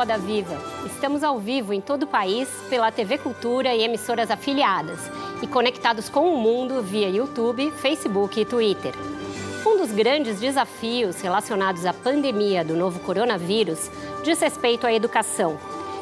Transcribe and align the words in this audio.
Roda 0.00 0.16
Viva. 0.16 0.56
Estamos 0.86 1.22
ao 1.22 1.38
vivo 1.38 1.74
em 1.74 1.80
todo 1.82 2.04
o 2.04 2.06
país 2.06 2.48
pela 2.70 2.90
TV 2.90 3.18
Cultura 3.18 3.74
e 3.74 3.82
emissoras 3.82 4.30
afiliadas 4.30 4.98
e 5.42 5.46
conectados 5.46 6.08
com 6.08 6.32
o 6.32 6.38
mundo 6.38 6.82
via 6.82 7.10
YouTube, 7.10 7.70
Facebook 7.72 8.40
e 8.40 8.46
Twitter. 8.46 8.94
Um 9.66 9.76
dos 9.76 9.92
grandes 9.92 10.40
desafios 10.40 11.20
relacionados 11.20 11.84
à 11.84 11.92
pandemia 11.92 12.64
do 12.64 12.74
novo 12.74 12.98
coronavírus 13.00 13.90
diz 14.24 14.40
respeito 14.40 14.86
à 14.86 14.92
educação. 14.94 15.58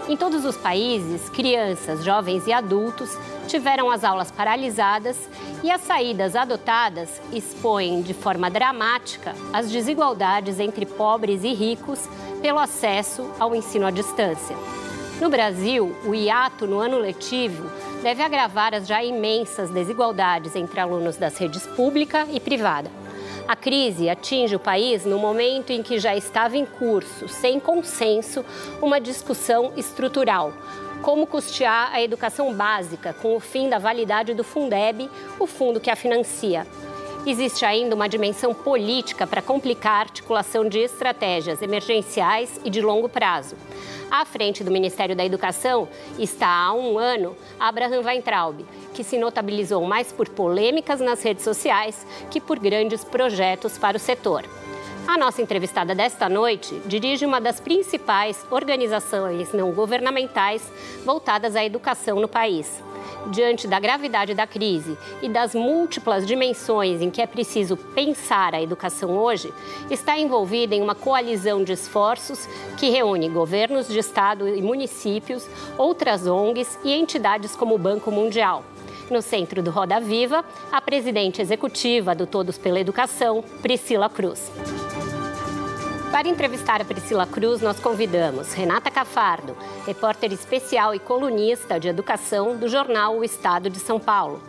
Em 0.09 0.17
todos 0.17 0.45
os 0.45 0.57
países, 0.57 1.29
crianças, 1.29 2.05
jovens 2.05 2.47
e 2.47 2.53
adultos 2.53 3.11
tiveram 3.49 3.91
as 3.91 4.05
aulas 4.05 4.31
paralisadas 4.31 5.19
e 5.63 5.73
as 5.73 5.81
saídas 5.81 6.37
adotadas 6.37 7.21
expõem 7.33 8.01
de 8.01 8.15
forma 8.15 8.49
dramática 8.49 9.35
as 9.53 9.69
desigualdades 9.69 10.61
entre 10.61 10.87
pobres 10.87 11.43
e 11.43 11.53
ricos 11.53 12.09
pelo 12.41 12.59
acesso 12.59 13.31
ao 13.39 13.55
ensino 13.55 13.87
à 13.87 13.91
distância. 13.91 14.57
No 15.21 15.29
Brasil, 15.29 15.97
o 16.05 16.15
hiato 16.15 16.67
no 16.67 16.79
ano 16.79 16.99
letivo 16.99 17.69
deve 18.03 18.23
agravar 18.23 18.75
as 18.75 18.87
já 18.87 19.03
imensas 19.03 19.71
desigualdades 19.71 20.55
entre 20.55 20.79
alunos 20.79 21.17
das 21.17 21.37
redes 21.37 21.67
pública 21.67 22.27
e 22.31 22.39
privada. 22.39 22.91
A 23.49 23.57
crise 23.57 24.09
atinge 24.09 24.55
o 24.55 24.61
país 24.61 25.05
no 25.05 25.19
momento 25.19 25.71
em 25.71 25.83
que 25.83 25.99
já 25.99 26.15
estava 26.15 26.57
em 26.57 26.65
curso, 26.65 27.29
sem 27.29 27.59
consenso, 27.59 28.45
uma 28.81 29.01
discussão 29.01 29.73
estrutural. 29.77 30.53
Como 31.03 31.27
custear 31.27 31.91
a 31.93 32.03
educação 32.03 32.53
básica 32.53 33.13
com 33.13 33.35
o 33.35 33.41
fim 33.41 33.69
da 33.69 33.79
validade 33.79 34.35
do 34.35 34.45
Fundeb, 34.45 35.09
o 35.39 35.47
fundo 35.47 35.81
que 35.81 35.91
a 35.91 35.97
financia 35.97 36.67
existe 37.31 37.65
ainda 37.65 37.95
uma 37.95 38.09
dimensão 38.09 38.55
política 38.55 39.27
para 39.27 39.43
complicar 39.43 39.97
a 39.97 40.01
articulação 40.01 40.69
de 40.69 40.79
estratégias 40.79 41.61
emergenciais 41.61 42.61
e 42.65 42.71
de 42.71 42.81
longo 42.81 43.09
prazo. 43.09 43.57
À 44.11 44.25
frente 44.25 44.65
do 44.65 44.71
Ministério 44.71 45.15
da 45.15 45.25
Educação 45.25 45.89
está 46.19 46.49
há 46.49 46.73
um 46.73 46.99
ano 46.99 47.37
Abraham 47.61 48.03
Weintraub, 48.03 48.65
que 48.95 49.05
se 49.05 49.19
notabilizou 49.19 49.85
mais 49.85 50.11
por 50.11 50.29
polêmicas 50.29 51.01
nas 51.01 51.23
redes 51.23 51.45
sociais 51.45 52.07
que 52.31 52.41
por 52.41 52.59
grandes 52.59 53.05
projetos 53.05 53.77
para 53.77 53.97
o 53.97 54.01
setor. 54.01 54.45
A 55.07 55.17
nossa 55.17 55.41
entrevistada 55.41 55.95
desta 55.95 56.29
noite 56.29 56.81
dirige 56.87 57.25
uma 57.25 57.41
das 57.41 57.61
principais 57.61 58.45
organizações 58.51 59.53
não 59.53 59.73
governamentais 59.73 60.63
voltadas 61.05 61.57
à 61.57 61.65
educação 61.65 62.21
no 62.21 62.29
país 62.29 62.83
diante 63.31 63.67
da 63.67 63.79
gravidade 63.79 64.35
da 64.35 64.47
crise 64.47 64.97
e 65.23 65.29
das 65.29 65.55
múltiplas 65.55 66.27
dimensões 66.27 67.01
em 67.01 67.11
que 67.11 67.21
é 67.21 67.27
preciso 67.27 67.77
pensar 67.77 68.55
a 68.55 68.63
educação 68.63 69.17
hoje, 69.17 69.53
está 69.91 70.19
envolvida 70.19 70.75
em 70.75 70.83
uma 70.83 70.95
coalizão 70.95 71.63
de 71.63 71.73
esforços 71.73 72.49
que 72.77 72.91
reúne 72.91 73.29
governos 73.29 73.89
de 73.89 73.99
estado 73.99 74.49
e 74.49 74.63
municípios, 74.63 75.47
outras 75.77 76.27
ONGs 76.27 76.79
e 76.85 76.93
entidades 76.93 77.55
como 77.55 77.75
o 77.75 77.79
Banco 77.79 78.11
Mundial. 78.11 78.65
No 79.11 79.23
centro 79.23 79.63
do 79.63 79.71
Roda 79.71 80.01
Viva, 80.01 80.45
a 80.71 80.81
presidente 80.81 81.41
executiva 81.41 82.15
do 82.15 82.27
Todos 82.27 82.59
pela 82.59 82.79
Educação, 82.79 83.43
Priscila 83.63 84.09
Cruz. 84.09 84.51
Para 86.11 86.27
entrevistar 86.27 86.81
a 86.81 86.85
Priscila 86.87 87.27
Cruz, 87.27 87.61
nós 87.61 87.79
convidamos 87.79 88.55
Renata 88.55 88.91
Cafardo, 88.91 89.55
repórter 89.87 90.33
especial 90.33 90.95
e 90.95 90.99
colunista 90.99 91.79
de 91.79 91.87
educação 91.87 92.57
do 92.57 92.67
jornal 92.67 93.19
O 93.19 93.25
Estado 93.25 93.69
de 93.69 93.79
São 93.79 94.01
Paulo. 94.01 94.43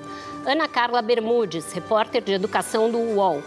Ana 0.45 0.69
Carla 0.69 1.01
Bermudes, 1.01 1.73
repórter 1.73 2.23
de 2.23 2.31
educação 2.31 2.89
do 2.89 2.97
UOL. 2.97 3.43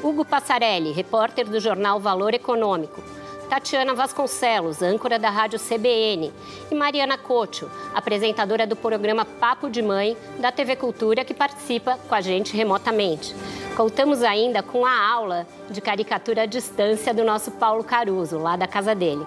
Hugo 0.00 0.24
Passarelli, 0.24 0.92
repórter 0.92 1.48
do 1.48 1.58
jornal 1.58 1.98
Valor 1.98 2.34
Econômico. 2.34 3.02
Tatiana 3.48 3.94
Vasconcelos, 3.94 4.82
âncora 4.82 5.18
da 5.18 5.30
Rádio 5.30 5.58
CBN, 5.58 6.32
e 6.70 6.74
Mariana 6.74 7.16
Cocho, 7.16 7.70
apresentadora 7.94 8.66
do 8.66 8.74
programa 8.74 9.24
Papo 9.24 9.70
de 9.70 9.80
Mãe 9.80 10.16
da 10.38 10.50
TV 10.50 10.74
Cultura, 10.74 11.24
que 11.24 11.32
participa 11.32 11.98
com 12.08 12.14
a 12.14 12.20
gente 12.20 12.56
remotamente. 12.56 13.34
Contamos 13.76 14.22
ainda 14.22 14.62
com 14.62 14.84
a 14.84 15.08
aula 15.08 15.46
de 15.70 15.80
caricatura 15.80 16.42
à 16.42 16.46
distância 16.46 17.14
do 17.14 17.24
nosso 17.24 17.52
Paulo 17.52 17.84
Caruso, 17.84 18.38
lá 18.38 18.56
da 18.56 18.66
casa 18.66 18.94
dele. 18.94 19.24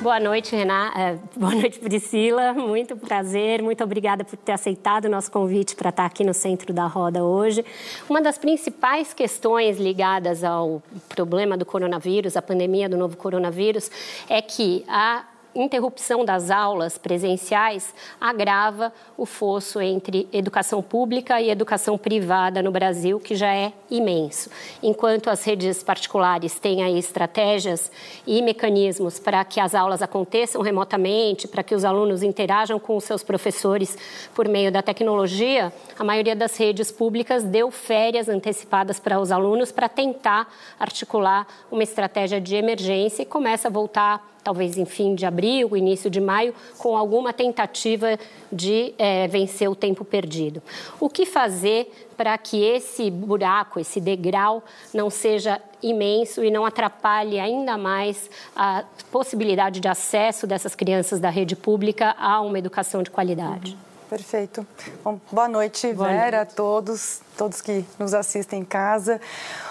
Boa 0.00 0.20
noite, 0.20 0.54
Renata. 0.54 0.96
É, 0.96 1.18
boa 1.34 1.52
noite, 1.52 1.80
Priscila. 1.80 2.52
Muito 2.54 2.96
prazer. 2.96 3.60
Muito 3.60 3.82
obrigada 3.82 4.22
por 4.22 4.36
ter 4.36 4.52
aceitado 4.52 5.06
o 5.06 5.08
nosso 5.08 5.28
convite 5.28 5.74
para 5.74 5.90
estar 5.90 6.04
aqui 6.06 6.22
no 6.22 6.32
centro 6.32 6.72
da 6.72 6.86
roda 6.86 7.24
hoje. 7.24 7.64
Uma 8.08 8.22
das 8.22 8.38
principais 8.38 9.12
questões 9.12 9.76
ligadas 9.76 10.44
ao 10.44 10.80
problema 11.08 11.56
do 11.56 11.66
coronavírus, 11.66 12.36
a 12.36 12.42
pandemia 12.42 12.88
do 12.88 12.96
novo 12.96 13.16
coronavírus, 13.16 13.90
é 14.28 14.40
que 14.40 14.84
a 14.86 15.24
interrupção 15.62 16.24
das 16.24 16.50
aulas 16.50 16.96
presenciais 16.96 17.94
agrava 18.20 18.92
o 19.16 19.26
fosso 19.26 19.80
entre 19.80 20.28
educação 20.32 20.82
pública 20.82 21.40
e 21.40 21.50
educação 21.50 21.98
privada 21.98 22.62
no 22.62 22.70
Brasil, 22.70 23.18
que 23.18 23.34
já 23.34 23.54
é 23.54 23.72
imenso. 23.90 24.50
Enquanto 24.82 25.28
as 25.28 25.44
redes 25.44 25.82
particulares 25.82 26.58
têm 26.58 26.82
aí 26.82 26.98
estratégias 26.98 27.90
e 28.26 28.40
mecanismos 28.42 29.18
para 29.18 29.44
que 29.44 29.60
as 29.60 29.74
aulas 29.74 30.02
aconteçam 30.02 30.62
remotamente, 30.62 31.48
para 31.48 31.62
que 31.62 31.74
os 31.74 31.84
alunos 31.84 32.22
interajam 32.22 32.78
com 32.78 32.96
os 32.96 33.04
seus 33.04 33.22
professores 33.22 33.96
por 34.34 34.48
meio 34.48 34.70
da 34.70 34.82
tecnologia, 34.82 35.72
a 35.98 36.04
maioria 36.04 36.36
das 36.36 36.56
redes 36.56 36.92
públicas 36.92 37.42
deu 37.42 37.70
férias 37.70 38.28
antecipadas 38.28 39.00
para 39.00 39.20
os 39.20 39.32
alunos 39.32 39.72
para 39.72 39.88
tentar 39.88 40.52
articular 40.78 41.46
uma 41.70 41.82
estratégia 41.82 42.40
de 42.40 42.56
emergência 42.56 43.22
e 43.22 43.26
começa 43.26 43.68
a 43.68 43.70
voltar 43.70 44.37
talvez 44.48 44.78
em 44.78 44.86
fim 44.86 45.14
de 45.14 45.26
abril, 45.26 45.76
início 45.76 46.08
de 46.08 46.22
maio, 46.22 46.54
com 46.78 46.96
alguma 46.96 47.34
tentativa 47.34 48.18
de 48.50 48.94
é, 48.96 49.28
vencer 49.28 49.68
o 49.68 49.74
tempo 49.74 50.06
perdido. 50.06 50.62
O 50.98 51.10
que 51.10 51.26
fazer 51.26 52.08
para 52.16 52.38
que 52.38 52.64
esse 52.64 53.10
buraco, 53.10 53.78
esse 53.78 54.00
degrau, 54.00 54.64
não 54.94 55.10
seja 55.10 55.60
imenso 55.82 56.42
e 56.42 56.50
não 56.50 56.64
atrapalhe 56.64 57.38
ainda 57.38 57.76
mais 57.76 58.30
a 58.56 58.84
possibilidade 59.12 59.80
de 59.80 59.86
acesso 59.86 60.46
dessas 60.46 60.74
crianças 60.74 61.20
da 61.20 61.28
rede 61.28 61.54
pública 61.54 62.16
a 62.18 62.40
uma 62.40 62.58
educação 62.58 63.02
de 63.02 63.10
qualidade? 63.10 63.72
Uhum. 63.72 63.88
Perfeito. 64.08 64.66
Bom, 65.04 65.20
boa 65.30 65.46
noite, 65.46 65.92
boa 65.92 66.08
Vera, 66.08 66.38
noite. 66.38 66.52
a 66.52 66.56
todos, 66.56 67.20
todos 67.38 67.62
que 67.62 67.84
nos 68.00 68.12
assistem 68.12 68.60
em 68.60 68.64
casa. 68.64 69.20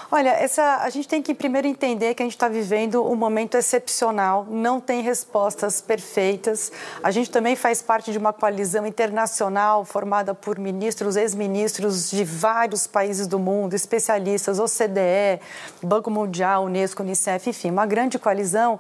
Olha, 0.10 0.30
essa, 0.30 0.78
a 0.84 0.90
gente 0.90 1.06
tem 1.06 1.22
que 1.22 1.34
primeiro 1.34 1.68
entender 1.68 2.14
que 2.14 2.24
a 2.24 2.26
gente 2.26 2.36
está 2.36 2.48
vivendo 2.48 3.06
um 3.06 3.14
momento 3.14 3.58
excepcional, 3.58 4.48
não 4.50 4.80
tem 4.80 5.02
respostas 5.02 5.82
perfeitas. 5.82 6.72
A 7.04 7.12
gente 7.12 7.30
também 7.30 7.58
faz 7.58 7.82
parte 7.82 8.10
de 8.10 8.18
uma 8.18 8.32
coalizão 8.32 8.88
internacional 8.88 9.84
formada 9.84 10.34
por 10.34 10.58
ministros, 10.58 11.18
ex-ministros 11.18 12.10
de 12.10 12.24
vários 12.24 12.88
países 12.88 13.28
do 13.28 13.38
mundo, 13.38 13.74
especialistas, 13.74 14.60
OCDE, 14.60 15.42
Banco 15.84 16.10
Mundial, 16.10 16.64
Unesco, 16.64 17.04
Unicef, 17.04 17.50
enfim, 17.50 17.70
uma 17.70 17.86
grande 17.86 18.18
coalizão. 18.18 18.80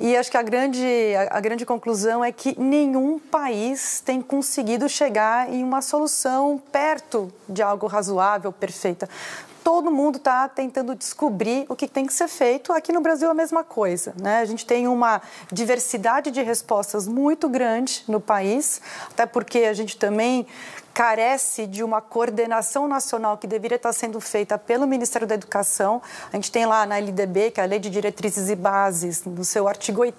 E 0.00 0.16
acho 0.16 0.30
que 0.30 0.36
a 0.36 0.42
grande, 0.42 0.86
a, 1.16 1.38
a 1.38 1.40
grande 1.40 1.66
conclusão 1.66 2.24
é 2.24 2.30
que 2.30 2.54
nenhum 2.56 3.18
país 3.18 4.00
tem 4.00 4.22
conseguido 4.22 4.88
chegar 4.88 5.52
em 5.52 5.64
uma 5.64 5.82
solução 5.82 6.62
perto 6.70 7.32
de 7.48 7.62
algo 7.62 7.88
razoável, 7.88 8.27
perfeita 8.52 9.08
todo 9.68 9.90
mundo 9.90 10.16
está 10.16 10.48
tentando 10.48 10.94
descobrir 10.94 11.66
o 11.68 11.76
que 11.76 11.86
tem 11.86 12.06
que 12.06 12.12
ser 12.14 12.26
feito. 12.26 12.72
Aqui 12.72 12.90
no 12.90 13.02
Brasil 13.02 13.28
é 13.28 13.32
a 13.32 13.34
mesma 13.34 13.62
coisa. 13.62 14.14
Né? 14.18 14.38
A 14.38 14.44
gente 14.46 14.64
tem 14.64 14.88
uma 14.88 15.20
diversidade 15.52 16.30
de 16.30 16.40
respostas 16.40 17.06
muito 17.06 17.50
grande 17.50 18.02
no 18.08 18.18
país, 18.18 18.80
até 19.10 19.26
porque 19.26 19.58
a 19.58 19.74
gente 19.74 19.98
também 19.98 20.46
carece 20.98 21.64
de 21.64 21.84
uma 21.84 22.00
coordenação 22.00 22.88
nacional 22.88 23.38
que 23.38 23.46
deveria 23.46 23.76
estar 23.76 23.92
sendo 23.92 24.20
feita 24.20 24.58
pelo 24.58 24.84
Ministério 24.84 25.28
da 25.28 25.36
Educação. 25.36 26.02
A 26.32 26.34
gente 26.34 26.50
tem 26.50 26.66
lá 26.66 26.84
na 26.84 26.98
LDB, 26.98 27.52
que 27.52 27.60
é 27.60 27.62
a 27.62 27.66
Lei 27.68 27.78
de 27.78 27.88
Diretrizes 27.88 28.48
e 28.48 28.56
Bases, 28.56 29.22
no 29.24 29.44
seu 29.44 29.68
artigo 29.68 30.00
8 30.00 30.18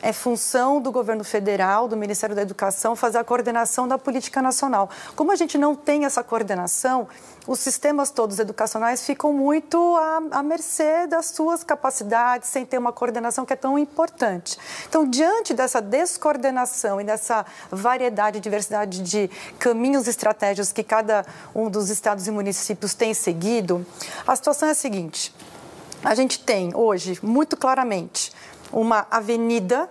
é 0.00 0.14
função 0.14 0.80
do 0.80 0.90
governo 0.90 1.22
federal, 1.22 1.88
do 1.88 1.96
Ministério 1.96 2.34
da 2.34 2.40
Educação, 2.40 2.96
fazer 2.96 3.18
a 3.18 3.24
coordenação 3.24 3.86
da 3.86 3.98
política 3.98 4.40
nacional. 4.40 4.88
Como 5.14 5.30
a 5.30 5.36
gente 5.36 5.58
não 5.58 5.74
tem 5.74 6.06
essa 6.06 6.24
coordenação, 6.24 7.06
os 7.46 7.60
sistemas 7.60 8.10
todos 8.10 8.38
educacionais 8.38 9.04
ficam 9.04 9.32
muito 9.32 9.78
à, 9.96 10.38
à, 10.38 10.42
mercê 10.42 11.06
das 11.06 11.26
suas 11.26 11.62
capacidades, 11.62 12.48
sem 12.48 12.66
ter 12.66 12.78
uma 12.78 12.92
coordenação 12.92 13.46
que 13.46 13.52
é 13.52 13.56
tão 13.56 13.78
importante. 13.78 14.58
Então, 14.88 15.08
diante 15.08 15.54
dessa 15.54 15.80
descoordenação 15.80 17.00
e 17.00 17.04
dessa 17.04 17.46
variedade 17.70 18.40
diversidade 18.40 19.02
de 19.02 19.30
caminhos 19.58 20.06
e 20.06 20.10
estratégias 20.10 20.72
que 20.72 20.82
cada 20.82 21.24
um 21.54 21.70
dos 21.70 21.90
estados 21.90 22.26
e 22.26 22.30
municípios 22.30 22.94
tem 22.94 23.14
seguido, 23.14 23.86
a 24.26 24.34
situação 24.34 24.68
é 24.68 24.72
a 24.72 24.74
seguinte: 24.74 25.34
a 26.02 26.14
gente 26.14 26.40
tem 26.40 26.74
hoje, 26.74 27.18
muito 27.22 27.56
claramente, 27.56 28.32
uma 28.72 29.06
avenida 29.10 29.88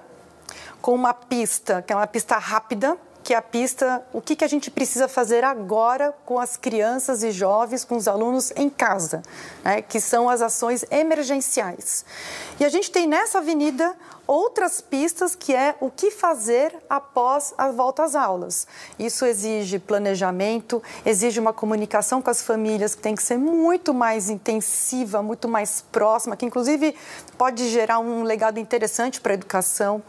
com 0.81 0.93
uma 0.93 1.13
pista, 1.13 1.81
que 1.81 1.91
é 1.91 1.95
uma 1.95 2.07
pista 2.07 2.37
rápida, 2.37 2.97
que 3.25 3.33
é 3.33 3.37
a 3.37 3.41
pista, 3.41 4.05
o 4.13 4.21
que, 4.21 4.35
que 4.35 4.45
a 4.45 4.47
gente 4.47 4.69
precisa 4.69 5.07
fazer 5.07 5.43
agora 5.43 6.13
com 6.23 6.39
as 6.39 6.55
crianças 6.55 7.23
e 7.23 7.31
jovens, 7.31 7.83
com 7.83 7.97
os 7.97 8.07
alunos 8.07 8.53
em 8.55 8.69
casa, 8.69 9.23
né, 9.63 9.81
que 9.81 9.99
são 9.99 10.29
as 10.29 10.43
ações 10.43 10.85
emergenciais. 10.91 12.05
E 12.59 12.63
a 12.63 12.69
gente 12.69 12.91
tem 12.91 13.07
nessa 13.07 13.39
avenida 13.39 13.95
outras 14.27 14.81
pistas 14.81 15.35
que 15.35 15.53
é 15.53 15.75
o 15.79 15.89
que 15.89 16.11
fazer 16.11 16.75
após 16.89 17.53
a 17.57 17.71
volta 17.71 18.03
às 18.03 18.15
aulas. 18.15 18.67
Isso 18.97 19.25
exige 19.25 19.79
planejamento, 19.79 20.81
exige 21.05 21.39
uma 21.39 21.53
comunicação 21.53 22.21
com 22.21 22.29
as 22.29 22.41
famílias 22.41 22.95
que 22.95 23.01
tem 23.01 23.15
que 23.15 23.23
ser 23.23 23.37
muito 23.37 23.93
mais 23.93 24.29
intensiva, 24.29 25.21
muito 25.21 25.47
mais 25.47 25.81
próxima, 25.91 26.35
que 26.35 26.45
inclusive 26.45 26.95
pode 27.37 27.69
gerar 27.69 27.99
um 27.99 28.23
legado 28.23 28.59
interessante 28.59 29.19
para 29.21 29.33
a 29.33 29.35
educação. 29.35 30.01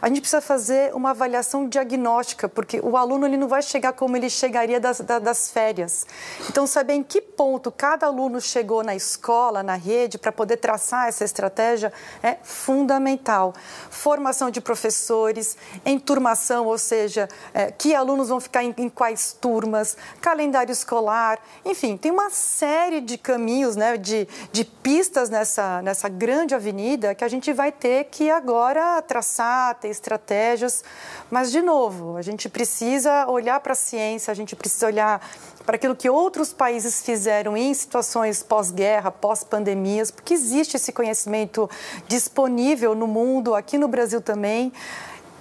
A 0.00 0.08
gente 0.08 0.20
precisa 0.20 0.40
fazer 0.40 0.94
uma 0.94 1.10
avaliação 1.10 1.68
diagnóstica, 1.68 2.48
porque 2.48 2.80
o 2.80 2.96
aluno 2.96 3.26
ele 3.26 3.36
não 3.36 3.48
vai 3.48 3.62
chegar 3.62 3.92
como 3.92 4.16
ele 4.16 4.28
chegaria 4.28 4.78
das, 4.78 5.00
das 5.00 5.50
férias. 5.50 6.06
Então, 6.48 6.66
saber 6.66 6.94
em 6.94 7.02
que 7.02 7.20
ponto 7.20 7.72
cada 7.72 8.06
aluno 8.06 8.40
chegou 8.40 8.82
na 8.82 8.94
escola, 8.94 9.62
na 9.62 9.74
rede, 9.74 10.18
para 10.18 10.32
poder 10.32 10.58
traçar 10.58 11.08
essa 11.08 11.24
estratégia 11.24 11.92
é 12.22 12.36
fundamental 12.42 13.54
formação 13.90 14.50
de 14.50 14.60
professores, 14.60 15.56
enturmação, 15.84 16.66
ou 16.66 16.78
seja, 16.78 17.28
é, 17.52 17.70
que 17.70 17.94
alunos 17.94 18.28
vão 18.28 18.40
ficar 18.40 18.62
em, 18.64 18.74
em, 18.76 18.88
quais 18.88 19.36
turmas, 19.40 19.96
calendário 20.20 20.72
escolar, 20.72 21.38
enfim, 21.64 21.96
tem 21.96 22.10
uma 22.10 22.30
série 22.30 23.00
de 23.00 23.16
caminhos, 23.16 23.76
né, 23.76 23.96
de, 23.96 24.28
de 24.52 24.64
pistas 24.64 25.30
nessa, 25.30 25.82
nessa 25.82 26.08
grande 26.08 26.54
avenida 26.54 27.14
que 27.14 27.24
a 27.24 27.28
gente 27.28 27.52
vai 27.52 27.72
ter 27.72 28.04
que 28.04 28.30
agora 28.30 29.00
traçar, 29.02 29.74
ter 29.76 29.88
estratégias, 29.88 30.84
mas, 31.30 31.50
de 31.50 31.62
novo, 31.62 32.16
a 32.16 32.22
gente 32.22 32.48
precisa 32.48 33.26
olhar 33.26 33.60
para 33.60 33.72
a 33.72 33.76
ciência, 33.76 34.30
a 34.30 34.34
gente 34.34 34.54
precisa 34.54 34.86
olhar 34.86 35.20
para 35.64 35.76
aquilo 35.76 35.96
que 35.96 36.10
outros 36.10 36.52
países 36.52 37.02
fizeram 37.02 37.56
em 37.56 37.72
situações 37.72 38.42
pós-guerra, 38.42 39.10
pós-pandemias, 39.10 40.10
porque 40.10 40.34
existe 40.34 40.76
esse 40.76 40.92
conhecimento 40.92 41.68
disponível 42.06 42.94
no 42.94 43.06
mundo, 43.06 43.54
aqui 43.54 43.78
no 43.78 43.88
Brasil 43.88 44.20
também, 44.20 44.72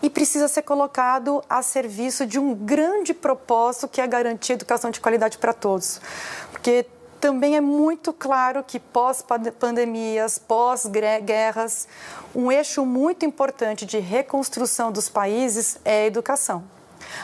e 0.02 0.10
precisa 0.10 0.48
ser 0.48 0.64
colocado 0.64 1.44
a 1.50 1.62
serviço 1.62 2.25
de 2.25 2.38
um 2.38 2.54
grande 2.54 3.14
propósito 3.14 3.88
que 3.88 4.02
é 4.02 4.08
garantir 4.08 4.54
educação 4.54 4.92
de 4.92 5.00
qualidade 5.00 5.38
para 5.38 5.54
todos. 5.54 6.02
Porque 6.52 6.86
também 7.22 7.56
é 7.56 7.62
muito 7.62 8.12
claro 8.12 8.62
que 8.66 8.81
pós-pandemias, 8.81 10.38
pós-guerras, 10.38 11.88
um 12.36 12.52
eixo 12.52 12.86
muito 12.86 13.26
importante 13.26 13.86
de 13.86 13.98
reconstrução 13.98 14.92
dos 14.92 15.08
países 15.08 15.78
é 15.86 16.04
a 16.04 16.06
educação. 16.06 16.66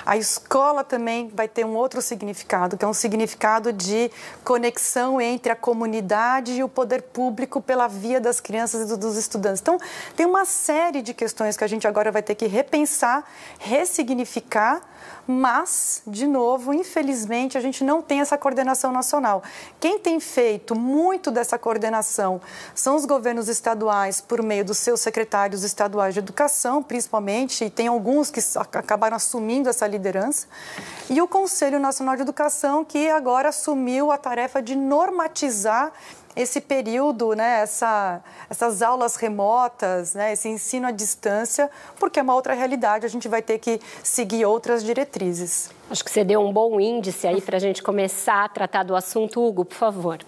A 0.05 0.17
escola 0.17 0.83
também 0.83 1.29
vai 1.33 1.47
ter 1.47 1.65
um 1.65 1.75
outro 1.75 2.01
significado, 2.01 2.77
que 2.77 2.85
é 2.85 2.87
um 2.87 2.93
significado 2.93 3.71
de 3.71 4.11
conexão 4.43 5.21
entre 5.21 5.51
a 5.51 5.55
comunidade 5.55 6.53
e 6.53 6.63
o 6.63 6.69
poder 6.69 7.01
público 7.01 7.61
pela 7.61 7.87
via 7.87 8.19
das 8.19 8.39
crianças 8.39 8.91
e 8.91 8.97
dos 8.97 9.17
estudantes. 9.17 9.61
Então, 9.61 9.77
tem 10.15 10.25
uma 10.25 10.45
série 10.45 11.01
de 11.01 11.13
questões 11.13 11.57
que 11.57 11.63
a 11.63 11.67
gente 11.67 11.87
agora 11.87 12.11
vai 12.11 12.21
ter 12.21 12.35
que 12.35 12.47
repensar, 12.47 13.23
ressignificar 13.59 14.81
mas, 15.31 16.01
de 16.07 16.25
novo, 16.25 16.73
infelizmente, 16.73 17.55
a 17.55 17.61
gente 17.61 17.83
não 17.83 18.01
tem 18.01 18.19
essa 18.19 18.35
coordenação 18.35 18.91
nacional. 18.91 19.43
Quem 19.79 19.99
tem 19.99 20.19
feito 20.19 20.73
muito 20.73 21.29
dessa 21.29 21.55
coordenação 21.55 22.41
são 22.73 22.95
os 22.95 23.05
governos 23.05 23.47
estaduais, 23.47 24.19
por 24.19 24.41
meio 24.41 24.65
dos 24.65 24.79
seus 24.79 25.01
secretários 25.01 25.63
estaduais 25.63 26.15
de 26.15 26.19
educação, 26.19 26.81
principalmente, 26.81 27.63
e 27.63 27.69
tem 27.69 27.85
alguns 27.85 28.31
que 28.31 28.39
acabaram 28.57 29.17
assumindo 29.17 29.69
essa 29.69 29.85
liderança, 29.85 30.47
e 31.07 31.21
o 31.21 31.27
Conselho 31.27 31.79
Nacional 31.79 32.15
de 32.15 32.23
Educação, 32.23 32.83
que 32.83 33.07
agora 33.07 33.49
assumiu 33.49 34.11
a 34.11 34.17
tarefa 34.17 34.63
de 34.63 34.75
normatizar 34.75 35.91
esse 36.41 36.61
período, 36.61 37.33
né, 37.33 37.61
essa, 37.61 38.21
essas 38.49 38.81
aulas 38.81 39.17
remotas, 39.17 40.13
né, 40.13 40.31
esse 40.31 40.47
ensino 40.47 40.87
à 40.87 40.91
distância, 40.91 41.69
porque 41.99 42.17
é 42.17 42.23
uma 42.23 42.33
outra 42.33 42.53
realidade, 42.53 43.05
a 43.05 43.09
gente 43.09 43.27
vai 43.27 43.41
ter 43.41 43.59
que 43.59 43.79
seguir 44.01 44.45
outras 44.45 44.81
diretrizes. 44.81 45.69
Acho 45.91 46.03
que 46.03 46.09
você 46.09 46.23
deu 46.23 46.39
um 46.39 46.53
bom 46.53 46.79
índice 46.79 47.27
aí 47.27 47.41
para 47.41 47.57
a 47.57 47.59
gente 47.59 47.83
começar 47.83 48.45
a 48.45 48.49
tratar 48.49 48.83
do 48.83 48.95
assunto. 48.95 49.45
Hugo, 49.45 49.65
por 49.65 49.75
favor. 49.75 50.19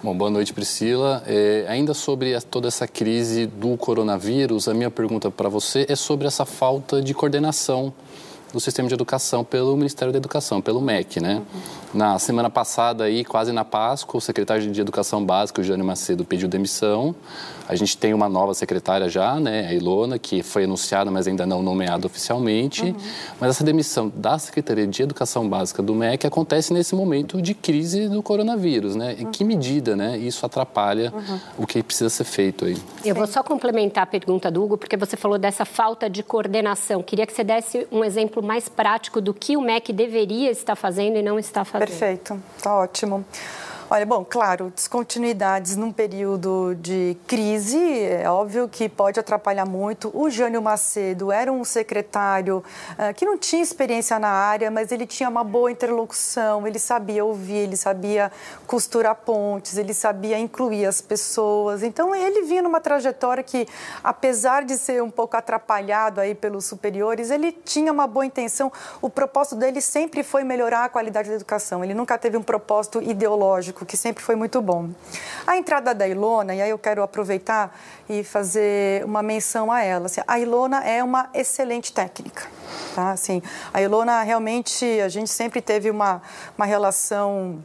Bom, 0.00 0.16
boa 0.16 0.30
noite, 0.30 0.52
Priscila. 0.52 1.24
É, 1.26 1.64
ainda 1.68 1.92
sobre 1.92 2.40
toda 2.42 2.68
essa 2.68 2.86
crise 2.86 3.46
do 3.46 3.76
coronavírus, 3.76 4.68
a 4.68 4.74
minha 4.74 4.92
pergunta 4.92 5.28
para 5.28 5.48
você 5.48 5.86
é 5.88 5.96
sobre 5.96 6.28
essa 6.28 6.44
falta 6.44 7.02
de 7.02 7.12
coordenação 7.12 7.92
do 8.52 8.60
sistema 8.60 8.88
de 8.88 8.94
educação 8.94 9.44
pelo 9.44 9.76
Ministério 9.76 10.12
da 10.12 10.18
Educação, 10.18 10.60
pelo 10.60 10.80
MEC, 10.80 11.20
né? 11.20 11.36
Uhum. 11.36 11.60
Na 11.94 12.18
semana 12.18 12.48
passada 12.48 13.04
aí, 13.04 13.24
quase 13.24 13.52
na 13.52 13.64
Páscoa, 13.64 14.18
o 14.18 14.20
secretário 14.20 14.70
de 14.70 14.80
Educação 14.80 15.24
Básica, 15.24 15.60
o 15.60 15.64
Jânio 15.64 15.84
Macedo, 15.84 16.24
pediu 16.24 16.48
demissão. 16.48 17.14
A 17.68 17.76
gente 17.76 17.98
tem 17.98 18.14
uma 18.14 18.28
nova 18.28 18.54
secretária 18.54 19.08
já, 19.08 19.38
né, 19.38 19.66
a 19.68 19.74
Ilona, 19.74 20.18
que 20.18 20.42
foi 20.42 20.64
anunciada, 20.64 21.10
mas 21.10 21.28
ainda 21.28 21.44
não 21.44 21.62
nomeada 21.62 22.06
oficialmente. 22.06 22.82
Uhum. 22.84 22.96
Mas 23.38 23.50
essa 23.50 23.62
demissão 23.62 24.10
da 24.14 24.38
Secretaria 24.38 24.86
de 24.86 25.02
Educação 25.02 25.46
Básica 25.46 25.82
do 25.82 25.94
MEC 25.94 26.26
acontece 26.26 26.72
nesse 26.72 26.94
momento 26.94 27.42
de 27.42 27.52
crise 27.54 28.08
do 28.08 28.22
coronavírus, 28.22 28.96
né? 28.96 29.16
Em 29.18 29.30
que 29.30 29.44
medida, 29.44 29.94
né, 29.94 30.16
isso 30.16 30.46
atrapalha 30.46 31.12
uhum. 31.14 31.40
o 31.58 31.66
que 31.66 31.82
precisa 31.82 32.08
ser 32.08 32.24
feito 32.24 32.64
aí? 32.64 32.78
Eu 33.04 33.14
vou 33.14 33.26
só 33.26 33.42
complementar 33.42 34.04
a 34.04 34.06
pergunta 34.06 34.50
do 34.50 34.64
Hugo, 34.64 34.78
porque 34.78 34.96
você 34.96 35.16
falou 35.16 35.38
dessa 35.38 35.66
falta 35.66 36.08
de 36.08 36.22
coordenação. 36.22 37.02
Queria 37.02 37.26
que 37.26 37.34
você 37.34 37.44
desse 37.44 37.86
um 37.92 38.02
exemplo 38.02 38.42
mais 38.42 38.68
prático 38.68 39.20
do 39.20 39.34
que 39.34 39.56
o 39.56 39.60
MEC 39.60 39.92
deveria 39.92 40.50
estar 40.50 40.74
fazendo 40.74 41.18
e 41.18 41.22
não 41.22 41.38
está 41.38 41.64
fazendo. 41.64 41.88
Perfeito, 41.88 42.40
está 42.56 42.74
ótimo. 42.74 43.24
Olha, 43.90 44.04
bom, 44.04 44.22
claro, 44.22 44.70
descontinuidades 44.76 45.74
num 45.74 45.90
período 45.90 46.74
de 46.74 47.16
crise, 47.26 48.02
é 48.02 48.28
óbvio 48.28 48.68
que 48.68 48.86
pode 48.86 49.18
atrapalhar 49.18 49.64
muito. 49.64 50.10
O 50.12 50.28
Jânio 50.28 50.60
Macedo 50.60 51.32
era 51.32 51.50
um 51.50 51.64
secretário 51.64 52.58
uh, 52.58 53.14
que 53.14 53.24
não 53.24 53.38
tinha 53.38 53.62
experiência 53.62 54.18
na 54.18 54.28
área, 54.28 54.70
mas 54.70 54.92
ele 54.92 55.06
tinha 55.06 55.26
uma 55.26 55.42
boa 55.42 55.72
interlocução, 55.72 56.66
ele 56.66 56.78
sabia 56.78 57.24
ouvir, 57.24 57.60
ele 57.60 57.78
sabia 57.78 58.30
costurar 58.66 59.14
pontes, 59.14 59.78
ele 59.78 59.94
sabia 59.94 60.38
incluir 60.38 60.84
as 60.84 61.00
pessoas. 61.00 61.82
Então, 61.82 62.14
ele 62.14 62.42
vinha 62.42 62.60
numa 62.60 62.82
trajetória 62.82 63.42
que, 63.42 63.66
apesar 64.04 64.66
de 64.66 64.76
ser 64.76 65.02
um 65.02 65.10
pouco 65.10 65.34
atrapalhado 65.34 66.20
aí 66.20 66.34
pelos 66.34 66.66
superiores, 66.66 67.30
ele 67.30 67.52
tinha 67.52 67.90
uma 67.90 68.06
boa 68.06 68.26
intenção. 68.26 68.70
O 69.00 69.08
propósito 69.08 69.56
dele 69.56 69.80
sempre 69.80 70.22
foi 70.22 70.44
melhorar 70.44 70.84
a 70.84 70.88
qualidade 70.90 71.30
da 71.30 71.36
educação. 71.36 71.82
Ele 71.82 71.94
nunca 71.94 72.18
teve 72.18 72.36
um 72.36 72.42
propósito 72.42 73.00
ideológico 73.00 73.77
que 73.86 73.96
sempre 73.96 74.22
foi 74.22 74.34
muito 74.34 74.60
bom. 74.60 74.90
A 75.46 75.56
entrada 75.56 75.94
da 75.94 76.06
Ilona, 76.06 76.54
e 76.54 76.62
aí 76.62 76.70
eu 76.70 76.78
quero 76.78 77.02
aproveitar 77.02 77.76
e 78.08 78.22
fazer 78.24 79.04
uma 79.04 79.22
menção 79.22 79.70
a 79.70 79.82
ela. 79.82 80.06
Assim, 80.06 80.20
a 80.26 80.38
Ilona 80.38 80.84
é 80.84 81.02
uma 81.02 81.28
excelente 81.34 81.92
técnica. 81.92 82.46
Tá? 82.94 83.10
Assim, 83.10 83.42
a 83.72 83.80
Ilona 83.80 84.22
realmente, 84.22 84.84
a 85.00 85.08
gente 85.08 85.30
sempre 85.30 85.60
teve 85.60 85.90
uma, 85.90 86.22
uma 86.56 86.66
relação 86.66 87.62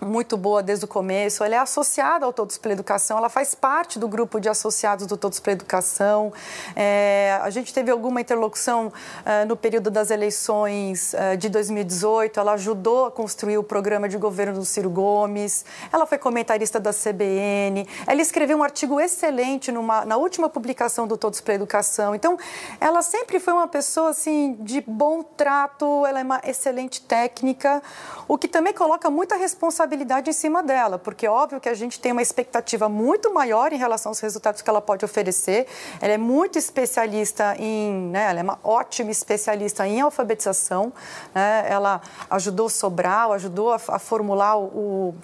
muito 0.00 0.36
boa 0.36 0.62
desde 0.62 0.84
o 0.84 0.88
começo. 0.88 1.42
Ela 1.42 1.56
é 1.56 1.58
associada 1.58 2.26
ao 2.26 2.32
Todos 2.32 2.58
pela 2.58 2.74
Educação, 2.74 3.18
ela 3.18 3.28
faz 3.28 3.54
parte 3.54 3.98
do 3.98 4.06
grupo 4.06 4.38
de 4.40 4.48
associados 4.48 5.06
do 5.06 5.16
Todos 5.16 5.40
pela 5.40 5.54
Educação. 5.54 6.32
É, 6.74 7.38
a 7.42 7.50
gente 7.50 7.72
teve 7.72 7.90
alguma 7.90 8.20
interlocução 8.20 8.88
uh, 8.88 9.46
no 9.46 9.56
período 9.56 9.90
das 9.90 10.10
eleições 10.10 11.14
uh, 11.14 11.36
de 11.36 11.48
2018. 11.48 12.38
Ela 12.38 12.52
ajudou 12.52 13.06
a 13.06 13.10
construir 13.10 13.58
o 13.58 13.62
programa 13.62 14.08
de 14.08 14.18
governo 14.18 14.58
do 14.58 14.64
Ciro 14.64 14.90
Gomes. 14.90 15.64
Ela 15.92 16.06
foi 16.06 16.18
comentarista 16.18 16.78
da 16.78 16.92
CBN. 16.92 17.88
Ela 18.06 18.20
escreveu 18.20 18.58
um 18.58 18.62
artigo 18.62 19.00
excelente 19.00 19.72
numa, 19.72 20.04
na 20.04 20.16
última 20.16 20.48
publicação 20.48 21.06
do 21.06 21.16
Todos 21.16 21.40
pela 21.40 21.56
Educação. 21.56 22.14
Então, 22.14 22.38
ela 22.80 23.02
sempre 23.02 23.40
foi 23.40 23.54
uma 23.54 23.68
pessoa 23.68 24.10
assim 24.10 24.56
de 24.60 24.80
bom 24.80 25.22
trato. 25.22 26.04
Ela 26.06 26.20
é 26.20 26.22
uma 26.22 26.40
excelente 26.44 27.00
técnica, 27.00 27.82
o 28.28 28.36
que 28.36 28.48
também 28.48 28.72
coloca 28.72 29.08
muita 29.10 29.36
responsabilidade 29.36 29.85
responsabilidade 29.86 30.28
em 30.28 30.32
cima 30.32 30.62
dela, 30.62 30.98
porque 30.98 31.26
é 31.26 31.30
óbvio 31.30 31.60
que 31.60 31.68
a 31.68 31.74
gente 31.74 32.00
tem 32.00 32.12
uma 32.12 32.22
expectativa 32.22 32.88
muito 32.88 33.32
maior 33.32 33.72
em 33.72 33.76
relação 33.76 34.10
aos 34.10 34.20
resultados 34.20 34.60
que 34.60 34.68
ela 34.68 34.80
pode 34.80 35.04
oferecer. 35.04 35.66
Ela 36.00 36.14
é 36.14 36.18
muito 36.18 36.58
especialista 36.58 37.54
em, 37.58 38.10
né, 38.10 38.30
ela 38.30 38.40
é 38.40 38.42
uma 38.42 38.58
ótima 38.62 39.10
especialista 39.10 39.86
em 39.86 40.00
alfabetização. 40.00 40.92
Né, 41.34 41.66
ela 41.68 42.00
ajudou 42.30 42.68
Sobral, 42.68 43.32
ajudou 43.32 43.72
a, 43.72 43.76
a 43.88 43.98
formular 43.98 44.56
o, 44.58 44.64
o 44.64 45.14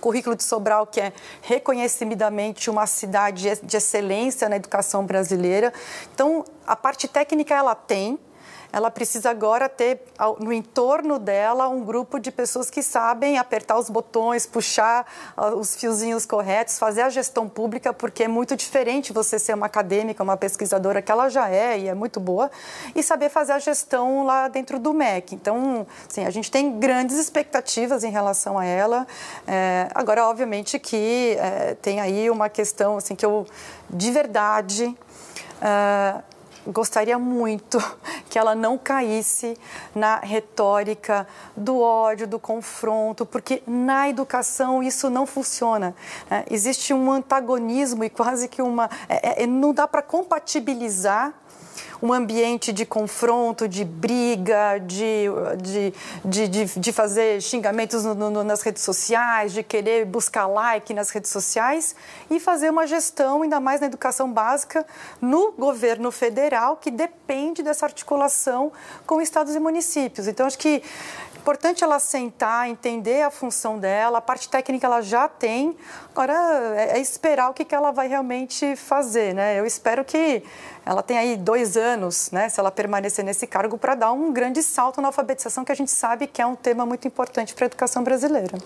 currículo 0.00 0.34
de 0.34 0.42
Sobral, 0.42 0.86
que 0.86 1.00
é 1.00 1.12
reconhecidamente 1.40 2.68
uma 2.68 2.86
cidade 2.86 3.56
de 3.62 3.76
excelência 3.76 4.48
na 4.48 4.56
educação 4.56 5.06
brasileira. 5.06 5.72
Então, 6.12 6.44
a 6.66 6.74
parte 6.74 7.06
técnica 7.06 7.54
ela 7.54 7.74
tem, 7.74 8.18
ela 8.72 8.90
precisa 8.90 9.30
agora 9.30 9.68
ter 9.68 10.02
no 10.40 10.52
entorno 10.52 11.18
dela 11.18 11.68
um 11.68 11.84
grupo 11.84 12.18
de 12.18 12.32
pessoas 12.32 12.70
que 12.70 12.82
sabem 12.82 13.36
apertar 13.36 13.78
os 13.78 13.90
botões, 13.90 14.46
puxar 14.46 15.06
ah, 15.36 15.48
os 15.48 15.76
fiozinhos 15.76 16.24
corretos, 16.24 16.78
fazer 16.78 17.02
a 17.02 17.10
gestão 17.10 17.48
pública, 17.48 17.92
porque 17.92 18.24
é 18.24 18.28
muito 18.28 18.56
diferente 18.56 19.12
você 19.12 19.38
ser 19.38 19.54
uma 19.54 19.66
acadêmica, 19.66 20.22
uma 20.22 20.36
pesquisadora, 20.36 21.02
que 21.02 21.12
ela 21.12 21.28
já 21.28 21.50
é 21.50 21.78
e 21.78 21.88
é 21.88 21.94
muito 21.94 22.18
boa, 22.18 22.50
e 22.94 23.02
saber 23.02 23.28
fazer 23.28 23.52
a 23.52 23.58
gestão 23.58 24.24
lá 24.24 24.48
dentro 24.48 24.78
do 24.78 24.94
MEC. 24.94 25.34
Então, 25.34 25.86
assim, 26.08 26.24
a 26.24 26.30
gente 26.30 26.50
tem 26.50 26.78
grandes 26.78 27.18
expectativas 27.18 28.04
em 28.04 28.10
relação 28.10 28.58
a 28.58 28.64
ela. 28.64 29.06
É, 29.46 29.88
agora, 29.94 30.26
obviamente 30.26 30.78
que 30.78 31.36
é, 31.38 31.74
tem 31.74 32.00
aí 32.00 32.30
uma 32.30 32.48
questão 32.48 32.96
assim, 32.96 33.14
que 33.14 33.26
eu, 33.26 33.46
de 33.90 34.10
verdade, 34.10 34.96
Uh, 35.62 36.31
gostaria 36.66 37.18
muito 37.18 37.78
que 38.28 38.38
ela 38.38 38.54
não 38.54 38.78
caísse 38.78 39.56
na 39.94 40.16
retórica 40.18 41.26
do 41.56 41.80
ódio, 41.80 42.26
do 42.26 42.38
confronto, 42.38 43.26
porque 43.26 43.62
na 43.66 44.08
educação 44.08 44.82
isso 44.82 45.10
não 45.10 45.26
funciona. 45.26 45.94
É, 46.30 46.44
existe 46.50 46.94
um 46.94 47.10
antagonismo 47.10 48.04
e 48.04 48.10
quase 48.10 48.48
que 48.48 48.62
uma. 48.62 48.88
É, 49.08 49.42
é, 49.42 49.46
não 49.46 49.72
dá 49.72 49.86
para 49.86 50.02
compatibilizar 50.02 51.34
um 52.02 52.12
ambiente 52.12 52.72
de 52.72 52.84
confronto, 52.84 53.68
de 53.68 53.84
briga, 53.84 54.78
de, 54.78 55.26
de, 55.62 55.94
de, 56.24 56.48
de, 56.48 56.80
de 56.80 56.92
fazer 56.92 57.40
xingamentos 57.40 58.04
no, 58.04 58.14
no, 58.14 58.42
nas 58.42 58.60
redes 58.62 58.82
sociais, 58.82 59.52
de 59.52 59.62
querer 59.62 60.04
buscar 60.04 60.46
like 60.46 60.92
nas 60.92 61.10
redes 61.10 61.30
sociais 61.30 61.94
e 62.28 62.40
fazer 62.40 62.70
uma 62.70 62.86
gestão, 62.86 63.42
ainda 63.42 63.60
mais 63.60 63.80
na 63.80 63.86
educação 63.86 64.32
básica, 64.32 64.84
no 65.20 65.52
governo 65.52 66.10
federal, 66.10 66.76
que 66.76 66.90
depende 66.90 67.62
dessa 67.62 67.86
articulação 67.86 68.72
com 69.06 69.20
estados 69.20 69.54
e 69.54 69.60
municípios. 69.60 70.26
Então, 70.26 70.44
acho 70.46 70.58
que 70.58 70.82
importante 71.42 71.82
ela 71.82 71.98
sentar, 71.98 72.68
entender 72.68 73.22
a 73.22 73.30
função 73.30 73.76
dela, 73.76 74.18
a 74.18 74.20
parte 74.20 74.48
técnica 74.48 74.86
ela 74.86 75.02
já 75.02 75.28
tem, 75.28 75.76
agora 76.10 76.32
é, 76.76 76.98
é 76.98 77.00
esperar 77.00 77.50
o 77.50 77.52
que, 77.52 77.64
que 77.64 77.74
ela 77.74 77.90
vai 77.90 78.06
realmente 78.06 78.76
fazer, 78.76 79.34
né? 79.34 79.58
Eu 79.58 79.66
espero 79.66 80.04
que 80.04 80.44
ela 80.86 81.02
tenha 81.02 81.18
aí 81.18 81.36
dois 81.36 81.76
anos, 81.76 82.30
né, 82.30 82.48
se 82.48 82.60
ela 82.60 82.70
permanecer 82.70 83.24
nesse 83.24 83.46
cargo, 83.46 83.76
para 83.76 83.96
dar 83.96 84.12
um 84.12 84.32
grande 84.32 84.62
salto 84.62 85.00
na 85.00 85.08
alfabetização, 85.08 85.64
que 85.64 85.72
a 85.72 85.74
gente 85.74 85.90
sabe 85.90 86.28
que 86.28 86.40
é 86.40 86.46
um 86.46 86.54
tema 86.54 86.86
muito 86.86 87.08
importante 87.08 87.54
para 87.54 87.64
a 87.64 87.66
educação 87.66 88.04
brasileira. 88.04 88.56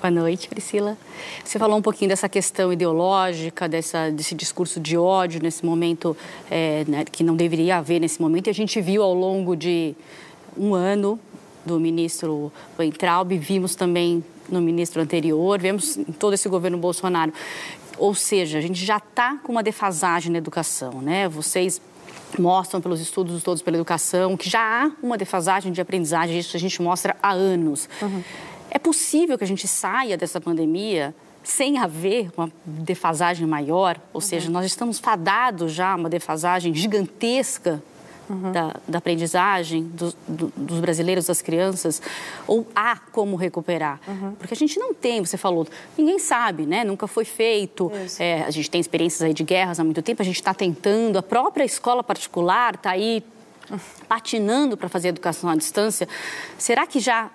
Boa 0.00 0.10
noite, 0.10 0.48
Priscila. 0.48 0.96
Você 1.44 1.58
falou 1.58 1.76
um 1.76 1.82
pouquinho 1.82 2.10
dessa 2.10 2.28
questão 2.28 2.72
ideológica, 2.72 3.68
dessa, 3.68 4.10
desse 4.12 4.36
discurso 4.36 4.78
de 4.78 4.96
ódio 4.96 5.42
nesse 5.42 5.66
momento, 5.66 6.16
é, 6.48 6.84
né, 6.86 7.04
que 7.04 7.24
não 7.24 7.34
deveria 7.34 7.78
haver 7.78 7.98
nesse 7.98 8.22
momento, 8.22 8.46
e 8.46 8.50
a 8.50 8.54
gente 8.54 8.80
viu 8.80 9.02
ao 9.02 9.12
longo 9.12 9.56
de 9.56 9.96
um 10.56 10.74
ano 10.74 11.18
do 11.64 11.80
ministro 11.80 12.52
Weintraub, 12.78 13.32
vimos 13.38 13.74
também 13.74 14.24
no 14.48 14.60
ministro 14.60 15.02
anterior, 15.02 15.60
vemos 15.60 15.96
em 15.96 16.04
todo 16.04 16.34
esse 16.34 16.48
governo 16.48 16.78
Bolsonaro. 16.78 17.32
Ou 17.98 18.14
seja, 18.14 18.58
a 18.58 18.60
gente 18.60 18.84
já 18.84 18.98
está 18.98 19.38
com 19.42 19.52
uma 19.52 19.62
defasagem 19.62 20.30
na 20.30 20.38
educação, 20.38 21.00
né? 21.00 21.28
Vocês 21.28 21.80
mostram 22.38 22.80
pelos 22.80 23.00
estudos 23.00 23.42
todos 23.42 23.62
pela 23.62 23.76
educação 23.76 24.36
que 24.36 24.48
já 24.48 24.60
há 24.60 24.90
uma 25.02 25.16
defasagem 25.16 25.72
de 25.72 25.80
aprendizagem, 25.80 26.38
isso 26.38 26.56
a 26.56 26.60
gente 26.60 26.80
mostra 26.82 27.16
há 27.22 27.32
anos. 27.32 27.88
Uhum. 28.02 28.22
É 28.70 28.78
possível 28.78 29.38
que 29.38 29.44
a 29.44 29.46
gente 29.46 29.66
saia 29.66 30.16
dessa 30.16 30.40
pandemia 30.40 31.14
sem 31.42 31.78
haver 31.78 32.30
uma 32.36 32.50
defasagem 32.64 33.46
maior, 33.46 33.96
ou 34.12 34.20
uhum. 34.20 34.26
seja, 34.26 34.50
nós 34.50 34.66
estamos 34.66 34.98
fadados 34.98 35.72
já 35.72 35.92
a 35.92 35.96
uma 35.96 36.10
defasagem 36.10 36.74
gigantesca 36.74 37.82
uhum. 38.28 38.52
da, 38.52 38.74
da, 38.86 38.98
aprendizagem 38.98 39.84
do, 39.84 40.14
do, 40.26 40.52
dos 40.56 40.80
brasileiros, 40.80 41.26
das 41.26 41.42
crianças, 41.42 42.00
ou 42.46 42.66
há 42.74 42.96
como 42.96 43.36
recuperar? 43.36 44.00
Uhum. 44.06 44.32
Porque 44.32 44.54
a 44.54 44.56
gente 44.56 44.78
não 44.78 44.94
tem, 44.94 45.24
você 45.24 45.36
falou, 45.36 45.66
ninguém 45.96 46.18
sabe, 46.18 46.66
né? 46.66 46.84
Nunca 46.84 47.06
foi 47.06 47.24
feito. 47.24 47.90
É, 48.18 48.42
a 48.42 48.50
gente 48.50 48.70
tem 48.70 48.80
experiências 48.80 49.22
aí 49.22 49.34
de 49.34 49.44
guerras 49.44 49.80
há 49.80 49.84
muito 49.84 50.02
tempo, 50.02 50.22
a 50.22 50.24
gente 50.24 50.36
está 50.36 50.54
tentando, 50.54 51.18
a 51.18 51.22
própria 51.22 51.64
escola 51.64 52.02
particular 52.02 52.74
está 52.74 52.90
aí 52.90 53.22
patinando 54.08 54.76
para 54.76 54.88
fazer 54.88 55.08
educação 55.08 55.50
à 55.50 55.56
distância. 55.56 56.08
Será 56.56 56.86
que 56.86 57.00
já 57.00 57.30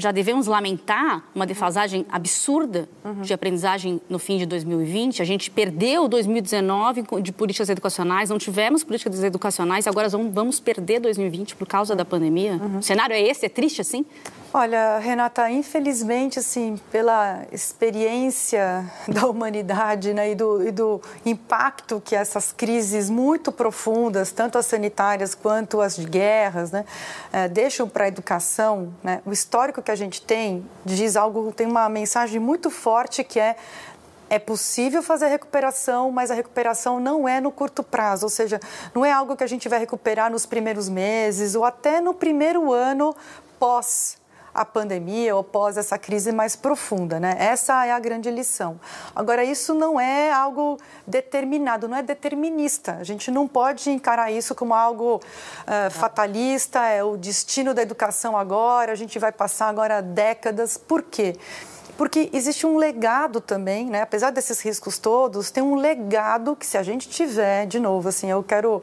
já 0.00 0.12
devemos 0.12 0.46
lamentar 0.46 1.24
uma 1.34 1.46
defasagem 1.46 2.06
absurda 2.10 2.88
uhum. 3.04 3.22
de 3.22 3.32
aprendizagem 3.32 4.00
no 4.08 4.18
fim 4.18 4.38
de 4.38 4.46
2020. 4.46 5.22
A 5.22 5.24
gente 5.24 5.50
perdeu 5.50 6.08
2019 6.08 7.04
de 7.22 7.32
políticas 7.32 7.68
educacionais, 7.68 8.30
não 8.30 8.38
tivemos 8.38 8.82
políticas 8.82 9.22
educacionais, 9.22 9.86
agora 9.86 10.08
vamos 10.08 10.58
perder 10.60 11.00
2020 11.00 11.56
por 11.56 11.66
causa 11.66 11.94
da 11.94 12.04
pandemia. 12.04 12.52
Uhum. 12.52 12.78
O 12.78 12.82
cenário 12.82 13.14
é 13.14 13.20
esse? 13.20 13.46
É 13.46 13.48
triste 13.48 13.80
assim? 13.80 14.04
Olha, 14.52 14.98
Renata, 14.98 15.48
infelizmente, 15.48 16.40
assim, 16.40 16.76
pela 16.90 17.42
experiência 17.52 18.84
da 19.06 19.26
humanidade 19.26 20.12
né, 20.12 20.32
e, 20.32 20.34
do, 20.34 20.66
e 20.66 20.72
do 20.72 21.00
impacto 21.24 22.02
que 22.04 22.16
essas 22.16 22.50
crises 22.50 23.08
muito 23.08 23.52
profundas, 23.52 24.32
tanto 24.32 24.58
as 24.58 24.66
sanitárias 24.66 25.36
quanto 25.36 25.80
as 25.80 25.94
de 25.94 26.04
guerras, 26.04 26.72
né, 26.72 26.84
é, 27.32 27.46
deixam 27.46 27.88
para 27.88 28.06
a 28.06 28.08
educação, 28.08 28.92
né, 29.04 29.22
o 29.24 29.32
histórico 29.32 29.80
que 29.80 29.89
a 29.90 29.96
gente 29.96 30.22
tem 30.22 30.64
diz 30.84 31.16
algo, 31.16 31.52
tem 31.52 31.66
uma 31.66 31.88
mensagem 31.88 32.40
muito 32.40 32.70
forte 32.70 33.22
que 33.24 33.38
é 33.38 33.56
é 34.30 34.38
possível 34.38 35.02
fazer 35.02 35.26
recuperação, 35.26 36.12
mas 36.12 36.30
a 36.30 36.34
recuperação 36.34 37.00
não 37.00 37.28
é 37.28 37.40
no 37.40 37.50
curto 37.50 37.82
prazo, 37.82 38.26
ou 38.26 38.30
seja, 38.30 38.60
não 38.94 39.04
é 39.04 39.10
algo 39.10 39.36
que 39.36 39.42
a 39.42 39.46
gente 39.46 39.68
vai 39.68 39.80
recuperar 39.80 40.30
nos 40.30 40.46
primeiros 40.46 40.88
meses 40.88 41.56
ou 41.56 41.64
até 41.64 42.00
no 42.00 42.14
primeiro 42.14 42.72
ano 42.72 43.14
pós 43.58 44.19
a 44.54 44.64
pandemia 44.64 45.34
ou 45.34 45.40
após 45.40 45.76
essa 45.76 45.98
crise 45.98 46.32
mais 46.32 46.56
profunda, 46.56 47.18
né? 47.18 47.36
Essa 47.38 47.86
é 47.86 47.92
a 47.92 47.98
grande 47.98 48.30
lição. 48.30 48.80
Agora, 49.14 49.44
isso 49.44 49.74
não 49.74 50.00
é 50.00 50.32
algo 50.32 50.78
determinado, 51.06 51.88
não 51.88 51.96
é 51.96 52.02
determinista. 52.02 52.96
A 53.00 53.04
gente 53.04 53.30
não 53.30 53.46
pode 53.46 53.90
encarar 53.90 54.30
isso 54.30 54.54
como 54.54 54.74
algo 54.74 55.16
uh, 55.16 55.90
fatalista, 55.90 56.80
é 56.86 57.02
o 57.02 57.16
destino 57.16 57.74
da 57.74 57.82
educação 57.82 58.36
agora, 58.36 58.92
a 58.92 58.96
gente 58.96 59.18
vai 59.18 59.32
passar 59.32 59.68
agora 59.68 60.00
décadas. 60.00 60.76
Por 60.76 61.02
quê? 61.02 61.36
porque 62.00 62.30
existe 62.32 62.66
um 62.66 62.78
legado 62.78 63.42
também, 63.42 63.84
né? 63.84 64.00
Apesar 64.00 64.30
desses 64.30 64.58
riscos 64.62 64.98
todos, 64.98 65.50
tem 65.50 65.62
um 65.62 65.74
legado 65.74 66.56
que 66.56 66.64
se 66.64 66.78
a 66.78 66.82
gente 66.82 67.06
tiver, 67.10 67.66
de 67.66 67.78
novo, 67.78 68.08
assim, 68.08 68.30
eu 68.30 68.42
quero 68.42 68.82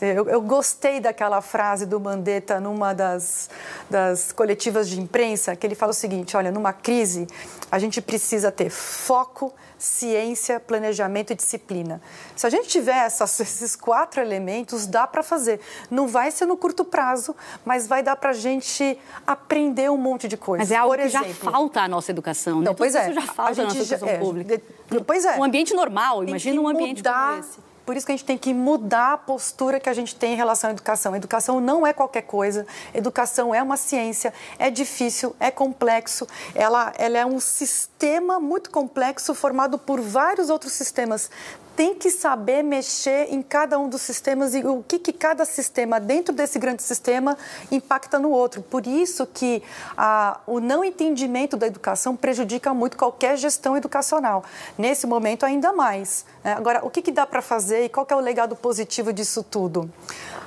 eu, 0.00 0.28
eu, 0.28 0.40
gostei 0.40 1.00
daquela 1.00 1.40
frase 1.40 1.84
do 1.84 1.98
Mandetta 1.98 2.60
numa 2.60 2.92
das, 2.92 3.50
das 3.90 4.32
coletivas 4.32 4.88
de 4.88 5.00
imprensa, 5.00 5.56
que 5.56 5.66
ele 5.66 5.74
fala 5.74 5.90
o 5.90 5.94
seguinte: 5.94 6.36
olha, 6.36 6.52
numa 6.52 6.72
crise, 6.72 7.26
a 7.70 7.78
gente 7.78 8.00
precisa 8.00 8.52
ter 8.52 8.70
foco, 8.70 9.52
ciência, 9.76 10.60
planejamento 10.60 11.32
e 11.32 11.36
disciplina. 11.36 12.00
Se 12.36 12.46
a 12.46 12.50
gente 12.50 12.68
tiver 12.68 13.06
essas, 13.06 13.38
esses 13.40 13.74
quatro 13.74 14.20
elementos, 14.20 14.86
dá 14.86 15.06
para 15.06 15.22
fazer. 15.22 15.60
Não 15.90 16.06
vai 16.06 16.30
ser 16.30 16.46
no 16.46 16.56
curto 16.56 16.84
prazo, 16.84 17.34
mas 17.64 17.86
vai 17.86 18.02
dar 18.02 18.16
para 18.16 18.30
a 18.30 18.34
gente 18.34 18.98
aprender 19.26 19.90
um 19.90 19.96
monte 19.96 20.28
de 20.28 20.36
coisa. 20.36 20.62
Mas 20.62 20.70
é 20.70 20.76
algo 20.76 20.94
Por 20.94 21.00
que 21.00 21.06
exemplo, 21.06 21.28
já 21.28 21.50
falta 21.50 21.80
à 21.80 21.88
nossa 21.88 22.10
educação, 22.10 22.60
né? 22.60 22.66
Não, 22.66 22.74
pois 22.74 22.94
é. 22.94 23.10
Isso 23.10 23.14
já 23.14 23.26
falta 23.32 23.62
à 23.62 23.64
nossa 23.64 23.78
educação 23.78 24.08
é, 24.08 24.18
pública. 24.18 24.60
Pois 25.06 25.24
é. 25.24 25.36
Um 25.36 25.44
ambiente 25.44 25.74
normal, 25.74 26.24
imagina 26.24 26.60
um 26.60 26.68
ambiente 26.68 26.98
mudar, 26.98 27.30
como 27.30 27.40
esse 27.40 27.67
por 27.88 27.96
isso 27.96 28.04
que 28.04 28.12
a 28.12 28.14
gente 28.14 28.26
tem 28.26 28.36
que 28.36 28.52
mudar 28.52 29.14
a 29.14 29.16
postura 29.16 29.80
que 29.80 29.88
a 29.88 29.94
gente 29.94 30.14
tem 30.14 30.34
em 30.34 30.36
relação 30.36 30.68
à 30.68 30.74
educação. 30.74 31.16
Educação 31.16 31.58
não 31.58 31.86
é 31.86 31.94
qualquer 31.94 32.20
coisa, 32.20 32.66
educação 32.92 33.54
é 33.54 33.62
uma 33.62 33.78
ciência, 33.78 34.30
é 34.58 34.68
difícil, 34.68 35.34
é 35.40 35.50
complexo, 35.50 36.28
ela, 36.54 36.92
ela 36.98 37.16
é 37.16 37.24
um 37.24 37.40
sistema 37.40 38.38
muito 38.38 38.68
complexo 38.68 39.34
formado 39.34 39.78
por 39.78 40.02
vários 40.02 40.50
outros 40.50 40.72
sistemas 40.72 41.30
tem 41.78 41.94
que 41.94 42.10
saber 42.10 42.64
mexer 42.64 43.32
em 43.32 43.40
cada 43.40 43.78
um 43.78 43.88
dos 43.88 44.02
sistemas 44.02 44.52
e 44.52 44.66
o 44.66 44.82
que, 44.82 44.98
que 44.98 45.12
cada 45.12 45.44
sistema 45.44 46.00
dentro 46.00 46.34
desse 46.34 46.58
grande 46.58 46.82
sistema 46.82 47.38
impacta 47.70 48.18
no 48.18 48.30
outro. 48.30 48.60
Por 48.62 48.84
isso 48.84 49.24
que 49.24 49.62
a, 49.96 50.40
o 50.44 50.58
não 50.58 50.82
entendimento 50.82 51.56
da 51.56 51.68
educação 51.68 52.16
prejudica 52.16 52.74
muito 52.74 52.96
qualquer 52.96 53.36
gestão 53.36 53.76
educacional. 53.76 54.42
Nesse 54.76 55.06
momento, 55.06 55.46
ainda 55.46 55.72
mais. 55.72 56.24
Né? 56.42 56.52
Agora, 56.54 56.84
o 56.84 56.90
que, 56.90 57.00
que 57.00 57.12
dá 57.12 57.24
para 57.24 57.40
fazer 57.40 57.84
e 57.84 57.88
qual 57.88 58.04
é 58.10 58.16
o 58.16 58.20
legado 58.20 58.56
positivo 58.56 59.12
disso 59.12 59.44
tudo? 59.44 59.88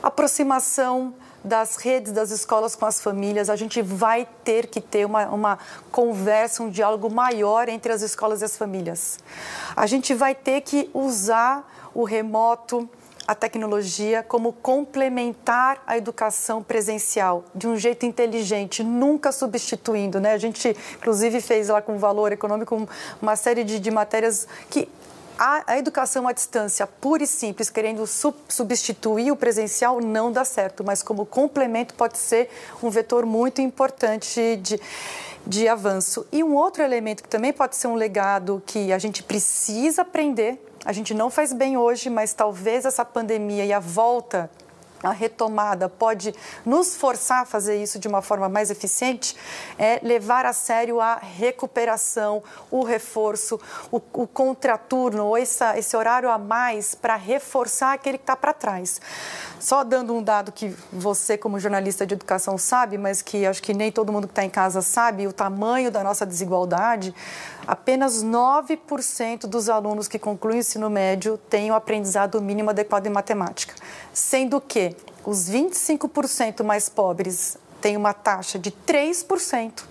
Aproximação 0.04 1.14
das 1.44 1.76
redes 1.76 2.12
das 2.12 2.32
escolas 2.32 2.76
com 2.76 2.86
as 2.86 3.02
famílias, 3.02 3.50
a 3.50 3.56
gente 3.56 3.82
vai 3.82 4.28
ter 4.44 4.68
que 4.68 4.80
ter 4.80 5.06
uma, 5.06 5.28
uma 5.28 5.60
conversa, 5.92 6.64
um 6.64 6.70
diálogo 6.70 7.10
maior 7.10 7.68
entre 7.70 7.92
as 7.92 8.02
escolas 8.02 8.42
e 8.42 8.46
as 8.46 8.58
famílias. 8.58 9.20
A 9.76 9.88
gente 9.88 10.14
vai 10.14 10.36
ter 10.36 10.62
que 10.62 10.90
usar 10.94 11.92
o 11.94 12.04
remoto, 12.04 12.88
a 13.28 13.36
tecnologia 13.36 14.24
como 14.24 14.52
complementar 14.52 15.82
a 15.86 15.98
educação 15.98 16.62
presencial 16.62 17.46
de 17.54 17.68
um 17.68 17.78
jeito 17.78 18.06
inteligente, 18.06 18.84
nunca 18.84 19.32
substituindo, 19.32 20.20
né? 20.20 20.34
A 20.34 20.38
gente, 20.38 20.76
inclusive, 20.96 21.40
fez 21.40 21.70
lá 21.70 21.82
com 21.82 21.98
valor 21.98 22.32
econômico 22.32 22.88
uma 23.22 23.36
série 23.36 23.64
de, 23.64 23.80
de 23.80 23.92
matérias 23.92 24.48
que 24.70 24.88
a, 25.44 25.64
a, 25.74 25.78
educação 25.80 26.28
à 26.28 26.34
distância, 26.34 26.86
pura 26.86 27.24
e 27.24 27.28
simples, 27.28 27.68
querendo 27.68 28.06
sub, 28.06 28.38
substituir 28.48 29.32
o 29.32 29.36
presencial, 29.36 30.00
não 30.00 30.32
dá 30.32 30.46
certo, 30.46 30.84
mas 30.84 31.02
como 31.02 31.26
complemento 31.26 31.96
pode 31.96 32.20
ser 32.20 32.48
um 32.84 32.92
vetor 32.92 33.26
muito 33.26 33.60
importante 33.60 34.56
de, 34.58 34.80
de 35.48 35.68
avanço. 35.68 36.28
E 36.32 36.44
um 36.44 36.54
outro 36.54 36.84
elemento 36.84 37.24
que 37.24 37.30
também 37.30 37.52
pode 37.52 37.76
ser 37.76 37.88
um 37.88 37.96
legado 37.96 38.62
que 38.68 38.94
a 38.94 39.00
gente 39.00 39.24
precisa 39.24 40.04
aprender, 40.04 40.64
a 40.86 40.94
gente 40.94 41.12
não 41.12 41.32
faz 41.32 41.54
bem 41.54 41.76
hoje, 41.76 42.08
mas 42.08 42.36
talvez 42.36 42.86
essa 42.86 43.04
pandemia 43.04 43.66
e 43.66 43.74
a 43.74 43.80
volta 43.80 44.48
a 45.04 45.12
retomada 45.12 45.90
pode 45.90 46.34
nos 46.66 46.96
forçar 46.96 47.42
a 47.42 47.46
fazer 47.46 47.82
isso 47.82 47.98
de 48.00 48.08
uma 48.08 48.22
forma 48.22 48.48
mais 48.48 48.70
eficiente, 48.70 49.36
é 49.78 50.00
levar 50.04 50.46
a 50.46 50.54
sério 50.54 51.02
a 51.02 51.16
recuperação, 51.16 52.44
o 52.70 52.84
reforço, 52.84 53.60
o, 53.92 54.02
o 54.14 54.28
contraturno, 54.28 55.26
ou 55.26 55.38
essa, 55.38 55.78
esse 55.78 55.96
horário 55.96 56.30
a 56.30 56.38
mais 56.38 56.94
para 56.94 57.16
reforçar 57.16 57.94
aquele 57.94 58.18
que 58.18 58.24
está 58.24 58.36
para 58.36 58.54
trás. 58.54 59.02
Só 59.60 59.84
dando 59.84 60.14
um 60.14 60.24
dado 60.24 60.52
que 60.52 60.76
você, 60.92 61.38
como 61.38 61.60
jornalista 61.60 62.06
de 62.06 62.14
educação, 62.14 62.58
sabe, 62.58 62.98
mas 62.98 63.22
que 63.22 63.46
acho 63.46 63.62
que 63.62 63.74
nem 63.74 63.92
todo 63.92 64.12
mundo 64.12 64.28
que 64.28 64.32
está 64.32 64.44
em 64.44 64.50
casa 64.50 64.82
sabe, 64.82 65.28
o 65.28 65.34
tamanho 65.34 65.92
da 65.92 66.04
nossa 66.04 66.26
desigualdade, 66.26 67.14
apenas 67.68 68.24
9% 68.24 69.42
dos 69.48 69.70
alunos 69.70 70.08
que 70.08 70.18
concluem 70.18 70.58
o 70.58 70.60
ensino 70.60 70.90
médio 70.90 71.38
têm 71.38 71.72
o 71.72 71.76
aprendizado 71.76 72.42
mínimo 72.42 72.70
adequado 72.70 73.06
em 73.08 73.10
matemática, 73.10 73.74
sendo 74.14 74.60
que 74.60 74.96
os 75.26 75.50
25% 75.50 76.64
mais 76.64 76.90
pobres 76.90 77.58
têm 77.80 77.98
uma 77.98 78.14
taxa 78.14 78.60
de 78.60 78.72
3% 78.72 79.91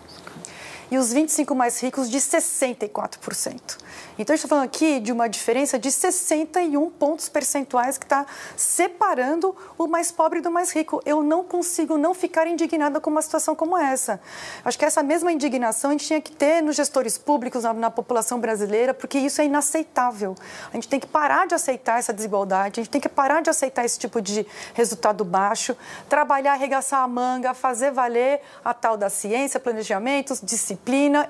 e 0.90 0.99
os 0.99 1.12
25 1.12 1.54
mais 1.54 1.80
ricos 1.80 2.11
de 2.11 2.18
64%. 2.18 3.78
Então, 4.18 4.35
a 4.35 4.37
gente 4.37 4.44
está 4.44 4.49
falando 4.49 4.64
aqui 4.64 4.99
de 4.99 5.12
uma 5.12 5.28
diferença 5.28 5.78
de 5.78 5.90
61 5.90 6.90
pontos 6.90 7.28
percentuais 7.28 7.97
que 7.97 8.04
está 8.04 8.26
separando 8.56 9.54
o 9.78 9.87
mais 9.87 10.11
pobre 10.11 10.40
do 10.40 10.50
mais 10.50 10.73
rico. 10.73 11.00
Eu 11.06 11.23
não 11.23 11.44
consigo 11.44 11.97
não 11.97 12.12
ficar 12.12 12.47
indignada 12.47 13.00
com 13.00 13.09
uma 13.09 13.23
situação 13.23 13.54
como 13.54 13.78
essa. 13.78 14.20
Acho 14.64 14.78
que 14.78 14.85
essa 14.85 15.02
mesma 15.02 15.32
indignação 15.32 15.90
a 15.90 15.92
gente 15.92 16.06
tinha 16.06 16.20
que 16.20 16.32
ter 16.32 16.61
nos 16.61 16.76
gestores 16.76 17.16
públicos, 17.16 17.62
na, 17.62 17.73
na 17.73 17.90
população 17.90 18.40
brasileira, 18.40 18.92
porque 18.92 19.18
isso 19.18 19.40
é 19.40 19.44
inaceitável. 19.44 20.35
A 20.70 20.75
gente 20.75 20.88
tem 20.88 20.99
que 20.99 21.06
parar 21.06 21.47
de 21.47 21.54
aceitar 21.54 21.99
essa 21.99 22.12
desigualdade, 22.12 22.80
a 22.80 22.82
gente 22.82 22.90
tem 22.90 23.00
que 23.00 23.09
parar 23.09 23.40
de 23.40 23.49
aceitar 23.49 23.85
esse 23.85 23.99
tipo 23.99 24.20
de 24.20 24.47
resultado 24.75 25.25
baixo, 25.25 25.76
trabalhar, 26.09 26.52
arregaçar 26.52 27.02
a 27.02 27.09
manga, 27.09 27.54
fazer 27.54 27.92
valer 27.92 28.40
a 28.64 28.75
tal 28.75 28.97
da 28.97 29.09
ciência, 29.09 29.61
planejamentos, 29.61 30.40
disciplina 30.42 30.80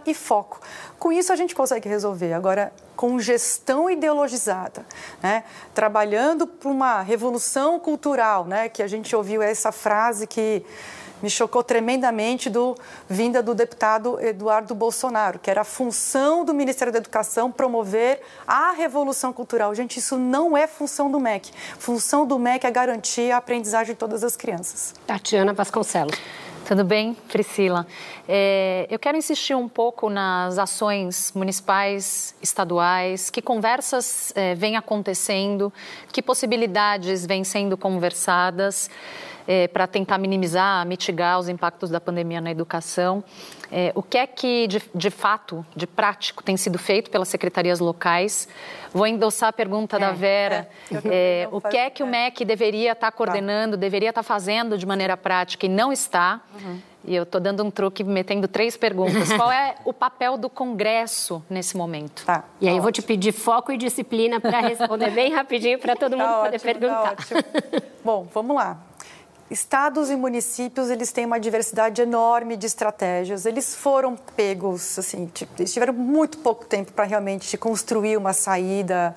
e 0.07 0.14
foco. 0.14 0.61
Com 0.99 1.12
isso 1.12 1.33
a 1.33 1.37
gente 1.37 1.54
consegue 1.54 1.88
resolver. 1.88 2.33
Agora, 2.33 2.73
com 2.97 3.19
gestão 3.19 3.88
ideologizada, 3.88 4.85
né? 5.23 5.45
trabalhando 5.75 6.47
para 6.47 6.69
uma 6.69 7.00
revolução 7.00 7.78
cultural, 7.80 8.45
né? 8.45 8.69
que 8.69 8.83
a 8.83 8.87
gente 8.87 9.14
ouviu 9.16 9.42
essa 9.42 9.73
frase 9.73 10.26
que 10.26 10.64
me 11.23 11.28
chocou 11.28 11.62
tremendamente 11.62 12.49
do 12.49 12.75
vinda 13.09 13.42
do 13.42 13.54
deputado 13.54 14.19
Eduardo 14.21 14.75
Bolsonaro, 14.75 15.38
que 15.38 15.50
era 15.50 15.62
a 15.62 15.64
função 15.64 16.45
do 16.45 16.54
Ministério 16.54 16.92
da 16.92 16.99
Educação 16.99 17.50
promover 17.50 18.21
a 18.47 18.73
revolução 18.73 19.33
cultural. 19.33 19.75
Gente, 19.75 19.99
isso 19.99 20.16
não 20.16 20.57
é 20.57 20.66
função 20.66 21.11
do 21.11 21.21
MEC. 21.21 21.50
Função 21.78 22.26
do 22.26 22.38
MEC 22.38 22.66
é 22.66 22.71
garantir 22.71 23.30
a 23.30 23.37
aprendizagem 23.37 23.95
de 23.95 23.99
todas 23.99 24.25
as 24.25 24.37
crianças. 24.37 24.95
Tatiana 25.07 25.52
Vasconcelos. 25.52 26.19
Tudo 26.70 26.84
bem, 26.84 27.14
Priscila? 27.26 27.84
É, 28.28 28.86
eu 28.88 28.96
quero 28.96 29.18
insistir 29.18 29.56
um 29.56 29.68
pouco 29.68 30.08
nas 30.08 30.56
ações 30.56 31.32
municipais, 31.34 32.32
estaduais, 32.40 33.28
que 33.28 33.42
conversas 33.42 34.32
é, 34.36 34.54
vêm 34.54 34.76
acontecendo, 34.76 35.72
que 36.12 36.22
possibilidades 36.22 37.26
vêm 37.26 37.42
sendo 37.42 37.76
conversadas 37.76 38.88
é, 39.46 39.68
para 39.68 39.86
tentar 39.86 40.18
minimizar, 40.18 40.84
mitigar 40.86 41.38
os 41.38 41.48
impactos 41.48 41.90
da 41.90 42.00
pandemia 42.00 42.40
na 42.40 42.50
educação. 42.50 43.22
É, 43.72 43.92
o 43.94 44.02
que 44.02 44.18
é 44.18 44.26
que, 44.26 44.66
de, 44.66 44.82
de, 44.94 45.10
fato, 45.10 45.64
de 45.76 45.86
prático, 45.86 46.42
tem 46.42 46.56
sido 46.56 46.78
feito 46.78 47.10
pelas 47.10 47.28
secretarias 47.28 47.78
locais? 47.78 48.48
Vou 48.92 49.06
endossar 49.06 49.50
a 49.50 49.52
pergunta 49.52 49.96
é, 49.96 49.98
da 50.00 50.10
Vera. 50.10 50.68
É, 51.04 51.42
é 51.42 51.48
o 51.50 51.60
que 51.60 51.76
é 51.76 51.88
que 51.88 52.02
o 52.02 52.06
MEC 52.06 52.44
deveria 52.44 52.92
estar 52.92 53.10
tá 53.10 53.16
coordenando, 53.16 53.76
tá. 53.76 53.80
deveria 53.80 54.08
estar 54.08 54.22
tá 54.22 54.26
fazendo 54.26 54.76
de 54.76 54.84
maneira 54.86 55.16
prática 55.16 55.66
e 55.66 55.68
não 55.68 55.92
está? 55.92 56.40
Uhum. 56.54 56.80
E 57.04 57.14
eu 57.14 57.22
estou 57.22 57.40
dando 57.40 57.64
um 57.64 57.70
truque, 57.70 58.04
metendo 58.04 58.46
três 58.46 58.76
perguntas. 58.76 59.32
Qual 59.32 59.50
é 59.50 59.76
o 59.84 59.92
papel 59.92 60.36
do 60.36 60.50
Congresso 60.50 61.42
nesse 61.48 61.76
momento? 61.76 62.24
Tá. 62.26 62.44
E 62.60 62.66
aí 62.66 62.74
tá 62.74 62.78
eu 62.78 62.82
vou 62.82 62.92
te 62.92 63.02
pedir 63.02 63.32
foco 63.32 63.72
e 63.72 63.76
disciplina 63.76 64.40
para 64.40 64.60
responder 64.68 65.10
bem 65.10 65.32
rapidinho 65.32 65.78
para 65.78 65.96
todo 65.96 66.16
mundo 66.16 66.26
tá 66.26 66.42
poder 66.44 66.56
ótimo, 66.56 66.72
perguntar. 66.72 67.16
Tá 67.16 67.82
Bom, 68.04 68.28
vamos 68.32 68.56
lá. 68.56 68.89
Estados 69.50 70.10
e 70.10 70.17
municípios, 70.17 70.91
eles 70.91 71.10
têm 71.10 71.26
uma 71.26 71.41
diversidade 71.41 72.00
enorme 72.00 72.56
de 72.56 72.67
estratégias. 72.67 73.45
Eles 73.45 73.75
foram 73.75 74.15
pegos, 74.36 74.97
assim, 74.97 75.26
tipo, 75.26 75.52
eles 75.58 75.73
tiveram 75.73 75.93
muito 75.93 76.39
pouco 76.39 76.65
tempo 76.65 76.93
para 76.93 77.04
realmente 77.04 77.58
construir 77.58 78.17
uma 78.17 78.32
saída 78.32 79.13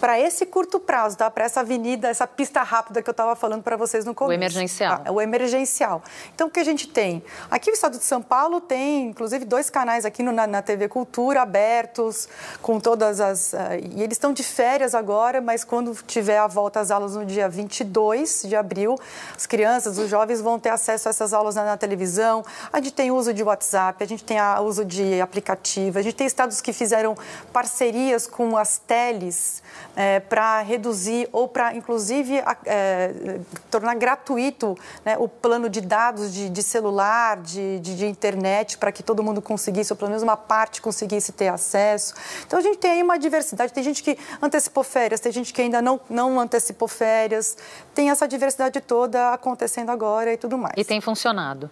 para 0.00 0.18
esse 0.18 0.46
curto 0.46 0.80
prazo, 0.80 1.18
tá? 1.18 1.30
Para 1.30 1.44
essa 1.44 1.60
avenida, 1.60 2.08
essa 2.08 2.26
pista 2.26 2.62
rápida 2.62 3.02
que 3.02 3.10
eu 3.10 3.12
estava 3.12 3.36
falando 3.36 3.62
para 3.62 3.76
vocês 3.76 4.06
no 4.06 4.14
começo. 4.14 4.30
O 4.30 4.32
emergencial. 4.32 5.02
Ah, 5.04 5.12
o 5.12 5.20
emergencial. 5.20 6.02
Então, 6.34 6.48
o 6.48 6.50
que 6.50 6.60
a 6.60 6.64
gente 6.64 6.88
tem? 6.88 7.22
Aqui 7.50 7.70
o 7.70 7.74
Estado 7.74 7.98
de 7.98 8.04
São 8.04 8.22
Paulo 8.22 8.62
tem, 8.62 9.08
inclusive, 9.08 9.44
dois 9.44 9.68
canais 9.68 10.06
aqui 10.06 10.22
no, 10.22 10.32
na, 10.32 10.46
na, 10.46 10.62
TV 10.62 10.88
Cultura 10.88 11.42
abertos, 11.42 12.26
com 12.62 12.80
todas 12.80 13.20
as... 13.20 13.52
Uh, 13.52 13.56
e 13.96 14.02
eles 14.02 14.14
estão 14.16 14.32
de 14.32 14.42
férias 14.42 14.94
agora, 14.94 15.42
mas 15.42 15.62
quando 15.62 15.94
tiver 16.06 16.38
a 16.38 16.46
volta 16.46 16.80
às 16.80 16.90
aulas 16.90 17.16
no 17.16 17.26
dia 17.26 17.48
22 17.48 18.44
de 18.46 18.56
abril, 18.56 18.98
as 19.36 19.44
crianças 19.44 19.73
crianças, 19.74 19.98
os 19.98 20.08
jovens 20.08 20.40
vão 20.40 20.58
ter 20.58 20.68
acesso 20.68 21.08
a 21.08 21.10
essas 21.10 21.32
aulas 21.32 21.56
na, 21.56 21.64
na 21.64 21.76
televisão. 21.76 22.44
A 22.72 22.78
gente 22.78 22.92
tem 22.92 23.10
uso 23.10 23.34
de 23.34 23.42
WhatsApp, 23.42 24.02
a 24.02 24.06
gente 24.06 24.22
tem 24.22 24.38
a, 24.38 24.60
uso 24.60 24.84
de 24.84 25.20
aplicativo, 25.20 25.98
a 25.98 26.02
gente 26.02 26.14
tem 26.14 26.26
estados 26.26 26.60
que 26.60 26.72
fizeram 26.72 27.16
parcerias 27.52 28.26
com 28.26 28.56
as 28.56 28.78
teles 28.78 29.62
é, 29.96 30.20
para 30.20 30.60
reduzir 30.60 31.28
ou 31.32 31.48
para, 31.48 31.74
inclusive, 31.74 32.42
é, 32.64 33.40
tornar 33.70 33.94
gratuito 33.94 34.76
né, 35.04 35.16
o 35.18 35.28
plano 35.28 35.68
de 35.68 35.80
dados 35.80 36.32
de, 36.32 36.48
de 36.48 36.62
celular, 36.62 37.38
de, 37.38 37.80
de, 37.80 37.96
de 37.96 38.06
internet, 38.06 38.78
para 38.78 38.92
que 38.92 39.02
todo 39.02 39.22
mundo 39.22 39.42
conseguisse, 39.42 39.92
ou 39.92 39.96
pelo 39.96 40.10
menos 40.10 40.22
uma 40.22 40.36
parte 40.36 40.80
conseguisse 40.80 41.32
ter 41.32 41.48
acesso. 41.48 42.14
Então, 42.46 42.58
a 42.58 42.62
gente 42.62 42.78
tem 42.78 42.92
aí 42.92 43.02
uma 43.02 43.18
diversidade. 43.18 43.72
Tem 43.72 43.82
gente 43.82 44.02
que 44.02 44.16
antecipou 44.40 44.84
férias, 44.84 45.20
tem 45.20 45.32
gente 45.32 45.52
que 45.52 45.60
ainda 45.60 45.82
não, 45.82 46.00
não 46.08 46.38
antecipou 46.38 46.86
férias. 46.86 47.56
Tem 47.94 48.10
essa 48.10 48.28
diversidade 48.28 48.80
toda 48.80 49.32
acontecendo 49.32 49.63
acontecendo 49.64 49.90
agora 49.90 50.32
e 50.32 50.36
tudo 50.36 50.56
mais. 50.58 50.74
E 50.76 50.84
tem 50.84 51.00
funcionado? 51.00 51.70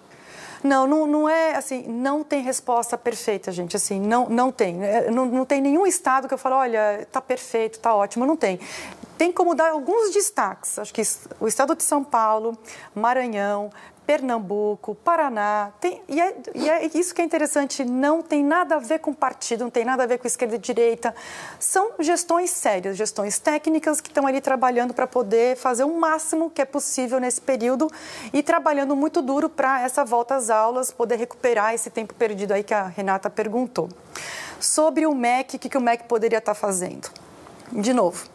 Não, 0.64 0.87
não, 0.87 1.07
não 1.07 1.28
é 1.28 1.57
assim, 1.57 1.85
não 1.88 2.22
tem 2.22 2.40
resposta 2.40 2.96
perfeita, 2.96 3.50
gente, 3.50 3.76
assim, 3.76 4.00
não, 4.00 4.28
não 4.28 4.52
tem. 4.52 4.83
É, 4.85 5.11
não, 5.11 5.26
não 5.26 5.44
tem 5.44 5.61
nenhum 5.61 5.87
estado 5.87 6.28
que 6.28 6.35
eu 6.35 6.38
falo, 6.38 6.57
olha, 6.57 7.07
tá 7.11 7.20
perfeito, 7.20 7.81
tá 7.81 7.94
ótimo, 7.94 8.24
não 8.24 8.37
tem 8.37 8.61
tem 9.22 9.31
como 9.31 9.55
dar 9.55 9.70
alguns 9.70 10.12
destaques. 10.12 10.81
Acho 10.81 10.92
que 10.92 11.00
o 11.38 11.46
estado 11.46 11.76
de 11.76 11.85
São 11.85 12.02
Paulo, 12.02 12.59
Maranhão, 12.92 13.70
Pernambuco, 14.06 14.94
Paraná. 14.96 15.72
Tem, 15.80 16.02
e, 16.08 16.20
é, 16.20 16.36
e, 16.54 16.68
é, 16.68 16.90
isso 16.94 17.14
que 17.14 17.22
é 17.22 17.24
interessante, 17.24 17.84
não 17.84 18.22
tem 18.22 18.42
nada 18.44 18.76
a 18.76 18.78
ver 18.78 18.98
com 18.98 19.14
partido, 19.14 19.64
não 19.64 19.70
tem 19.70 19.84
nada 19.84 20.02
a 20.02 20.06
ver 20.06 20.18
com 20.18 20.26
esquerda 20.26 20.56
e 20.56 20.58
direita. 20.58 21.14
São 21.58 21.92
gestões 22.00 22.50
sérias, 22.50 22.96
gestões 22.96 23.38
técnicas 23.38 24.00
que 24.00 24.08
estão 24.08 24.26
ali 24.26 24.40
trabalhando 24.40 24.92
para 24.92 25.06
poder 25.06 25.56
fazer 25.56 25.84
o 25.84 25.98
máximo 25.98 26.50
que 26.50 26.60
é 26.60 26.64
possível 26.64 27.20
nesse 27.20 27.40
período 27.40 27.90
e 28.32 28.42
trabalhando 28.42 28.96
muito 28.96 29.22
duro 29.22 29.48
para 29.48 29.82
essa 29.82 30.04
volta 30.04 30.34
às 30.34 30.50
aulas, 30.50 30.90
poder 30.90 31.16
recuperar 31.16 31.74
esse 31.74 31.90
tempo 31.90 32.14
perdido 32.14 32.52
aí 32.52 32.62
que 32.62 32.74
a 32.74 32.86
Renata 32.86 33.30
perguntou. 33.30 33.88
Sobre 34.58 35.06
o 35.06 35.14
MEC, 35.14 35.56
o 35.56 35.58
que, 35.58 35.68
que 35.68 35.78
o 35.78 35.80
MEC 35.80 36.04
poderia 36.04 36.38
estar 36.38 36.54
fazendo? 36.54 37.10
De 37.72 37.94
novo, 37.94 38.26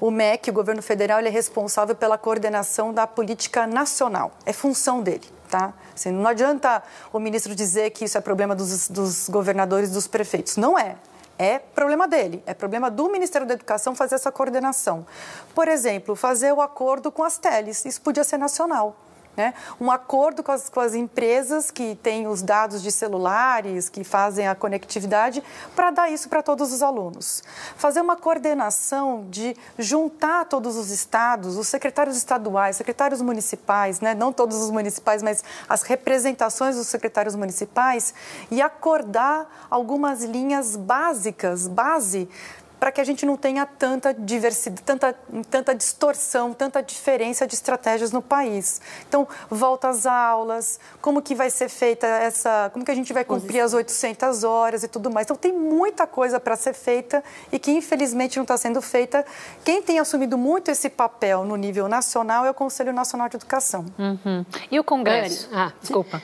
o 0.00 0.10
MEC, 0.10 0.50
o 0.50 0.52
governo 0.52 0.82
federal, 0.82 1.18
ele 1.18 1.28
é 1.28 1.30
responsável 1.30 1.94
pela 1.94 2.18
coordenação 2.18 2.92
da 2.92 3.06
política 3.06 3.66
nacional. 3.66 4.32
É 4.44 4.52
função 4.52 5.02
dele. 5.02 5.28
Tá? 5.48 5.72
Assim, 5.94 6.10
não 6.10 6.26
adianta 6.26 6.82
o 7.12 7.20
ministro 7.20 7.54
dizer 7.54 7.90
que 7.90 8.04
isso 8.04 8.18
é 8.18 8.20
problema 8.20 8.54
dos, 8.54 8.88
dos 8.88 9.28
governadores, 9.28 9.90
dos 9.90 10.06
prefeitos. 10.06 10.56
Não 10.56 10.78
é. 10.78 10.96
É 11.38 11.58
problema 11.58 12.08
dele, 12.08 12.42
é 12.46 12.54
problema 12.54 12.90
do 12.90 13.10
Ministério 13.10 13.46
da 13.46 13.52
Educação 13.52 13.94
fazer 13.94 14.14
essa 14.14 14.32
coordenação. 14.32 15.06
Por 15.54 15.68
exemplo, 15.68 16.16
fazer 16.16 16.50
o 16.52 16.62
acordo 16.62 17.12
com 17.12 17.22
as 17.22 17.36
teles, 17.36 17.84
isso 17.84 18.00
podia 18.00 18.24
ser 18.24 18.38
nacional 18.38 18.96
né? 19.36 19.54
um 19.80 19.90
acordo 19.90 20.42
com 20.42 20.52
as, 20.52 20.68
com 20.68 20.80
as 20.80 20.94
empresas 20.94 21.70
que 21.70 21.94
têm 22.02 22.26
os 22.26 22.42
dados 22.42 22.82
de 22.82 22.90
celulares, 22.90 23.88
que 23.88 24.02
fazem 24.02 24.48
a 24.48 24.54
conectividade, 24.54 25.42
para 25.74 25.90
dar 25.90 26.10
isso 26.10 26.28
para 26.28 26.42
todos 26.42 26.72
os 26.72 26.82
alunos. 26.82 27.42
Fazer 27.76 28.00
uma 28.00 28.16
coordenação 28.16 29.26
de 29.30 29.56
juntar 29.78 30.46
todos 30.46 30.76
os 30.76 30.90
estados, 30.90 31.56
os 31.56 31.68
secretários 31.68 32.16
estaduais, 32.16 32.76
secretários 32.76 33.20
municipais, 33.20 34.00
né? 34.00 34.14
não 34.14 34.32
todos 34.32 34.56
os 34.56 34.70
municipais, 34.70 35.22
mas 35.22 35.44
as 35.68 35.82
representações 35.82 36.76
dos 36.76 36.86
secretários 36.86 37.34
municipais, 37.34 38.14
e 38.50 38.62
acordar 38.62 39.66
algumas 39.70 40.22
linhas 40.22 40.76
básicas, 40.76 41.68
base 41.68 42.28
para 42.78 42.92
que 42.92 43.00
a 43.00 43.04
gente 43.04 43.24
não 43.24 43.36
tenha 43.36 43.64
tanta 43.64 44.12
diversidade, 44.12 44.82
tanta, 44.82 45.14
tanta 45.50 45.74
distorção, 45.74 46.52
tanta 46.52 46.82
diferença 46.82 47.46
de 47.46 47.54
estratégias 47.54 48.12
no 48.12 48.20
país. 48.20 48.80
Então, 49.08 49.26
volta 49.50 49.88
às 49.88 50.06
aulas, 50.06 50.78
como 51.00 51.22
que 51.22 51.34
vai 51.34 51.50
ser 51.50 51.68
feita 51.68 52.06
essa, 52.06 52.70
como 52.72 52.84
que 52.84 52.90
a 52.90 52.94
gente 52.94 53.12
vai 53.12 53.24
cumprir 53.24 53.60
as 53.60 53.72
800 53.72 54.44
horas 54.44 54.82
e 54.82 54.88
tudo 54.88 55.10
mais. 55.10 55.26
Então, 55.26 55.36
tem 55.36 55.52
muita 55.52 56.06
coisa 56.06 56.38
para 56.38 56.56
ser 56.56 56.74
feita 56.74 57.22
e 57.50 57.58
que 57.58 57.70
infelizmente 57.70 58.36
não 58.36 58.44
está 58.44 58.56
sendo 58.56 58.82
feita. 58.82 59.24
Quem 59.64 59.82
tem 59.82 59.98
assumido 59.98 60.36
muito 60.36 60.70
esse 60.70 60.90
papel 60.90 61.44
no 61.44 61.56
nível 61.56 61.88
nacional 61.88 62.44
é 62.44 62.50
o 62.50 62.54
Conselho 62.54 62.92
Nacional 62.92 63.28
de 63.28 63.36
Educação. 63.36 63.84
Uhum. 63.98 64.44
E 64.70 64.78
o 64.78 64.84
Congresso? 64.84 65.48
Ah, 65.52 65.72
desculpa. 65.80 66.22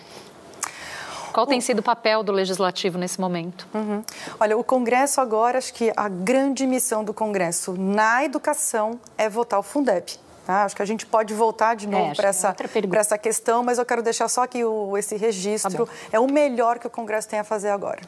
Qual 1.32 1.46
tem 1.46 1.60
sido 1.60 1.78
o 1.78 1.82
papel 1.82 2.22
do 2.22 2.32
legislativo 2.32 2.98
nesse 2.98 3.20
momento? 3.20 3.66
Uhum. 3.74 4.02
Olha, 4.38 4.56
o 4.56 4.62
Congresso 4.62 5.20
agora, 5.20 5.58
acho 5.58 5.72
que 5.72 5.92
a 5.96 6.08
grande 6.08 6.66
missão 6.66 7.02
do 7.02 7.14
Congresso 7.14 7.74
na 7.78 8.24
educação 8.24 9.00
é 9.16 9.28
votar 9.28 9.58
o 9.58 9.62
Fundeb. 9.62 10.04
Tá? 10.46 10.64
Acho 10.64 10.74
que 10.74 10.82
a 10.82 10.86
gente 10.86 11.06
pode 11.06 11.32
voltar 11.32 11.76
de 11.76 11.86
novo 11.86 12.10
é, 12.10 12.14
para 12.14 12.28
essa, 12.28 12.48
é 12.50 12.96
essa 12.98 13.16
questão, 13.16 13.62
mas 13.62 13.78
eu 13.78 13.86
quero 13.86 14.02
deixar 14.02 14.28
só 14.28 14.46
que 14.46 14.64
o, 14.64 14.96
esse 14.98 15.16
registro 15.16 15.86
tá 15.86 15.92
é 16.10 16.18
o 16.18 16.26
melhor 16.30 16.78
que 16.78 16.86
o 16.86 16.90
Congresso 16.90 17.28
tem 17.28 17.38
a 17.38 17.44
fazer 17.44 17.70
agora. 17.70 18.00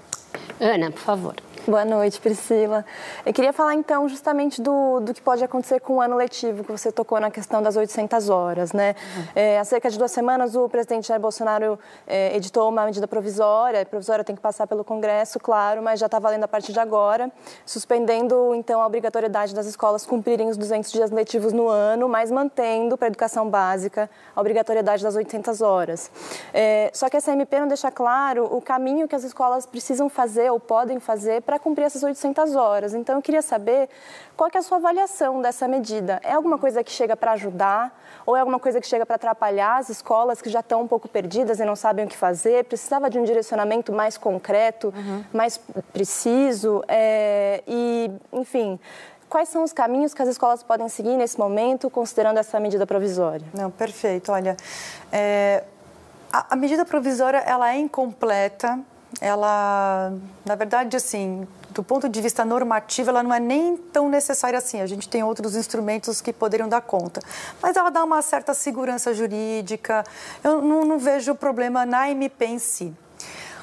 Ana, 0.61 0.91
por 0.91 1.01
favor. 1.01 1.35
Boa 1.67 1.83
noite, 1.83 2.21
Priscila. 2.21 2.85
Eu 3.25 3.33
queria 3.33 3.51
falar 3.51 3.75
então 3.75 4.07
justamente 4.07 4.61
do, 4.61 5.01
do 5.01 5.15
que 5.15 5.23
pode 5.23 5.43
acontecer 5.43 5.81
com 5.81 5.95
o 5.95 6.01
ano 6.01 6.15
letivo, 6.15 6.63
que 6.63 6.71
você 6.71 6.93
tocou 6.93 7.19
na 7.19 7.31
questão 7.31 7.63
das 7.63 7.75
800 7.75 8.29
horas, 8.29 8.75
né? 8.75 8.95
Uhum. 9.17 9.25
É, 9.35 9.59
há 9.59 9.65
cerca 9.65 9.89
de 9.89 9.97
duas 9.97 10.13
semanas 10.13 10.55
o 10.55 10.69
presidente 10.69 11.09
Jair 11.09 11.19
Bolsonaro 11.19 11.79
é, 12.07 12.37
editou 12.37 12.69
uma 12.69 12.85
medida 12.85 13.09
provisória, 13.09 13.81
a 13.81 13.87
provisória 13.87 14.23
tem 14.23 14.37
que 14.37 14.43
passar 14.43 14.67
pelo 14.67 14.85
Congresso, 14.85 15.41
claro, 15.41 15.83
mas 15.83 16.01
já 16.01 16.05
está 16.05 16.19
valendo 16.19 16.45
a 16.45 16.49
partir 16.49 16.71
de 16.71 16.81
agora, 16.81 17.33
suspendendo 17.65 18.55
então 18.55 18.83
a 18.83 18.87
obrigatoriedade 18.87 19.55
das 19.55 19.65
escolas 19.65 20.05
cumprirem 20.05 20.51
os 20.51 20.59
200 20.59 20.93
dias 20.93 21.11
letivos 21.11 21.55
no 21.55 21.69
ano, 21.69 22.11
mas 22.11 22.31
mantendo 22.31 22.99
para 22.99 23.07
a 23.07 23.09
educação 23.09 23.49
básica 23.49 24.11
a 24.37 24.41
obrigatoriedade 24.41 25.03
das 25.03 25.17
800 25.17 25.63
horas. 25.63 26.11
É, 26.53 26.91
só 26.93 27.09
que 27.09 27.17
essa 27.17 27.33
MP 27.33 27.59
não 27.59 27.69
deixa 27.69 27.91
claro 27.91 28.55
o 28.55 28.61
caminho 28.61 29.09
que 29.09 29.17
as 29.17 29.25
escolas 29.25 29.65
precisam 29.65 30.11
fazer 30.11 30.53
ou 30.53 30.61
podem 30.61 31.01
fazer 31.01 31.41
para 31.41 31.54
para 31.55 31.59
cumprir 31.61 31.85
essas 31.85 32.03
800 32.03 32.57
horas. 32.57 32.95
Então, 32.95 33.15
eu 33.15 33.23
queria 33.23 33.43
saber 33.43 33.89
qual 34.37 34.51
é 34.53 34.59
a 34.59 34.63
sua 34.63 34.79
avaliação 34.79 35.41
dessa 35.41 35.69
medida. 35.69 36.21
É 36.25 36.33
alguma 36.33 36.59
coisa 36.59 36.83
que 36.83 36.91
chega 36.91 37.17
para 37.17 37.33
ajudar 37.33 37.97
ou 38.27 38.37
é 38.37 38.41
alguma 38.41 38.59
coisa 38.59 38.81
que 38.81 38.87
chega 38.87 39.07
para 39.07 39.15
atrapalhar 39.15 39.79
as 39.79 39.89
escolas 39.89 40.43
que 40.43 40.51
já 40.51 40.61
estão 40.61 40.83
um 40.83 40.89
pouco 40.89 41.09
perdidas 41.09 41.61
e 41.61 41.65
não 41.65 41.77
sabem 41.77 42.07
o 42.07 42.09
que 42.09 42.17
fazer? 42.17 42.65
Precisava 42.65 43.09
de 43.09 43.19
um 43.19 43.25
direcionamento 43.25 43.93
mais 43.93 44.19
concreto, 44.19 44.93
uhum. 44.97 45.25
mais 45.33 45.61
preciso 45.93 46.83
é, 46.89 47.63
e, 47.67 48.11
enfim 48.33 48.81
quais 49.29 49.49
são 49.49 49.65
os 49.65 49.73
caminhos 49.73 50.15
que 50.15 50.23
as 50.23 50.29
escolas 50.29 50.63
podem 50.63 50.89
seguir 50.89 51.17
nesse 51.17 51.37
momento, 51.37 51.91
considerando 51.91 52.39
essa 52.39 52.61
medida 52.61 52.87
provisória? 52.87 53.45
Não, 53.53 53.69
perfeito. 53.69 54.31
Olha, 54.31 54.57
é, 55.11 55.65
a, 56.33 56.55
a, 56.55 56.57
medida 56.57 56.85
provisória 56.85 57.39
ela 57.39 57.75
é 57.75 57.77
incompleta 57.77 58.79
ela, 59.21 60.13
na 60.45 60.55
verdade, 60.55 60.97
assim, 60.97 61.47
do 61.71 61.83
ponto 61.83 62.09
de 62.09 62.21
vista 62.21 62.45
normativo, 62.45 63.11
ela 63.11 63.23
não 63.23 63.35
é 63.35 63.41
nem 63.41 63.77
tão 63.77 64.09
necessária 64.09 64.59
assim. 64.59 64.81
A 64.81 64.87
gente 64.87 65.09
tem 65.09 65.23
outros 65.23 65.57
instrumentos 65.57 66.21
que 66.21 66.33
poderiam 66.33 66.69
dar 66.69 66.81
conta. 66.81 67.21
Mas 67.61 67.77
ela 67.77 67.91
dá 67.91 68.05
uma 68.05 68.23
certa 68.23 68.55
segurança 68.55 69.13
jurídica. 69.13 70.05
Eu 70.43 70.63
não, 70.63 70.85
não 70.85 70.99
vejo 70.99 71.35
problema 71.35 71.85
na 71.85 72.11
MP 72.11 72.45
em 72.47 72.59
si. 72.59 72.95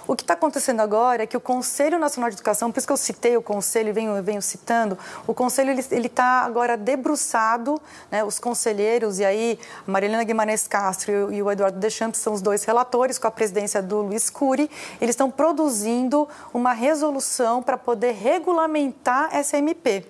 O 0.08 0.16
que 0.16 0.24
está 0.24 0.34
acontecendo 0.34 0.80
agora 0.80 1.24
é 1.24 1.28
que 1.28 1.38
o 1.38 1.40
Conselho 1.40 2.00
Nacional 2.00 2.30
de 2.30 2.36
Educação, 2.36 2.72
por 2.72 2.80
isso 2.80 2.88
que 2.88 2.94
eu 2.94 2.98
citei 2.98 3.38
o 3.38 3.42
Conselho 3.42 3.90
e 3.90 3.92
venho, 3.92 4.24
venho 4.24 4.42
citando, 4.42 4.98
o 5.28 5.34
Conselho 5.34 5.72
ele 5.92 6.08
está 6.08 6.42
agora 6.42 6.76
debruçado, 6.76 7.80
né, 8.10 8.24
os 8.24 8.40
conselheiros, 8.40 9.20
e 9.20 9.26
aí 9.26 9.60
Marilena 9.86 10.24
Guimarães 10.24 10.68
Castro 10.68 11.32
e 11.32 11.42
o 11.42 11.52
Eduardo 11.52 11.80
Deschamps 11.80 12.20
são 12.20 12.34
os 12.34 12.42
dois 12.42 12.64
relatores, 12.64 13.20
com 13.20 13.28
a 13.28 13.32
presidência 13.32 13.82
do 13.82 14.02
Luiz 14.02 14.30
Cury, 14.30 14.70
eles 15.00 15.14
estão 15.14 15.30
produzindo 15.30 16.28
uma 16.54 16.74
resolução 16.74 17.62
para 17.62 17.78
poder 17.78 18.14
regulamentar 18.14 19.30
essa 19.32 19.58
MP. 19.58 20.06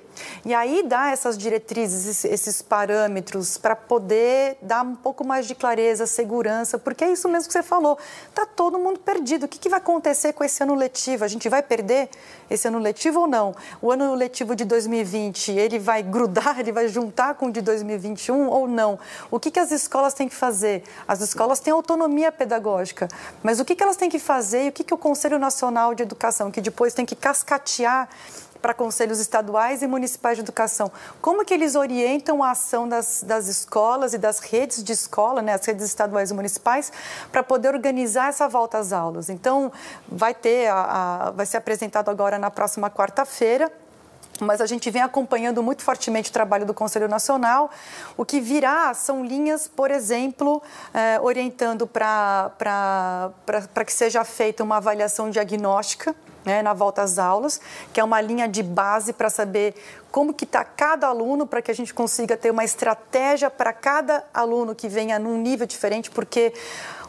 E 0.46 0.54
aí 0.54 0.84
dá 0.84 1.12
essas 1.12 1.38
diretrizes, 1.38 2.26
esses 2.26 2.62
parâmetros 2.62 3.58
para 3.58 3.76
poder 3.76 4.58
dar 4.62 4.84
um 4.84 4.96
pouco 4.96 5.26
mais 5.26 5.46
de 5.46 5.56
clareza, 5.56 6.06
segurança, 6.06 6.78
porque 6.78 7.04
é 7.04 7.12
isso 7.12 7.28
mesmo 7.30 7.48
que 7.48 7.54
você 7.54 7.64
falou. 7.64 7.98
Está 8.30 8.46
todo 8.46 8.80
mundo 8.80 9.00
perdido. 9.00 9.46
O 9.46 9.48
que, 9.48 9.60
que 9.60 9.70
vai 9.70 9.80
acontecer 9.80 10.34
com 10.34 10.44
esse 10.44 10.64
ano 10.64 10.76
letivo? 10.76 11.24
A 11.24 11.28
gente 11.28 11.48
vai 11.50 11.62
perder 11.62 12.10
esse 12.50 12.68
ano 12.68 12.80
letivo 12.80 13.22
ou 13.22 13.28
não? 13.28 13.56
O 13.82 13.92
ano 13.92 14.14
letivo 14.16 14.56
de 14.56 14.66
2020, 14.66 15.52
ele 15.52 15.80
vai 15.80 16.04
grudar, 16.04 16.60
ele 16.60 16.72
vai 16.72 16.88
juntar 16.88 17.36
com 17.36 17.48
o 17.48 17.52
de 17.52 17.62
2021 17.62 18.48
ou 18.48 18.68
não? 18.68 19.00
O 19.30 19.40
que, 19.40 19.52
que 19.52 19.60
as 19.60 19.72
escolas 19.72 20.14
têm 20.14 20.28
que 20.28 20.36
fazer? 20.36 20.84
As 21.08 21.22
escolas 21.22 21.60
têm 21.60 21.74
autonomia 21.74 22.32
pedagógica, 22.32 23.08
mas 23.44 23.60
o 23.60 23.66
que, 23.66 23.76
que 23.76 23.84
elas 23.84 23.96
têm 23.96 24.10
que 24.10 24.20
fazer 24.20 24.66
e 24.66 24.70
o 24.70 24.72
que, 24.72 24.84
que 24.84 24.94
o 24.94 24.98
Conselho 24.98 25.40
Nacional 25.40 25.94
de 25.94 26.04
Educação, 26.04 26.52
que 26.52 26.62
depois 26.62 26.94
tem 26.94 27.06
que 27.06 27.16
cascatear 27.16 28.10
para 28.62 28.74
conselhos 28.74 29.20
estaduais 29.20 29.82
e 29.82 29.88
municipais 29.88 30.38
de 30.38 30.44
educação. 30.44 30.92
Como 31.22 31.44
que 31.44 31.54
eles 31.54 31.76
orientam 31.76 32.44
a 32.44 32.52
ação 32.52 32.88
das, 32.88 33.24
das 33.24 33.48
escolas 33.48 34.14
e 34.14 34.18
das 34.18 34.40
redes 34.40 34.84
de 34.84 34.94
escola, 34.94 35.42
né, 35.42 35.54
as 35.54 35.66
redes 35.66 35.86
estaduais 35.86 36.32
e 36.32 36.34
municipais, 36.34 36.92
para 37.32 37.42
poder 37.42 37.74
organizar 37.74 38.30
essa 38.30 38.48
volta 38.48 38.78
às 38.78 38.94
aulas? 38.94 39.30
Então, 39.30 39.72
vai 40.08 40.34
ter, 40.34 40.68
a, 40.68 41.28
a, 41.28 41.32
vai 41.32 41.46
ser 41.46 41.58
apresentado 41.58 42.10
agora 42.10 42.38
na 42.38 42.52
próxima 42.52 42.90
quarta-feira 42.90 43.72
mas 44.42 44.60
a 44.60 44.66
gente 44.66 44.90
vem 44.90 45.04
acompanhando 45.04 45.62
muito 45.62 45.84
fortemente 45.84 46.32
o 46.32 46.34
trabalho 46.34 46.66
do 46.66 46.74
Conselho 46.74 47.08
Nacional. 47.08 47.70
O 48.18 48.26
que 48.26 48.42
virá 48.42 48.92
são 48.94 49.24
linhas, 49.24 49.68
por 49.68 49.92
exemplo, 49.92 50.62
eh, 50.94 51.20
orientando 51.22 51.86
para 51.86 52.52
que 53.86 53.94
seja 53.94 54.24
feita 54.24 54.64
uma 54.64 54.78
avaliação 54.78 55.30
diagnóstica 55.30 56.16
né, 56.44 56.64
na 56.64 56.74
volta 56.74 57.04
às 57.04 57.20
aulas, 57.20 57.62
que 57.94 58.00
é 58.00 58.04
uma 58.04 58.20
linha 58.20 58.48
de 58.48 58.64
base 58.64 59.14
para 59.14 59.30
saber 59.30 59.76
como 60.12 60.34
que 60.34 60.44
está 60.44 60.64
cada 60.64 61.08
aluno, 61.08 61.46
para 61.46 61.62
que 61.62 61.70
a 61.70 61.76
gente 61.76 61.94
consiga 61.94 62.36
ter 62.36 62.50
uma 62.50 62.64
estratégia 62.64 63.50
para 63.50 63.72
cada 63.72 64.26
aluno 64.34 64.74
que 64.74 64.90
venha 64.90 65.20
num 65.20 65.38
nível 65.38 65.68
diferente, 65.68 66.10
porque 66.10 66.52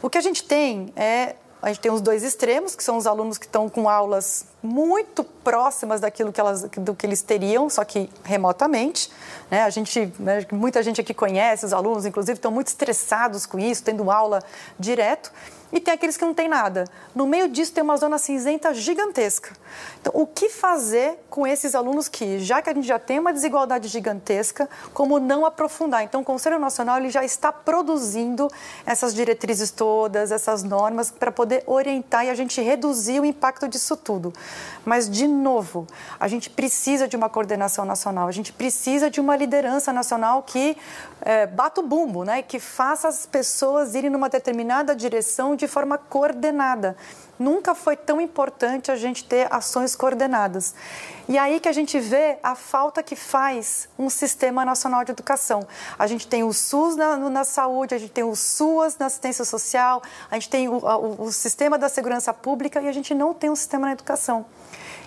o 0.03 0.11
que 0.11 0.18
a 0.18 0.21
gente 0.21 0.45
tem 0.45 0.92
é 0.95 1.37
a 1.62 1.68
gente 1.68 1.81
tem 1.81 1.92
os 1.92 2.01
dois 2.01 2.25
extremos, 2.25 2.75
que 2.75 2.83
são 2.83 2.96
os 2.96 3.07
alunos 3.07 3.38
que 3.38 3.46
estão 3.46 3.68
com 3.68 3.88
aulas 3.88 4.44
muito 4.61 5.22
próximas 5.22 6.01
daquilo 6.01 6.33
que, 6.33 6.40
elas, 6.40 6.62
do 6.62 6.92
que 6.92 7.07
eles 7.07 7.22
teriam, 7.22 7.70
só 7.70 7.85
que 7.85 8.11
remotamente. 8.25 9.09
Né? 9.48 9.62
A 9.62 9.70
gente, 9.70 10.12
né, 10.18 10.44
muita 10.51 10.83
gente 10.83 11.01
aqui 11.01 11.14
conhece 11.14 11.64
os 11.64 11.72
alunos, 11.72 12.05
inclusive, 12.05 12.37
estão 12.37 12.51
muito 12.51 12.66
estressados 12.66 13.46
com 13.46 13.61
isso, 13.61 13.85
tendo 13.85 14.11
aula 14.11 14.42
direto. 14.77 15.33
E 15.73 15.81
tem 15.81 15.95
aqueles 15.95 16.17
que 16.17 16.25
não 16.25 16.35
têm 16.35 16.49
nada. 16.49 16.85
No 17.15 17.27
meio 17.27 17.49
disso 17.49 17.73
tem 17.73 17.83
uma 17.83 17.97
zona 17.97 18.19
cinzenta 18.19 18.75
gigantesca. 18.75 19.53
Então, 20.01 20.13
o 20.15 20.27
que 20.27 20.49
fazer 20.49 21.19
com 21.31 21.47
esses 21.47 21.75
alunos 21.75 22.09
que, 22.09 22.39
já 22.41 22.61
que 22.61 22.69
a 22.69 22.75
gente 22.75 22.87
já 22.87 22.99
tem 22.99 23.19
uma 23.19 23.33
desigualdade 23.33 23.89
gigantesca, 23.89 24.69
como 24.93 25.19
não 25.19 25.47
aprofundar? 25.47 26.03
Então, 26.03 26.21
o 26.21 26.25
Conselho 26.25 26.59
Nacional 26.59 26.99
ele 26.99 27.09
já 27.09 27.25
está 27.25 27.51
produzindo 27.51 28.51
essas 28.85 29.15
diretrizes 29.15 29.71
todas, 29.71 30.31
essas 30.31 30.63
normas, 30.63 31.11
para 31.11 31.33
poder 31.33 31.63
orientar 31.67 32.27
e 32.27 32.31
a 32.31 32.35
gente 32.35 32.61
reduzir 32.61 33.21
o 33.21 33.25
impacto 33.25 33.67
disso 33.67 33.97
tudo. 33.97 34.33
Mas, 34.85 35.09
de 35.09 35.27
novo, 35.27 35.87
a 36.21 36.29
gente 36.29 36.51
precisa 36.51 37.09
de 37.09 37.17
uma 37.17 37.29
coordenação 37.29 37.85
nacional, 37.85 38.29
a 38.29 38.33
gente 38.33 38.53
precisa 38.53 39.09
de 39.09 39.21
uma 39.21 39.37
liderança 39.37 39.93
nacional 39.93 40.43
que 40.43 40.77
é, 41.23 41.47
bata 41.47 41.81
o 41.81 41.87
bumbo, 41.87 42.25
né? 42.25 42.43
que 42.43 42.59
faça 42.59 43.09
as 43.09 43.25
pessoas 43.25 43.95
irem 43.95 44.11
numa 44.11 44.29
determinada 44.29 44.95
direção 44.95 45.55
de 45.66 45.68
forma 45.68 45.96
coordenada. 45.96 46.96
Nunca 47.38 47.75
foi 47.75 47.96
tão 47.96 48.20
importante 48.20 48.90
a 48.90 48.96
gente 48.96 49.25
ter 49.25 49.53
ações 49.53 49.96
coordenadas. 49.96 50.75
E 51.29 51.38
aí 51.38 51.61
que 51.61 51.68
a 51.68 51.72
gente 51.72 51.98
vê 51.98 52.38
a 52.42 52.55
falta 52.55 53.03
que 53.03 53.16
faz 53.16 53.88
um 53.98 54.11
sistema 54.11 54.64
nacional 54.64 55.05
de 55.05 55.12
educação. 55.12 55.66
A 55.98 56.07
gente 56.07 56.27
tem 56.27 56.42
o 56.44 56.53
SUS 56.53 56.96
na, 56.96 57.16
na 57.16 57.44
saúde, 57.44 57.94
a 57.94 57.98
gente 57.98 58.12
tem 58.12 58.25
o 58.25 58.37
SUAS 58.37 58.96
na 58.98 59.07
assistência 59.07 59.44
social, 59.44 60.03
a 60.31 60.35
gente 60.35 60.51
tem 60.51 60.68
o, 60.68 60.75
o, 60.75 61.25
o 61.25 61.33
sistema 61.33 61.79
da 61.79 61.88
segurança 61.88 62.33
pública 62.35 62.81
e 62.81 62.88
a 62.88 62.92
gente 62.92 63.14
não 63.14 63.33
tem 63.33 63.51
um 63.51 63.57
sistema 63.57 63.87
na 63.87 63.92
educação. 63.92 64.44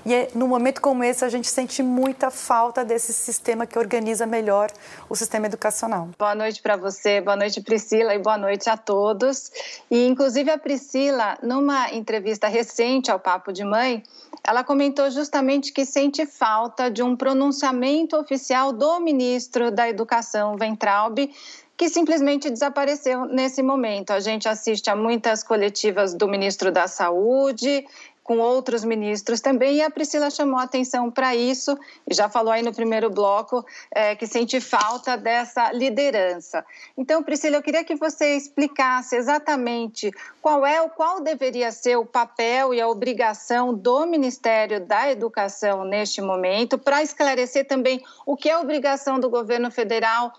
E 0.06 0.14
é, 0.14 0.30
momento 0.36 0.82
como 0.82 1.04
esse, 1.04 1.26
a 1.26 1.30
gente 1.30 1.48
sente 1.48 1.82
muita 1.82 2.30
falta 2.30 2.86
desse 2.86 3.12
sistema 3.12 3.66
que 3.66 3.80
organiza 3.80 4.28
melhor 4.28 4.70
o 5.10 5.16
sistema 5.16 5.48
educacional. 5.48 6.10
Boa 6.20 6.36
noite 6.36 6.62
para 6.62 6.78
você, 6.78 7.20
boa 7.20 7.36
noite, 7.36 7.60
Priscila, 7.60 8.14
e 8.14 8.20
boa 8.20 8.38
noite 8.38 8.70
a 8.70 8.78
todos. 8.78 9.52
E, 9.90 10.06
inclusive, 10.06 10.52
a 10.52 10.60
Priscila, 10.60 11.40
numa 11.42 11.92
entrevista 11.92 12.48
recente 12.48 13.10
ao 13.10 13.20
Papo 13.20 13.52
de 13.52 13.64
Mãe, 13.64 14.04
ela 14.44 14.64
comentou 14.64 15.10
justamente 15.10 15.74
que 15.74 15.86
sente 15.86 16.24
falta 16.28 16.92
de 16.92 17.02
um 17.02 17.16
pronunciamento 17.16 18.16
oficial 18.16 18.72
do 18.72 19.00
ministro 19.00 19.72
da 19.72 19.90
Educação, 19.90 20.56
Ventralb, 20.56 21.32
que 21.76 21.90
simplesmente 21.90 22.50
desapareceu 22.50 23.26
nesse 23.26 23.62
momento. 23.62 24.12
A 24.12 24.20
gente 24.20 24.48
assiste 24.48 24.90
a 24.90 24.96
muitas 24.96 25.44
coletivas 25.44 26.14
do 26.14 26.28
ministro 26.28 26.72
da 26.72 26.88
Saúde, 26.88 27.86
com 28.26 28.40
outros 28.40 28.84
ministros 28.84 29.40
também, 29.40 29.76
e 29.76 29.82
a 29.84 29.90
Priscila 29.92 30.32
chamou 30.32 30.60
atenção 30.60 31.12
para 31.12 31.36
isso, 31.36 31.78
e 32.10 32.14
já 32.14 32.28
falou 32.28 32.52
aí 32.52 32.64
no 32.64 32.74
primeiro 32.74 33.08
bloco 33.08 33.64
é, 33.92 34.16
que 34.16 34.26
sente 34.26 34.60
falta 34.60 35.16
dessa 35.16 35.72
liderança. 35.72 36.66
Então, 36.98 37.22
Priscila, 37.22 37.58
eu 37.58 37.62
queria 37.62 37.84
que 37.84 37.94
você 37.94 38.36
explicasse 38.36 39.16
exatamente 39.16 40.10
qual 40.42 40.66
é 40.66 40.82
o 40.82 40.90
qual 40.90 41.22
deveria 41.22 41.72
ser 41.72 41.98
o 41.98 42.06
papel 42.06 42.74
e 42.74 42.82
a 42.82 42.88
obrigação 42.88 43.72
do 43.72 44.08
Ministério 44.08 44.84
da 44.84 45.12
Educação 45.12 45.86
neste 45.86 46.20
momento, 46.20 46.80
para 46.80 47.04
esclarecer 47.04 47.68
também 47.68 48.04
o 48.26 48.36
que 48.36 48.50
é 48.50 48.58
obrigação 48.58 49.20
do 49.20 49.30
governo 49.30 49.70
federal 49.70 50.34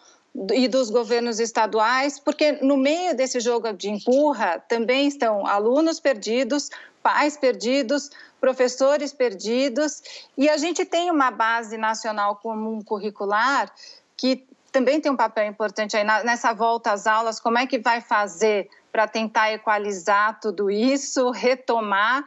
e 0.53 0.69
dos 0.69 0.91
governos 0.91 1.41
estaduais, 1.41 2.19
porque 2.19 2.53
no 2.53 2.77
meio 2.77 3.17
desse 3.17 3.41
jogo 3.41 3.73
de 3.73 3.89
empurra 3.89 4.63
também 4.69 5.07
estão 5.07 5.47
alunos 5.47 5.99
perdidos, 5.99 6.69
pais 7.07 7.37
perdidos, 7.37 8.11
professores 8.41 9.13
perdidos, 9.13 10.03
e 10.37 10.49
a 10.49 10.57
gente 10.57 10.85
tem 10.85 11.09
uma 11.09 11.31
base 11.31 11.79
nacional 11.79 12.35
comum 12.35 12.83
curricular 12.83 13.73
que 14.17 14.45
também 14.73 15.01
tem 15.01 15.13
um 15.13 15.17
papel 15.17 15.47
importante 15.47 15.97
aí 15.97 16.03
nessa 16.03 16.53
volta 16.53 16.91
às 16.91 17.07
aulas, 17.07 17.39
como 17.39 17.59
é 17.59 17.65
que 17.65 17.79
vai 17.79 18.01
fazer 18.01 18.69
para 18.91 19.07
tentar 19.07 19.53
equalizar 19.53 20.41
tudo 20.41 20.69
isso, 20.69 21.31
retomar 21.31 22.25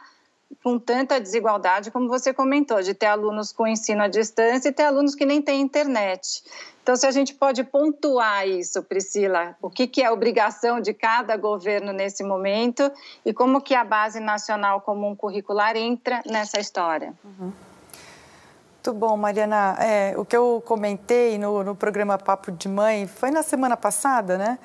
com 0.63 0.77
tanta 0.77 1.19
desigualdade, 1.19 1.91
como 1.91 2.07
você 2.07 2.33
comentou, 2.33 2.81
de 2.81 2.93
ter 2.93 3.05
alunos 3.05 3.51
com 3.51 3.67
ensino 3.67 4.03
à 4.03 4.07
distância 4.07 4.69
e 4.69 4.71
ter 4.71 4.83
alunos 4.83 5.15
que 5.15 5.25
nem 5.25 5.41
têm 5.41 5.61
internet. 5.61 6.43
Então, 6.81 6.95
se 6.95 7.05
a 7.05 7.11
gente 7.11 7.35
pode 7.35 7.63
pontuar 7.63 8.47
isso, 8.47 8.81
Priscila, 8.81 9.55
o 9.61 9.69
que, 9.69 9.85
que 9.85 10.01
é 10.01 10.09
obrigação 10.09 10.81
de 10.81 10.93
cada 10.93 11.37
governo 11.37 11.93
nesse 11.93 12.23
momento 12.23 12.91
e 13.23 13.31
como 13.31 13.61
que 13.61 13.75
a 13.75 13.83
Base 13.83 14.19
Nacional 14.19 14.81
Comum 14.81 15.15
Curricular 15.15 15.77
entra 15.77 16.21
nessa 16.25 16.59
história. 16.59 17.13
Uhum. 17.23 17.51
Muito 18.89 18.99
bom, 18.99 19.15
Mariana. 19.15 19.77
É, 19.79 20.15
o 20.17 20.25
que 20.25 20.35
eu 20.35 20.63
comentei 20.65 21.37
no, 21.37 21.63
no, 21.63 21.75
programa 21.75 22.17
Papo 22.17 22.51
de 22.51 22.67
Mãe 22.67 23.05
foi 23.05 23.29
na 23.29 23.43
semana 23.43 23.77
passada, 23.77 24.35
né? 24.35 24.57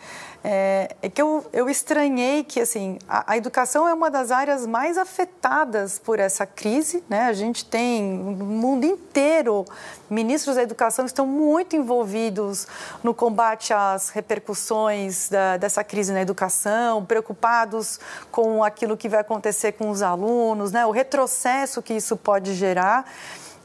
É, 0.42 0.96
é 1.02 1.10
que 1.10 1.20
eu, 1.20 1.44
eu 1.52 1.68
estranhei 1.68 2.42
que 2.42 2.58
assim 2.60 2.98
a, 3.06 3.32
a, 3.32 3.36
educação 3.36 3.86
é 3.86 3.92
uma 3.92 4.10
das 4.10 4.30
áreas 4.30 4.66
mais 4.66 4.96
afetadas 4.96 5.98
por 5.98 6.18
essa 6.18 6.46
crise, 6.46 7.04
né? 7.06 7.26
A 7.26 7.34
gente 7.34 7.66
tem 7.66 8.02
no 8.02 8.46
mundo 8.46 8.86
inteiro 8.86 9.66
ministros 10.08 10.56
da 10.56 10.62
educação 10.62 11.04
estão 11.04 11.26
muito 11.26 11.76
envolvidos 11.76 12.66
no 13.02 13.12
combate 13.12 13.74
às 13.74 14.08
repercussões 14.08 15.28
da, 15.28 15.58
dessa 15.58 15.84
crise 15.84 16.12
na 16.14 16.22
educação, 16.22 17.04
preocupados 17.04 18.00
com 18.30 18.64
aquilo 18.64 18.96
que 18.96 19.08
vai 19.08 19.20
acontecer 19.20 19.72
com 19.72 19.90
os 19.90 20.00
alunos, 20.00 20.72
né? 20.72 20.86
O 20.86 20.90
retrocesso 20.90 21.82
que 21.82 21.92
isso 21.92 22.16
pode 22.16 22.54
gerar. 22.54 23.04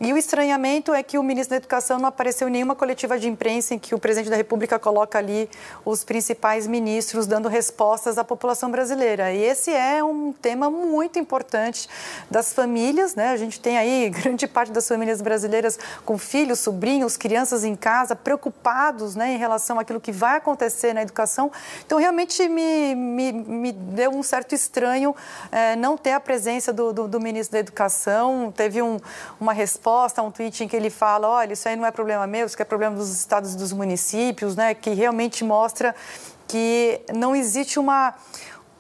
E 0.02 0.14
o 0.14 0.18
estranhamento 0.18 0.94
é 0.94 1.04
que 1.04 1.18
o 1.18 1.24
ministro 1.24 1.50
da 1.50 1.58
Educação 1.58 2.00
não 2.00 2.08
apareceu 2.08 2.48
em 2.48 2.52
nenhuma 2.52 2.74
coletiva 2.74 3.20
de 3.20 3.28
imprensa 3.28 3.74
em 3.74 3.80
que 3.80 3.94
o 3.94 4.00
presidente 4.00 4.30
da 4.30 4.38
República 4.38 4.80
coloca 4.80 5.18
ali 5.18 5.50
os 5.84 6.06
principais 6.06 6.66
ministros 6.66 7.28
dando 7.28 7.50
respostas 7.50 8.18
à 8.18 8.24
população 8.24 8.72
brasileira. 8.72 9.34
E 9.34 9.44
esse 9.44 9.72
é 9.72 10.02
um 10.02 10.32
tema 10.32 10.70
muito 10.70 11.20
importante 11.20 11.90
das 12.32 12.54
famílias, 12.54 13.14
né? 13.14 13.32
A 13.32 13.36
gente 13.36 13.60
tem 13.60 13.78
aí 13.78 14.08
grande 14.24 14.48
parte 14.48 14.72
das 14.72 14.88
famílias 14.88 15.22
brasileiras 15.22 15.78
com 16.06 16.18
filhos, 16.18 16.60
sobrinhos, 16.60 17.18
crianças 17.18 17.66
em 17.66 17.76
casa, 17.76 18.16
preocupados 18.16 19.18
né, 19.18 19.34
em 19.34 19.38
relação 19.38 19.78
àquilo 19.78 20.00
que 20.00 20.14
vai 20.14 20.38
acontecer 20.38 20.94
na 20.94 21.02
educação. 21.02 21.52
Então, 21.86 22.00
realmente 22.00 22.48
me, 22.48 22.96
me, 22.96 23.34
me 23.34 23.72
deu 23.74 24.12
um 24.12 24.24
certo 24.24 24.56
estranho 24.56 25.14
é, 25.52 25.76
não 25.76 25.98
ter 25.98 26.14
a 26.14 26.22
presença 26.22 26.72
do, 26.72 26.94
do, 26.94 27.06
do 27.06 27.20
ministro 27.20 27.52
da 27.52 27.60
Educação. 27.60 28.54
Teve 28.56 28.82
um, 28.82 28.98
uma 29.42 29.52
resposta 29.52 29.89
resposta 29.90 30.22
a 30.22 30.24
um 30.24 30.30
tweet 30.30 30.64
em 30.64 30.68
que 30.68 30.76
ele 30.76 30.90
fala, 30.90 31.28
olha, 31.28 31.54
isso 31.54 31.68
aí 31.68 31.76
não 31.76 31.86
é 31.86 31.92
problema 31.92 32.28
meu, 32.28 32.46
isso 32.46 32.62
é 32.62 32.66
problema 32.66 32.96
dos 32.96 33.10
estados 33.10 33.56
e 33.56 33.58
dos 33.58 33.74
municípios, 33.74 34.56
né? 34.56 34.76
Que 34.76 34.92
realmente 34.92 35.44
mostra 35.44 35.96
que 36.48 37.02
não 37.14 37.36
existe 37.36 37.80
uma 37.80 38.14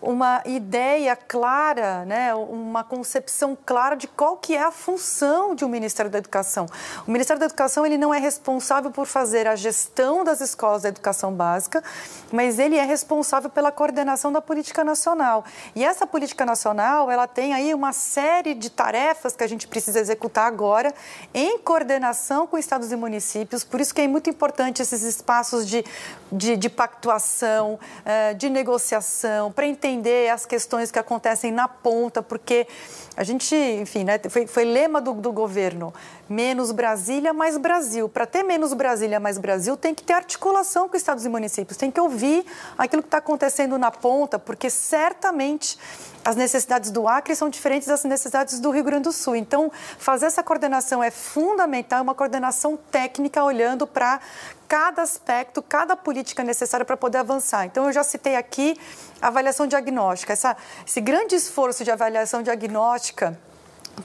uma 0.01 0.41
ideia 0.45 1.15
clara, 1.15 2.05
né, 2.05 2.33
uma 2.33 2.83
concepção 2.83 3.57
clara 3.65 3.95
de 3.95 4.07
qual 4.07 4.37
que 4.37 4.55
é 4.55 4.63
a 4.63 4.71
função 4.71 5.53
de 5.53 5.65
um 5.65 5.69
Ministério 5.69 6.09
da 6.09 6.17
Educação. 6.17 6.67
O 7.05 7.11
Ministério 7.11 7.39
da 7.39 7.45
Educação 7.45 7.85
ele 7.85 7.97
não 7.97 8.13
é 8.13 8.19
responsável 8.19 8.91
por 8.91 9.05
fazer 9.05 9.45
a 9.45 9.55
gestão 9.55 10.23
das 10.23 10.39
escolas 10.39 10.83
da 10.83 10.89
educação 10.89 11.33
básica, 11.33 11.83
mas 12.31 12.59
ele 12.59 12.77
é 12.77 12.83
responsável 12.83 13.49
pela 13.49 13.71
coordenação 13.71 14.31
da 14.31 14.41
política 14.41 14.83
nacional. 14.83 15.43
E 15.75 15.83
essa 15.83 16.07
política 16.07 16.45
nacional, 16.45 17.11
ela 17.11 17.27
tem 17.27 17.53
aí 17.53 17.73
uma 17.73 17.91
série 17.91 18.53
de 18.53 18.69
tarefas 18.69 19.35
que 19.35 19.43
a 19.43 19.47
gente 19.47 19.67
precisa 19.67 19.99
executar 19.99 20.47
agora 20.47 20.93
em 21.33 21.59
coordenação 21.59 22.47
com 22.47 22.57
estados 22.57 22.91
e 22.91 22.95
municípios. 22.95 23.65
Por 23.65 23.81
isso 23.81 23.93
que 23.93 24.01
é 24.01 24.07
muito 24.07 24.29
importante 24.29 24.81
esses 24.81 25.03
espaços 25.03 25.67
de, 25.67 25.83
de, 26.31 26.55
de 26.55 26.69
pactuação, 26.69 27.77
eh, 28.05 28.33
de 28.33 28.49
negociação, 28.49 29.51
para 29.51 29.65
entender 29.67 29.88
entender 29.89 30.29
as 30.29 30.45
questões 30.45 30.91
que 30.91 30.99
acontecem 30.99 31.51
na 31.51 31.67
ponta, 31.67 32.21
porque 32.21 32.67
a 33.17 33.23
gente, 33.23 33.55
enfim, 33.55 34.03
né, 34.03 34.19
foi, 34.29 34.47
foi 34.47 34.63
lema 34.63 35.01
do, 35.01 35.13
do 35.13 35.31
governo: 35.31 35.93
menos 36.29 36.71
Brasília, 36.71 37.33
mais 37.33 37.57
Brasil. 37.57 38.07
Para 38.07 38.25
ter 38.25 38.43
menos 38.43 38.73
Brasília, 38.73 39.19
mais 39.19 39.37
Brasil, 39.37 39.75
tem 39.75 39.93
que 39.93 40.03
ter 40.03 40.13
articulação 40.13 40.87
com 40.87 40.95
estados 40.95 41.25
e 41.25 41.29
municípios, 41.29 41.77
tem 41.77 41.91
que 41.91 41.99
ouvir 41.99 42.45
aquilo 42.77 43.01
que 43.01 43.07
está 43.07 43.17
acontecendo 43.17 43.77
na 43.77 43.91
ponta, 43.91 44.37
porque 44.37 44.69
certamente 44.69 45.77
as 46.23 46.35
necessidades 46.35 46.91
do 46.91 47.07
Acre 47.07 47.35
são 47.35 47.49
diferentes 47.49 47.87
das 47.87 48.03
necessidades 48.03 48.59
do 48.59 48.69
Rio 48.71 48.83
Grande 48.83 49.03
do 49.03 49.11
Sul. 49.11 49.35
Então, 49.35 49.71
fazer 49.97 50.25
essa 50.25 50.43
coordenação 50.43 51.03
é 51.03 51.09
fundamental, 51.09 52.03
uma 52.03 52.13
coordenação 52.13 52.77
técnica 52.91 53.43
olhando 53.43 53.87
para 53.87 54.19
cada 54.69 55.01
aspecto, 55.01 55.63
cada 55.63 55.95
política 55.95 56.43
necessária 56.43 56.85
para 56.85 56.95
poder 56.95 57.17
avançar. 57.17 57.65
Então, 57.65 57.87
eu 57.87 57.91
já 57.91 58.03
citei 58.03 58.35
aqui 58.35 58.79
a 59.19 59.27
avaliação 59.27 59.65
diagnóstica, 59.65 60.31
essa, 60.31 60.55
esse 60.87 61.01
grande 61.01 61.33
esforço 61.33 61.83
de 61.83 61.89
avaliação 61.89 62.43
diagnóstica 62.43 63.37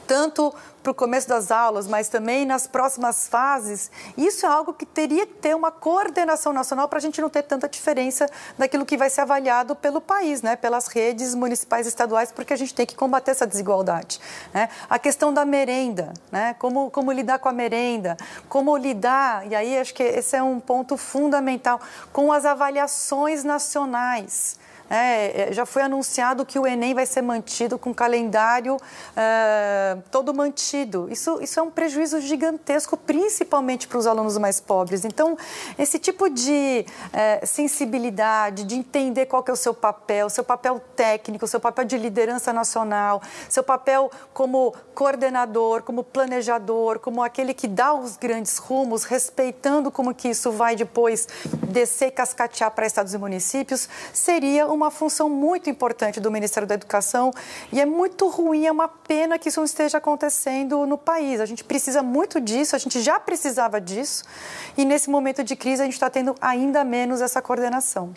tanto 0.06 0.54
para 0.84 0.90
o 0.90 0.94
começo 0.94 1.26
das 1.26 1.50
aulas, 1.50 1.88
mas 1.88 2.10
também 2.10 2.44
nas 2.44 2.66
próximas 2.66 3.26
fases, 3.26 3.90
isso 4.18 4.44
é 4.44 4.48
algo 4.48 4.74
que 4.74 4.84
teria 4.84 5.26
que 5.26 5.32
ter 5.32 5.56
uma 5.56 5.70
coordenação 5.70 6.52
nacional 6.52 6.86
para 6.88 6.98
a 6.98 7.00
gente 7.00 7.22
não 7.22 7.30
ter 7.30 7.42
tanta 7.42 7.66
diferença 7.66 8.28
daquilo 8.58 8.84
que 8.84 8.94
vai 8.94 9.08
ser 9.08 9.22
avaliado 9.22 9.74
pelo 9.74 9.98
país, 9.98 10.42
né, 10.42 10.56
pelas 10.56 10.86
redes 10.88 11.34
municipais 11.34 11.86
e 11.86 11.88
estaduais, 11.88 12.30
porque 12.30 12.52
a 12.52 12.56
gente 12.56 12.74
tem 12.74 12.84
que 12.84 12.94
combater 12.94 13.30
essa 13.30 13.46
desigualdade. 13.46 14.20
Né? 14.52 14.68
A 14.90 14.98
questão 14.98 15.32
da 15.32 15.46
merenda, 15.46 16.12
né? 16.30 16.54
como, 16.58 16.90
como 16.90 17.10
lidar 17.10 17.38
com 17.38 17.48
a 17.48 17.52
merenda, 17.52 18.14
como 18.46 18.76
lidar, 18.76 19.50
e 19.50 19.54
aí 19.54 19.78
acho 19.78 19.94
que 19.94 20.02
esse 20.02 20.36
é 20.36 20.42
um 20.42 20.60
ponto 20.60 20.98
fundamental, 20.98 21.80
com 22.12 22.30
as 22.30 22.44
avaliações 22.44 23.42
nacionais 23.42 24.62
É, 24.88 25.48
é, 25.48 25.52
já 25.52 25.64
foi 25.64 25.82
anunciado 25.82 26.44
que 26.44 26.58
o 26.58 26.66
Enem 26.66 26.94
vai 26.94 27.06
ser 27.06 27.22
mantido 27.22 27.78
com 27.78 27.94
calendário 27.94 28.76
é, 29.16 29.96
todo 30.10 30.34
mantido. 30.34 31.08
Isso, 31.10 31.38
isso 31.42 31.58
é 31.58 31.62
um 31.62 31.70
prejuízo 31.70 32.20
gigantesco, 32.20 32.96
principalmente 32.96 33.88
para 33.88 33.98
os 33.98 34.06
alunos 34.06 34.36
mais 34.38 34.60
pobres. 34.60 35.04
Então, 35.04 35.36
esse 35.78 35.98
tipo 35.98 36.28
de 36.28 36.84
é, 37.12 37.44
sensibilidade, 37.46 38.64
de 38.64 38.74
entender 38.74 39.26
qual 39.26 39.42
que 39.42 39.50
é 39.50 39.54
o 39.54 39.56
seu 39.56 39.72
papel, 39.72 40.28
seu 40.28 40.44
papel 40.44 40.80
técnico, 40.94 41.46
seu 41.46 41.60
papel 41.60 41.84
de 41.84 41.96
liderança 41.96 42.52
nacional, 42.52 43.22
seu 43.48 43.62
papel 43.62 44.10
como 44.32 44.74
coordenador, 44.94 45.82
como 45.82 46.04
planejador, 46.04 46.98
como 46.98 47.22
aquele 47.22 47.54
que 47.54 47.66
dá 47.66 47.94
os 47.94 48.16
grandes 48.16 48.58
rumos, 48.58 49.04
respeitando 49.04 49.90
como 49.90 50.14
que 50.14 50.28
isso 50.28 50.52
vai 50.52 50.76
depois 50.76 51.26
descer 51.68 52.08
e 52.08 52.10
cascatear 52.10 52.70
para 52.70 52.86
estados 52.86 53.14
e 53.14 53.18
municípios, 53.18 53.88
seria 54.12 54.66
uma 54.74 54.90
função 54.90 55.28
muito 55.30 55.70
importante 55.70 56.20
do 56.20 56.30
Ministério 56.30 56.66
da 56.66 56.74
Educação 56.74 57.32
e 57.72 57.80
é 57.80 57.86
muito 57.86 58.28
ruim, 58.28 58.66
é 58.66 58.72
uma 58.72 58.88
pena 58.88 59.38
que 59.38 59.48
isso 59.48 59.60
não 59.60 59.64
esteja 59.64 59.98
acontecendo 59.98 60.84
no 60.86 60.98
país. 60.98 61.40
A 61.40 61.46
gente 61.46 61.64
precisa 61.64 62.02
muito 62.02 62.40
disso, 62.40 62.74
a 62.74 62.78
gente 62.78 63.00
já 63.00 63.18
precisava 63.18 63.80
disso 63.80 64.24
e 64.76 64.84
nesse 64.84 65.08
momento 65.08 65.44
de 65.44 65.56
crise 65.56 65.82
a 65.82 65.84
gente 65.84 65.94
está 65.94 66.10
tendo 66.10 66.34
ainda 66.40 66.84
menos 66.84 67.20
essa 67.20 67.40
coordenação. 67.40 68.12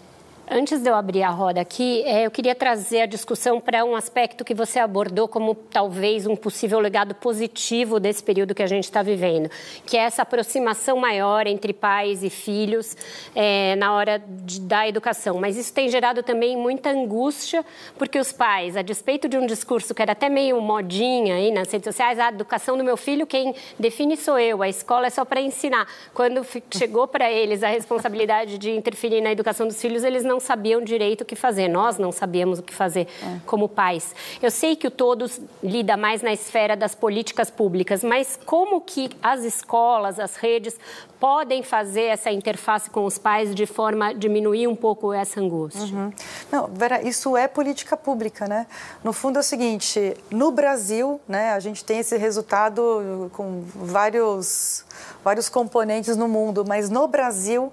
Antes 0.50 0.80
de 0.80 0.90
eu 0.90 0.96
abrir 0.96 1.24
a 1.24 1.30
roda 1.30 1.60
aqui, 1.60 2.04
é, 2.04 2.26
eu 2.26 2.32
queria 2.32 2.56
trazer 2.56 3.02
a 3.02 3.06
discussão 3.06 3.60
para 3.60 3.84
um 3.84 3.98
aspecto 3.98 4.46
que 4.46 4.54
você 4.54 4.80
abordou 4.80 5.28
como 5.28 5.54
talvez 5.54 6.26
um 6.26 6.38
possível 6.38 6.80
legado 6.80 7.14
positivo 7.14 8.00
desse 8.00 8.24
período 8.24 8.56
que 8.56 8.64
a 8.64 8.68
gente 8.68 8.86
está 8.86 9.04
vivendo, 9.04 9.52
que 9.86 9.98
é 9.98 10.04
essa 10.04 10.22
aproximação 10.22 10.96
maior 10.96 11.48
entre 11.48 11.74
pais 11.74 12.24
e 12.24 12.30
filhos 12.30 12.96
é, 13.36 13.76
na 13.76 13.94
hora 13.94 14.24
de, 14.26 14.62
da 14.62 14.88
educação. 14.88 15.38
Mas 15.38 15.58
isso 15.58 15.74
tem 15.74 15.90
gerado 15.90 16.24
também 16.24 16.56
muita 16.56 16.92
angústia, 16.92 17.66
porque 17.98 18.18
os 18.18 18.32
pais, 18.32 18.78
a 18.78 18.82
despeito 18.82 19.28
de 19.28 19.38
um 19.38 19.46
discurso 19.46 19.94
que 19.94 20.02
era 20.02 20.14
até 20.14 20.30
meio 20.30 20.62
modinha 20.62 21.36
aí 21.36 21.52
nas 21.52 21.70
redes 21.70 21.94
sociais, 21.94 22.18
a 22.20 22.30
educação 22.30 22.78
do 22.78 22.86
meu 22.86 22.96
filho, 22.96 23.28
quem 23.28 23.54
define 23.78 24.16
sou 24.16 24.40
eu, 24.40 24.64
a 24.64 24.70
escola 24.70 25.08
é 25.08 25.10
só 25.10 25.26
para 25.26 25.42
ensinar. 25.42 25.86
Quando 26.14 26.42
chegou 26.72 27.06
para 27.06 27.30
eles 27.30 27.64
a 27.64 27.68
responsabilidade 27.68 28.58
de 28.58 28.72
interferir 28.72 29.20
na 29.20 29.34
educação 29.34 29.68
dos 29.68 29.82
filhos, 29.82 30.06
eles 30.06 30.24
não 30.24 30.37
não 30.38 30.40
sabiam 30.40 30.82
direito 30.82 31.22
o 31.22 31.26
que 31.26 31.36
fazer, 31.36 31.68
nós 31.68 31.98
não 31.98 32.12
sabíamos 32.12 32.60
o 32.60 32.64
que 32.64 32.74
fazer 32.74 33.08
é. 33.24 33.40
como 33.46 33.68
pais. 33.68 34.14
Eu 34.42 34.52
sei 34.52 34.76
que 34.76 34.88
o 34.88 34.92
Todos 34.92 35.40
lida 35.64 35.98
mais 35.98 36.22
na 36.22 36.32
esfera 36.32 36.76
das 36.76 36.94
políticas 36.94 37.50
públicas, 37.50 38.04
mas 38.04 38.40
como 38.46 38.82
que 38.82 39.10
as 39.22 39.44
escolas, 39.44 40.20
as 40.20 40.36
redes 40.36 40.76
podem 41.20 41.64
fazer 41.64 42.04
essa 42.04 42.32
interface 42.32 42.90
com 42.90 43.06
os 43.06 43.18
pais 43.18 43.56
de 43.56 43.66
forma 43.66 44.10
a 44.10 44.14
diminuir 44.14 44.68
um 44.68 44.76
pouco 44.76 45.12
essa 45.12 45.40
angústia? 45.40 45.96
Uhum. 45.96 46.14
Não, 46.52 46.68
Vera, 46.68 47.02
isso 47.02 47.36
é 47.36 47.48
política 47.48 47.98
pública, 47.98 48.48
né? 48.48 48.68
No 49.04 49.14
fundo 49.14 49.38
é 49.38 49.40
o 49.40 49.44
seguinte, 49.44 50.16
no 50.30 50.52
Brasil, 50.52 51.20
né, 51.28 51.54
a 51.54 51.60
gente 51.60 51.84
tem 51.84 52.00
esse 52.00 52.16
resultado 52.18 53.32
com 53.34 53.64
vários, 53.76 54.86
vários 55.24 55.50
componentes 55.50 56.16
no 56.16 56.28
mundo, 56.28 56.64
mas 56.68 56.90
no 56.90 57.08
Brasil 57.08 57.72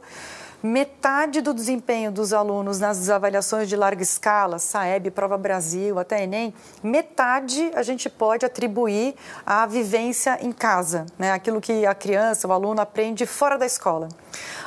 metade 0.64 1.42
do 1.42 1.52
desempenho 1.52 2.10
dos 2.10 2.32
alunos 2.32 2.80
nas 2.80 3.10
avaliações 3.10 3.68
de 3.68 3.76
larga 3.76 4.02
escala, 4.02 4.58
SAEB, 4.58 5.10
Prova 5.10 5.36
Brasil, 5.36 5.98
até 5.98 6.24
Enem, 6.24 6.54
metade 6.82 7.70
a 7.74 7.82
gente 7.82 8.08
pode 8.08 8.46
atribuir 8.46 9.14
à 9.44 9.66
vivência 9.66 10.38
em 10.40 10.52
casa, 10.52 11.04
né? 11.18 11.32
aquilo 11.32 11.60
que 11.60 11.84
a 11.84 11.94
criança, 11.94 12.48
o 12.48 12.52
aluno 12.52 12.80
aprende 12.80 13.26
fora 13.26 13.58
da 13.58 13.66
escola. 13.66 14.08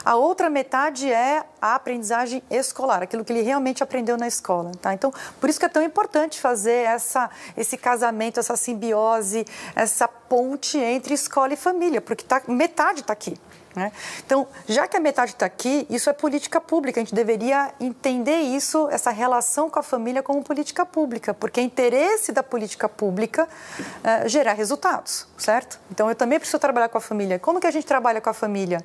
A 0.05 0.15
outra 0.15 0.51
metade 0.51 1.11
é 1.11 1.43
a 1.59 1.73
aprendizagem 1.73 2.43
escolar, 2.51 3.01
aquilo 3.01 3.25
que 3.25 3.33
ele 3.33 3.41
realmente 3.41 3.81
aprendeu 3.81 4.17
na 4.17 4.27
escola. 4.27 4.71
Tá? 4.79 4.93
Então, 4.93 5.11
por 5.41 5.49
isso 5.49 5.59
que 5.59 5.65
é 5.65 5.69
tão 5.69 5.81
importante 5.81 6.39
fazer 6.39 6.85
essa, 6.85 7.27
esse 7.57 7.75
casamento, 7.75 8.39
essa 8.39 8.55
simbiose, 8.55 9.47
essa 9.75 10.07
ponte 10.07 10.77
entre 10.77 11.15
escola 11.15 11.53
e 11.53 11.57
família, 11.57 12.01
porque 12.01 12.23
tá, 12.23 12.43
metade 12.47 12.99
está 12.99 13.13
aqui. 13.13 13.35
Né? 13.77 13.91
Então, 14.25 14.47
já 14.67 14.87
que 14.87 14.97
a 14.97 14.99
metade 14.99 15.33
está 15.33 15.45
aqui, 15.45 15.85
isso 15.87 16.09
é 16.09 16.13
política 16.13 16.59
pública. 16.59 16.99
A 16.99 17.03
gente 17.03 17.13
deveria 17.13 17.71
entender 17.79 18.39
isso, 18.39 18.89
essa 18.89 19.11
relação 19.11 19.69
com 19.69 19.77
a 19.77 19.83
família, 19.83 20.23
como 20.23 20.41
política 20.41 20.83
pública, 20.83 21.31
porque 21.31 21.59
é 21.59 21.63
interesse 21.63 22.31
da 22.31 22.41
política 22.41 22.89
pública 22.89 23.47
é, 24.03 24.27
gerar 24.27 24.53
resultados, 24.53 25.27
certo? 25.37 25.79
Então, 25.91 26.09
eu 26.09 26.15
também 26.15 26.39
preciso 26.39 26.57
trabalhar 26.57 26.89
com 26.89 26.97
a 26.97 27.01
família. 27.01 27.37
Como 27.37 27.59
que 27.59 27.67
a 27.67 27.71
gente 27.71 27.85
trabalha 27.85 28.19
com 28.19 28.31
a 28.31 28.33
família? 28.33 28.83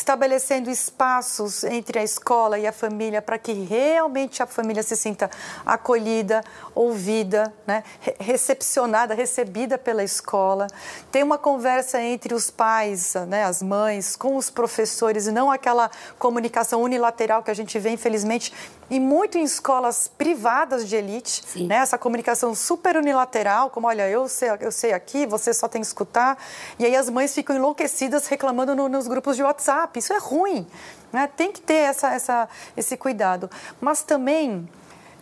Estabelecendo 0.00 0.70
espaços 0.70 1.62
entre 1.62 1.98
a 1.98 2.02
escola 2.02 2.58
e 2.58 2.66
a 2.66 2.72
família 2.72 3.20
para 3.20 3.38
que 3.38 3.52
realmente 3.52 4.42
a 4.42 4.46
família 4.46 4.82
se 4.82 4.96
sinta 4.96 5.30
acolhida, 5.64 6.42
ouvida, 6.74 7.52
né? 7.66 7.84
recepcionada, 8.18 9.14
recebida 9.14 9.76
pela 9.76 10.02
escola. 10.02 10.66
Tem 11.12 11.22
uma 11.22 11.36
conversa 11.36 12.00
entre 12.00 12.34
os 12.34 12.50
pais, 12.50 13.14
né, 13.28 13.44
as 13.44 13.62
mães, 13.62 14.16
com 14.16 14.36
os 14.36 14.48
professores 14.50 15.26
e 15.26 15.32
não 15.32 15.50
aquela 15.50 15.90
comunicação 16.18 16.82
unilateral 16.82 17.42
que 17.42 17.50
a 17.50 17.54
gente 17.54 17.78
vê, 17.78 17.90
infelizmente, 17.90 18.52
e 18.90 18.98
muito 18.98 19.38
em 19.38 19.44
escolas 19.44 20.08
privadas 20.08 20.88
de 20.88 20.96
elite, 20.96 21.42
né? 21.66 21.76
essa 21.76 21.96
comunicação 21.96 22.54
super 22.56 22.96
unilateral, 22.96 23.70
como 23.70 23.86
olha, 23.86 24.08
eu 24.08 24.28
sei, 24.28 24.48
eu 24.60 24.72
sei 24.72 24.92
aqui, 24.92 25.24
você 25.26 25.54
só 25.54 25.68
tem 25.68 25.80
que 25.80 25.86
escutar, 25.86 26.36
e 26.76 26.84
aí 26.84 26.96
as 26.96 27.08
mães 27.08 27.32
ficam 27.32 27.54
enlouquecidas 27.54 28.26
reclamando 28.26 28.74
no, 28.74 28.88
nos 28.88 29.06
grupos 29.06 29.36
de 29.36 29.44
WhatsApp. 29.44 29.89
Isso 29.98 30.12
é 30.12 30.18
ruim, 30.18 30.66
né? 31.12 31.28
tem 31.36 31.50
que 31.52 31.60
ter 31.60 31.74
essa, 31.74 32.08
essa, 32.12 32.48
esse 32.76 32.96
cuidado. 32.96 33.50
Mas 33.80 34.02
também 34.02 34.68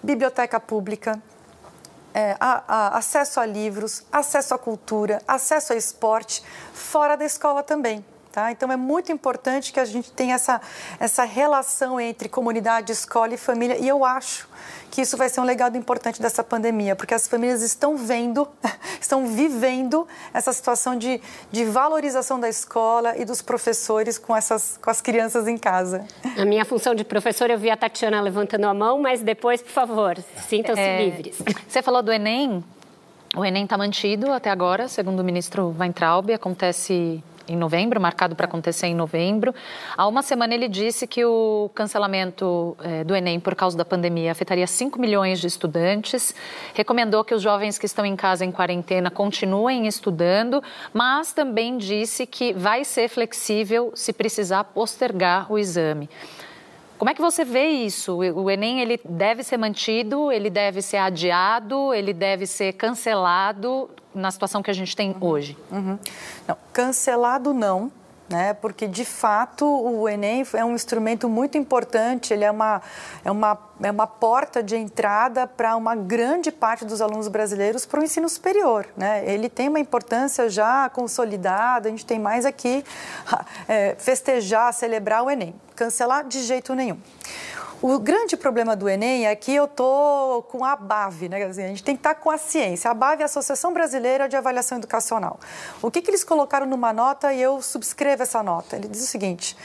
biblioteca 0.02 0.60
pública, 0.60 1.20
é, 2.14 2.36
a, 2.40 2.62
a, 2.66 2.98
acesso 2.98 3.40
a 3.40 3.46
livros, 3.46 4.04
acesso 4.12 4.54
à 4.54 4.58
cultura, 4.58 5.22
acesso 5.26 5.72
a 5.72 5.76
esporte, 5.76 6.42
fora 6.72 7.16
da 7.16 7.24
escola 7.24 7.62
também. 7.62 8.04
Tá? 8.30 8.52
Então 8.52 8.70
é 8.70 8.76
muito 8.76 9.10
importante 9.10 9.72
que 9.72 9.80
a 9.80 9.84
gente 9.84 10.12
tenha 10.12 10.34
essa, 10.34 10.60
essa 11.00 11.24
relação 11.24 11.98
entre 11.98 12.28
comunidade, 12.28 12.92
escola 12.92 13.34
e 13.34 13.38
família. 13.38 13.78
E 13.78 13.88
eu 13.88 14.04
acho 14.04 14.46
que 14.90 15.00
isso 15.00 15.16
vai 15.16 15.28
ser 15.28 15.40
um 15.40 15.44
legado 15.44 15.76
importante 15.76 16.20
dessa 16.20 16.44
pandemia, 16.44 16.94
porque 16.94 17.14
as 17.14 17.26
famílias 17.26 17.62
estão 17.62 17.96
vendo, 17.96 18.46
estão 19.00 19.26
vivendo 19.26 20.06
essa 20.32 20.52
situação 20.52 20.96
de, 20.96 21.20
de 21.50 21.64
valorização 21.64 22.38
da 22.38 22.48
escola 22.48 23.16
e 23.16 23.24
dos 23.24 23.40
professores 23.40 24.18
com, 24.18 24.36
essas, 24.36 24.78
com 24.82 24.90
as 24.90 25.00
crianças 25.00 25.48
em 25.48 25.56
casa. 25.56 26.06
A 26.36 26.44
minha 26.44 26.64
função 26.64 26.94
de 26.94 27.04
professora, 27.04 27.52
eu 27.52 27.58
vi 27.58 27.70
a 27.70 27.76
Tatiana 27.76 28.20
levantando 28.20 28.66
a 28.66 28.74
mão, 28.74 29.00
mas 29.00 29.22
depois, 29.22 29.62
por 29.62 29.72
favor, 29.72 30.18
sintam-se 30.48 30.80
é, 30.80 31.04
livres. 31.04 31.42
Você 31.66 31.82
falou 31.82 32.02
do 32.02 32.12
Enem. 32.12 32.62
O 33.36 33.44
Enem 33.44 33.64
está 33.64 33.76
mantido 33.76 34.32
até 34.32 34.50
agora, 34.50 34.88
segundo 34.88 35.20
o 35.20 35.24
ministro 35.24 35.74
Weintraub, 35.78 36.32
acontece 36.32 37.22
em 37.48 37.56
novembro, 37.56 38.00
marcado 38.00 38.34
para 38.36 38.46
acontecer 38.46 38.86
em 38.86 38.94
novembro. 38.94 39.54
Há 39.96 40.06
uma 40.06 40.22
semana 40.22 40.54
ele 40.54 40.68
disse 40.68 41.06
que 41.06 41.24
o 41.24 41.70
cancelamento 41.74 42.76
é, 42.82 43.04
do 43.04 43.14
Enem 43.14 43.40
por 43.40 43.54
causa 43.54 43.76
da 43.76 43.84
pandemia 43.84 44.32
afetaria 44.32 44.66
5 44.66 45.00
milhões 45.00 45.40
de 45.40 45.46
estudantes. 45.46 46.34
Recomendou 46.74 47.24
que 47.24 47.34
os 47.34 47.42
jovens 47.42 47.78
que 47.78 47.86
estão 47.86 48.04
em 48.04 48.16
casa 48.16 48.44
em 48.44 48.52
quarentena 48.52 49.10
continuem 49.10 49.86
estudando, 49.86 50.62
mas 50.92 51.32
também 51.32 51.78
disse 51.78 52.26
que 52.26 52.52
vai 52.52 52.84
ser 52.84 53.08
flexível 53.08 53.92
se 53.94 54.12
precisar 54.12 54.64
postergar 54.64 55.50
o 55.52 55.58
exame. 55.58 56.08
Como 56.98 57.10
é 57.10 57.14
que 57.14 57.20
você 57.20 57.44
vê 57.44 57.68
isso? 57.68 58.16
O 58.16 58.50
Enem 58.50 58.80
ele 58.80 59.00
deve 59.08 59.44
ser 59.44 59.56
mantido, 59.56 60.32
ele 60.32 60.50
deve 60.50 60.82
ser 60.82 60.96
adiado, 60.96 61.94
ele 61.94 62.12
deve 62.12 62.44
ser 62.44 62.72
cancelado 62.72 63.88
na 64.12 64.30
situação 64.30 64.62
que 64.62 64.70
a 64.70 64.74
gente 64.74 64.96
tem 64.96 65.14
hoje? 65.20 65.56
Uhum. 65.70 65.96
Não, 66.46 66.56
cancelado 66.72 67.54
não, 67.54 67.92
né? 68.28 68.52
Porque 68.54 68.86
de 68.86 69.04
fato 69.04 69.64
o 69.64 70.08
Enem 70.08 70.44
é 70.52 70.64
um 70.64 70.74
instrumento 70.74 71.28
muito 71.28 71.56
importante, 71.56 72.32
ele 72.32 72.44
é 72.44 72.50
uma, 72.50 72.82
é 73.24 73.30
uma, 73.30 73.58
é 73.82 73.90
uma 73.90 74.06
porta 74.06 74.62
de 74.62 74.76
entrada 74.76 75.46
para 75.46 75.74
uma 75.76 75.94
grande 75.94 76.52
parte 76.52 76.84
dos 76.84 77.00
alunos 77.00 77.28
brasileiros 77.28 77.86
para 77.86 78.00
o 78.00 78.04
ensino 78.04 78.28
superior, 78.28 78.86
né? 78.96 79.22
Ele 79.26 79.48
tem 79.48 79.68
uma 79.68 79.80
importância 79.80 80.48
já 80.50 80.88
consolidada, 80.90 81.88
a 81.88 81.90
gente 81.90 82.04
tem 82.04 82.18
mais 82.18 82.44
aqui 82.44 82.84
é, 83.66 83.96
festejar, 83.98 84.72
celebrar 84.72 85.22
o 85.22 85.30
Enem. 85.30 85.54
Cancelar 85.74 86.24
de 86.24 86.42
jeito 86.42 86.74
nenhum. 86.74 86.98
O 87.80 87.96
grande 88.00 88.36
problema 88.36 88.74
do 88.74 88.88
Enem 88.88 89.28
é 89.28 89.36
que 89.36 89.54
eu 89.54 89.68
tô 89.68 90.44
com 90.48 90.64
a 90.64 90.74
BAV, 90.74 91.28
né? 91.28 91.44
A 91.44 91.52
gente 91.52 91.84
tem 91.84 91.94
que 91.94 92.00
estar 92.00 92.14
tá 92.14 92.20
com 92.20 92.28
a 92.28 92.36
ciência. 92.36 92.90
A 92.90 92.94
BAV 92.94 93.20
é 93.20 93.22
a 93.22 93.26
Associação 93.26 93.72
Brasileira 93.72 94.28
de 94.28 94.34
Avaliação 94.34 94.78
Educacional. 94.78 95.38
O 95.80 95.88
que, 95.88 96.02
que 96.02 96.10
eles 96.10 96.24
colocaram 96.24 96.66
numa 96.66 96.92
nota 96.92 97.32
e 97.32 97.40
eu 97.40 97.62
subscrevo 97.62 98.24
essa 98.24 98.42
nota? 98.42 98.74
Ele 98.74 98.88
diz 98.88 99.04
o 99.04 99.06
seguinte: 99.06 99.56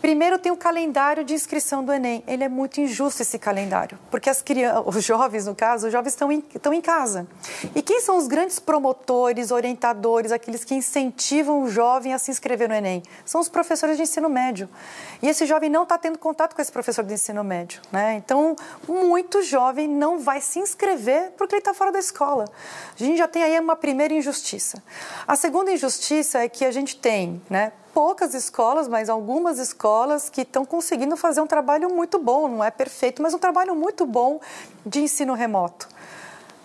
Primeiro 0.00 0.38
tem 0.38 0.52
o 0.52 0.56
calendário 0.56 1.24
de 1.24 1.34
inscrição 1.34 1.84
do 1.84 1.92
Enem. 1.92 2.22
Ele 2.26 2.44
é 2.44 2.48
muito 2.48 2.80
injusto 2.80 3.22
esse 3.22 3.38
calendário, 3.38 3.98
porque 4.10 4.30
as 4.30 4.42
crianças, 4.42 4.84
os 4.94 5.04
jovens, 5.04 5.46
no 5.46 5.54
caso, 5.54 5.86
os 5.86 5.92
jovens 5.92 6.12
estão 6.12 6.30
em, 6.30 6.44
estão 6.54 6.72
em 6.72 6.80
casa. 6.80 7.26
E 7.74 7.82
quem 7.82 8.00
são 8.00 8.16
os 8.16 8.26
grandes 8.26 8.58
promotores, 8.58 9.50
orientadores, 9.50 10.32
aqueles 10.32 10.64
que 10.64 10.74
incentivam 10.74 11.62
o 11.62 11.68
jovem 11.68 12.12
a 12.12 12.18
se 12.18 12.30
inscrever 12.30 12.68
no 12.68 12.74
Enem? 12.74 13.02
São 13.24 13.40
os 13.40 13.48
professores 13.48 13.96
de 13.96 14.02
ensino 14.02 14.28
médio. 14.28 14.68
E 15.22 15.28
esse 15.28 15.46
jovem 15.46 15.70
não 15.70 15.82
está 15.82 15.98
tendo 15.98 16.18
contato 16.18 16.54
com 16.54 16.62
esse 16.62 16.70
professor 16.70 17.04
de 17.04 17.14
ensino 17.14 17.42
médio. 17.42 17.80
Né? 17.90 18.14
Então, 18.14 18.54
muito 18.86 19.42
jovem 19.42 19.88
não 19.88 20.18
vai 20.18 20.40
se 20.40 20.58
inscrever 20.58 21.32
porque 21.36 21.54
ele 21.54 21.60
está 21.60 21.74
fora 21.74 21.90
da 21.90 21.98
escola. 21.98 22.44
A 22.94 23.02
gente 23.02 23.18
já 23.18 23.28
tem 23.28 23.42
aí 23.42 23.58
uma 23.58 23.76
primeira 23.76 24.14
injustiça. 24.14 24.82
A 25.26 25.36
segunda 25.36 25.72
injustiça 25.72 26.40
é 26.40 26.48
que 26.48 26.64
a 26.64 26.70
gente 26.70 26.96
tem, 26.96 27.40
né, 27.48 27.72
poucas 27.96 28.34
escolas, 28.34 28.88
mas 28.88 29.08
algumas 29.08 29.58
escolas 29.58 30.28
que 30.28 30.42
estão 30.42 30.66
conseguindo 30.66 31.16
fazer 31.16 31.40
um 31.40 31.46
trabalho 31.46 31.88
muito 31.88 32.18
bom, 32.18 32.46
não 32.46 32.62
é 32.62 32.70
perfeito, 32.70 33.22
mas 33.22 33.32
um 33.32 33.38
trabalho 33.38 33.74
muito 33.74 34.04
bom 34.04 34.38
de 34.84 35.00
ensino 35.00 35.32
remoto. 35.32 35.88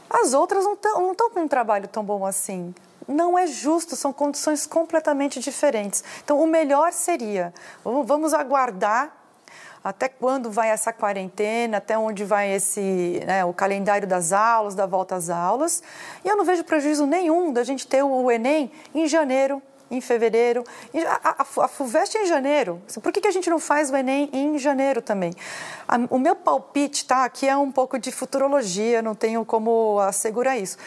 As 0.09 0.33
outras 0.33 0.65
não 0.65 0.73
estão 0.73 1.29
com 1.29 1.39
um 1.39 1.47
trabalho 1.47 1.87
tão 1.87 2.03
bom 2.03 2.25
assim. 2.25 2.75
Não 3.07 3.39
é 3.39 3.47
justo, 3.47 3.95
são 3.95 4.11
condições 4.11 4.67
completamente 4.67 5.39
diferentes. 5.39 6.03
Então, 6.21 6.37
o 6.37 6.45
melhor 6.45 6.91
seria, 6.91 7.53
vamos 7.85 8.33
aguardar 8.33 9.15
até 9.81 10.09
quando 10.09 10.51
vai 10.51 10.67
essa 10.67 10.91
quarentena, 10.91 11.77
até 11.77 11.97
onde 11.97 12.25
vai 12.25 12.51
esse 12.51 13.23
né, 13.25 13.45
o 13.45 13.53
calendário 13.53 14.05
das 14.05 14.33
aulas, 14.33 14.75
da 14.75 14.85
volta 14.85 15.15
às 15.15 15.29
aulas. 15.29 15.81
E 16.25 16.27
eu 16.27 16.35
não 16.35 16.43
vejo 16.43 16.65
prejuízo 16.65 17.05
nenhum 17.05 17.53
da 17.53 17.63
gente 17.63 17.87
ter 17.87 18.03
o 18.03 18.29
Enem 18.29 18.69
em 18.93 19.07
janeiro, 19.07 19.61
em 19.91 20.01
fevereiro. 20.01 20.63
A, 21.23 21.29
a, 21.41 21.65
a 21.65 21.67
FUVEST 21.67 22.15
em 22.15 22.25
janeiro. 22.25 22.81
Por 23.03 23.11
que, 23.11 23.21
que 23.21 23.27
a 23.27 23.31
gente 23.31 23.49
não 23.49 23.59
faz 23.59 23.91
o 23.91 23.95
Enem 23.95 24.29
em 24.33 24.57
janeiro 24.57 25.01
também? 25.01 25.33
A, 25.87 25.97
o 26.09 26.17
meu 26.17 26.35
palpite, 26.35 27.05
tá? 27.05 27.25
Aqui 27.25 27.47
é 27.47 27.55
um 27.55 27.71
pouco 27.71 27.99
de 27.99 28.11
futurologia, 28.11 29.01
não 29.01 29.13
tenho 29.13 29.45
como 29.45 29.99
assegurar 29.99 30.57
isso. 30.57 30.77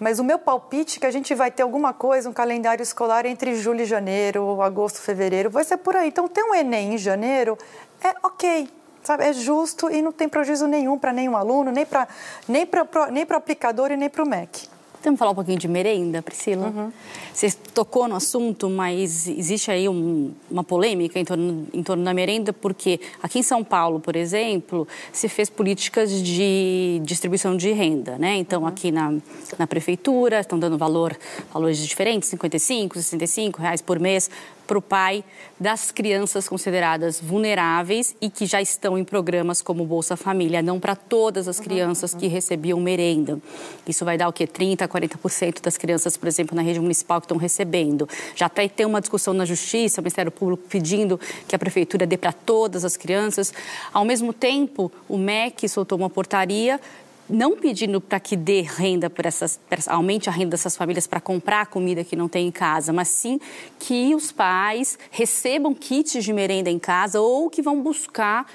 Mas 0.00 0.18
o 0.18 0.24
meu 0.24 0.38
palpite 0.38 0.98
é 0.98 1.00
que 1.00 1.06
a 1.06 1.10
gente 1.10 1.34
vai 1.34 1.50
ter 1.50 1.62
alguma 1.62 1.92
coisa, 1.92 2.28
um 2.28 2.32
calendário 2.32 2.82
escolar 2.82 3.26
entre 3.26 3.54
julho 3.54 3.82
e 3.82 3.84
janeiro, 3.84 4.60
agosto, 4.60 5.00
fevereiro, 5.00 5.50
vai 5.50 5.62
ser 5.62 5.76
por 5.76 5.94
aí. 5.94 6.08
Então, 6.08 6.26
ter 6.26 6.42
um 6.42 6.54
Enem 6.54 6.94
em 6.94 6.98
janeiro 6.98 7.56
é 8.02 8.14
ok, 8.22 8.68
sabe? 9.02 9.24
É 9.24 9.32
justo 9.32 9.90
e 9.90 10.02
não 10.02 10.10
tem 10.10 10.28
prejuízo 10.28 10.66
nenhum 10.66 10.98
para 10.98 11.12
nenhum 11.12 11.36
aluno, 11.36 11.70
nem 11.70 11.86
para 11.86 12.08
nem 12.48 12.68
nem 13.12 13.24
o 13.24 13.36
aplicador 13.36 13.92
e 13.92 13.96
nem 13.96 14.10
para 14.10 14.24
o 14.24 14.28
MEC. 14.28 14.73
Vamos 15.04 15.18
falar 15.18 15.32
um 15.32 15.34
pouquinho 15.34 15.58
de 15.58 15.68
merenda, 15.68 16.22
Priscila? 16.22 16.68
Uhum. 16.68 16.92
Você 17.32 17.50
tocou 17.74 18.08
no 18.08 18.16
assunto, 18.16 18.70
mas 18.70 19.28
existe 19.28 19.70
aí 19.70 19.88
um, 19.88 20.32
uma 20.50 20.64
polêmica 20.64 21.18
em 21.18 21.24
torno, 21.24 21.66
em 21.74 21.82
torno 21.82 22.02
da 22.02 22.14
merenda, 22.14 22.52
porque 22.52 22.98
aqui 23.22 23.38
em 23.38 23.42
São 23.42 23.62
Paulo, 23.62 24.00
por 24.00 24.16
exemplo, 24.16 24.88
se 25.12 25.28
fez 25.28 25.50
políticas 25.50 26.10
de 26.22 27.00
distribuição 27.04 27.56
de 27.56 27.70
renda, 27.72 28.16
né? 28.18 28.36
Então, 28.36 28.62
uhum. 28.62 28.68
aqui 28.68 28.90
na, 28.90 29.14
na 29.58 29.66
prefeitura, 29.66 30.40
estão 30.40 30.58
dando 30.58 30.78
valor, 30.78 31.16
valores 31.52 31.78
diferentes, 31.78 32.28
55, 32.30 32.94
65 32.94 33.60
reais 33.60 33.82
por 33.82 33.98
mês 33.98 34.30
para 34.66 34.78
o 34.78 34.82
pai 34.82 35.24
das 35.58 35.90
crianças 35.90 36.48
consideradas 36.48 37.20
vulneráveis 37.20 38.14
e 38.20 38.28
que 38.28 38.46
já 38.46 38.60
estão 38.60 38.98
em 38.98 39.04
programas 39.04 39.62
como 39.62 39.84
Bolsa 39.84 40.16
Família, 40.16 40.62
não 40.62 40.80
para 40.80 40.96
todas 40.96 41.48
as 41.48 41.60
crianças 41.60 42.14
que 42.14 42.26
recebiam 42.26 42.80
merenda. 42.80 43.38
Isso 43.86 44.04
vai 44.04 44.16
dar 44.16 44.28
o 44.28 44.32
quê? 44.32 44.46
30, 44.46 44.86
40% 44.88 45.62
das 45.62 45.76
crianças, 45.76 46.16
por 46.16 46.28
exemplo, 46.28 46.56
na 46.56 46.62
rede 46.62 46.80
municipal 46.80 47.20
que 47.20 47.26
estão 47.26 47.36
recebendo. 47.36 48.08
Já 48.34 48.46
até 48.46 48.68
tem 48.68 48.86
uma 48.86 49.00
discussão 49.00 49.34
na 49.34 49.44
Justiça, 49.44 50.00
o 50.00 50.04
Ministério 50.04 50.30
Público 50.30 50.64
pedindo 50.68 51.18
que 51.46 51.54
a 51.54 51.58
prefeitura 51.58 52.06
dê 52.06 52.16
para 52.16 52.32
todas 52.32 52.84
as 52.84 52.96
crianças. 52.96 53.52
Ao 53.92 54.04
mesmo 54.04 54.32
tempo, 54.32 54.90
o 55.08 55.16
MEC 55.16 55.68
soltou 55.68 55.98
uma 55.98 56.10
portaria 56.10 56.80
não 57.28 57.56
pedindo 57.56 58.00
para 58.00 58.20
que 58.20 58.36
dê 58.36 58.60
renda 58.60 59.08
para 59.08 59.28
essas, 59.28 59.58
aumente 59.86 60.28
a 60.28 60.32
renda 60.32 60.50
dessas 60.50 60.76
famílias 60.76 61.06
para 61.06 61.20
comprar 61.20 61.62
a 61.62 61.66
comida 61.66 62.04
que 62.04 62.16
não 62.16 62.28
tem 62.28 62.48
em 62.48 62.50
casa, 62.50 62.92
mas 62.92 63.08
sim 63.08 63.40
que 63.78 64.14
os 64.14 64.30
pais 64.30 64.98
recebam 65.10 65.74
kits 65.74 66.22
de 66.22 66.32
merenda 66.32 66.70
em 66.70 66.78
casa 66.78 67.20
ou 67.20 67.48
que 67.48 67.62
vão 67.62 67.82
buscar 67.82 68.46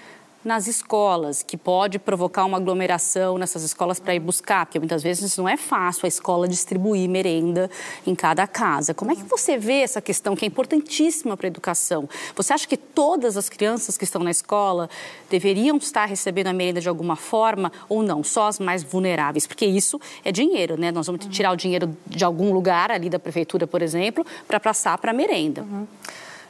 nas 0.43 0.67
escolas, 0.67 1.43
que 1.43 1.57
pode 1.57 1.99
provocar 1.99 2.45
uma 2.45 2.57
aglomeração 2.57 3.37
nessas 3.37 3.61
escolas 3.63 3.99
para 3.99 4.15
ir 4.15 4.19
buscar, 4.19 4.65
porque 4.65 4.79
muitas 4.79 5.03
vezes 5.03 5.35
não 5.37 5.49
é 5.49 5.57
fácil 5.57 6.05
a 6.05 6.07
escola 6.07 6.47
distribuir 6.47 7.09
merenda 7.09 7.69
em 8.07 8.15
cada 8.15 8.47
casa. 8.47 8.93
Como 8.93 9.11
é 9.11 9.15
que 9.15 9.23
você 9.23 9.57
vê 9.57 9.81
essa 9.81 10.01
questão 10.01 10.35
que 10.35 10.45
é 10.45 10.47
importantíssima 10.47 11.35
para 11.35 11.47
a 11.47 11.49
educação? 11.49 12.07
Você 12.35 12.53
acha 12.53 12.67
que 12.67 12.77
todas 12.77 13.35
as 13.35 13.49
crianças 13.49 13.97
que 13.97 14.05
estão 14.05 14.23
na 14.23 14.31
escola 14.31 14.89
deveriam 15.29 15.75
estar 15.77 16.05
recebendo 16.05 16.47
a 16.47 16.53
merenda 16.53 16.79
de 16.79 16.87
alguma 16.87 17.17
forma 17.17 17.71
ou 17.89 18.01
não? 18.01 18.23
Só 18.23 18.47
as 18.47 18.59
mais 18.59 18.81
vulneráveis? 18.81 19.45
Porque 19.45 19.65
isso 19.65 19.99
é 20.23 20.31
dinheiro, 20.31 20.79
né? 20.79 20.89
Nós 20.91 21.07
vamos 21.07 21.25
tirar 21.27 21.51
o 21.51 21.57
dinheiro 21.57 21.95
de 22.07 22.23
algum 22.23 22.53
lugar 22.53 22.91
ali 22.91 23.09
da 23.09 23.19
prefeitura, 23.19 23.67
por 23.67 23.81
exemplo, 23.81 24.25
para 24.47 24.59
passar 24.59 24.97
para 24.97 25.11
a 25.11 25.13
merenda. 25.13 25.63
Uhum. 25.63 25.85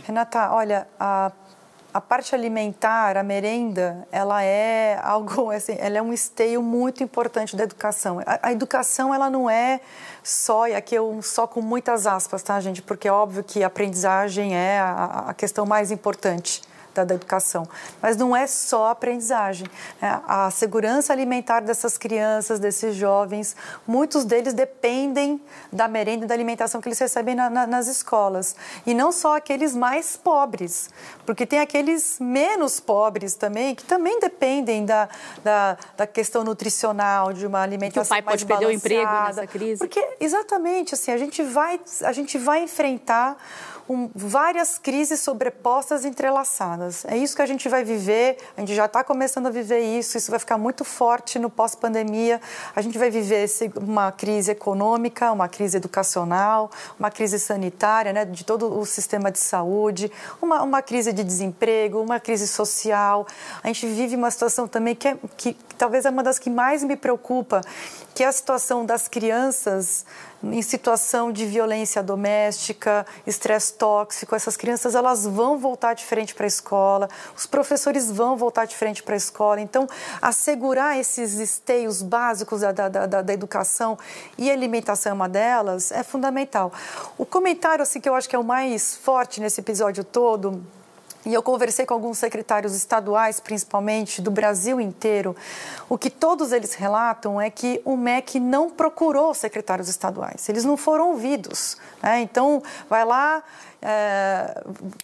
Renata, 0.03 0.51
olha, 0.53 0.87
a 0.99 1.31
a 1.93 1.99
parte 1.99 2.35
alimentar, 2.35 3.17
a 3.17 3.23
merenda, 3.23 4.07
ela 4.11 4.43
é 4.43 4.99
algo, 5.03 5.49
assim, 5.51 5.75
ela 5.79 5.97
é 5.97 6.01
um 6.01 6.13
esteio 6.13 6.61
muito 6.61 7.03
importante 7.03 7.55
da 7.55 7.63
educação. 7.63 8.19
A, 8.25 8.47
a, 8.47 8.51
educação, 8.51 9.13
ela 9.13 9.29
não 9.29 9.49
é 9.49 9.81
só, 10.23 10.67
e 10.67 10.75
aqui 10.75 10.95
eu 10.95 11.19
só 11.21 11.47
com 11.47 11.61
muitas 11.61 12.05
aspas, 12.05 12.43
tá, 12.43 12.59
gente? 12.59 12.81
Porque 12.81 13.07
é 13.07 13.11
óbvio 13.11 13.43
que 13.43 13.63
a 13.63 13.67
aprendizagem 13.67 14.55
é 14.55 14.79
a, 14.79 15.25
a 15.29 15.33
questão 15.33 15.65
mais 15.65 15.91
importante 15.91 16.61
da, 16.99 17.03
da 17.03 17.15
educação. 17.15 17.67
Mas 18.01 18.17
não 18.17 18.35
é 18.35 18.47
só 18.47 18.87
a 18.87 18.91
aprendizagem. 18.91 19.67
Né? 20.01 20.21
A 20.27 20.51
segurança 20.51 21.13
alimentar 21.13 21.61
dessas 21.61 21.97
crianças, 21.97 22.59
desses 22.59 22.95
jovens, 22.95 23.55
muitos 23.87 24.25
deles 24.25 24.53
dependem 24.53 25.41
da 25.71 25.87
merenda 25.87 26.25
e 26.25 26.27
da 26.27 26.33
alimentação 26.33 26.81
que 26.81 26.87
eles 26.87 26.99
recebem 26.99 27.35
na, 27.35 27.49
na, 27.49 27.67
nas 27.67 27.87
escolas. 27.87 28.55
E 28.85 28.93
não 28.93 29.11
só 29.11 29.37
aqueles 29.37 29.75
mais 29.75 30.17
pobres, 30.17 30.89
porque 31.25 31.45
tem 31.45 31.59
aqueles 31.59 32.17
menos 32.19 32.79
pobres 32.79 33.35
também, 33.35 33.75
que 33.75 33.83
também 33.83 34.19
dependem 34.19 34.85
da, 34.85 35.09
da, 35.43 35.77
da 35.97 36.07
questão 36.07 36.43
nutricional, 36.43 37.33
de 37.33 37.45
uma 37.45 37.61
alimentação 37.61 38.03
que 38.03 38.07
o 38.07 38.09
pai 38.09 38.21
pode 38.21 38.45
perder 38.45 38.65
o 38.65 38.71
emprego 38.71 39.11
nessa 39.11 39.47
crise. 39.47 39.79
Porque, 39.79 40.15
exatamente, 40.19 40.93
assim, 40.93 41.11
a 41.11 41.17
gente 41.17 41.43
vai, 41.43 41.79
a 42.03 42.11
gente 42.11 42.37
vai 42.37 42.63
enfrentar 42.63 43.37
com 43.89 44.07
várias 44.13 44.77
crises 44.77 45.19
sobrepostas 45.19 46.05
entrelaçadas. 46.05 47.03
É 47.05 47.17
isso 47.17 47.35
que 47.35 47.41
a 47.41 47.45
gente 47.47 47.67
vai 47.67 47.83
viver, 47.83 48.37
a 48.55 48.59
gente 48.59 48.75
já 48.75 48.85
está 48.85 49.03
começando 49.03 49.47
a 49.47 49.49
viver 49.49 49.79
isso, 49.79 50.15
isso 50.15 50.29
vai 50.29 50.39
ficar 50.39 50.59
muito 50.59 50.85
forte 50.85 51.39
no 51.39 51.49
pós-pandemia. 51.49 52.39
A 52.75 52.83
gente 52.83 52.99
vai 52.99 53.09
viver 53.09 53.47
uma 53.77 54.11
crise 54.11 54.51
econômica, 54.51 55.31
uma 55.31 55.49
crise 55.49 55.77
educacional, 55.77 56.69
uma 56.99 57.09
crise 57.09 57.39
sanitária, 57.39 58.13
né, 58.13 58.25
de 58.25 58.45
todo 58.45 58.79
o 58.79 58.85
sistema 58.85 59.31
de 59.31 59.39
saúde, 59.39 60.11
uma, 60.39 60.61
uma 60.61 60.83
crise 60.83 61.11
de 61.11 61.23
desemprego, 61.23 61.99
uma 61.99 62.19
crise 62.19 62.47
social. 62.47 63.25
A 63.63 63.67
gente 63.69 63.87
vive 63.87 64.15
uma 64.15 64.29
situação 64.29 64.67
também 64.67 64.93
que, 64.93 65.07
é, 65.07 65.17
que 65.35 65.57
talvez 65.79 66.05
é 66.05 66.11
uma 66.11 66.21
das 66.21 66.37
que 66.37 66.51
mais 66.51 66.83
me 66.83 66.95
preocupa, 66.95 67.61
que 68.13 68.23
é 68.23 68.27
a 68.27 68.31
situação 68.31 68.85
das 68.85 69.07
crianças 69.07 70.05
em 70.43 70.61
situação 70.61 71.31
de 71.31 71.45
violência 71.45 72.01
doméstica, 72.01 73.05
estresse 73.27 73.73
tóxico, 73.73 74.35
essas 74.35 74.55
crianças 74.55 74.95
elas 74.95 75.25
vão 75.25 75.57
voltar 75.57 75.93
de 75.93 76.05
frente 76.05 76.33
para 76.33 76.45
a 76.45 76.47
escola, 76.47 77.09
os 77.35 77.45
professores 77.45 78.09
vão 78.09 78.37
voltar 78.37 78.65
de 78.65 78.75
frente 78.75 79.03
para 79.03 79.13
a 79.13 79.17
escola. 79.17 79.59
Então, 79.59 79.87
assegurar 80.21 80.97
esses 80.97 81.33
esteios 81.35 82.01
básicos 82.01 82.61
da, 82.61 82.71
da, 82.71 82.87
da, 82.89 83.21
da 83.21 83.33
educação 83.33 83.97
e 84.37 84.49
alimentação 84.49 85.11
é 85.11 85.13
uma 85.13 85.29
delas 85.29 85.91
é 85.91 86.03
fundamental. 86.03 86.71
O 87.17 87.25
comentário 87.25 87.83
assim, 87.83 87.99
que 87.99 88.07
eu 88.07 88.15
acho 88.15 88.29
que 88.29 88.35
é 88.35 88.39
o 88.39 88.43
mais 88.43 88.95
forte 88.95 89.41
nesse 89.41 89.59
episódio 89.61 90.03
todo 90.03 90.63
e 91.25 91.33
eu 91.33 91.43
conversei 91.43 91.85
com 91.85 91.93
alguns 91.93 92.17
secretários 92.17 92.73
estaduais, 92.73 93.39
principalmente 93.39 94.21
do 94.21 94.31
Brasil 94.31 94.79
inteiro. 94.79 95.35
O 95.89 95.97
que 95.97 96.09
todos 96.09 96.51
eles 96.51 96.73
relatam 96.73 97.41
é 97.41 97.49
que 97.49 97.81
o 97.83 97.97
MEC 97.97 98.39
não 98.39 98.69
procurou 98.69 99.33
secretários 99.33 99.89
estaduais, 99.89 100.47
eles 100.47 100.63
não 100.63 100.77
foram 100.77 101.09
ouvidos. 101.09 101.77
Né? 102.01 102.21
Então, 102.21 102.63
vai 102.89 103.03
lá, 103.03 103.43
é, 103.81 104.63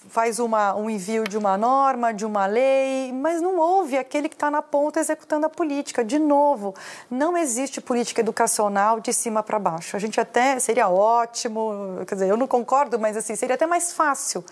faz 0.10 0.40
uma, 0.40 0.74
um 0.76 0.90
envio 0.90 1.26
de 1.26 1.38
uma 1.38 1.58
norma, 1.58 2.14
de 2.14 2.26
uma 2.26 2.46
lei, 2.46 3.12
mas 3.12 3.42
não 3.42 3.58
houve 3.58 3.98
aquele 3.98 4.30
que 4.30 4.36
está 4.36 4.50
na 4.50 4.62
ponta 4.62 5.02
executando 5.02 5.46
a 5.46 5.50
política. 5.50 6.04
De 6.04 6.18
novo, 6.18 6.74
não 7.12 7.38
existe 7.38 7.82
política 7.82 8.22
educacional 8.22 9.02
de 9.02 9.14
cima 9.14 9.44
para 9.44 9.60
baixo. 9.60 9.98
A 9.98 10.00
gente 10.00 10.20
até 10.20 10.60
seria 10.60 10.88
ótimo, 10.88 12.04
quer 12.08 12.16
dizer, 12.16 12.30
eu 12.30 12.38
não 12.38 12.48
concordo, 12.48 12.98
mas 12.98 13.18
assim 13.18 13.36
seria 13.36 13.56
até 13.56 13.68
mais 13.68 13.92
fácil 13.92 14.44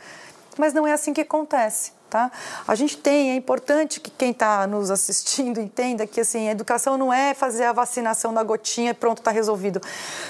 mas 0.58 0.74
não 0.74 0.88
é 0.88 0.91
assim 0.93 1.14
que 1.14 1.22
acontece. 1.22 1.91
Tá? 2.14 2.32
A 2.68 2.76
gente 2.76 2.95
tem, 2.95 3.32
é 3.32 3.36
importante 3.36 3.99
que 3.99 4.11
quem 4.11 4.30
está 4.30 4.68
nos 4.68 4.91
assistindo 4.91 5.59
entenda 5.59 6.05
que 6.05 6.22
assim, 6.22 6.47
a 6.47 6.51
educação 6.51 6.95
não 6.95 7.11
é 7.11 7.34
fazer 7.34 7.64
a 7.64 7.72
vacinação 7.74 8.32
na 8.32 8.43
gotinha 8.43 8.91
e 8.91 8.93
pronto, 8.93 9.18
está 9.18 9.32
resolvido. 9.32 9.82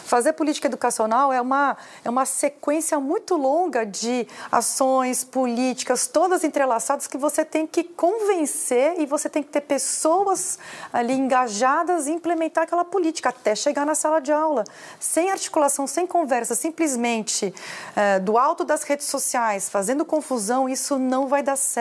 Fazer 0.06 0.32
política 0.32 0.68
educacional 0.68 1.34
é 1.34 1.42
uma, 1.42 1.76
é 2.06 2.10
uma 2.10 2.26
sequência 2.26 3.02
muito 3.02 3.36
longa 3.36 3.86
de 3.86 4.26
ações, 4.50 5.26
políticas, 5.26 6.08
todas 6.08 6.46
entrelaçadas 6.46 7.06
que 7.06 7.18
você 7.18 7.44
tem 7.44 7.68
que 7.68 7.84
convencer 7.84 8.96
e 8.98 9.06
você 9.06 9.28
tem 9.28 9.44
que 9.44 9.50
ter 9.50 9.60
pessoas 9.60 10.58
ali 10.94 11.12
engajadas 11.12 12.08
em 12.08 12.14
implementar 12.14 12.64
aquela 12.64 12.86
política 12.86 13.28
até 13.28 13.56
chegar 13.56 13.86
na 13.86 13.94
sala 13.94 14.22
de 14.22 14.32
aula. 14.32 14.64
Sem 15.02 15.30
articulação, 15.30 15.86
sem 15.86 16.08
conversa, 16.08 16.56
simplesmente 16.56 17.54
é, 17.94 18.20
do 18.20 18.38
alto 18.38 18.64
das 18.64 18.84
redes 18.84 19.08
sociais, 19.08 19.68
fazendo 19.68 20.06
confusão, 20.06 20.70
isso 20.70 20.98
não 20.98 21.28
vai 21.28 21.44
dar 21.44 21.58
certo. 21.58 21.73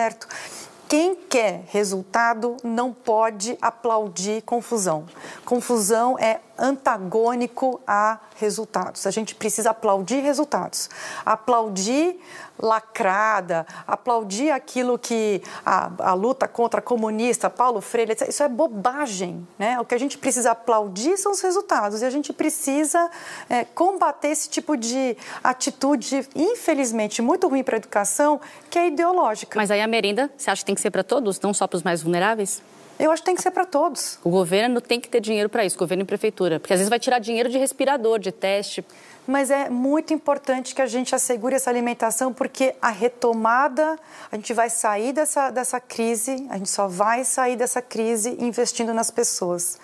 Quem 0.89 1.15
quer 1.15 1.65
resultado 1.69 2.57
não 2.63 2.93
pode 2.93 3.57
aplaudir 3.63 4.43
confusão. 4.43 5.07
Confusão 5.45 6.19
é 6.19 6.41
antagônico 6.59 7.81
a 7.87 8.19
resultados. 8.37 9.07
A 9.07 9.11
gente 9.11 9.35
precisa 9.35 9.71
aplaudir 9.71 10.21
resultados. 10.21 10.91
Aplaudir 11.25 12.21
lacrada, 12.63 13.67
aplaudir 13.87 14.53
aquilo 14.53 14.97
que 14.97 15.43
a, 15.67 15.91
a 15.99 16.15
luta 16.15 16.47
contra 16.47 16.79
a 16.79 16.83
comunista, 16.83 17.51
Paulo 17.51 17.81
Freire, 17.81 18.17
isso 18.29 18.43
é 18.43 18.49
bobagem. 18.49 19.47
Né? 19.59 19.81
O 19.81 19.85
que 19.85 19.95
a 19.95 19.99
gente 19.99 20.17
precisa 20.17 20.53
aplaudir 20.53 21.17
são 21.19 21.33
os 21.33 21.41
resultados 21.41 22.03
e 22.03 22.05
a 22.05 22.11
gente 22.11 22.33
precisa 22.33 23.11
é, 23.51 23.65
combater 23.65 24.29
esse 24.29 24.49
tipo 24.49 24.77
de 24.77 25.17
atitude, 25.43 26.29
infelizmente, 26.37 27.21
muito 27.21 27.49
ruim 27.49 27.65
para 27.65 27.77
a 27.77 27.79
educação, 27.79 28.41
que 28.71 28.79
é 28.79 28.87
ideológica. 28.87 29.59
Mas 29.59 29.71
aí 29.71 29.81
a 29.81 29.87
merenda, 29.87 30.31
você 30.37 30.51
acha 30.51 30.63
que 30.63 30.67
tem 30.67 30.75
que 30.75 30.81
ser 30.81 30.91
para 30.91 31.03
todos, 31.03 31.41
não 31.41 31.53
só 31.53 31.67
para 31.67 31.77
os 31.77 31.83
mais 31.83 32.03
vulneráveis? 32.03 32.63
Eu 32.99 33.11
acho 33.11 33.23
que 33.23 33.27
tem 33.27 33.35
que 33.35 33.43
ser 33.43 33.51
para 33.51 33.65
todos. 33.65 34.19
O 34.23 34.31
governo 34.31 34.81
tem 34.81 35.01
que 35.01 35.09
ter 35.09 35.21
dinheiro 35.21 35.49
para 35.49 35.65
isso, 35.65 35.77
governo 35.77 36.05
e 36.05 36.07
prefeitura, 36.07 36.61
porque 36.61 36.73
às 36.73 36.79
vezes 36.79 36.89
vai 36.89 37.01
tirar 37.01 37.19
dinheiro 37.19 37.49
de 37.49 37.59
respirador, 37.59 38.19
de 38.21 38.31
teste 38.31 38.85
mas 39.27 39.51
é 39.51 39.69
muito 39.69 40.13
importante 40.13 40.75
que 40.75 40.83
a 40.83 40.87
gente 40.87 41.15
assegure 41.15 41.55
essa 41.55 41.71
alimentação, 41.71 42.33
porque 42.33 42.75
a 42.81 42.91
retomada, 42.91 43.99
a 44.31 44.37
gente 44.37 44.53
vai 44.53 44.69
sair 44.69 45.13
dessa, 45.13 45.51
dessa 45.51 45.81
crise, 45.81 46.47
a 46.51 46.57
gente 46.57 46.71
só 46.71 46.89
vai 46.89 47.25
sair 47.25 47.57
dessa 47.57 47.81
crise 47.81 48.37
investindo 48.41 48.93
nas 48.93 49.11
pessoas. 49.11 49.79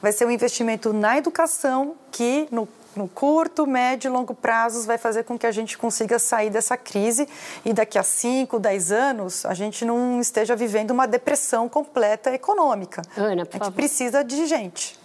Vai 0.00 0.12
ser 0.12 0.26
um 0.26 0.30
investimento 0.30 0.92
na 0.92 1.18
educação 1.18 1.94
que, 2.10 2.48
no 2.50 2.68
no 2.96 3.06
curto, 3.06 3.64
médio 3.64 4.08
e 4.08 4.12
longo 4.12 4.34
prazos 4.34 4.84
vai 4.84 4.98
fazer 4.98 5.22
com 5.22 5.38
que 5.38 5.46
a 5.46 5.52
gente 5.52 5.78
consiga 5.78 6.18
sair 6.18 6.50
dessa 6.50 6.76
crise 6.76 7.28
e 7.64 7.72
daqui 7.72 7.96
a 7.96 8.02
5, 8.02 8.58
10 8.58 8.92
anos 8.92 9.46
a 9.46 9.54
gente 9.54 9.84
não 9.84 10.20
esteja 10.20 10.56
vivendo 10.56 10.90
uma 10.90 11.06
depressão 11.06 11.68
completa 11.68 12.34
econômica. 12.34 13.02
Ana, 13.16 13.46
por 13.46 13.50
a 13.50 13.52
gente 13.52 13.58
favor. 13.58 13.72
precisa 13.72 14.24
de 14.24 14.46
gente. 14.46 14.98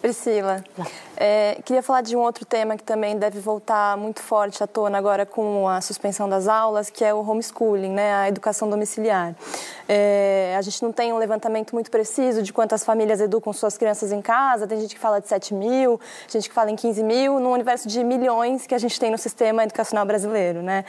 Priscila, 0.00 0.64
é, 1.16 1.58
queria 1.64 1.82
falar 1.82 2.00
de 2.00 2.16
um 2.16 2.20
outro 2.20 2.46
tema 2.46 2.76
que 2.76 2.82
também 2.82 3.18
deve 3.18 3.38
voltar 3.38 3.96
muito 3.96 4.20
forte 4.20 4.62
à 4.64 4.66
tona 4.66 4.96
agora 4.96 5.26
com 5.26 5.68
a 5.68 5.80
suspensão 5.82 6.28
das 6.28 6.48
aulas, 6.48 6.88
que 6.88 7.04
é 7.04 7.12
o 7.12 7.20
homeschooling, 7.20 7.90
né, 7.90 8.14
a 8.14 8.28
educação 8.28 8.70
domiciliar. 8.70 9.34
É, 9.86 10.54
a 10.56 10.62
gente 10.62 10.82
não 10.82 10.92
tem 10.92 11.12
um 11.12 11.18
levantamento 11.18 11.72
muito 11.74 11.90
preciso 11.90 12.42
de 12.42 12.52
quantas 12.52 12.84
famílias 12.84 13.20
educam 13.20 13.52
suas 13.52 13.76
crianças 13.76 14.12
em 14.12 14.22
casa, 14.22 14.66
tem 14.66 14.80
gente 14.80 14.94
que 14.94 15.00
fala 15.00 15.20
de 15.20 15.28
7 15.28 15.52
mil, 15.52 16.00
gente 16.28 16.48
que 16.48 16.54
fala 16.54 16.70
em 16.70 16.76
15 16.76 17.02
mil, 17.02 17.38
num 17.38 17.52
universo 17.52 17.86
de 17.86 18.02
milhões 18.02 18.66
que 18.66 18.74
a 18.74 18.78
gente 18.78 18.98
tem 18.98 19.10
no 19.10 19.18
sistema 19.18 19.64
educacional 19.64 20.06
brasileiro. 20.06 20.62
Né? 20.62 20.84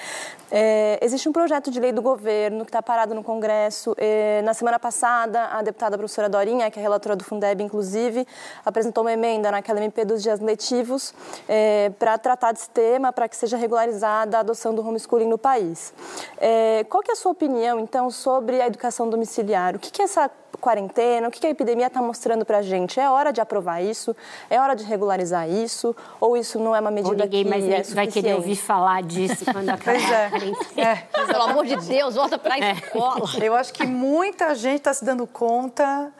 É, 0.49 0.99
existe 1.01 1.27
um 1.27 1.33
projeto 1.33 1.71
de 1.71 1.79
lei 1.79 1.91
do 1.91 2.01
governo 2.01 2.63
que 2.63 2.69
está 2.69 2.81
parado 2.81 3.15
no 3.15 3.23
Congresso. 3.23 3.95
É, 3.97 4.41
na 4.43 4.53
semana 4.53 4.77
passada, 4.79 5.45
a 5.47 5.61
deputada 5.61 5.97
professora 5.97 6.29
Dorinha, 6.29 6.69
que 6.69 6.79
é 6.79 6.81
relatora 6.81 7.15
do 7.15 7.23
Fundeb, 7.23 7.63
inclusive, 7.63 8.27
apresentou 8.65 9.00
uma 9.01 9.13
emenda 9.13 9.51
naquela 9.51 9.79
MP 9.79 10.05
dos 10.05 10.23
dias 10.23 10.39
letivos 10.39 11.13
é, 11.47 11.91
para 11.97 12.17
tratar 12.17 12.51
desse 12.51 12.69
tema, 12.69 13.11
para 13.11 13.27
que 13.27 13.35
seja 13.35 13.57
regularizada 13.57 14.37
a 14.37 14.39
adoção 14.41 14.73
do 14.73 14.85
homeschooling 14.87 15.27
no 15.27 15.37
país. 15.37 15.93
É, 16.37 16.85
qual 16.89 17.03
que 17.03 17.11
é 17.11 17.13
a 17.13 17.17
sua 17.17 17.31
opinião, 17.31 17.79
então, 17.79 18.09
sobre 18.09 18.61
a 18.61 18.67
educação 18.67 19.09
domiciliar? 19.09 19.75
O 19.75 19.79
que, 19.79 19.91
que 19.91 20.01
é 20.01 20.05
essa 20.05 20.29
quarentena, 20.59 21.27
o 21.27 21.31
que 21.31 21.45
a 21.45 21.49
epidemia 21.49 21.87
está 21.87 22.01
mostrando 22.01 22.45
para 22.45 22.59
a 22.59 22.61
gente? 22.61 22.99
É 22.99 23.09
hora 23.09 23.31
de 23.31 23.41
aprovar 23.41 23.81
isso? 23.81 24.15
É 24.49 24.59
hora 24.59 24.75
de 24.75 24.83
regularizar 24.83 25.49
isso? 25.49 25.95
Ou 26.19 26.37
isso 26.37 26.59
não 26.59 26.75
é 26.75 26.79
uma 26.79 26.91
medida 26.91 27.09
Ou 27.09 27.17
ninguém 27.17 27.43
que 27.43 27.49
mais 27.49 27.63
é 27.67 27.81
vai 27.93 28.07
querer 28.07 28.35
ouvir 28.35 28.55
falar 28.55 29.01
disso 29.03 29.43
quando 29.51 29.67
acabar 29.69 30.31
é. 30.77 30.81
é. 30.81 30.95
Pelo 31.25 31.43
amor 31.43 31.65
de 31.65 31.75
Deus, 31.77 32.15
volta 32.15 32.37
para 32.37 32.55
a 32.55 32.59
é. 32.59 32.71
escola. 32.73 33.21
Eu 33.41 33.55
acho 33.55 33.73
que 33.73 33.85
muita 33.85 34.53
gente 34.55 34.77
está 34.77 34.93
se 34.93 35.03
dando 35.03 35.25
conta 35.25 36.11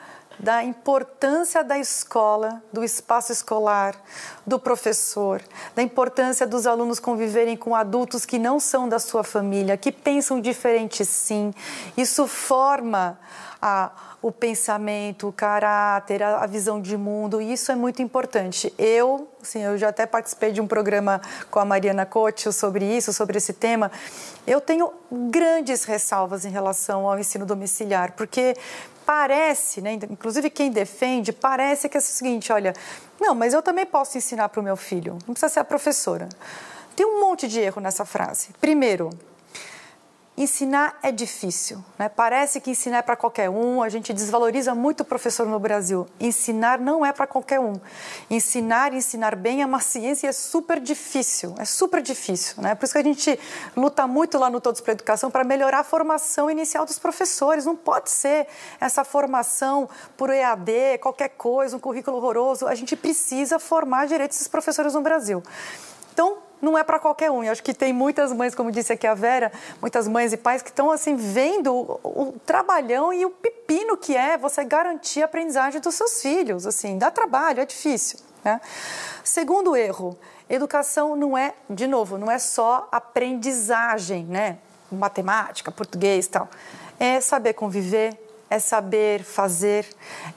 da 0.41 0.63
importância 0.63 1.63
da 1.63 1.77
escola, 1.77 2.63
do 2.73 2.83
espaço 2.83 3.31
escolar, 3.31 3.95
do 4.45 4.57
professor, 4.57 5.39
da 5.75 5.83
importância 5.83 6.47
dos 6.47 6.65
alunos 6.65 6.99
conviverem 6.99 7.55
com 7.55 7.75
adultos 7.75 8.25
que 8.25 8.39
não 8.39 8.59
são 8.59 8.89
da 8.89 8.97
sua 8.97 9.23
família, 9.23 9.77
que 9.77 9.91
pensam 9.91 10.41
diferente 10.41 11.05
sim. 11.05 11.53
Isso 11.95 12.25
forma 12.25 13.19
a, 13.61 13.91
o 14.21 14.31
pensamento, 14.31 15.27
o 15.27 15.31
caráter, 15.31 16.23
a, 16.23 16.43
a, 16.43 16.47
visão 16.47 16.81
de 16.81 16.97
mundo, 16.97 17.39
e 17.39 17.53
isso 17.53 17.71
é 17.71 17.75
muito 17.75 18.01
importante. 18.01 18.73
Eu, 18.77 19.27
assim, 19.41 19.61
eu 19.61 19.77
já 19.77 19.89
até 19.89 20.05
participei 20.05 20.51
de 20.51 20.59
um 20.59 20.67
programa 20.67 21.21
com 21.51 21.59
a 21.59 21.65
Mariana 21.65 22.05
Coach 22.05 22.51
sobre 22.51 22.85
isso, 22.85 23.13
sobre 23.13 23.37
esse 23.37 23.53
tema. 23.53 23.91
Eu 24.47 24.59
tenho 24.59 24.91
grandes 25.29 25.83
ressalvas 25.83 26.43
em 26.43 26.49
relação 26.49 27.07
ao 27.07 27.19
ensino 27.19 27.45
domiciliar, 27.45 28.13
porque 28.13 28.55
parece, 29.05 29.81
né, 29.81 29.93
inclusive 30.09 30.49
quem 30.49 30.71
defende, 30.71 31.31
parece 31.31 31.87
que 31.87 31.97
é 31.97 31.99
o 31.99 32.03
seguinte, 32.03 32.51
olha, 32.51 32.73
não, 33.19 33.35
mas 33.35 33.53
eu 33.53 33.61
também 33.61 33.85
posso 33.85 34.17
ensinar 34.17 34.49
para 34.49 34.59
o 34.59 34.63
meu 34.63 34.75
filho, 34.75 35.17
não 35.27 35.33
precisa 35.33 35.49
ser 35.49 35.59
a 35.59 35.63
professora. 35.63 36.27
Tem 36.95 37.05
um 37.05 37.21
monte 37.21 37.47
de 37.47 37.59
erro 37.59 37.81
nessa 37.81 38.05
frase. 38.05 38.49
Primeiro, 38.59 39.09
Ensinar 40.41 40.97
é 41.03 41.11
difícil, 41.11 41.85
né? 41.99 42.09
Parece 42.09 42.59
que 42.59 42.71
ensinar 42.71 42.97
é 42.97 43.01
para 43.03 43.15
qualquer 43.15 43.47
um, 43.47 43.79
a 43.79 43.89
gente 43.89 44.11
desvaloriza 44.11 44.73
muito 44.73 45.01
o 45.01 45.05
professor 45.05 45.45
no 45.45 45.59
Brasil. 45.59 46.07
Ensinar 46.19 46.79
não 46.79 47.05
é 47.05 47.13
para 47.13 47.27
qualquer 47.27 47.59
um. 47.59 47.79
Ensinar 48.27 48.91
e 48.91 48.95
ensinar 48.95 49.35
bem 49.35 49.61
é 49.61 49.65
uma 49.67 49.79
ciência 49.79 50.25
e 50.25 50.29
é 50.29 50.31
super 50.31 50.79
difícil, 50.79 51.53
é 51.59 51.65
super 51.65 52.01
difícil, 52.01 52.59
né? 52.59 52.73
Por 52.73 52.85
isso 52.85 52.93
que 52.93 52.97
a 52.97 53.03
gente 53.03 53.39
luta 53.77 54.07
muito 54.07 54.39
lá 54.39 54.49
no 54.49 54.59
Todos 54.59 54.81
para 54.81 54.93
Educação 54.93 55.29
para 55.29 55.43
melhorar 55.43 55.81
a 55.81 55.83
formação 55.83 56.49
inicial 56.49 56.87
dos 56.87 56.97
professores. 56.97 57.63
Não 57.63 57.75
pode 57.75 58.09
ser 58.09 58.47
essa 58.79 59.03
formação 59.03 59.87
por 60.17 60.31
EAD, 60.31 60.97
qualquer 61.03 61.29
coisa, 61.29 61.77
um 61.77 61.79
currículo 61.79 62.17
horroroso. 62.17 62.65
A 62.65 62.73
gente 62.73 62.95
precisa 62.95 63.59
formar 63.59 64.07
direito 64.07 64.31
esses 64.31 64.47
professores 64.47 64.95
no 64.95 65.01
Brasil. 65.01 65.43
Então, 66.11 66.39
não 66.61 66.77
é 66.77 66.83
para 66.83 66.99
qualquer 66.99 67.31
um. 67.31 67.43
Eu 67.43 67.51
acho 67.51 67.63
que 67.63 67.73
tem 67.73 67.91
muitas 67.91 68.31
mães, 68.31 68.53
como 68.53 68.71
disse 68.71 68.93
aqui 68.93 69.07
a 69.07 69.13
Vera, 69.13 69.51
muitas 69.81 70.07
mães 70.07 70.31
e 70.31 70.37
pais 70.37 70.61
que 70.61 70.69
estão 70.69 70.91
assim 70.91 71.15
vendo 71.15 71.73
o, 71.73 72.35
trabalhão 72.45 73.11
e 73.11 73.25
o 73.25 73.29
pepino 73.29 73.97
que 73.97 74.15
é 74.15 74.37
você 74.37 74.63
garantir 74.63 75.21
a 75.21 75.25
aprendizagem 75.25 75.81
dos 75.81 75.95
seus 75.95 76.21
filhos. 76.21 76.67
Assim, 76.67 76.97
dá 76.97 77.09
trabalho, 77.09 77.61
é 77.61 77.65
difícil. 77.65 78.19
Né? 78.43 78.61
Segundo 79.23 79.75
erro, 79.75 80.17
educação 80.49 81.15
não 81.15 81.37
é, 81.37 81.53
de 81.69 81.87
novo, 81.87 82.17
não 82.17 82.29
é 82.29 82.37
só 82.37 82.87
aprendizagem, 82.91 84.25
né? 84.25 84.57
Matemática, 84.91 85.71
português, 85.71 86.27
tal. 86.27 86.49
É 86.99 87.21
saber 87.21 87.53
conviver, 87.53 88.19
é 88.49 88.59
saber 88.59 89.23
fazer, 89.23 89.87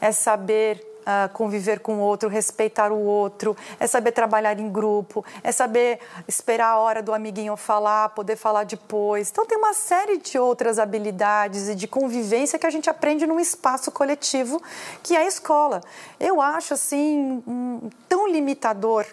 é 0.00 0.12
saber 0.12 0.93
uh, 1.04 1.32
conviver 1.32 1.80
com 1.80 1.96
o 1.96 2.00
outro, 2.00 2.28
respeitar 2.28 2.90
o 2.90 2.98
outro, 2.98 3.56
é 3.78 3.86
saber 3.86 4.12
trabalhar 4.12 4.58
em 4.58 4.68
grupo, 4.70 5.24
é 5.42 5.52
saber 5.52 6.00
esperar 6.26 6.70
a 6.70 6.78
hora 6.78 7.02
do 7.02 7.12
amiguinho 7.12 7.56
falar, 7.56 8.10
poder 8.10 8.36
falar 8.36 8.64
depois. 8.64 9.30
Então, 9.30 9.46
tem 9.46 9.58
uma 9.58 9.74
série 9.74 10.18
de 10.18 10.38
outras 10.38 10.78
habilidades 10.78 11.68
e 11.68 11.74
de 11.74 11.86
convivência 11.86 12.58
que 12.58 12.66
a 12.66 12.70
gente 12.70 12.90
aprende 12.90 13.26
num 13.26 13.40
espaço 13.40 13.90
coletivo 13.90 14.62
que 15.02 15.14
é 15.14 15.18
a 15.18 15.26
escola. 15.26 15.80
Eu 16.18 16.40
acho, 16.40 16.74
assim, 16.74 17.42
um, 17.46 17.90
tão 18.08 18.28
limitador 18.28 19.06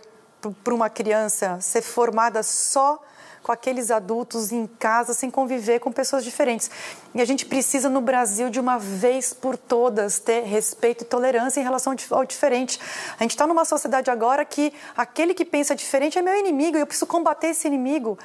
para 0.64 0.74
uma 0.74 0.90
criança 0.90 1.60
ser 1.62 1.82
formada 1.82 2.42
só 2.42 3.00
com 3.44 3.52
aqueles 3.52 3.92
adultos 3.92 4.52
em 4.52 4.68
casa 4.68 5.14
sem 5.14 5.32
conviver 5.32 5.80
com 5.80 5.92
pessoas 5.92 6.24
diferentes. 6.24 6.70
E 7.14 7.22
a 7.22 7.26
gente 7.26 7.46
precisa 7.46 7.90
no 7.90 8.02
Brasil 8.02 8.50
de 8.50 8.60
uma 8.60 8.78
vez 8.78 9.34
por 9.34 9.58
todas 9.58 10.20
ter 10.20 10.44
respeito 10.44 11.04
e 11.04 11.06
tolerância 11.06 11.60
em 11.60 11.64
relação 11.64 11.96
ao 12.12 12.26
diferente. 12.26 12.80
A 13.20 13.24
gente 13.24 13.32
está 13.32 13.48
numa 13.48 13.66
sociedade 13.66 14.10
agora 14.10 14.46
que 14.46 14.74
aquele 14.96 15.34
que 15.34 15.46
pensa 15.46 15.76
diferente 15.76 16.18
é 16.18 16.22
meu 16.22 16.38
inimigo 16.38 16.78
e 16.78 16.82
eu 16.82 16.88
preciso 16.88 17.08
combater 17.08 17.48
esse 17.48 17.68
inimigo. 17.68 18.18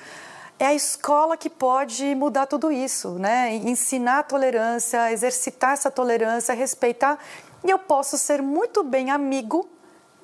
É 0.59 0.67
a 0.67 0.75
escola 0.75 1.37
que 1.37 1.51
pode 1.51 2.15
mudar 2.15 2.47
tudo 2.47 2.73
isso, 2.73 3.19
né? 3.19 3.55
Ensinar 3.57 4.21
a 4.21 4.23
tolerância, 4.23 5.13
exercitar 5.13 5.73
essa 5.73 5.91
tolerância, 5.91 6.55
respeitar. 6.55 7.19
E 7.63 7.69
eu 7.69 7.79
posso 7.79 8.17
ser 8.17 8.41
muito 8.41 8.83
bem 8.83 9.11
amigo 9.11 9.69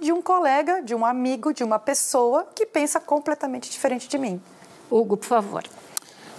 de 0.01 0.11
um 0.11 0.23
colega, 0.23 0.83
de 0.83 0.95
um 0.95 1.05
amigo, 1.05 1.53
de 1.53 1.63
uma 1.63 1.79
pessoa 1.79 2.47
que 2.55 2.65
pensa 2.65 2.99
completamente 2.99 3.71
diferente 3.71 4.09
de 4.09 4.17
mim. 4.17 4.43
Hugo, 4.93 5.17
por 5.17 5.27
favor. 5.27 5.63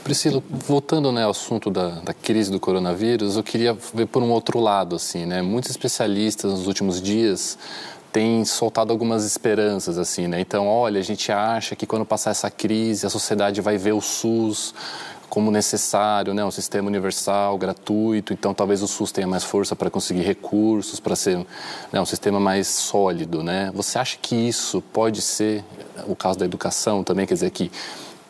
Priscila, 0.04 0.44
voltando 0.50 1.12
né, 1.12 1.24
ao 1.24 1.32
assunto 1.32 1.70
da, 1.70 2.02
da, 2.02 2.14
crise 2.14 2.52
do 2.52 2.60
coronavírus, 2.60 3.38
eu 3.38 3.44
queria 3.44 3.74
ver 3.94 4.06
por 4.06 4.22
um 4.22 4.32
outro 4.32 4.60
lado, 4.60 4.98
assim, 4.98 5.26
né? 5.26 5.42
Muitos 5.42 5.72
especialistas 5.72 6.52
nos 6.52 6.68
últimos 6.68 7.02
dias 7.02 7.58
têm 8.12 8.44
soltado 8.44 8.92
algumas 8.92 9.26
esperanças, 9.26 9.98
assim, 9.98 10.28
né? 10.28 10.42
Então, 10.42 10.68
olha, 10.68 11.00
a 11.00 11.04
gente 11.04 11.32
acha 11.32 11.76
que 11.76 11.88
quando 11.88 12.06
passar 12.06 12.32
essa 12.32 12.52
crise, 12.52 13.08
a 13.08 13.10
sociedade 13.10 13.62
vai 13.62 13.78
ver 13.78 13.94
o 13.94 14.02
SUS 14.02 14.76
como 15.30 15.50
necessário, 15.50 16.32
né, 16.32 16.46
um 16.46 16.52
sistema 16.52 16.88
universal, 16.88 17.58
gratuito. 17.58 18.34
Então, 18.34 18.54
talvez 18.54 18.84
o 18.84 18.88
SUS 18.88 19.12
tenha 19.12 19.26
mais 19.26 19.44
força 19.44 19.76
para 19.76 19.90
conseguir 19.90 20.22
recursos, 20.22 21.00
para 21.00 21.16
ser 21.16 21.38
né, 21.92 22.00
um 22.00 22.06
sistema 22.06 22.40
mais 22.40 22.68
sólido, 22.68 23.42
né? 23.42 23.72
Você 23.74 23.98
acha 23.98 24.16
que 24.22 24.36
isso 24.36 24.80
pode 24.94 25.24
ser 25.24 25.64
o 26.06 26.16
caso 26.16 26.38
da 26.38 26.46
educação 26.46 27.04
também? 27.04 27.26
Quer 27.26 27.34
dizer 27.34 27.50
que 27.50 27.72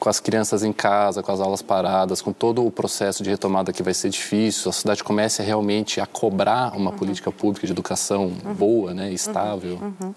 com 0.03 0.09
as 0.09 0.19
crianças 0.19 0.65
em 0.65 0.73
casa, 0.73 1.23
com 1.23 1.31
as 1.31 1.39
aulas 1.39 1.61
paradas, 1.61 2.21
com 2.21 2.33
todo 2.33 2.65
o 2.65 2.69
processo 2.69 3.23
de 3.23 3.29
retomada 3.29 3.71
que 3.71 3.81
vai 3.81 3.93
ser 3.93 4.09
difícil, 4.09 4.69
a 4.69 4.73
cidade 4.73 5.01
comece 5.01 5.41
realmente 5.41 6.01
a 6.01 6.05
cobrar 6.05 6.75
uma 6.75 6.91
uhum. 6.91 6.97
política 6.97 7.31
pública 7.31 7.65
de 7.65 7.71
educação 7.71 8.33
uhum. 8.43 8.53
boa, 8.53 8.93
né, 8.93 9.13
estável. 9.13 9.79
Uhum. 9.81 10.13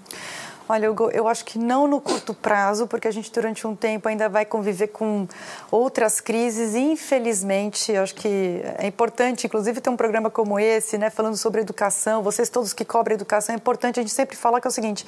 Olha, 0.68 0.90
Hugo, 0.90 1.10
eu 1.12 1.28
acho 1.28 1.44
que 1.44 1.60
não 1.60 1.86
no 1.86 2.00
curto 2.00 2.34
prazo, 2.34 2.88
porque 2.88 3.06
a 3.06 3.10
gente 3.12 3.30
durante 3.30 3.64
um 3.68 3.76
tempo 3.76 4.08
ainda 4.08 4.28
vai 4.28 4.44
conviver 4.44 4.88
com 4.88 5.28
outras 5.70 6.20
crises 6.20 6.74
e 6.74 6.80
infelizmente, 6.80 7.92
eu 7.92 8.02
acho 8.02 8.16
que 8.16 8.62
é 8.76 8.84
importante, 8.84 9.46
inclusive 9.46 9.80
ter 9.80 9.90
um 9.90 9.96
programa 9.96 10.28
como 10.28 10.58
esse, 10.58 10.98
né, 10.98 11.08
falando 11.08 11.36
sobre 11.36 11.60
educação, 11.60 12.20
vocês 12.20 12.48
todos 12.48 12.72
que 12.72 12.84
cobrem 12.84 13.14
educação, 13.14 13.54
é 13.54 13.56
importante 13.56 14.00
a 14.00 14.02
gente 14.02 14.12
sempre 14.12 14.36
falar 14.36 14.60
que 14.60 14.66
é 14.66 14.70
o 14.70 14.72
seguinte, 14.72 15.06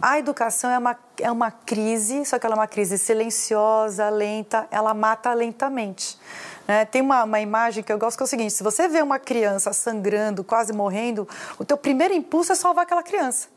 a 0.00 0.18
educação 0.18 0.70
é 0.70 0.78
uma, 0.78 0.98
é 1.20 1.30
uma 1.30 1.50
crise, 1.50 2.24
só 2.24 2.38
que 2.38 2.46
ela 2.46 2.54
é 2.54 2.58
uma 2.58 2.66
crise 2.66 2.96
silenciosa, 2.96 4.08
lenta, 4.08 4.66
ela 4.70 4.94
mata 4.94 5.34
lentamente. 5.34 6.18
É, 6.66 6.86
tem 6.86 7.02
uma, 7.02 7.24
uma, 7.24 7.40
imagem 7.40 7.84
que 7.84 7.92
eu 7.92 7.98
gosto 7.98 8.16
que 8.16 8.22
é 8.22 8.24
o 8.24 8.26
seguinte: 8.26 8.54
se 8.54 8.62
você 8.62 8.88
vê 8.88 9.02
uma 9.02 9.18
criança 9.18 9.70
sangrando, 9.74 10.42
quase 10.42 10.72
morrendo, 10.72 11.28
o 11.58 11.64
teu 11.64 11.76
primeiro 11.76 12.14
impulso 12.14 12.52
é 12.52 12.54
salvar 12.54 12.84
aquela 12.84 13.02
criança. 13.02 13.53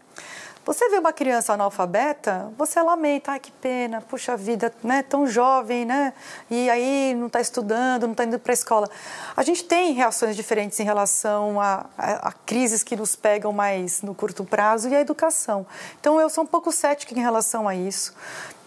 Você 0.68 0.90
vê 0.90 0.98
uma 0.98 1.14
criança 1.14 1.54
analfabeta, 1.54 2.52
você 2.58 2.82
lamenta, 2.82 3.32
ai 3.32 3.40
que 3.40 3.54
pena, 3.54 4.02
puxa 4.02 4.36
vida, 4.36 4.70
né, 4.84 5.02
tão 5.02 5.26
jovem, 5.26 5.86
né, 5.86 6.14
e 6.52 6.70
aí 6.70 7.16
não 7.16 7.28
está 7.28 7.40
estudando, 7.40 8.04
não 8.04 8.12
está 8.12 8.26
indo 8.26 8.38
para 8.38 8.52
a 8.52 8.54
escola. 8.54 8.90
A 9.34 9.44
gente 9.44 9.64
tem 9.64 9.94
reações 9.94 10.36
diferentes 10.36 10.78
em 10.82 10.84
relação 10.84 11.62
a, 11.62 11.86
a, 11.98 12.28
a, 12.28 12.32
crises 12.46 12.84
que 12.84 12.98
nos 12.98 13.16
pegam 13.16 13.54
mais 13.54 14.02
no 14.02 14.14
curto 14.14 14.44
prazo 14.44 14.90
e 14.90 14.96
a 14.96 15.00
educação. 15.00 15.66
Então 16.02 16.20
eu 16.20 16.30
sou 16.30 16.44
um 16.44 16.48
pouco 16.48 16.70
cética 16.70 17.18
em 17.18 17.22
relação 17.22 17.66
a 17.66 17.74
isso. 17.74 18.14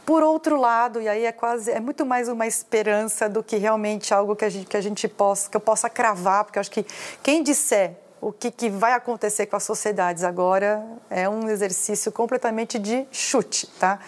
Por 0.06 0.22
outro 0.22 0.58
lado, 0.58 1.02
e 1.02 1.06
aí 1.06 1.26
é 1.26 1.32
quase 1.32 1.70
é 1.70 1.80
muito 1.80 2.06
mais 2.06 2.30
uma 2.30 2.46
esperança 2.46 3.28
do 3.28 3.42
que 3.42 3.58
realmente 3.58 4.14
algo 4.14 4.34
que 4.34 4.46
a 4.46 4.48
gente, 4.48 4.66
que 4.66 4.76
a 4.78 4.80
gente 4.80 5.06
possa 5.06 5.50
que 5.50 5.56
eu 5.58 5.60
possa 5.60 5.90
cravar, 5.90 6.44
porque 6.44 6.58
eu 6.58 6.62
acho 6.62 6.70
que 6.70 6.86
quem 7.22 7.42
disser 7.42 7.94
o 8.20 8.32
que, 8.32 8.50
que, 8.50 8.68
vai 8.68 8.92
acontecer 8.92 9.46
com 9.46 9.56
as 9.56 9.62
sociedades 9.62 10.22
agora 10.24 10.84
é 11.08 11.28
um 11.28 11.48
exercício 11.48 12.12
completamente 12.12 12.78
de 12.78 13.06
chute, 13.10 13.66
tá? 13.78 13.98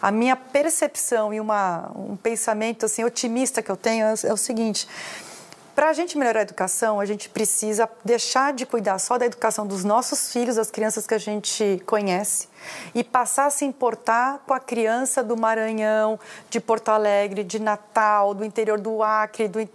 A 0.00 0.10
minha 0.10 0.36
percepção 0.36 1.34
e 1.34 1.40
uma, 1.40 1.90
um 1.94 2.16
pensamento 2.16 2.86
assim 2.86 3.04
otimista 3.04 3.62
que 3.62 3.70
eu 3.70 3.76
tenho 3.76 4.06
é, 4.06 4.14
é 4.24 4.32
o 4.32 4.36
seguinte: 4.36 4.88
para 5.78 5.90
a 5.90 5.92
gente 5.92 6.18
melhorar 6.18 6.40
a 6.40 6.42
educação, 6.42 6.98
a 6.98 7.04
gente 7.04 7.28
precisa 7.28 7.88
deixar 8.04 8.52
de 8.52 8.66
cuidar 8.66 8.98
só 8.98 9.16
da 9.16 9.26
educação 9.26 9.66
dos 9.66 9.84
nossos 9.84 10.32
filhos, 10.32 10.56
das 10.56 10.72
crianças 10.72 11.06
que 11.06 11.14
a 11.14 11.18
gente 11.18 11.80
conhece, 11.86 12.48
e 12.94 13.02
passar 13.04 13.46
a 13.46 13.50
se 13.50 13.64
importar 13.64 14.42
com 14.46 14.54
a 14.54 14.60
criança 14.60 15.22
do 15.22 15.36
Maranhão, 15.36 16.18
de 16.50 16.60
Porto 16.60 16.88
Alegre, 16.88 17.44
de 17.44 17.58
Natal, 17.58 18.34
do 18.34 18.44
interior 18.44 18.78
do 18.78 19.02
Acre, 19.02 19.48
do, 19.48 19.68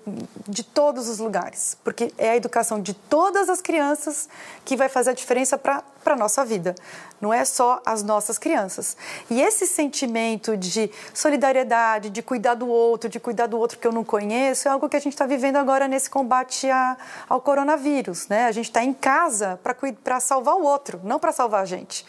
de 0.48 0.64
todos 0.64 1.08
os 1.08 1.20
lugares. 1.20 1.78
Porque 1.84 2.14
é 2.18 2.32
a 2.32 2.36
educação 2.36 2.82
de 2.82 2.94
todas 2.94 3.50
as 3.50 3.62
crianças 3.62 4.28
que 4.66 4.76
vai 4.76 4.90
fazer 4.90 5.12
a 5.12 5.14
diferença 5.14 5.58
para 5.58 5.84
a 6.06 6.16
nossa 6.16 6.44
vida. 6.44 6.76
Não 7.20 7.34
é 7.34 7.46
só 7.46 7.82
as 7.86 8.04
nossas 8.04 8.38
crianças. 8.38 8.98
E 9.30 9.42
esse 9.42 9.66
sentimento 9.66 10.58
de 10.58 10.92
solidariedade, 11.14 12.10
de 12.10 12.22
cuidar 12.22 12.56
do 12.56 12.68
outro, 12.68 13.10
de 13.10 13.20
cuidar 13.20 13.48
do 13.48 13.58
outro 13.58 13.78
que 13.78 13.88
eu 13.88 13.92
não 13.92 14.04
conheço, 14.04 14.68
é 14.68 14.72
algo 14.72 14.90
que 14.90 14.98
a 14.98 15.00
gente 15.00 15.14
está 15.14 15.26
vivendo 15.26 15.56
agora 15.56 15.88
nesse 15.88 16.10
combate 16.10 16.70
a, 16.70 16.98
ao 17.30 17.40
coronavírus. 17.40 18.28
Né? 18.28 18.46
A 18.46 18.52
gente 18.52 18.66
está 18.66 18.84
em 18.84 18.94
casa 18.94 19.60
para 20.04 20.20
salvar 20.20 20.56
o 20.56 20.64
outro, 20.64 21.00
não 21.04 21.20
para 21.20 21.32
salvar 21.32 21.62
a 21.62 21.66
gente. 21.66 22.06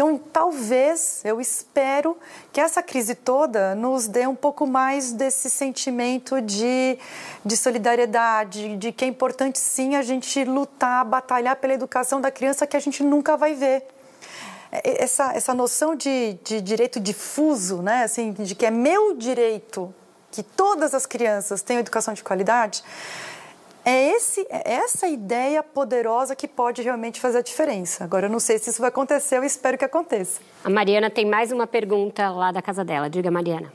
Então, 0.00 0.16
talvez, 0.16 1.20
eu 1.26 1.42
espero 1.42 2.16
que 2.54 2.58
essa 2.58 2.82
crise 2.82 3.14
toda 3.14 3.74
nos 3.74 4.08
dê 4.08 4.26
um 4.26 4.34
pouco 4.34 4.66
mais 4.66 5.12
desse 5.12 5.50
sentimento 5.50 6.40
de, 6.40 6.96
de 7.44 7.54
solidariedade, 7.54 8.78
de 8.78 8.92
que 8.92 9.04
é 9.04 9.08
importante 9.08 9.58
sim 9.58 9.96
a 9.96 10.00
gente 10.00 10.42
lutar, 10.42 11.04
batalhar 11.04 11.54
pela 11.56 11.74
educação 11.74 12.18
da 12.18 12.30
criança 12.30 12.66
que 12.66 12.78
a 12.78 12.80
gente 12.80 13.04
nunca 13.04 13.36
vai 13.36 13.52
ver 13.52 13.84
é, 14.72 15.04
essa, 15.04 15.34
essa 15.34 15.52
noção 15.52 15.94
de, 15.94 16.38
de 16.42 16.62
direito 16.62 16.98
difuso, 16.98 17.82
né? 17.82 18.04
assim, 18.04 18.32
de 18.32 18.54
que 18.54 18.64
é 18.64 18.70
meu 18.70 19.14
direito 19.14 19.94
que 20.30 20.42
todas 20.42 20.94
as 20.94 21.04
crianças 21.04 21.60
tenham 21.60 21.80
educação 21.80 22.14
de 22.14 22.24
qualidade, 22.24 22.82
é, 23.84 24.12
esse, 24.12 24.46
é 24.50 24.74
essa 24.74 25.08
ideia 25.08 25.62
poderosa 25.62 26.36
que 26.36 26.46
pode 26.46 26.82
realmente 26.82 27.20
fazer 27.20 27.38
a 27.38 27.42
diferença. 27.42 28.04
Agora, 28.04 28.26
eu 28.26 28.30
não 28.30 28.40
sei 28.40 28.58
se 28.58 28.70
isso 28.70 28.80
vai 28.80 28.88
acontecer, 28.88 29.38
eu 29.38 29.44
espero 29.44 29.78
que 29.78 29.84
aconteça. 29.84 30.40
A 30.62 30.70
Mariana 30.70 31.08
tem 31.08 31.24
mais 31.24 31.50
uma 31.50 31.66
pergunta 31.66 32.28
lá 32.30 32.52
da 32.52 32.60
casa 32.60 32.84
dela. 32.84 33.08
Diga, 33.08 33.30
Mariana. 33.30 33.72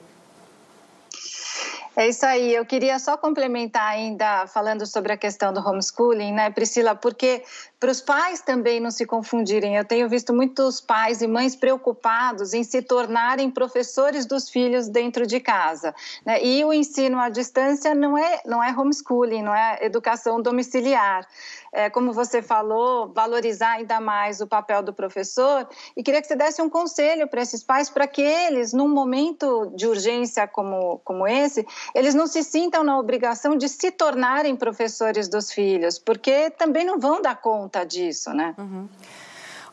É 1.95 2.09
isso 2.09 2.25
aí. 2.25 2.53
Eu 2.53 2.65
queria 2.65 2.99
só 2.99 3.15
complementar 3.15 3.87
ainda 3.87 4.45
falando 4.47 4.85
sobre 4.85 5.13
a 5.13 5.17
questão 5.17 5.53
do 5.53 5.65
homeschooling, 5.65 6.33
né, 6.33 6.49
Priscila? 6.49 6.93
Porque 6.93 7.41
para 7.85 7.91
os 7.91 8.01
pais 8.01 8.41
também 8.41 8.79
não 8.79 8.89
se 8.89 9.05
confundirem, 9.05 9.75
eu 9.75 9.85
tenho 9.85 10.09
visto 10.09 10.33
muitos 10.33 10.81
pais 10.81 11.21
e 11.21 11.27
mães 11.27 11.55
preocupados 11.55 12.51
em 12.51 12.63
se 12.63 12.81
tornarem 12.81 13.51
professores 13.51 14.25
dos 14.25 14.49
filhos 14.49 14.87
dentro 14.87 15.27
de 15.27 15.39
casa. 15.39 15.93
Né? 16.25 16.43
E 16.43 16.65
o 16.65 16.73
ensino 16.73 17.19
à 17.19 17.29
distância 17.29 17.93
não 17.93 18.17
é, 18.17 18.41
não 18.43 18.63
é 18.63 18.71
homeschooling, 18.75 19.43
não 19.43 19.53
é 19.53 19.85
educação 19.85 20.41
domiciliar 20.41 21.27
é, 21.75 21.89
como 21.89 22.13
você 22.13 22.41
falou, 22.41 23.11
valorizar 23.13 23.71
ainda 23.71 23.99
mais 23.99 24.39
o 24.39 24.47
papel 24.47 24.81
do 24.81 24.93
professor. 24.93 25.67
E 25.95 26.01
queria 26.01 26.21
que 26.21 26.27
você 26.27 26.35
desse 26.35 26.61
um 26.61 26.69
conselho 26.69 27.27
para 27.27 27.41
esses 27.41 27.61
pais, 27.61 27.89
para 27.89 28.07
que 28.07 28.21
eles, 28.21 28.71
num 28.71 28.87
momento 28.87 29.73
de 29.75 29.85
urgência 29.85 30.47
como, 30.47 31.01
como 31.03 31.27
esse, 31.27 31.67
eles 31.93 32.15
não 32.15 32.27
se 32.27 32.43
sintam 32.43 32.81
na 32.81 32.97
obrigação 32.97 33.57
de 33.57 33.67
se 33.67 33.91
tornarem 33.91 34.55
professores 34.55 35.27
dos 35.27 35.51
filhos, 35.51 35.99
porque 35.99 36.49
também 36.51 36.85
não 36.85 36.97
vão 36.97 37.21
dar 37.21 37.35
conta 37.41 37.74
disso, 37.83 38.31
né? 38.33 38.53
Uhum. 38.57 38.87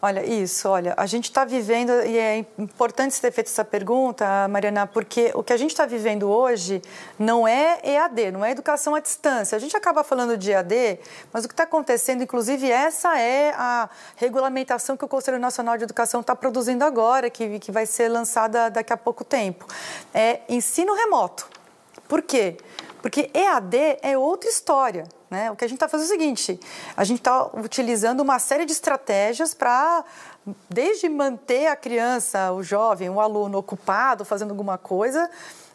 Olha, 0.05 0.27
isso, 0.27 0.69
olha, 0.69 0.95
a 0.97 1.07
gente 1.07 1.27
está 1.27 1.45
vivendo, 1.45 1.93
e 2.05 2.19
é 2.19 2.45
importante 2.59 3.21
ter 3.21 3.31
feito 3.31 3.47
essa 3.47 3.65
pergunta, 3.65 4.49
Mariana, 4.49 4.85
porque 4.85 5.31
o 5.33 5.45
que 5.45 5.53
a 5.53 5.57
gente 5.57 5.71
está 5.71 5.87
vivendo 5.87 6.29
hoje 6.29 6.83
não 7.17 7.47
é 7.47 7.79
EAD, 7.85 8.33
não 8.33 8.45
é 8.45 8.51
educação 8.51 8.97
à 8.97 8.99
distância. 8.99 9.55
A 9.55 9.61
gente 9.61 9.77
acaba 9.77 10.03
falando 10.03 10.37
de 10.37 10.51
EAD, 10.51 10.99
mas 11.33 11.45
o 11.45 11.49
que 11.49 11.55
está 11.55 11.63
acontecendo, 11.63 12.21
inclusive, 12.21 12.69
essa 12.69 13.17
é 13.17 13.55
a 13.57 13.89
regulamentação 14.17 14.97
que 14.97 15.05
o 15.05 15.09
Conselho 15.09 15.39
Nacional 15.39 15.79
de 15.79 15.85
Educação 15.85 16.21
está 16.21 16.35
produzindo 16.35 16.85
agora, 16.85 17.31
que, 17.31 17.61
que 17.61 17.71
vai 17.71 17.87
ser 17.87 18.09
lançada 18.09 18.69
daqui 18.71 18.93
a 18.93 18.97
pouco 18.97 19.23
tempo. 19.23 19.69
É 20.13 20.41
ensino 20.49 20.95
remoto. 20.97 21.49
Por 22.09 22.23
quê? 22.23 22.57
Porque 23.01 23.31
EAD 23.33 23.99
é 24.03 24.19
outra 24.19 24.51
história. 24.51 25.05
Né? 25.33 25.51
O 25.51 25.57
que 25.57 25.65
a 25.65 25.67
gente 25.67 25.79
está 25.79 25.89
fazendo 25.89 26.11
é 26.11 26.15
o 26.15 26.19
seguinte: 26.19 26.61
a 26.95 27.05
gente 27.05 27.21
está 27.21 27.47
utilizando 27.55 28.21
uma 28.21 28.39
série 28.39 28.67
de 28.67 28.73
estratégias 28.73 29.55
para, 29.55 30.05
desde 30.69 31.09
manter 31.09 31.69
a 31.69 31.75
criança, 31.75 32.53
o 32.53 32.63
jovem, 32.63 33.09
o 33.09 33.19
aluno 33.19 33.57
ocupado, 33.57 34.27
fazendo 34.27 34.51
alguma 34.51 34.77
coisa, 34.77 35.31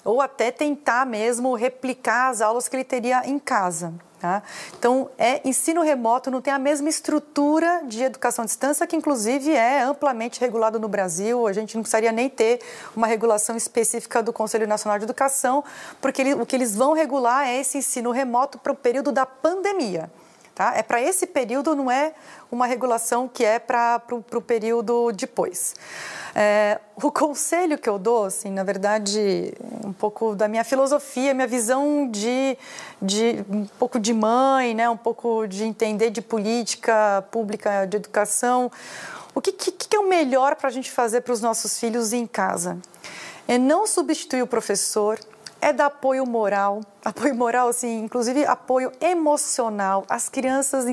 ou 0.05 0.21
até 0.21 0.51
tentar 0.51 1.07
mesmo 1.07 1.55
replicar 1.55 2.29
as 2.29 2.39
aulas 2.39 2.67
que 2.67 2.75
ele 2.75 2.83
teria 2.83 3.27
em 3.27 3.39
casa. 3.39 3.95
Tá? 4.19 4.41
Então, 4.77 5.11
é 5.15 5.47
ensino 5.47 5.81
remoto, 5.83 6.31
não 6.31 6.41
tem 6.41 6.51
a 6.51 6.57
mesma 6.57 6.89
estrutura 6.89 7.83
de 7.85 8.01
educação 8.03 8.41
à 8.41 8.45
distância, 8.45 8.87
que 8.87 8.95
inclusive 8.95 9.51
é 9.51 9.83
amplamente 9.83 10.39
regulado 10.39 10.79
no 10.79 10.87
Brasil. 10.87 11.45
A 11.45 11.53
gente 11.53 11.75
não 11.75 11.83
precisaria 11.83 12.11
nem 12.11 12.27
ter 12.27 12.59
uma 12.95 13.05
regulação 13.05 13.55
específica 13.55 14.23
do 14.23 14.33
Conselho 14.33 14.67
Nacional 14.67 14.97
de 14.97 15.05
Educação, 15.05 15.63
porque 16.01 16.21
ele, 16.21 16.33
o 16.33 16.47
que 16.47 16.55
eles 16.55 16.75
vão 16.75 16.93
regular 16.93 17.47
é 17.47 17.59
esse 17.59 17.77
ensino 17.77 18.09
remoto 18.09 18.57
para 18.57 18.71
o 18.71 18.75
período 18.75 19.11
da 19.11 19.25
pandemia. 19.25 20.09
Tá? 20.57 20.73
É 20.75 20.81
para 20.81 20.99
esse 20.99 21.27
período, 21.27 21.75
não 21.75 21.91
é 21.91 22.13
uma 22.51 22.65
regulação 22.65 23.27
que 23.27 23.45
é 23.45 23.59
para 23.59 24.01
o 24.09 24.41
período 24.41 25.11
depois. 25.11 25.75
É, 26.33 26.79
o 26.95 27.11
conselho 27.13 27.77
que 27.77 27.87
eu 27.87 27.99
dou, 27.99 28.25
assim, 28.25 28.49
na 28.49 28.63
verdade, 28.63 29.53
um 29.85 29.93
pouco 29.93 30.33
da 30.35 30.47
minha 30.47 30.63
filosofia, 30.63 31.31
minha 31.35 31.45
visão 31.45 32.09
de, 32.09 32.57
de 32.99 33.45
um 33.47 33.67
pouco 33.77 33.99
de 33.99 34.11
mãe, 34.11 34.73
né, 34.73 34.89
um 34.89 34.97
pouco 34.97 35.45
de 35.45 35.63
entender 35.63 36.09
de 36.09 36.23
política 36.23 37.23
pública, 37.29 37.85
de 37.85 37.97
educação. 37.97 38.71
O 39.35 39.41
que, 39.41 39.51
que, 39.51 39.71
que 39.71 39.95
é 39.95 39.99
o 39.99 40.09
melhor 40.09 40.55
para 40.55 40.69
a 40.69 40.71
gente 40.71 40.89
fazer 40.89 41.21
para 41.21 41.33
os 41.33 41.39
nossos 41.39 41.79
filhos 41.79 42.13
em 42.13 42.25
casa? 42.25 42.79
É 43.47 43.59
não 43.59 43.85
substituir 43.85 44.41
o 44.41 44.47
professor, 44.47 45.19
é 45.61 45.71
dar 45.71 45.85
apoio 45.85 46.25
moral, 46.25 46.81
apoio 47.03 47.35
moral, 47.35 47.69
assim, 47.69 48.03
inclusive 48.03 48.45
apoio 48.45 48.91
emocional. 48.99 50.05
As 50.09 50.29
crianças, 50.29 50.85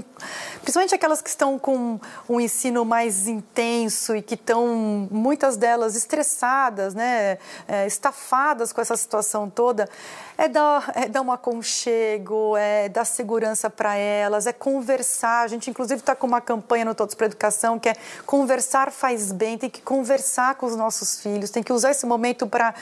principalmente 0.61 0.95
aquelas 0.95 1.21
que 1.21 1.29
estão 1.29 1.59
com 1.59 1.99
um 2.29 2.41
ensino 2.41 2.85
mais 2.85 3.27
intenso 3.27 4.15
e 4.15 4.23
que 4.23 4.35
estão, 4.35 5.09
muitas 5.11 5.57
delas, 5.57 5.97
estressadas, 5.97 6.95
né, 6.95 7.39
é, 7.67 7.87
estafadas 7.87 8.73
com 8.73 8.81
essa 8.81 8.97
situação 8.97 9.51
toda, 9.51 9.89
é 10.37 10.49
dar, 10.49 10.93
é 10.95 11.09
dar 11.09 11.23
um 11.23 11.31
aconchego, 11.31 12.57
é 12.57 12.89
dar 12.89 13.05
segurança 13.05 13.71
para 13.71 13.95
elas, 13.97 14.47
é 14.47 14.53
conversar. 14.53 15.43
A 15.43 15.49
gente, 15.49 15.71
inclusive, 15.71 16.01
está 16.01 16.15
com 16.15 16.27
uma 16.27 16.41
campanha 16.41 16.85
no 16.85 16.95
Todos 16.95 17.15
para 17.15 17.27
Educação 17.27 17.79
que 17.79 17.89
é 17.89 17.97
conversar 18.27 18.91
faz 18.91 19.33
bem, 19.33 19.57
tem 19.57 19.71
que 19.71 19.81
conversar 19.81 20.57
com 20.57 20.67
os 20.67 20.77
nossos 20.77 21.21
filhos, 21.21 21.51
tem 21.51 21.63
que 21.63 21.73
usar 21.73 21.91
esse 21.91 22.07
momento 22.07 22.47
para 22.47 22.75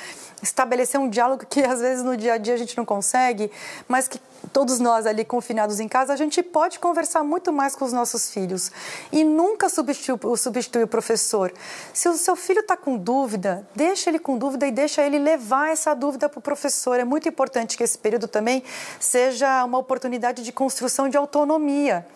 estabelecer 0.42 0.98
um 0.98 1.08
diálogo 1.08 1.46
que, 1.46 1.62
às 1.62 1.80
vezes, 1.80 2.02
no 2.02 2.16
dia 2.16 2.34
a 2.34 2.38
dia 2.38 2.54
a 2.54 2.56
gente 2.56 2.76
não 2.76 2.84
consegue, 2.84 3.12
mas 3.88 4.08
que 4.08 4.20
todos 4.52 4.78
nós 4.78 5.06
ali 5.06 5.24
confinados 5.24 5.80
em 5.80 5.88
casa, 5.88 6.12
a 6.12 6.16
gente 6.16 6.42
pode 6.42 6.78
conversar 6.78 7.22
muito 7.22 7.52
mais 7.52 7.74
com 7.76 7.84
os 7.84 7.92
nossos 7.92 8.30
filhos. 8.30 8.70
E 9.10 9.24
nunca 9.24 9.68
substitui, 9.68 10.36
substitui 10.36 10.82
o 10.82 10.88
professor. 10.88 11.52
Se 11.92 12.08
o 12.08 12.14
seu 12.14 12.36
filho 12.36 12.60
está 12.60 12.76
com 12.76 12.96
dúvida, 12.96 13.66
deixa 13.74 14.10
ele 14.10 14.18
com 14.18 14.36
dúvida 14.36 14.66
e 14.66 14.72
deixa 14.72 15.02
ele 15.02 15.18
levar 15.18 15.70
essa 15.70 15.94
dúvida 15.94 16.28
para 16.28 16.38
o 16.38 16.42
professor. 16.42 16.98
É 16.98 17.04
muito 17.04 17.28
importante 17.28 17.76
que 17.76 17.84
esse 17.84 17.98
período 17.98 18.26
também 18.26 18.62
seja 18.98 19.64
uma 19.64 19.78
oportunidade 19.78 20.42
de 20.42 20.52
construção 20.52 21.08
de 21.08 21.16
autonomia. 21.16 22.06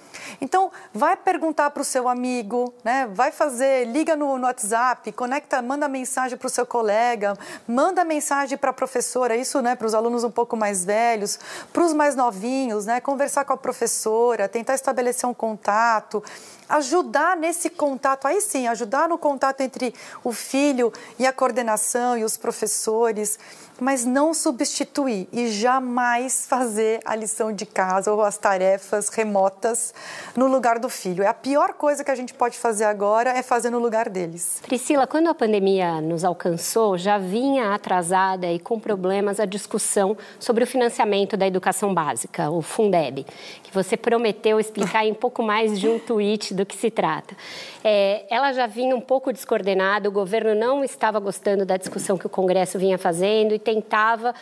Então, 0.41 0.71
vai 0.93 1.17
perguntar 1.17 1.71
para 1.71 1.83
o 1.83 1.85
seu 1.85 2.09
amigo, 2.09 2.73
né? 2.85 3.09
vai 3.13 3.31
fazer, 3.31 3.87
liga 3.87 4.17
no, 4.17 4.39
no 4.39 4.47
WhatsApp, 4.47 5.11
conecta, 5.13 5.61
manda 5.63 5.89
mensagem 5.89 6.37
para 6.37 6.47
o 6.47 6.51
seu 6.51 6.67
colega, 6.67 7.37
manda 7.67 8.05
mensagem 8.05 8.57
para 8.57 8.71
a 8.71 8.73
professora, 8.73 9.37
isso 9.37 9.61
né, 9.61 9.75
para 9.75 9.87
os 9.87 9.95
alunos 9.95 10.25
um 10.25 10.31
pouco 10.31 10.57
mais 10.57 10.85
velhos, 10.85 11.39
para 11.73 11.85
os 11.85 11.93
mais 11.93 12.15
novinhos, 12.15 12.87
né, 12.87 13.01
conversar 13.01 13.45
com 13.45 13.53
a 13.53 13.57
professora, 13.57 14.49
tentar 14.49 14.75
estabelecer 14.75 15.29
um 15.29 15.35
contato, 15.35 16.23
ajudar 16.69 17.37
nesse 17.37 17.71
contato, 17.71 18.27
aí 18.27 18.41
sim, 18.41 18.67
ajudar 18.67 19.09
no 19.09 19.19
contato 19.19 19.61
entre 19.61 19.95
o 20.25 20.33
filho 20.33 20.93
e 21.19 21.27
a 21.27 21.33
coordenação 21.33 22.19
e 22.19 22.25
os 22.25 22.37
professores 22.37 23.39
mas 23.81 24.05
não 24.05 24.33
substituir 24.33 25.29
e 25.33 25.49
jamais 25.49 26.47
fazer 26.49 27.01
a 27.05 27.15
lição 27.15 27.53
de 27.53 27.67
casa 27.67 28.13
ou 28.13 28.23
as 28.23 28.39
tarefas 28.39 29.09
remotas 29.09 29.95
no 30.37 30.47
lugar 30.47 30.79
do 30.79 30.89
filho. 30.89 31.23
É 31.23 31.27
a 31.27 31.35
pior 31.35 31.75
coisa 31.75 32.05
que 32.05 32.11
a 32.11 32.15
gente 32.15 32.35
pode 32.35 32.59
fazer 32.59 32.85
agora 32.85 33.31
é 33.31 33.43
fazer 33.43 33.71
no 33.71 33.79
lugar 33.79 34.09
deles. 34.09 34.61
Priscila, 34.63 35.07
quando 35.07 35.29
a 35.29 35.35
pandemia 35.35 36.01
nos 36.01 36.25
alcançou, 36.25 36.97
já 36.97 37.19
vinha 37.19 37.75
atrasada 37.75 38.47
e 38.47 38.59
com 38.59 38.79
problemas 38.79 39.41
a 39.41 39.45
discussão 39.45 40.17
sobre 40.39 40.65
o 40.65 40.67
financiamento 40.67 41.37
da 41.37 41.47
educação 41.47 41.93
básica, 41.93 42.51
o 42.51 42.63
Fundeb, 42.63 43.27
que 43.63 43.73
você 43.73 43.97
prometeu 43.97 44.59
explicar 44.59 45.05
em 45.05 45.15
pouco 45.15 45.43
mais 45.43 45.79
de 45.79 45.89
um 45.89 45.99
tweet 45.99 46.55
do 46.55 46.65
que 46.65 46.77
se 46.77 46.91
trata. 46.91 47.37
É, 47.83 48.25
ela 48.29 48.53
já 48.53 48.67
vinha 48.67 48.97
um 48.97 49.01
pouco 49.01 49.33
descoordenada, 49.33 50.09
o 50.09 50.13
governo 50.13 50.55
não 50.55 50.83
estava 50.83 51.19
gostando 51.19 51.65
da 51.65 51.77
discussão 51.77 52.19
que 52.19 52.27
o 52.27 52.31
Congresso 52.31 52.79
vinha 52.79 52.99
fazendo 52.99 53.55
tentava 53.67 54.33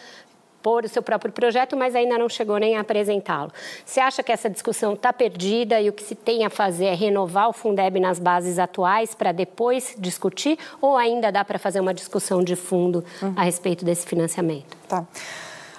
pôr 0.63 0.85
o 0.85 0.89
seu 0.89 1.03
próprio 1.03 1.31
projeto, 1.31 1.77
mas 1.77 1.95
ainda 1.95 2.17
não 2.17 2.27
chegou 2.27 2.57
nem 2.57 2.77
a 2.77 2.81
apresentá-lo. 2.81 3.53
Você 3.85 4.01
acha 4.01 4.23
que 4.23 4.33
essa 4.33 4.49
discussão 4.49 4.95
está 4.95 5.13
perdida 5.13 5.79
e 5.79 5.91
o 5.91 5.93
que 5.93 6.03
se 6.03 6.15
tem 6.15 6.45
a 6.45 6.49
fazer 6.49 6.87
é 6.87 6.95
renovar 6.95 7.51
o 7.51 7.53
Fundeb 7.53 8.01
nas 8.01 8.19
bases 8.19 8.59
atuais 8.59 9.15
para 9.15 9.31
depois 9.31 9.95
discutir 9.99 10.59
ou 10.81 10.97
ainda 10.97 11.31
dá 11.31 11.45
para 11.45 11.59
fazer 11.59 11.81
uma 11.81 11.93
discussão 11.93 12.43
de 12.43 12.57
fundo 12.57 13.05
uhum. 13.21 13.35
a 13.37 13.43
respeito 13.43 13.85
desse 13.85 14.07
financiamento? 14.07 14.75
Tá. 14.89 15.05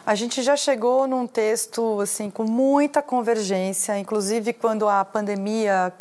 A 0.05 0.13
gente 0.13 0.43
já 0.43 0.55
chegou 0.55 1.07
num 1.07 1.25
texto 1.25 1.99
assim 1.99 2.29
com 2.29 2.43
muita 2.43 3.01
convergência, 3.01 3.97
inclusive 3.97 4.53
quando 4.53 4.87
a 4.87 5.03
pandemia 5.03 5.91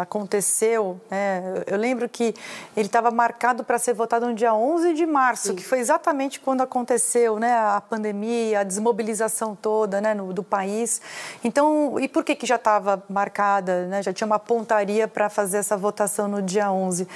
aconteceu, 0.00 0.98
né, 1.10 1.62
eu 1.66 1.76
lembro 1.76 2.08
que 2.08 2.34
ele 2.74 2.86
estava 2.86 3.10
marcado 3.10 3.62
para 3.62 3.78
ser 3.78 3.92
votado 3.92 4.26
no 4.26 4.32
dia 4.32 4.54
11 4.54 4.94
de 4.94 5.04
março, 5.04 5.48
Sim. 5.48 5.56
que 5.56 5.62
foi 5.62 5.78
exatamente 5.78 6.40
quando 6.40 6.62
aconteceu, 6.62 7.38
né, 7.38 7.52
a 7.52 7.82
pandemia, 7.82 8.60
a 8.60 8.62
desmobilização 8.62 9.54
toda, 9.54 10.00
né, 10.00 10.14
no, 10.14 10.32
do 10.32 10.42
país. 10.42 11.02
Então, 11.44 12.00
e 12.00 12.08
por 12.08 12.24
que 12.24 12.34
que 12.34 12.46
já 12.46 12.56
estava 12.56 13.02
marcada, 13.10 13.84
né, 13.88 14.02
já 14.02 14.10
tinha 14.10 14.26
uma 14.26 14.38
pontaria 14.38 15.06
para 15.06 15.28
fazer 15.28 15.58
essa 15.58 15.76
votação 15.76 16.26
no 16.28 16.40
dia 16.40 16.72
11? 16.72 17.06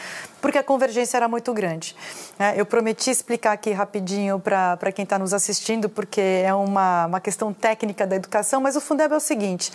Porque 0.45 0.59
a 0.59 0.62
convergência 0.62 1.16
era 1.16 1.26
muito 1.26 1.55
grande. 1.55 1.97
Né? 2.38 2.53
Eu 2.55 2.66
prometi 2.66 3.09
explicar 3.09 3.53
aqui 3.53 3.70
rapidinho 3.70 4.38
para 4.38 4.92
quem 4.92 5.03
está 5.03 5.18
nos 5.18 5.32
assistindo, 5.32 5.88
porque 5.88 6.20
é 6.20 6.53
uma, 6.53 7.07
uma 7.07 7.18
questão 7.18 7.51
técnica 7.51 8.07
da 8.07 8.14
educação, 8.14 8.61
mas 8.61 8.76
o 8.76 8.80
Fundeb 8.82 9.14
é 9.14 9.16
o 9.16 9.20
seguinte: 9.20 9.72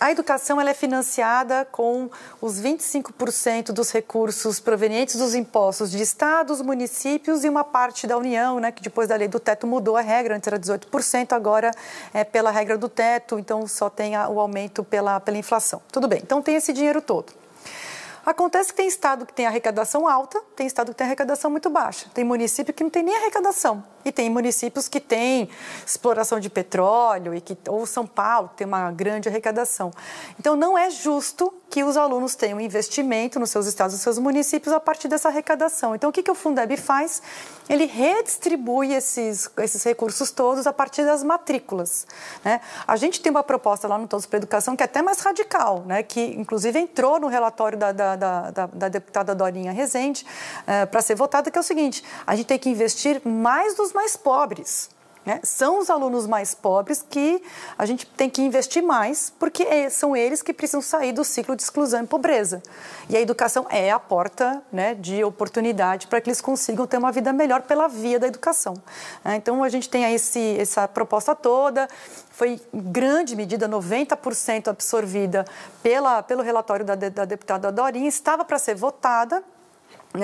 a 0.00 0.10
educação 0.10 0.58
ela 0.58 0.70
é 0.70 0.72
financiada 0.72 1.66
com 1.70 2.08
os 2.40 2.58
25% 2.58 3.72
dos 3.72 3.92
recursos 3.92 4.58
provenientes 4.58 5.16
dos 5.16 5.34
impostos 5.34 5.90
de 5.90 6.00
estados, 6.00 6.62
municípios 6.62 7.44
e 7.44 7.48
uma 7.50 7.62
parte 7.62 8.06
da 8.06 8.16
União, 8.16 8.58
né, 8.58 8.72
que 8.72 8.82
depois 8.82 9.08
da 9.08 9.16
lei 9.16 9.28
do 9.28 9.38
teto 9.38 9.66
mudou 9.66 9.98
a 9.98 10.00
regra, 10.00 10.34
antes 10.34 10.46
era 10.46 10.58
18%, 10.58 11.34
agora 11.34 11.70
é 12.14 12.24
pela 12.24 12.50
regra 12.50 12.78
do 12.78 12.88
teto, 12.88 13.38
então 13.38 13.66
só 13.66 13.90
tem 13.90 14.16
o 14.16 14.40
aumento 14.40 14.82
pela, 14.82 15.20
pela 15.20 15.36
inflação. 15.36 15.82
Tudo 15.92 16.08
bem, 16.08 16.20
então 16.22 16.40
tem 16.40 16.56
esse 16.56 16.72
dinheiro 16.72 17.02
todo. 17.02 17.44
Acontece 18.26 18.70
que 18.70 18.76
tem 18.78 18.88
estado 18.88 19.24
que 19.24 19.32
tem 19.32 19.46
arrecadação 19.46 20.08
alta, 20.08 20.42
tem 20.56 20.66
estado 20.66 20.90
que 20.90 20.96
tem 20.96 21.06
arrecadação 21.06 21.48
muito 21.48 21.70
baixa. 21.70 22.10
Tem 22.12 22.24
município 22.24 22.74
que 22.74 22.82
não 22.82 22.90
tem 22.90 23.04
nem 23.04 23.16
arrecadação. 23.16 23.84
E 24.06 24.12
tem 24.12 24.30
municípios 24.30 24.86
que 24.86 25.00
têm 25.00 25.48
exploração 25.84 26.38
de 26.38 26.48
petróleo, 26.48 27.34
e 27.34 27.40
que, 27.40 27.58
ou 27.68 27.84
São 27.84 28.06
Paulo, 28.06 28.50
que 28.50 28.58
tem 28.58 28.66
uma 28.66 28.92
grande 28.92 29.28
arrecadação. 29.28 29.92
Então, 30.38 30.54
não 30.54 30.78
é 30.78 30.88
justo 30.88 31.52
que 31.68 31.82
os 31.82 31.96
alunos 31.96 32.34
tenham 32.34 32.60
investimento 32.60 33.40
nos 33.40 33.50
seus 33.50 33.66
estados, 33.66 33.94
nos 33.94 34.02
seus 34.02 34.18
municípios, 34.18 34.72
a 34.72 34.78
partir 34.78 35.08
dessa 35.08 35.28
arrecadação. 35.28 35.94
Então, 35.94 36.10
o 36.10 36.12
que, 36.12 36.22
que 36.22 36.30
o 36.30 36.34
Fundeb 36.34 36.76
faz? 36.76 37.20
Ele 37.68 37.84
redistribui 37.84 38.94
esses, 38.94 39.50
esses 39.58 39.82
recursos 39.82 40.30
todos 40.30 40.66
a 40.66 40.72
partir 40.72 41.04
das 41.04 41.24
matrículas. 41.24 42.06
Né? 42.44 42.60
A 42.86 42.96
gente 42.96 43.20
tem 43.20 43.30
uma 43.30 43.42
proposta 43.42 43.88
lá 43.88 43.98
no 43.98 44.06
Todos 44.06 44.24
para 44.24 44.36
Educação 44.38 44.76
que 44.76 44.82
é 44.82 44.86
até 44.86 45.02
mais 45.02 45.18
radical, 45.18 45.82
né? 45.84 46.02
que 46.04 46.20
inclusive 46.20 46.78
entrou 46.78 47.18
no 47.18 47.26
relatório 47.26 47.76
da, 47.76 47.90
da, 47.90 48.16
da, 48.16 48.50
da 48.72 48.88
deputada 48.88 49.34
Dorinha 49.34 49.72
Rezende 49.72 50.24
uh, 50.62 50.86
para 50.86 51.02
ser 51.02 51.16
votada, 51.16 51.50
que 51.50 51.58
é 51.58 51.60
o 51.60 51.64
seguinte, 51.64 52.04
a 52.24 52.36
gente 52.36 52.46
tem 52.46 52.58
que 52.58 52.70
investir 52.70 53.20
mais 53.26 53.76
nos 53.76 53.92
mais 53.96 54.16
pobres. 54.16 54.90
Né? 55.26 55.40
São 55.42 55.80
os 55.80 55.90
alunos 55.90 56.24
mais 56.24 56.54
pobres 56.54 57.04
que 57.10 57.42
a 57.76 57.84
gente 57.84 58.06
tem 58.06 58.30
que 58.30 58.40
investir 58.40 58.80
mais, 58.80 59.28
porque 59.40 59.64
é, 59.64 59.90
são 59.90 60.16
eles 60.16 60.40
que 60.40 60.54
precisam 60.54 60.80
sair 60.80 61.12
do 61.12 61.24
ciclo 61.24 61.56
de 61.56 61.62
exclusão 61.62 62.04
e 62.04 62.06
pobreza. 62.06 62.62
E 63.08 63.16
a 63.16 63.20
educação 63.20 63.66
é 63.68 63.90
a 63.90 63.98
porta 63.98 64.62
né, 64.70 64.94
de 64.94 65.24
oportunidade 65.24 66.06
para 66.06 66.20
que 66.20 66.28
eles 66.28 66.40
consigam 66.40 66.86
ter 66.86 66.96
uma 66.96 67.10
vida 67.10 67.32
melhor 67.32 67.62
pela 67.62 67.88
via 67.88 68.20
da 68.20 68.28
educação. 68.28 68.74
Né? 69.24 69.34
Então, 69.34 69.64
a 69.64 69.68
gente 69.68 69.90
tem 69.90 70.14
esse, 70.14 70.56
essa 70.60 70.86
proposta 70.86 71.34
toda, 71.34 71.88
foi 72.30 72.60
em 72.72 72.80
grande 72.92 73.34
medida, 73.34 73.68
90% 73.68 74.68
absorvida 74.68 75.44
pela, 75.82 76.22
pelo 76.22 76.42
relatório 76.42 76.84
da, 76.84 76.94
da 76.94 77.24
deputada 77.24 77.72
Dorinha, 77.72 78.08
estava 78.08 78.44
para 78.44 78.60
ser 78.60 78.76
votada, 78.76 79.42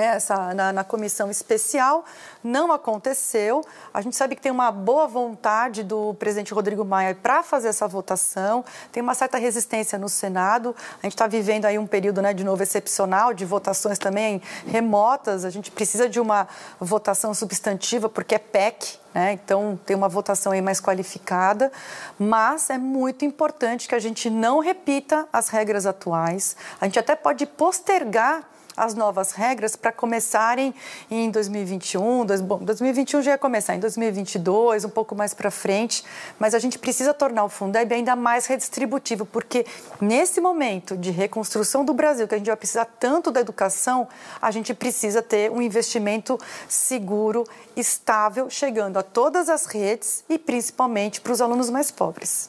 essa, 0.01 0.55
na, 0.55 0.73
na, 0.73 0.85
comissão 0.85 1.31
especial, 1.31 2.05
não 2.43 2.73
aconteceu. 2.73 3.65
A 3.93 4.01
gente 4.01 4.17
sabe 4.17 4.35
que 4.37 4.43
tem 4.43 4.53
uma 4.53 4.71
boa 4.71 5.07
vontade 5.07 5.83
do 5.83 6.15
presidente 6.15 6.55
Rodrigo 6.55 6.85
Maia 6.85 7.15
para 7.15 7.43
fazer 7.43 7.69
essa 7.69 7.87
votação, 7.87 8.65
tem 8.91 9.03
uma 9.03 9.15
certa 9.15 9.39
resistência 9.39 9.99
no 9.99 10.09
Senado. 10.09 10.75
A 11.03 11.07
gente 11.07 11.13
está 11.15 11.27
vivendo 11.27 11.65
aí 11.65 11.79
um 11.79 11.87
período 11.87 12.23
né, 12.23 12.33
de 12.33 12.45
novo 12.45 12.63
excepcional, 12.63 13.35
de 13.35 13.45
votações 13.45 13.99
também 13.99 14.41
remotas. 14.67 15.45
A 15.45 15.51
gente 15.51 15.71
precisa 15.71 16.09
de 16.09 16.21
uma 16.21 16.49
votação 16.81 17.35
substantiva, 17.35 18.09
porque 18.09 18.35
é 18.35 18.39
PEC, 18.39 18.99
né? 19.15 19.33
então 19.33 19.79
tem 19.85 19.97
uma 19.97 20.09
votação 20.09 20.53
aí 20.53 20.63
mais 20.63 20.81
qualificada, 20.81 21.71
mas 22.19 22.71
é 22.71 22.79
muito 22.79 23.25
importante 23.25 23.89
que 23.89 23.95
a 23.95 23.99
gente 23.99 24.31
não 24.31 24.59
repita 24.59 25.29
as 25.33 25.49
regras 25.49 25.87
atuais. 25.87 26.57
A 26.81 26.87
gente 26.87 26.99
até 26.99 27.15
pode 27.15 27.47
postergar 27.47 28.52
as 28.77 28.95
novas 28.95 29.33
regras 29.33 29.77
para 29.77 29.93
começarem 29.93 30.75
em 31.11 31.31
2021. 31.31 32.27
Dois, 32.27 32.41
bom, 32.41 32.59
2021 32.59 33.23
já 33.23 33.31
ia 33.33 33.39
começar, 33.39 33.75
em 33.75 33.81
2022, 33.81 34.85
um 34.85 34.89
pouco 34.89 35.15
mais 35.15 35.35
para 35.35 35.51
frente, 35.51 36.05
mas 36.39 36.55
a 36.55 36.59
gente 36.59 36.79
precisa 36.79 37.13
tornar 37.13 37.45
o 37.45 37.49
Fundeb 37.49 37.93
ainda 37.95 38.17
mais 38.17 38.47
redistributivo, 38.47 39.27
porque 39.27 39.67
nesse 40.01 40.41
momento 40.41 40.97
de 40.97 41.11
reconstrução 41.11 41.85
do 41.85 41.93
Brasil, 41.93 42.27
que 42.27 42.35
a 42.35 42.39
gente 42.39 42.47
vai 42.47 42.57
precisar 42.57 42.85
tanto 42.85 43.31
da 43.31 43.41
educação, 43.41 44.09
a 44.41 44.51
gente 44.51 44.75
precisa 44.75 45.23
ter 45.23 45.51
um 45.51 45.61
investimento 45.61 46.39
seguro, 46.69 47.45
estável, 47.77 48.49
chegando 48.49 48.99
a 48.99 49.03
todas 49.03 49.49
as 49.49 49.67
redes 49.67 50.25
e 50.29 50.39
principalmente 50.39 51.21
para 51.21 51.33
os 51.33 51.41
alunos 51.41 51.71
mais 51.71 51.91
pobres. 51.91 52.49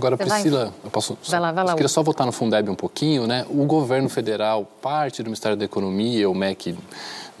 Agora, 0.00 0.16
Priscila, 0.16 0.72
eu 0.82 0.90
posso. 0.90 1.18
Vai 1.28 1.40
lá, 1.40 1.52
vai 1.52 1.64
lá. 1.64 1.72
Eu 1.72 1.76
queria 1.76 1.88
só 1.88 2.02
voltar 2.02 2.24
no 2.24 2.32
Fundeb 2.32 2.70
um 2.70 2.74
pouquinho, 2.74 3.26
né? 3.26 3.44
O 3.50 3.66
governo 3.66 4.08
federal, 4.08 4.66
parte 4.80 5.22
do 5.22 5.26
Ministério 5.26 5.56
da 5.56 5.64
Economia, 5.64 6.28
o 6.28 6.34
MEC 6.34 6.74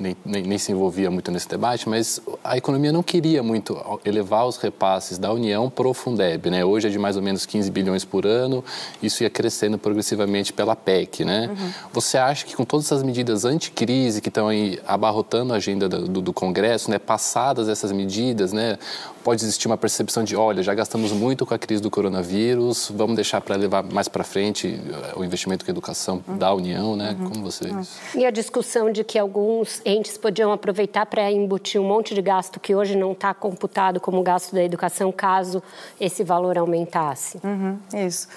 nem, 0.00 0.16
nem, 0.24 0.42
nem, 0.42 0.58
se 0.58 0.72
envolvia 0.72 1.10
muito 1.10 1.30
nesse 1.30 1.48
debate, 1.48 1.88
mas 1.88 2.20
a 2.42 2.56
economia 2.56 2.90
não 2.90 3.02
queria 3.02 3.42
muito 3.42 3.78
elevar 4.04 4.46
os 4.46 4.56
repasses 4.56 5.18
da 5.18 5.30
União 5.32 5.68
para 5.68 5.86
o 5.86 5.92
Fundeb. 5.92 6.50
Né? 6.50 6.64
Hoje 6.64 6.88
é 6.88 6.90
de 6.90 6.98
mais 6.98 7.16
ou 7.16 7.22
menos 7.22 7.44
15 7.44 7.70
bilhões 7.70 8.04
por 8.04 8.26
ano, 8.26 8.64
isso 9.02 9.22
ia 9.22 9.30
crescendo 9.30 9.76
progressivamente 9.76 10.52
pela 10.52 10.74
PEC. 10.74 11.24
Né? 11.24 11.48
Uhum. 11.48 11.70
Você 11.92 12.16
acha 12.16 12.46
que 12.46 12.56
com 12.56 12.64
todas 12.64 12.86
essas 12.86 13.02
medidas 13.02 13.44
anticrise 13.44 14.20
que 14.20 14.28
estão 14.28 14.48
aí 14.48 14.80
abarrotando 14.86 15.52
a 15.52 15.56
agenda 15.56 15.88
do, 15.88 16.20
do 16.22 16.32
Congresso, 16.32 16.90
né? 16.90 16.98
passadas 16.98 17.68
essas 17.68 17.92
medidas, 17.92 18.52
né? 18.52 18.78
Pode 19.22 19.42
existir 19.42 19.66
uma 19.66 19.76
percepção 19.76 20.24
de, 20.24 20.36
olha, 20.36 20.62
já 20.62 20.74
gastamos 20.74 21.12
muito 21.12 21.44
com 21.44 21.54
a 21.54 21.58
crise 21.58 21.82
do 21.82 21.90
coronavírus, 21.90 22.90
vamos 22.94 23.16
deixar 23.16 23.40
para 23.40 23.56
levar 23.56 23.82
mais 23.82 24.08
para 24.08 24.24
frente 24.24 24.68
eh, 24.68 25.12
o 25.16 25.24
investimento 25.24 25.64
com 25.64 25.70
a 25.70 25.72
educação 25.72 26.22
uhum. 26.26 26.38
da 26.38 26.52
União, 26.52 26.96
né? 26.96 27.16
Uhum. 27.18 27.30
Como 27.30 27.42
você 27.42 27.68
vê 27.68 27.80
isso? 27.80 27.98
E 28.14 28.24
a 28.24 28.30
discussão 28.30 28.90
de 28.90 29.04
que 29.04 29.18
alguns 29.18 29.80
entes 29.84 30.16
podiam 30.16 30.52
aproveitar 30.52 31.06
para 31.06 31.30
embutir 31.30 31.80
um 31.80 31.86
monte 31.86 32.14
de 32.14 32.22
gasto 32.22 32.58
que 32.58 32.74
hoje 32.74 32.96
não 32.96 33.12
está 33.12 33.34
computado 33.34 34.00
como 34.00 34.22
gasto 34.22 34.54
da 34.54 34.62
educação, 34.62 35.12
caso 35.12 35.62
esse 36.00 36.24
valor 36.24 36.58
aumentasse. 36.58 37.38
Uhum. 37.44 37.78
Isso. 38.06 38.28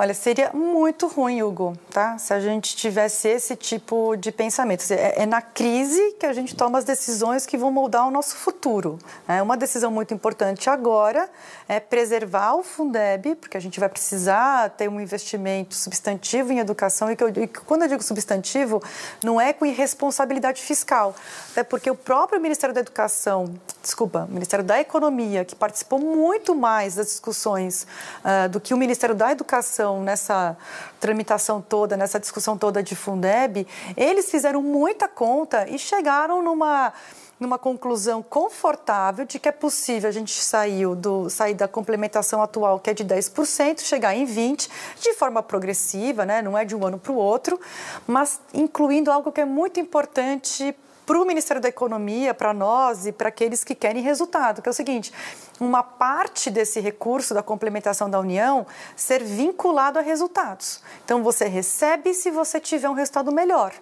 Olha, 0.00 0.14
seria 0.14 0.52
muito 0.54 1.08
ruim, 1.08 1.42
Hugo, 1.42 1.76
tá? 1.90 2.16
Se 2.18 2.32
a 2.32 2.38
gente 2.38 2.76
tivesse 2.76 3.26
esse 3.26 3.56
tipo 3.56 4.14
de 4.14 4.30
pensamento. 4.30 4.84
É, 4.92 5.22
é 5.22 5.26
na 5.26 5.42
crise 5.42 6.12
que 6.20 6.24
a 6.24 6.32
gente 6.32 6.54
toma 6.54 6.78
as 6.78 6.84
decisões 6.84 7.44
que 7.44 7.56
vão 7.56 7.72
moldar 7.72 8.06
o 8.06 8.10
nosso 8.10 8.36
futuro. 8.36 8.96
É 9.26 9.42
uma 9.42 9.56
decisão 9.56 9.90
muito 9.90 10.14
importante 10.14 10.70
agora 10.70 11.28
é 11.68 11.80
preservar 11.80 12.54
o 12.54 12.62
Fundeb, 12.62 13.34
porque 13.34 13.56
a 13.56 13.60
gente 13.60 13.80
vai 13.80 13.88
precisar 13.88 14.70
ter 14.70 14.88
um 14.88 15.00
investimento 15.00 15.74
substantivo 15.74 16.52
em 16.52 16.60
educação. 16.60 17.10
E, 17.10 17.16
eu, 17.18 17.28
e 17.42 17.48
quando 17.48 17.82
eu 17.82 17.88
digo 17.88 18.02
substantivo, 18.02 18.80
não 19.22 19.40
é 19.40 19.52
com 19.52 19.66
irresponsabilidade 19.66 20.62
fiscal, 20.62 21.14
até 21.50 21.64
porque 21.64 21.90
o 21.90 21.96
próprio 21.96 22.40
Ministério 22.40 22.72
da 22.72 22.80
Educação, 22.80 23.52
desculpa, 23.82 24.28
Ministério 24.30 24.64
da 24.64 24.80
Economia, 24.80 25.44
que 25.44 25.56
participou 25.56 25.98
muito 25.98 26.54
mais 26.54 26.94
das 26.94 27.08
discussões 27.08 27.84
uh, 28.24 28.48
do 28.48 28.60
que 28.60 28.72
o 28.72 28.76
Ministério 28.76 29.16
da 29.16 29.32
Educação 29.32 29.87
nessa 30.02 30.56
tramitação 31.00 31.60
toda, 31.60 31.96
nessa 31.96 32.20
discussão 32.20 32.56
toda 32.58 32.82
de 32.82 32.94
Fundeb, 32.94 33.66
eles 33.96 34.30
fizeram 34.30 34.62
muita 34.62 35.08
conta 35.08 35.68
e 35.68 35.78
chegaram 35.78 36.42
numa 36.42 36.92
numa 37.38 37.58
conclusão 37.58 38.22
confortável 38.22 39.24
de 39.24 39.38
que 39.38 39.48
é 39.48 39.52
possível 39.52 40.08
a 40.08 40.12
gente 40.12 40.32
sair, 40.32 40.92
do, 40.96 41.30
sair 41.30 41.54
da 41.54 41.68
complementação 41.68 42.42
atual, 42.42 42.80
que 42.80 42.90
é 42.90 42.94
de 42.94 43.04
10%, 43.04 43.80
chegar 43.80 44.14
em 44.14 44.26
20%, 44.26 44.68
de 45.00 45.14
forma 45.14 45.42
progressiva, 45.42 46.26
né? 46.26 46.42
não 46.42 46.58
é 46.58 46.64
de 46.64 46.74
um 46.74 46.84
ano 46.84 46.98
para 46.98 47.12
o 47.12 47.16
outro, 47.16 47.60
mas 48.06 48.40
incluindo 48.52 49.10
algo 49.10 49.30
que 49.30 49.40
é 49.40 49.44
muito 49.44 49.78
importante 49.78 50.74
para 51.08 51.18
o 51.18 51.24
Ministério 51.24 51.62
da 51.62 51.70
Economia, 51.70 52.34
para 52.34 52.52
nós 52.52 53.06
e 53.06 53.12
para 53.12 53.30
aqueles 53.30 53.64
que 53.64 53.74
querem 53.74 54.02
resultado, 54.02 54.60
que 54.60 54.68
é 54.68 54.70
o 54.70 54.74
seguinte: 54.74 55.10
uma 55.58 55.82
parte 55.82 56.50
desse 56.50 56.80
recurso 56.80 57.32
da 57.32 57.42
complementação 57.42 58.10
da 58.10 58.20
União 58.20 58.66
ser 58.94 59.24
vinculado 59.24 59.98
a 59.98 60.02
resultados. 60.02 60.82
Então, 61.02 61.22
você 61.22 61.46
recebe 61.46 62.12
se 62.12 62.30
você 62.30 62.60
tiver 62.60 62.90
um 62.90 62.92
resultado 62.92 63.32
melhor. 63.32 63.72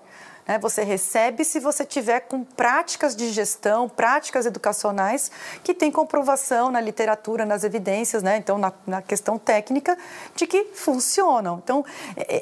Né? 0.46 0.58
Você 0.58 0.82
recebe 0.82 1.44
se 1.44 1.58
você 1.58 1.84
tiver 1.84 2.20
com 2.20 2.44
práticas 2.44 3.16
de 3.16 3.30
gestão, 3.30 3.88
práticas 3.88 4.46
educacionais 4.46 5.30
que 5.64 5.74
têm 5.74 5.90
comprovação 5.90 6.70
na 6.70 6.80
literatura, 6.80 7.44
nas 7.44 7.64
evidências, 7.64 8.22
né? 8.22 8.36
então 8.36 8.58
na, 8.58 8.72
na 8.86 9.02
questão 9.02 9.38
técnica 9.38 9.96
de 10.34 10.46
que 10.46 10.64
funcionam. 10.74 11.60
Então, 11.62 11.84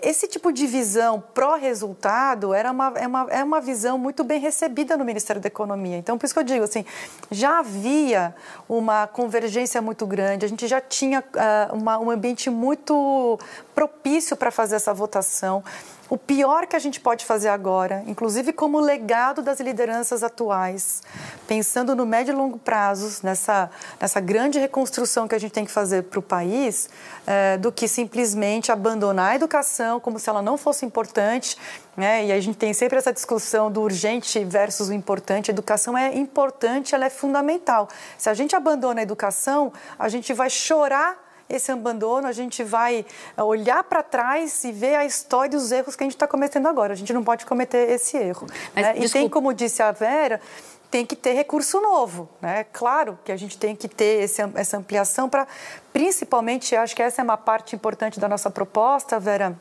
esse 0.02 0.26
tipo 0.28 0.52
de 0.52 0.66
visão 0.66 1.22
pró-resultado 1.32 2.52
era 2.52 2.70
uma, 2.70 2.92
é, 2.96 3.06
uma, 3.06 3.26
é 3.30 3.44
uma 3.44 3.60
visão 3.60 3.96
muito 3.98 4.22
bem 4.22 4.40
recebida 4.40 4.96
no 4.96 5.04
Ministério 5.04 5.40
da 5.40 5.48
Economia. 5.48 5.96
Então, 5.96 6.18
por 6.18 6.26
isso 6.26 6.34
que 6.34 6.40
eu 6.40 6.44
digo 6.44 6.64
assim, 6.64 6.84
já 7.30 7.58
havia 7.58 8.34
uma 8.68 9.06
convergência 9.06 9.80
muito 9.80 10.06
grande, 10.06 10.44
a 10.44 10.48
gente 10.48 10.66
já 10.66 10.80
tinha 10.80 11.20
uh, 11.20 11.74
uma, 11.74 11.98
um 11.98 12.10
ambiente 12.10 12.50
muito 12.50 13.38
propício 13.74 14.36
para 14.36 14.50
fazer 14.50 14.76
essa 14.76 14.92
votação. 14.92 15.62
O 16.14 16.16
pior 16.16 16.68
que 16.68 16.76
a 16.76 16.78
gente 16.78 17.00
pode 17.00 17.24
fazer 17.24 17.48
agora, 17.48 18.04
inclusive 18.06 18.52
como 18.52 18.78
legado 18.78 19.42
das 19.42 19.58
lideranças 19.58 20.22
atuais, 20.22 21.02
pensando 21.44 21.96
no 21.96 22.06
médio 22.06 22.30
e 22.30 22.36
longo 22.36 22.56
prazos, 22.56 23.20
nessa, 23.20 23.68
nessa 24.00 24.20
grande 24.20 24.60
reconstrução 24.60 25.26
que 25.26 25.34
a 25.34 25.40
gente 25.40 25.50
tem 25.50 25.64
que 25.64 25.72
fazer 25.72 26.04
para 26.04 26.20
o 26.20 26.22
país, 26.22 26.88
é, 27.26 27.58
do 27.58 27.72
que 27.72 27.88
simplesmente 27.88 28.70
abandonar 28.70 29.32
a 29.32 29.34
educação 29.34 29.98
como 29.98 30.20
se 30.20 30.30
ela 30.30 30.40
não 30.40 30.56
fosse 30.56 30.86
importante. 30.86 31.58
Né? 31.96 32.26
E 32.26 32.32
a 32.32 32.40
gente 32.40 32.58
tem 32.58 32.72
sempre 32.72 32.96
essa 32.96 33.12
discussão 33.12 33.68
do 33.68 33.82
urgente 33.82 34.44
versus 34.44 34.90
o 34.90 34.92
importante. 34.92 35.50
A 35.50 35.52
educação 35.52 35.98
é 35.98 36.16
importante, 36.16 36.94
ela 36.94 37.06
é 37.06 37.10
fundamental. 37.10 37.88
Se 38.16 38.30
a 38.30 38.34
gente 38.34 38.54
abandona 38.54 39.00
a 39.00 39.02
educação, 39.02 39.72
a 39.98 40.08
gente 40.08 40.32
vai 40.32 40.48
chorar 40.48 41.23
esse 41.56 41.70
abandono, 41.70 42.26
a 42.26 42.32
gente 42.32 42.62
vai 42.62 43.04
eh, 43.36 43.42
olhar 43.42 43.82
para 43.84 44.02
trás 44.02 44.64
e 44.64 44.72
ver 44.72 44.96
a 44.96 45.04
história 45.04 45.54
e 45.54 45.56
os 45.56 45.72
erros 45.72 45.96
que 45.96 46.02
a 46.02 46.06
gente 46.06 46.14
está 46.14 46.26
cometendo 46.26 46.68
agora. 46.68 46.92
A 46.92 46.96
gente 46.96 47.12
não 47.12 47.24
pode 47.24 47.46
cometer 47.46 47.90
esse 47.90 48.16
erro. 48.16 48.46
Mas, 48.74 48.84
né? 48.84 48.94
E 48.98 49.08
tem, 49.08 49.28
como 49.28 49.52
disse 49.52 49.82
a 49.82 49.92
Vera, 49.92 50.40
tem 50.90 51.04
que 51.04 51.16
ter 51.16 51.32
recurso 51.32 51.80
novo. 51.80 52.28
Né? 52.40 52.64
Claro 52.72 53.18
que 53.24 53.32
a 53.32 53.36
gente 53.36 53.58
tem 53.58 53.74
que 53.74 53.88
ter 53.88 54.22
esse, 54.22 54.40
essa 54.54 54.76
ampliação 54.76 55.28
para, 55.28 55.46
principalmente, 55.92 56.76
acho 56.76 56.94
que 56.94 57.02
essa 57.02 57.20
é 57.20 57.24
uma 57.24 57.36
parte 57.36 57.74
importante 57.74 58.20
da 58.20 58.28
nossa 58.28 58.50
proposta, 58.50 59.18
Vera 59.18 59.58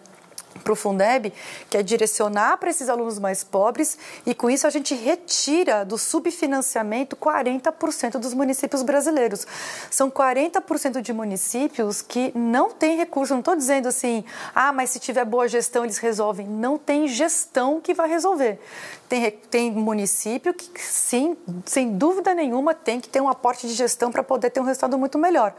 para 0.64 0.74
o 0.74 0.76
Fundeb, 0.76 1.34
que 1.70 1.78
é 1.78 1.84
direcionar 1.84 2.58
para 2.58 2.70
esses 2.70 2.90
alunos 2.90 3.20
mais 3.20 3.44
pobres 3.44 3.98
e 4.26 4.34
com 4.34 4.50
isso 4.50 4.68
a 4.68 4.70
gente 4.70 4.94
retira 4.96 5.84
do 5.84 5.98
subfinanciamento 5.98 7.16
40% 7.16 8.18
dos 8.18 8.34
municípios 8.34 8.84
brasileiros. 8.84 9.46
São 9.90 10.10
40% 10.10 11.02
de 11.02 11.14
municípios 11.14 12.02
que 12.02 12.32
não 12.38 12.70
têm 12.70 12.98
recurso. 12.98 13.34
Não 13.34 13.40
estou 13.40 13.56
dizendo 13.56 13.88
assim, 13.88 14.24
ah, 14.54 14.72
mas 14.72 14.90
se 14.90 15.00
tiver 15.00 15.26
boa 15.26 15.48
gestão 15.48 15.84
eles 15.84 15.98
resolvem. 15.98 16.48
Não 16.48 16.78
tem 16.78 17.08
gestão 17.08 17.80
que 17.82 17.94
vai 17.94 18.10
resolver. 18.10 18.60
Tem, 19.08 19.30
tem 19.30 19.72
município 19.72 20.54
que, 20.54 20.70
sim, 20.82 21.38
sem 21.66 21.98
dúvida 21.98 22.34
nenhuma, 22.34 22.74
tem 22.74 23.00
que 23.00 23.08
ter 23.08 23.22
um 23.22 23.30
aporte 23.30 23.68
de 23.68 23.74
gestão 23.74 24.12
para 24.12 24.24
poder 24.24 24.50
ter 24.50 24.60
um 24.60 24.64
resultado 24.64 24.98
muito 24.98 25.20
melhor. 25.20 25.54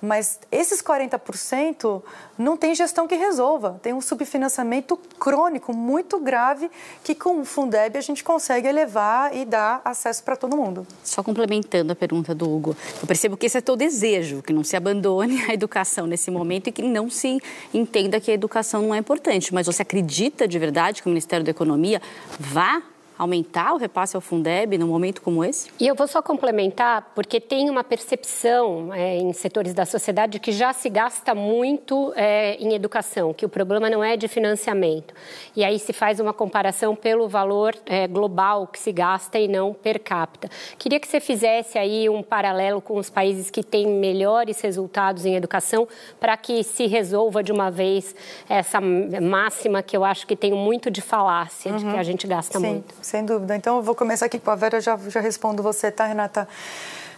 Mas 0.00 0.38
esses 0.50 0.82
40% 0.82 2.02
não 2.38 2.56
tem 2.56 2.74
gestão 2.74 3.06
que 3.06 3.14
resolva. 3.14 3.78
Tem 3.82 3.92
um 3.92 4.00
subfinanciamento 4.00 4.96
crônico 5.18 5.74
muito 5.74 6.18
grave 6.18 6.70
que 7.04 7.14
com 7.14 7.40
o 7.40 7.44
Fundeb 7.44 7.98
a 7.98 8.00
gente 8.00 8.24
consegue 8.24 8.66
elevar 8.66 9.34
e 9.36 9.44
dar 9.44 9.82
acesso 9.84 10.22
para 10.22 10.36
todo 10.36 10.56
mundo. 10.56 10.86
Só 11.04 11.22
complementando 11.22 11.92
a 11.92 11.96
pergunta 11.96 12.34
do 12.34 12.50
Hugo, 12.50 12.76
eu 13.00 13.06
percebo 13.06 13.36
que 13.36 13.46
esse 13.46 13.58
é 13.58 13.60
teu 13.60 13.76
desejo, 13.76 14.42
que 14.42 14.52
não 14.52 14.64
se 14.64 14.76
abandone 14.76 15.42
a 15.48 15.52
educação 15.52 16.06
nesse 16.06 16.30
momento 16.30 16.68
e 16.68 16.72
que 16.72 16.82
não 16.82 17.10
se 17.10 17.38
entenda 17.74 18.20
que 18.20 18.30
a 18.30 18.34
educação 18.34 18.82
não 18.82 18.94
é 18.94 18.98
importante. 18.98 19.52
Mas 19.52 19.66
você 19.66 19.82
acredita 19.82 20.48
de 20.48 20.58
verdade 20.58 21.02
que 21.02 21.08
o 21.08 21.10
Ministério 21.10 21.44
da 21.44 21.50
Economia 21.50 22.00
vá 22.38 22.82
aumentar 23.20 23.74
o 23.74 23.76
repasse 23.76 24.16
ao 24.16 24.22
Fundeb 24.22 24.78
num 24.78 24.86
momento 24.86 25.20
como 25.20 25.44
esse? 25.44 25.70
E 25.78 25.86
eu 25.86 25.94
vou 25.94 26.08
só 26.08 26.22
complementar, 26.22 27.12
porque 27.14 27.38
tem 27.38 27.68
uma 27.68 27.84
percepção 27.84 28.94
é, 28.94 29.18
em 29.18 29.30
setores 29.34 29.74
da 29.74 29.84
sociedade 29.84 30.40
que 30.40 30.50
já 30.50 30.72
se 30.72 30.88
gasta 30.88 31.34
muito 31.34 32.14
é, 32.16 32.54
em 32.54 32.72
educação, 32.72 33.34
que 33.34 33.44
o 33.44 33.48
problema 33.48 33.90
não 33.90 34.02
é 34.02 34.16
de 34.16 34.26
financiamento. 34.26 35.12
E 35.54 35.62
aí 35.62 35.78
se 35.78 35.92
faz 35.92 36.18
uma 36.18 36.32
comparação 36.32 36.96
pelo 36.96 37.28
valor 37.28 37.76
é, 37.84 38.08
global 38.08 38.66
que 38.66 38.78
se 38.78 38.90
gasta 38.90 39.38
e 39.38 39.46
não 39.46 39.74
per 39.74 40.00
capita. 40.00 40.48
Queria 40.78 40.98
que 40.98 41.06
você 41.06 41.20
fizesse 41.20 41.78
aí 41.78 42.08
um 42.08 42.22
paralelo 42.22 42.80
com 42.80 42.96
os 42.96 43.10
países 43.10 43.50
que 43.50 43.62
têm 43.62 43.86
melhores 43.86 44.62
resultados 44.62 45.26
em 45.26 45.34
educação, 45.34 45.86
para 46.18 46.38
que 46.38 46.62
se 46.64 46.86
resolva 46.86 47.42
de 47.42 47.52
uma 47.52 47.70
vez 47.70 48.16
essa 48.48 48.80
máxima 48.80 49.82
que 49.82 49.94
eu 49.94 50.04
acho 50.06 50.26
que 50.26 50.34
tem 50.34 50.52
muito 50.52 50.90
de 50.90 51.02
falácia, 51.02 51.70
uhum. 51.70 51.76
de 51.76 51.84
que 51.84 51.90
a 51.90 51.96
uhum. 51.96 52.02
gente 52.02 52.26
gasta 52.26 52.58
Sim. 52.58 52.66
muito 52.66 53.09
sem 53.10 53.24
dúvida. 53.24 53.56
Então, 53.56 53.76
eu 53.76 53.82
vou 53.82 53.94
começar 53.94 54.26
aqui 54.26 54.38
com 54.38 54.50
a 54.50 54.54
Vera, 54.54 54.80
já, 54.80 54.96
já 55.08 55.20
respondo 55.20 55.62
você, 55.62 55.90
tá, 55.90 56.06
Renata? 56.06 56.46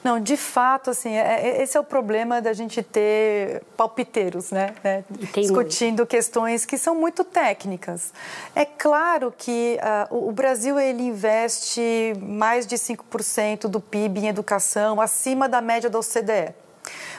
Não, 0.03 0.19
de 0.19 0.37
fato, 0.37 0.91
assim, 0.91 1.11
é, 1.11 1.59
é 1.59 1.63
esse 1.63 1.77
é 1.77 1.81
o 1.81 1.85
problema 1.85 2.41
da 2.41 2.53
gente 2.53 2.83
ter 2.83 3.63
palpiteiros, 3.77 4.51
né? 4.51 4.75
né? 4.83 5.05
Discutindo 5.33 6.05
questões 6.05 6.65
que 6.65 6.77
são 6.77 6.95
muito 6.95 7.23
técnicas. 7.23 8.13
É 8.55 8.65
claro 8.65 9.33
que 9.37 9.79
uh, 10.11 10.29
o 10.29 10.33
Brasil 10.33 10.81
ele 10.81 11.05
investe 11.05 12.15
mais 12.21 12.67
de 12.67 12.75
5% 12.77 13.69
do 13.69 13.81
PIB 13.81 14.21
em 14.21 14.29
educação, 14.29 15.01
acima 15.01 15.49
da 15.49 15.61
média 15.61 15.89
da 15.89 16.01
OCDE. 16.01 16.53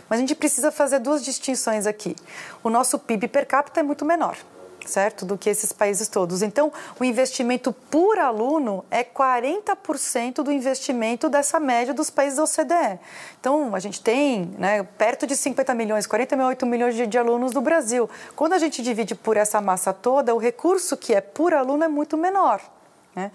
Mas 0.09 0.17
a 0.17 0.21
gente 0.21 0.35
precisa 0.35 0.71
fazer 0.71 0.99
duas 0.99 1.23
distinções 1.23 1.87
aqui. 1.87 2.15
O 2.61 2.69
nosso 2.69 2.99
PIB 2.99 3.29
per 3.29 3.45
capita 3.45 3.79
é 3.79 3.83
muito 3.83 4.03
menor. 4.03 4.35
Certo? 4.85 5.25
Do 5.25 5.37
que 5.37 5.49
esses 5.49 5.71
países 5.71 6.07
todos. 6.07 6.41
Então, 6.41 6.71
o 6.99 7.03
investimento 7.03 7.71
por 7.71 8.19
aluno 8.19 8.83
é 8.91 9.03
40% 9.03 10.43
do 10.43 10.51
investimento 10.51 11.29
dessa 11.29 11.59
média 11.59 11.93
dos 11.93 12.09
países 12.09 12.37
da 12.37 12.43
OCDE. 12.43 12.99
Então, 13.39 13.73
a 13.75 13.79
gente 13.79 14.01
tem 14.01 14.53
né, 14.57 14.83
perto 14.83 15.25
de 15.25 15.35
50 15.35 15.73
milhões, 15.73 16.05
48 16.05 16.65
milhões 16.65 16.95
de, 16.95 17.07
de 17.07 17.17
alunos 17.17 17.53
no 17.53 17.61
Brasil. 17.61 18.09
Quando 18.35 18.53
a 18.53 18.57
gente 18.57 18.81
divide 18.81 19.15
por 19.15 19.37
essa 19.37 19.61
massa 19.61 19.93
toda, 19.93 20.35
o 20.35 20.37
recurso 20.37 20.97
que 20.97 21.13
é 21.13 21.21
por 21.21 21.53
aluno 21.53 21.83
é 21.83 21.87
muito 21.87 22.17
menor. 22.17 22.61
Né? 23.15 23.31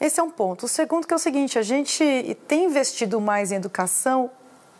Esse 0.00 0.20
é 0.20 0.22
um 0.22 0.30
ponto. 0.30 0.66
O 0.66 0.68
segundo 0.68 1.06
que 1.06 1.12
é 1.12 1.16
o 1.16 1.18
seguinte, 1.18 1.58
a 1.58 1.62
gente 1.62 2.36
tem 2.48 2.64
investido 2.64 3.20
mais 3.20 3.52
em 3.52 3.56
educação 3.56 4.30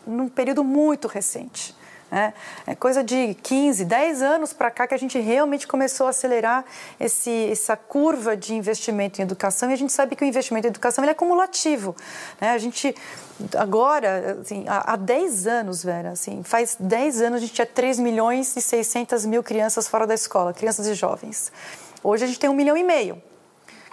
num 0.06 0.28
período 0.28 0.62
muito 0.62 1.08
recente. 1.08 1.75
É, 2.10 2.32
é 2.68 2.74
coisa 2.74 3.02
de 3.02 3.34
15, 3.42 3.84
10 3.84 4.22
anos 4.22 4.52
para 4.52 4.70
cá 4.70 4.86
que 4.86 4.94
a 4.94 4.98
gente 4.98 5.18
realmente 5.18 5.66
começou 5.66 6.06
a 6.06 6.10
acelerar 6.10 6.64
esse, 7.00 7.50
essa 7.50 7.76
curva 7.76 8.36
de 8.36 8.54
investimento 8.54 9.20
em 9.20 9.24
educação 9.24 9.70
e 9.70 9.72
a 9.72 9.76
gente 9.76 9.92
sabe 9.92 10.14
que 10.14 10.24
o 10.24 10.26
investimento 10.26 10.68
em 10.68 10.70
educação 10.70 11.04
é 11.04 11.14
cumulativo. 11.14 11.96
Né? 12.40 12.50
A 12.50 12.58
gente, 12.58 12.94
agora, 13.56 14.38
assim, 14.40 14.64
há, 14.68 14.92
há 14.92 14.96
10 14.96 15.46
anos, 15.48 15.82
Vera, 15.82 16.10
assim, 16.10 16.44
faz 16.44 16.76
10 16.78 17.22
anos 17.22 17.38
a 17.38 17.40
gente 17.40 17.54
tinha 17.54 17.66
3 17.66 17.98
milhões 17.98 18.56
e 18.56 18.62
600 18.62 19.26
mil 19.26 19.42
crianças 19.42 19.88
fora 19.88 20.06
da 20.06 20.14
escola, 20.14 20.54
crianças 20.54 20.86
e 20.86 20.94
jovens. 20.94 21.50
Hoje 22.04 22.22
a 22.22 22.26
gente 22.28 22.38
tem 22.38 22.48
um 22.48 22.54
milhão 22.54 22.76
e 22.76 22.84
meio. 22.84 23.20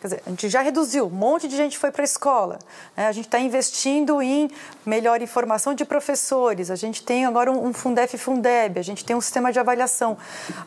Quer 0.04 0.08
dizer, 0.08 0.24
a 0.26 0.30
gente 0.32 0.50
já 0.50 0.60
reduziu, 0.60 1.06
um 1.06 1.10
monte 1.10 1.48
de 1.48 1.56
gente 1.56 1.78
foi 1.78 1.90
para 1.90 2.02
a 2.02 2.04
escola. 2.04 2.60
Né? 2.94 3.08
A 3.08 3.12
gente 3.14 3.24
está 3.24 3.40
investindo 3.40 4.22
em 4.22 4.52
melhor 4.86 5.22
informação 5.22 5.74
de 5.74 5.86
professores, 5.86 6.70
a 6.70 6.76
gente 6.76 7.02
tem 7.02 7.26
agora 7.26 7.50
um, 7.50 7.72
Fundef 7.72 8.18
Fundeb, 8.18 8.78
a 8.78 8.84
gente 8.84 9.06
tem 9.06 9.16
um 9.16 9.22
sistema 9.22 9.50
de 9.50 9.60
avaliação. 9.62 10.18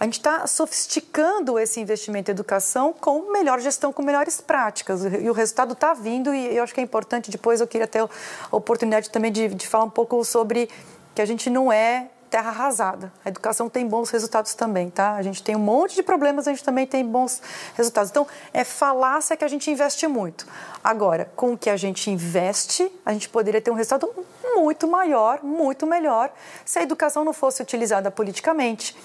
A 0.01 0.05
gente 0.05 0.15
está 0.15 0.47
sofisticando 0.47 1.59
esse 1.59 1.79
investimento 1.79 2.31
em 2.31 2.33
educação 2.33 2.95
com 2.99 3.31
melhor 3.31 3.61
gestão, 3.61 3.93
com 3.93 4.01
melhores 4.01 4.41
práticas. 4.41 5.05
E 5.05 5.29
o 5.29 5.35
resultado 5.35 5.75
está 5.75 5.93
vindo 5.93 6.35
e 6.35 6.57
eu 6.57 6.65
acho 6.65 6.73
que 6.73 6.81
é 6.81 6.83
importante, 6.83 7.31
depois 7.31 7.61
eu 7.61 7.67
queria 7.67 7.87
ter 7.87 8.01
a 8.01 8.09
oportunidade 8.51 9.11
também 9.11 9.31
de, 9.31 9.49
de 9.49 9.69
falar 9.69 9.85
um 9.85 9.91
pouco 9.91 10.25
sobre 10.25 10.71
que 11.15 11.21
a 11.21 11.27
gente 11.27 11.51
não 11.51 11.71
é 11.71 12.09
terra 12.31 12.51
arrasada. 12.51 13.13
A 13.25 13.29
educação 13.29 13.69
tem 13.69 13.87
bons 13.87 14.11
resultados 14.11 14.55
também, 14.55 14.91
tá? 14.91 15.15
A 15.15 15.23
gente 15.23 15.43
tem 15.43 15.57
um 15.57 15.61
monte 15.61 15.95
de 15.95 16.03
problemas, 16.03 16.47
a 16.47 16.51
gente 16.51 16.65
também 16.65 16.87
tem 16.87 17.05
bons 17.05 17.41
resultados. 17.75 18.11
Então, 18.11 18.27
é 18.53 18.65
falácia 18.65 19.37
que 19.37 19.45
a 19.45 19.49
gente 19.49 19.71
investe 19.71 20.07
muito. 20.07 20.47
Agora, 20.83 21.31
com 21.37 21.53
o 21.53 21.59
que 21.59 21.71
a 21.71 21.77
gente 21.77 22.11
investe, 22.11 22.91
a 23.05 23.13
gente 23.13 23.29
poderia 23.29 23.61
ter 23.61 23.71
um 23.71 23.75
resultado 23.75 24.09
muito 24.55 24.87
maior, 24.87 25.43
muito 25.43 25.87
melhor, 25.87 26.31
se 26.65 26.79
a 26.79 26.83
educação 26.83 27.25
não 27.25 27.33
fosse 27.33 27.63
utilizada 27.63 28.11
politicamente 28.11 28.97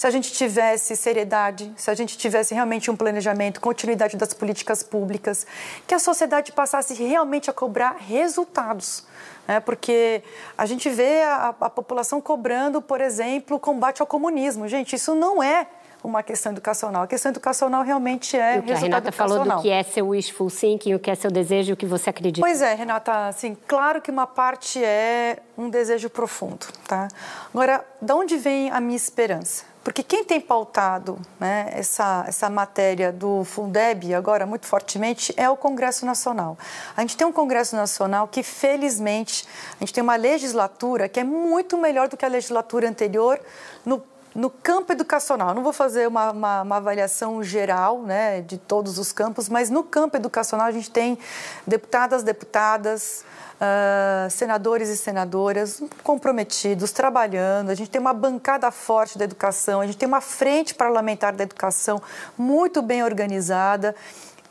se 0.00 0.06
a 0.06 0.10
gente 0.10 0.32
tivesse 0.32 0.96
seriedade, 0.96 1.70
se 1.76 1.90
a 1.90 1.94
gente 1.94 2.16
tivesse 2.16 2.54
realmente 2.54 2.90
um 2.90 2.96
planejamento, 2.96 3.60
continuidade 3.60 4.16
das 4.16 4.32
políticas 4.32 4.82
públicas, 4.82 5.46
que 5.86 5.92
a 5.92 5.98
sociedade 5.98 6.52
passasse 6.52 6.94
realmente 6.94 7.50
a 7.50 7.52
cobrar 7.52 7.96
resultados 7.98 9.04
né? 9.50 9.58
porque 9.58 10.22
a 10.56 10.64
gente 10.64 10.88
vê 10.88 11.22
a, 11.22 11.54
a 11.60 11.70
população 11.70 12.20
cobrando, 12.20 12.80
por 12.80 13.00
exemplo, 13.00 13.56
o 13.56 13.60
combate 13.60 14.00
ao 14.00 14.06
comunismo. 14.06 14.68
Gente, 14.68 14.94
isso 14.94 15.12
não 15.12 15.42
é 15.42 15.66
uma 16.04 16.22
questão 16.22 16.52
educacional. 16.52 17.02
A 17.02 17.06
questão 17.06 17.30
educacional 17.30 17.82
realmente 17.82 18.36
é 18.36 18.60
o 18.60 18.62
que 18.62 18.72
a 18.72 18.76
Renata 18.76 19.10
falou 19.10 19.44
do 19.44 19.60
que 19.60 19.68
é 19.68 19.82
seu 19.82 20.08
wishful 20.08 20.48
thinking, 20.48 20.94
o 20.94 21.00
que 21.00 21.10
é 21.10 21.14
seu 21.16 21.30
desejo, 21.32 21.74
o 21.74 21.76
que 21.76 21.84
você 21.84 22.10
acredita. 22.10 22.46
Pois 22.46 22.62
é, 22.62 22.74
Renata, 22.74 23.26
assim, 23.26 23.56
claro 23.66 24.00
que 24.00 24.10
uma 24.10 24.26
parte 24.26 24.82
é 24.82 25.38
um 25.58 25.68
desejo 25.68 26.08
profundo, 26.08 26.66
tá? 26.86 27.08
Agora, 27.52 27.84
de 28.00 28.12
onde 28.12 28.36
vem 28.36 28.70
a 28.70 28.80
minha 28.80 28.96
esperança? 28.96 29.69
Porque 29.82 30.02
quem 30.02 30.22
tem 30.22 30.38
pautado 30.40 31.18
né, 31.38 31.70
essa, 31.72 32.24
essa 32.28 32.50
matéria 32.50 33.10
do 33.10 33.44
Fundeb 33.44 34.14
agora 34.14 34.44
muito 34.44 34.66
fortemente 34.66 35.32
é 35.38 35.48
o 35.48 35.56
Congresso 35.56 36.04
Nacional. 36.04 36.58
A 36.94 37.00
gente 37.00 37.16
tem 37.16 37.26
um 37.26 37.32
Congresso 37.32 37.74
Nacional 37.74 38.28
que, 38.28 38.42
felizmente, 38.42 39.46
a 39.76 39.80
gente 39.80 39.94
tem 39.94 40.02
uma 40.02 40.16
legislatura 40.16 41.08
que 41.08 41.18
é 41.18 41.24
muito 41.24 41.78
melhor 41.78 42.08
do 42.08 42.16
que 42.16 42.24
a 42.26 42.28
legislatura 42.28 42.88
anterior 42.88 43.40
no 43.84 44.02
no 44.34 44.48
campo 44.48 44.92
educacional, 44.92 45.54
não 45.54 45.62
vou 45.62 45.72
fazer 45.72 46.06
uma, 46.06 46.30
uma, 46.30 46.62
uma, 46.62 46.76
avaliação 46.76 47.42
geral 47.42 48.02
né, 48.02 48.40
de 48.42 48.58
todos 48.58 48.98
os 48.98 49.12
campos, 49.12 49.48
mas 49.48 49.70
no 49.70 49.82
campo 49.82 50.16
educacional 50.16 50.66
a 50.66 50.70
gente 50.70 50.90
tem 50.90 51.18
deputadas, 51.66 52.22
deputadas, 52.22 53.24
uh, 53.60 54.30
senadores 54.30 54.88
e 54.88 54.96
senadoras 54.96 55.82
comprometidos, 56.02 56.92
trabalhando. 56.92 57.70
A 57.70 57.74
gente 57.74 57.90
tem 57.90 58.00
uma 58.00 58.14
bancada 58.14 58.70
forte 58.70 59.18
da 59.18 59.24
educação, 59.24 59.80
a 59.80 59.86
gente 59.86 59.98
tem 59.98 60.08
uma 60.08 60.20
frente 60.20 60.74
parlamentar 60.74 61.32
da 61.32 61.42
educação 61.42 62.00
muito 62.38 62.80
bem 62.80 63.02
organizada. 63.02 63.94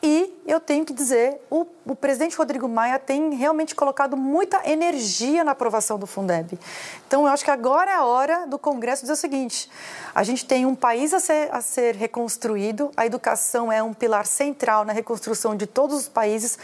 E 0.01 0.33
eu 0.47 0.61
tenho 0.61 0.85
que 0.85 0.93
dizer, 0.93 1.41
o, 1.49 1.65
o, 1.85 1.93
presidente 1.93 2.37
Rodrigo 2.37 2.69
Maia 2.69 2.97
tem 2.97 3.33
realmente 3.35 3.75
colocado 3.75 4.15
muita 4.15 4.61
energia 4.69 5.43
na 5.43 5.51
aprovação 5.51 5.99
do 5.99 6.07
Fundeb. 6.07 6.57
Então, 7.05 7.25
eu 7.25 7.33
acho 7.33 7.43
que 7.43 7.51
agora 7.51 7.91
é 7.91 7.95
a 7.95 8.05
hora 8.05 8.47
do 8.47 8.57
Congresso 8.57 9.01
dizer 9.01 9.13
o 9.13 9.17
seguinte: 9.17 9.69
a 10.15 10.23
gente 10.23 10.45
tem 10.45 10.65
um 10.65 10.73
país 10.73 11.13
a 11.13 11.19
ser, 11.19 11.53
a 11.53 11.61
ser 11.61 11.95
reconstruído, 11.95 12.91
a 12.95 13.05
educação 13.05 13.69
é 13.69 13.83
um 13.83 13.93
pilar 13.93 14.25
central 14.25 14.85
na 14.85 14.93
reconstrução 14.93 15.53
de 15.53 15.67
todos 15.67 15.97
os 15.97 16.07
países 16.07 16.57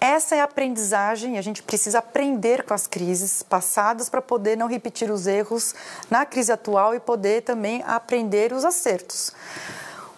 essa 0.00 0.36
é 0.36 0.40
a 0.40 0.44
aprendizagem, 0.44 1.38
a 1.38 1.42
gente 1.42 1.62
precisa 1.62 2.00
aprender 2.00 2.64
com 2.64 2.74
as 2.74 2.86
crises 2.86 3.42
passadas 3.42 4.10
para 4.10 4.20
poder 4.20 4.56
não 4.56 4.66
repetir 4.66 5.10
os 5.10 5.26
erros 5.26 5.74
na 6.10 6.26
crise 6.26 6.52
atual 6.52 6.94
e 6.94 7.00
poder 7.00 7.42
também 7.42 7.82
aprender 7.86 8.52
os 8.52 8.64
acertos. 8.64 9.32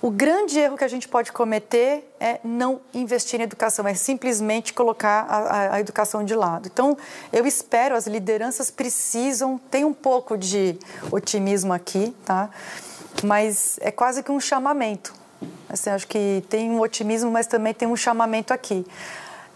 O 0.00 0.10
grande 0.10 0.60
erro 0.60 0.76
que 0.76 0.84
a 0.84 0.88
gente 0.88 1.08
pode 1.08 1.32
cometer 1.32 2.08
é 2.20 2.38
não 2.44 2.80
investir 2.94 3.40
em 3.40 3.42
educação, 3.42 3.86
é 3.86 3.94
simplesmente 3.94 4.72
colocar 4.72 5.26
a, 5.28 5.36
a, 5.36 5.74
a, 5.74 5.80
educação 5.80 6.24
de 6.24 6.36
lado. 6.36 6.68
Então, 6.72 6.96
eu 7.32 7.44
espero, 7.44 7.96
as 7.96 8.06
lideranças 8.06 8.70
precisam, 8.70 9.58
tem 9.70 9.84
um 9.84 9.92
pouco 9.92 10.38
de 10.38 10.78
otimismo 11.10 11.72
aqui, 11.72 12.14
tá? 12.24 12.48
Mas 13.24 13.76
é 13.80 13.90
quase 13.90 14.22
que 14.22 14.30
um 14.30 14.38
chamamento. 14.38 15.12
Assim, 15.68 15.90
acho 15.90 16.06
que 16.06 16.44
tem 16.48 16.70
um 16.70 16.80
otimismo, 16.80 17.30
mas 17.30 17.48
também 17.48 17.74
tem 17.74 17.88
um 17.88 17.96
chamamento 17.96 18.54
aqui 18.54 18.86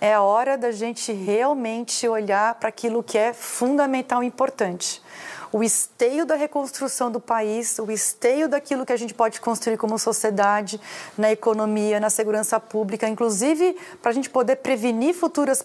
é 0.03 0.15
a 0.15 0.21
hora 0.21 0.59
da 0.59 0.73
gente 0.73 1.13
realmente 1.13 2.09
olhar 2.09 2.57
para 2.57 2.69
aquilo 2.69 3.05
que 3.05 3.17
é 3.17 3.33
fundamental 3.33 4.21
e 4.25 4.27
importante. 4.27 5.01
O 5.53 5.63
esteio 5.63 6.25
da 6.25 6.35
reconstrução 6.35 7.11
do 7.11 7.21
país, 7.21 7.79
o 7.79 7.91
esteio 7.91 8.49
daquilo 8.49 8.87
que 8.87 8.93
a 8.93 8.97
gente 8.97 9.13
pode 9.13 9.39
construir 9.39 9.77
como 9.77 9.99
sociedade, 9.99 10.81
na 11.17 11.31
economia, 11.31 12.01
na 12.01 12.09
segurança 12.09 12.59
pública, 12.59 13.07
inclusive 13.07 13.77
para 14.01 14.11
a 14.11 14.15
gente 14.15 14.31
poder 14.31 14.57
prevenir 14.57 15.15
futuras 15.15 15.63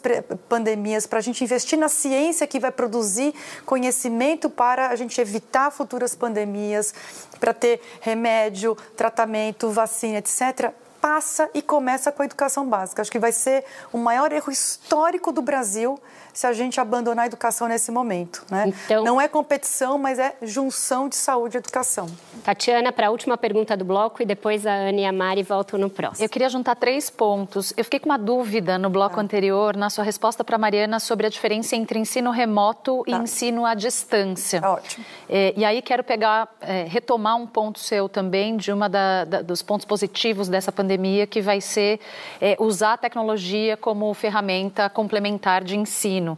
pandemias, 0.49 1.07
para 1.07 1.19
a 1.19 1.21
gente 1.21 1.41
investir 1.41 1.79
na 1.79 1.87
ciência 1.87 2.45
que 2.45 2.59
vai 2.59 2.71
produzir 2.71 3.33
conhecimento 3.65 4.49
para 4.49 4.89
a 4.89 4.95
gente 4.97 5.21
evitar 5.21 5.71
futuras 5.71 6.13
pandemias, 6.13 6.93
para 7.39 7.53
ter 7.53 7.79
remédio, 8.01 8.75
tratamento, 8.97 9.69
vacina, 9.69 10.17
etc 10.17 10.73
passa 10.99 11.49
e 11.53 11.61
começa 11.61 12.11
com 12.11 12.21
a 12.21 12.25
educação 12.25 12.67
básica. 12.67 13.01
Acho 13.01 13.11
que 13.11 13.19
vai 13.19 13.31
ser 13.31 13.63
o 13.93 13.97
maior 13.97 14.33
erro 14.33 14.51
histórico 14.51 15.31
do 15.31 15.41
Brasil 15.41 15.97
se 16.37 16.45
a 16.45 16.53
gente 16.53 16.79
abandonar 16.79 17.23
a 17.23 17.25
educação 17.25 17.67
nesse 17.67 17.89
momento. 17.89 18.45
Né? 18.51 18.71
Então, 18.85 19.03
Não 19.03 19.19
é 19.19 19.27
competição, 19.27 19.97
mas 19.97 20.19
é 20.19 20.35
junção 20.43 21.09
de 21.09 21.15
saúde 21.15 21.57
e 21.57 21.59
educação. 21.59 22.07
Tatiana, 22.43 22.91
para 22.91 23.07
a 23.07 23.09
última 23.09 23.35
pergunta 23.35 23.75
do 23.75 23.83
bloco 23.83 24.21
e 24.21 24.25
depois 24.25 24.63
a 24.67 24.71
Ana 24.71 25.01
e 25.01 25.05
a 25.05 25.11
Mari 25.11 25.41
voltam 25.41 25.79
no 25.79 25.89
próximo. 25.89 26.23
Eu 26.23 26.29
queria 26.29 26.47
juntar 26.47 26.75
três 26.75 27.09
pontos. 27.09 27.73
Eu 27.75 27.83
fiquei 27.83 27.99
com 27.99 28.09
uma 28.09 28.19
dúvida 28.19 28.77
no 28.77 28.87
bloco 28.87 29.19
ah. 29.19 29.23
anterior, 29.23 29.75
na 29.75 29.89
sua 29.89 30.03
resposta 30.03 30.43
para 30.43 30.57
a 30.57 30.59
Mariana, 30.59 30.99
sobre 30.99 31.25
a 31.25 31.29
diferença 31.29 31.75
entre 31.75 31.97
ensino 31.97 32.29
remoto 32.29 33.03
e 33.07 33.11
tá. 33.13 33.17
ensino 33.17 33.65
à 33.65 33.73
distância. 33.73 34.61
Ótimo. 34.63 35.03
É, 35.27 35.55
e 35.57 35.65
aí 35.65 35.81
quero 35.81 36.03
pegar, 36.03 36.47
é, 36.61 36.83
retomar 36.83 37.35
um 37.35 37.47
ponto 37.47 37.79
seu 37.79 38.07
também, 38.07 38.57
de 38.57 38.71
uma 38.71 38.87
da, 38.87 39.25
da, 39.25 39.41
dos 39.41 39.63
pontos 39.63 39.87
positivos 39.87 40.47
dessa 40.47 40.71
pandemia, 40.71 41.25
que 41.25 41.41
vai 41.41 41.59
ser 41.59 41.99
é, 42.39 42.55
usar 42.59 42.93
a 42.93 42.97
tecnologia 42.97 43.75
como 43.75 44.13
ferramenta 44.13 44.87
complementar 44.87 45.63
de 45.63 45.75
ensino 45.75 46.26
ensino. 46.27 46.37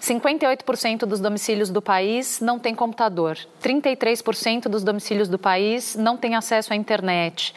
58% 0.00 1.06
dos 1.06 1.18
domicílios 1.18 1.70
do 1.70 1.80
país 1.80 2.38
não 2.38 2.58
tem 2.58 2.74
computador, 2.74 3.38
33% 3.62 4.68
dos 4.68 4.84
domicílios 4.84 5.28
do 5.28 5.38
país 5.38 5.96
não 5.96 6.14
têm 6.14 6.34
acesso 6.34 6.74
à 6.74 6.76
internet. 6.76 7.54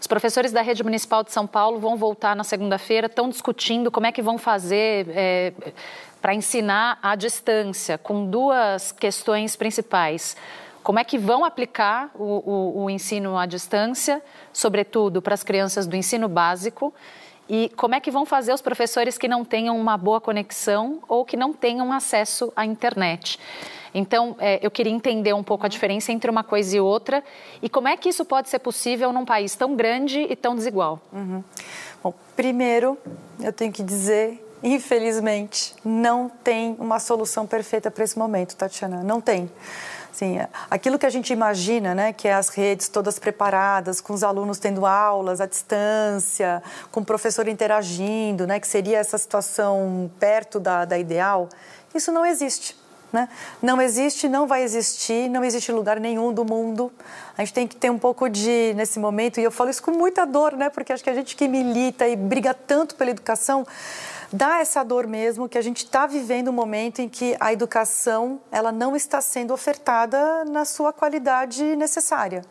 Os 0.00 0.06
professores 0.06 0.50
da 0.50 0.62
rede 0.62 0.82
municipal 0.82 1.22
de 1.22 1.30
São 1.30 1.46
Paulo 1.46 1.78
vão 1.78 1.98
voltar 1.98 2.34
na 2.34 2.42
segunda-feira, 2.42 3.06
estão 3.06 3.28
discutindo 3.28 3.90
como 3.90 4.06
é 4.06 4.12
que 4.12 4.22
vão 4.22 4.38
fazer 4.38 5.08
é, 5.10 5.52
para 6.22 6.34
ensinar 6.34 6.98
à 7.02 7.14
distância, 7.14 7.98
com 7.98 8.24
duas 8.24 8.92
questões 8.92 9.54
principais. 9.54 10.38
Como 10.82 10.98
é 10.98 11.04
que 11.04 11.18
vão 11.18 11.44
aplicar 11.44 12.10
o, 12.14 12.24
o, 12.24 12.84
o 12.84 12.90
ensino 12.90 13.36
à 13.36 13.44
distância, 13.44 14.22
sobretudo 14.50 15.20
para 15.20 15.34
as 15.34 15.44
crianças 15.44 15.86
do 15.86 15.94
ensino 15.94 16.26
básico, 16.26 16.94
E 17.52 17.68
como 17.74 17.96
é 17.96 18.00
que 18.00 18.12
vão 18.12 18.24
fazer 18.24 18.54
os 18.54 18.62
professores 18.62 19.18
que 19.18 19.26
não 19.26 19.44
tenham 19.44 19.76
uma 19.76 19.96
boa 19.96 20.20
conexão 20.20 21.00
ou 21.08 21.24
que 21.24 21.36
não 21.36 21.52
tenham 21.52 21.92
acesso 21.92 22.52
à 22.54 22.64
internet? 22.64 23.40
Então, 23.92 24.36
é, 24.38 24.64
eu 24.64 24.70
queria 24.70 24.92
entender 24.92 25.32
um 25.32 25.42
pouco 25.42 25.66
a 25.66 25.68
diferença 25.68 26.12
entre 26.12 26.30
uma 26.30 26.44
coisa 26.44 26.76
e 26.76 26.80
outra 26.80 27.24
e 27.60 27.68
como 27.68 27.88
é 27.88 27.96
que 27.96 28.08
isso 28.08 28.24
pode 28.24 28.48
ser 28.48 28.60
possível 28.60 29.12
num 29.12 29.24
país 29.24 29.56
tão 29.56 29.74
grande 29.74 30.20
e 30.20 30.36
tão 30.36 30.54
desigual. 30.54 31.00
Uhum. 31.12 31.42
Bom, 32.00 32.14
primeiro, 32.36 32.96
eu 33.40 33.52
tenho 33.52 33.72
que 33.72 33.82
dizer 33.82 34.46
infelizmente, 34.62 35.74
não 35.84 36.28
tem 36.28 36.76
uma 36.78 36.98
solução 37.00 37.46
perfeita 37.46 37.90
para 37.90 38.04
esse 38.04 38.18
momento, 38.18 38.54
Tatiana. 38.54 39.02
Não 39.02 39.20
tem. 39.20 39.50
Assim, 40.20 40.38
aquilo 40.70 40.98
que 40.98 41.06
a 41.06 41.10
gente 41.10 41.32
imagina, 41.32 41.94
né, 41.94 42.12
que 42.12 42.28
é 42.28 42.34
as 42.34 42.50
redes 42.50 42.90
todas 42.90 43.18
preparadas, 43.18 44.02
com 44.02 44.12
os 44.12 44.22
alunos 44.22 44.58
tendo 44.58 44.84
aulas 44.84 45.40
à 45.40 45.46
distância, 45.46 46.62
com 46.92 47.00
o 47.00 47.04
professor 47.04 47.48
interagindo, 47.48 48.46
né, 48.46 48.60
que 48.60 48.66
seria 48.66 48.98
essa 48.98 49.16
situação 49.16 50.10
perto 50.20 50.60
da, 50.60 50.84
da 50.84 50.98
ideal, 50.98 51.48
isso 51.94 52.12
não 52.12 52.26
existe. 52.26 52.78
Né? 53.10 53.30
Não 53.62 53.80
existe, 53.80 54.28
não 54.28 54.46
vai 54.46 54.62
existir, 54.62 55.28
não 55.30 55.42
existe 55.42 55.72
lugar 55.72 55.98
nenhum 55.98 56.34
do 56.34 56.44
mundo. 56.44 56.92
A 57.36 57.42
gente 57.42 57.54
tem 57.54 57.66
que 57.66 57.74
ter 57.74 57.90
um 57.90 57.98
pouco 57.98 58.28
de, 58.28 58.74
nesse 58.76 58.98
momento, 58.98 59.40
e 59.40 59.42
eu 59.42 59.50
falo 59.50 59.70
isso 59.70 59.82
com 59.82 59.90
muita 59.90 60.26
dor, 60.26 60.52
né? 60.52 60.68
porque 60.68 60.92
acho 60.92 61.02
que 61.02 61.10
a 61.10 61.14
gente 61.14 61.34
que 61.34 61.48
milita 61.48 62.06
e 62.06 62.14
briga 62.14 62.52
tanto 62.52 62.94
pela 62.94 63.10
educação, 63.10 63.66
dá 64.32 64.60
essa 64.60 64.82
dor 64.82 65.06
mesmo 65.06 65.48
que 65.48 65.58
a 65.58 65.62
gente 65.62 65.84
está 65.84 66.06
vivendo 66.06 66.48
um 66.48 66.52
momento 66.52 67.00
em 67.00 67.08
que 67.08 67.36
a 67.40 67.52
educação 67.52 68.40
ela 68.50 68.70
não 68.70 68.94
está 68.94 69.20
sendo 69.20 69.52
ofertada 69.52 70.44
na 70.44 70.64
sua 70.64 70.92
qualidade 70.92 71.76
necessária. 71.76 72.42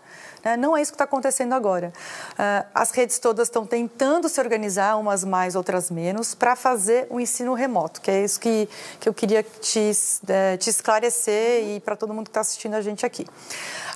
Né? 0.43 0.57
Não 0.57 0.75
é 0.75 0.81
isso 0.81 0.91
que 0.91 0.95
está 0.95 1.03
acontecendo 1.03 1.53
agora. 1.53 1.93
Uh, 2.33 2.67
as 2.73 2.91
redes 2.91 3.19
todas 3.19 3.47
estão 3.47 3.65
tentando 3.65 4.27
se 4.29 4.39
organizar, 4.39 4.97
umas 4.97 5.23
mais, 5.23 5.55
outras 5.55 5.89
menos, 5.89 6.33
para 6.35 6.55
fazer 6.55 7.07
o 7.09 7.15
um 7.15 7.19
ensino 7.19 7.53
remoto, 7.53 8.01
que 8.01 8.11
é 8.11 8.23
isso 8.23 8.39
que, 8.39 8.67
que 8.99 9.07
eu 9.07 9.13
queria 9.13 9.43
te, 9.43 9.91
é, 10.27 10.57
te 10.57 10.69
esclarecer 10.69 11.63
e 11.63 11.79
para 11.79 11.95
todo 11.95 12.13
mundo 12.13 12.25
que 12.25 12.31
está 12.31 12.41
assistindo 12.41 12.73
a 12.75 12.81
gente 12.81 13.05
aqui. 13.05 13.25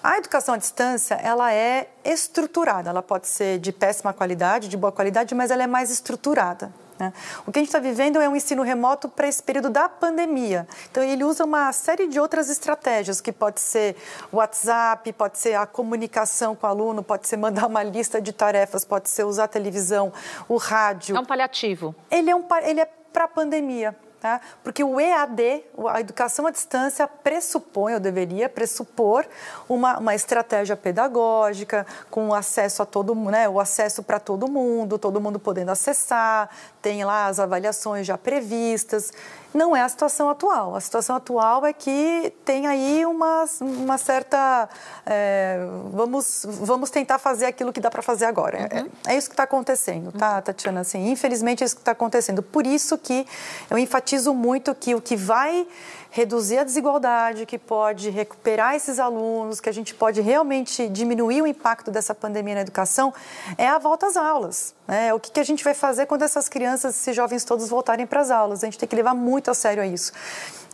A 0.03 0.17
educação 0.17 0.55
à 0.55 0.57
distância, 0.57 1.15
ela 1.15 1.53
é 1.53 1.87
estruturada, 2.03 2.89
ela 2.89 3.01
pode 3.01 3.27
ser 3.27 3.57
de 3.59 3.71
péssima 3.71 4.13
qualidade, 4.13 4.67
de 4.67 4.75
boa 4.75 4.91
qualidade, 4.91 5.33
mas 5.33 5.49
ela 5.49 5.63
é 5.63 5.67
mais 5.67 5.89
estruturada. 5.89 6.82
Né? 6.99 7.11
O 7.45 7.51
que 7.51 7.59
a 7.59 7.61
gente 7.61 7.69
está 7.69 7.79
vivendo 7.79 8.21
é 8.21 8.29
um 8.29 8.35
ensino 8.35 8.63
remoto 8.63 9.09
para 9.09 9.27
esse 9.27 9.41
período 9.41 9.69
da 9.69 9.89
pandemia. 9.89 10.67
Então, 10.91 11.03
ele 11.03 11.23
usa 11.23 11.43
uma 11.43 11.71
série 11.71 12.07
de 12.07 12.19
outras 12.19 12.49
estratégias, 12.49 13.19
que 13.19 13.31
pode 13.31 13.59
ser 13.59 13.95
o 14.31 14.37
WhatsApp, 14.37 15.11
pode 15.13 15.37
ser 15.37 15.55
a 15.55 15.65
comunicação 15.65 16.55
com 16.55 16.67
o 16.67 16.69
aluno, 16.69 17.03
pode 17.03 17.27
ser 17.27 17.37
mandar 17.37 17.67
uma 17.67 17.83
lista 17.83 18.21
de 18.21 18.31
tarefas, 18.31 18.85
pode 18.85 19.09
ser 19.09 19.23
usar 19.23 19.45
a 19.45 19.47
televisão, 19.47 20.13
o 20.47 20.57
rádio. 20.57 21.15
É 21.15 21.19
um 21.19 21.25
paliativo. 21.25 21.95
Ele 22.09 22.29
é, 22.29 22.35
um, 22.35 22.45
ele 22.63 22.79
é 22.81 22.85
para 22.85 23.25
a 23.25 23.27
pandemia. 23.27 23.95
Tá? 24.23 24.39
Porque 24.63 24.81
o 24.81 25.01
EAD, 25.01 25.65
a 25.89 25.99
educação 25.99 26.47
à 26.47 26.49
distância, 26.49 27.05
pressupõe, 27.05 27.95
ou 27.95 27.99
deveria 27.99 28.47
pressupor, 28.47 29.25
uma, 29.67 29.99
uma 29.99 30.15
estratégia 30.15 30.77
pedagógica, 30.77 31.85
com 32.09 32.33
acesso 32.33 32.81
a 32.81 32.85
todo 32.85 33.13
né? 33.13 33.49
o 33.49 33.59
acesso 33.59 34.01
para 34.01 34.21
todo 34.21 34.49
mundo, 34.49 34.97
todo 34.97 35.19
mundo 35.19 35.39
podendo 35.39 35.71
acessar, 35.71 36.49
tem 36.81 37.03
lá 37.03 37.25
as 37.25 37.37
avaliações 37.37 38.07
já 38.07 38.17
previstas. 38.17 39.11
Não 39.53 39.75
é 39.75 39.81
a 39.81 39.89
situação 39.89 40.29
atual. 40.29 40.75
A 40.75 40.81
situação 40.81 41.15
atual 41.15 41.65
é 41.65 41.73
que 41.73 42.33
tem 42.43 42.67
aí 42.67 43.05
uma, 43.05 43.45
uma 43.61 43.97
certa. 43.97 44.67
É, 45.05 45.59
vamos, 45.91 46.45
vamos 46.47 46.89
tentar 46.89 47.19
fazer 47.19 47.45
aquilo 47.45 47.71
que 47.71 47.79
dá 47.79 47.91
para 47.91 48.01
fazer 48.01 48.25
agora. 48.25 48.57
Uhum. 48.57 48.89
É, 49.07 49.13
é, 49.13 49.17
isso 49.17 49.29
que 49.29 49.33
está 49.33 49.43
acontecendo, 49.43 50.11
tá, 50.11 50.41
Tatiana? 50.41 50.81
Assim, 50.81 51.09
infelizmente 51.09 51.63
é 51.63 51.65
isso 51.65 51.75
que 51.75 51.81
está 51.81 51.91
acontecendo. 51.91 52.41
Por 52.41 52.65
isso 52.65 52.97
que 52.97 53.25
eu 53.69 53.77
enfatizo 53.77 54.33
muito 54.33 54.73
que 54.73 54.95
o 54.95 55.01
que 55.01 55.15
vai 55.15 55.67
reduzir 56.13 56.59
a 56.59 56.63
desigualdade, 56.63 57.43
que 57.43 57.57
pode 57.57 58.11
recuperar 58.11 58.75
esses 58.75 58.99
alunos, 58.99 59.59
que 59.59 59.67
a 59.67 59.71
gente 59.71 59.95
pode 59.95 60.21
realmente 60.21 60.87
diminuir 60.87 61.41
o 61.41 61.47
impacto 61.47 61.89
dessa 61.89 62.13
pandemia 62.13 62.53
na 62.53 62.61
educação, 62.61 63.11
é 63.57 63.67
a 63.67 63.79
volta 63.79 64.05
às 64.05 64.15
aulas. 64.15 64.75
Né? 64.87 65.07
É 65.07 65.13
o 65.13 65.19
que, 65.19 65.31
que 65.31 65.39
a 65.39 65.43
gente 65.43 65.63
vai 65.63 65.73
fazer 65.73 66.05
quando 66.05 66.21
essas 66.21 66.47
crianças, 66.47 66.95
esses 66.95 67.15
jovens 67.15 67.43
todos 67.43 67.67
voltarem 67.67 68.05
para 68.05 68.21
as 68.21 68.29
aulas. 68.29 68.63
A 68.63 68.67
gente 68.67 68.77
tem 68.77 68.87
que 68.87 68.95
levar 68.95 69.15
muito 69.15 69.42
a 69.51 69.53
sério 69.53 69.81
a 69.83 69.87
isso. 69.87 70.11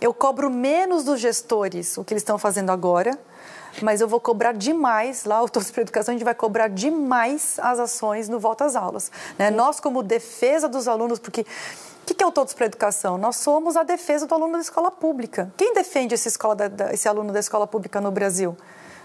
Eu 0.02 0.14
cobro 0.14 0.50
menos 0.50 1.04
dos 1.04 1.20
gestores 1.20 1.98
o 1.98 2.04
que 2.04 2.14
eles 2.14 2.22
estão 2.22 2.38
fazendo 2.38 2.72
agora, 2.72 3.18
mas 3.82 4.02
eu 4.02 4.08
vou 4.08 4.20
cobrar 4.20 4.54
demais, 4.54 5.26
lá 5.26 5.42
o 5.42 5.50
Todos 5.50 5.72
para 5.72 5.82
Educação, 5.82 6.14
a 6.14 6.18
gente 6.18 6.26
vai 6.26 6.36
cobrar 6.36 6.68
demais 6.68 7.60
as 7.60 7.80
ações 7.80 8.28
no 8.30 8.40
Volta 8.40 8.66
às 8.66 8.76
Aulas. 8.76 9.12
Né? 9.38 9.52
Nós, 9.52 9.80
como 9.80 10.02
defesa 10.02 10.68
dos 10.68 10.88
alunos, 10.88 11.20
porque 11.20 11.46
o 12.10 12.16
que 12.16 12.24
é 12.24 12.26
o 12.26 12.32
Todos 12.32 12.54
para 12.54 12.66
a 12.66 12.68
Educação? 12.68 13.18
Nós 13.18 13.38
somos 13.38 13.78
a 13.78 13.84
defesa 13.84 14.26
do 14.26 14.34
aluno 14.34 14.54
da 14.54 14.60
escola 14.60 14.90
pública. 14.90 15.52
Quem 15.56 15.74
defende 15.74 16.16
esse, 16.16 16.28
escola 16.28 16.56
da, 16.56 16.94
esse 16.94 17.08
aluno 17.08 17.32
da 17.32 17.40
escola 17.40 17.68
pública 17.68 18.02
no 18.02 18.12
Brasil? 18.12 18.58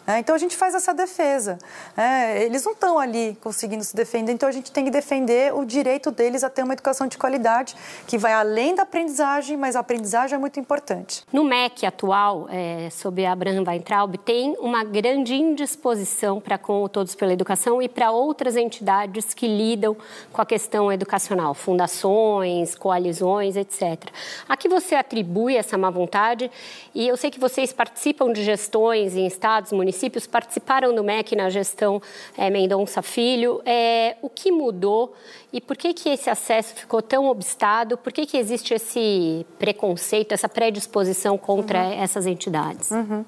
É, 0.06 0.18
então 0.18 0.34
a 0.34 0.38
gente 0.38 0.56
faz 0.56 0.74
essa 0.74 0.92
defesa. 0.92 1.58
É, 1.96 2.44
eles 2.44 2.64
não 2.64 2.72
estão 2.72 2.98
ali 2.98 3.36
conseguindo 3.42 3.82
se 3.82 3.96
defender, 3.96 4.32
então 4.32 4.48
a 4.48 4.52
gente 4.52 4.70
tem 4.70 4.84
que 4.84 4.90
defender 4.90 5.54
o 5.54 5.64
direito 5.64 6.10
deles 6.10 6.44
a 6.44 6.50
ter 6.50 6.62
uma 6.62 6.74
educação 6.74 7.06
de 7.06 7.16
qualidade 7.16 7.74
que 8.06 8.18
vai 8.18 8.32
além 8.32 8.74
da 8.74 8.82
aprendizagem, 8.82 9.56
mas 9.56 9.76
a 9.76 9.80
aprendizagem 9.80 10.36
é 10.36 10.38
muito 10.38 10.60
importante. 10.60 11.24
No 11.32 11.42
MEC 11.42 11.86
atual, 11.86 12.46
é, 12.50 12.90
sob 12.90 13.24
Abraham 13.24 13.64
Weintraub, 13.66 14.18
tem 14.18 14.54
uma 14.58 14.84
grande 14.84 15.34
indisposição 15.34 16.40
para 16.40 16.58
com 16.58 16.82
o 16.82 16.88
Todos 16.88 17.14
pela 17.14 17.32
Educação 17.32 17.80
e 17.80 17.88
para 17.88 18.10
outras 18.10 18.56
entidades 18.56 19.32
que 19.32 19.46
lidam 19.46 19.96
com 20.32 20.42
a 20.42 20.46
questão 20.46 20.92
educacional, 20.92 21.54
fundações, 21.54 22.74
coalizões, 22.74 23.56
etc. 23.56 24.10
A 24.46 24.56
que 24.56 24.68
você 24.68 24.94
atribui 24.94 25.56
essa 25.56 25.78
má 25.78 25.88
vontade? 25.88 26.50
E 26.94 27.08
eu 27.08 27.16
sei 27.16 27.30
que 27.30 27.40
vocês 27.40 27.72
participam 27.72 28.32
de 28.32 28.44
gestões 28.44 29.16
em 29.16 29.26
estados, 29.26 29.72
municípios, 29.72 29.93
municípios 29.94 30.26
participaram 30.26 30.92
do 30.92 31.04
MEC 31.04 31.36
na 31.36 31.48
gestão 31.48 32.02
é, 32.36 32.50
Mendonça 32.50 33.00
Filho. 33.00 33.62
É, 33.64 34.16
o 34.20 34.28
que 34.28 34.50
mudou 34.50 35.14
e 35.52 35.60
por 35.60 35.76
que, 35.76 35.94
que 35.94 36.08
esse 36.08 36.28
acesso 36.28 36.74
ficou 36.74 37.00
tão 37.00 37.26
obstado? 37.26 37.96
Por 37.96 38.12
que, 38.12 38.26
que 38.26 38.36
existe 38.36 38.74
esse 38.74 39.46
preconceito, 39.56 40.32
essa 40.32 40.48
predisposição 40.48 41.38
contra 41.38 41.84
uhum. 41.84 42.02
essas 42.02 42.26
entidades? 42.26 42.90
Uhum. 42.90 43.24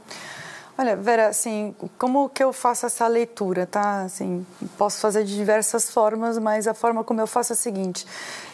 Olha, 0.78 0.94
Vera, 0.94 1.28
assim, 1.28 1.74
como 1.96 2.28
que 2.28 2.44
eu 2.44 2.52
faço 2.52 2.84
essa 2.84 3.06
leitura, 3.06 3.64
tá? 3.64 4.02
Assim, 4.02 4.46
posso 4.76 5.00
fazer 5.00 5.24
de 5.24 5.34
diversas 5.34 5.90
formas, 5.90 6.38
mas 6.38 6.68
a 6.68 6.74
forma 6.74 7.02
como 7.02 7.18
eu 7.18 7.26
faço 7.26 7.54
é 7.54 7.54
a 7.54 7.56
seguinte: 7.56 8.06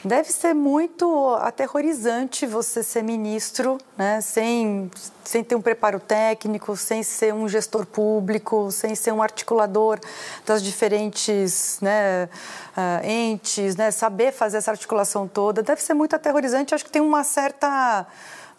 deve 0.05 0.31
ser 0.33 0.55
muito 0.55 1.35
aterrorizante 1.41 2.47
você 2.47 2.81
ser 2.85 3.03
ministro, 3.03 3.77
né? 3.99 4.21
Sem, 4.21 4.89
sem 5.25 5.43
ter 5.43 5.57
um 5.57 5.61
preparo 5.61 5.99
técnico, 5.99 6.77
sem 6.77 7.03
ser 7.03 7.35
um 7.35 7.49
gestor 7.49 7.85
público, 7.85 8.71
sem 8.71 8.95
ser 8.95 9.11
um 9.11 9.21
articulador 9.21 9.99
das 10.47 10.63
diferentes 10.63 11.81
né, 11.81 12.29
uh, 12.77 13.05
entes, 13.05 13.75
né? 13.75 13.91
Saber 13.91 14.31
fazer 14.31 14.59
essa 14.59 14.71
articulação 14.71 15.27
toda. 15.27 15.61
Deve 15.61 15.83
ser 15.83 15.95
muito 15.95 16.15
aterrorizante. 16.15 16.73
Acho 16.73 16.85
que 16.85 16.93
tem 16.93 17.03
uma 17.03 17.25
certa 17.25 18.07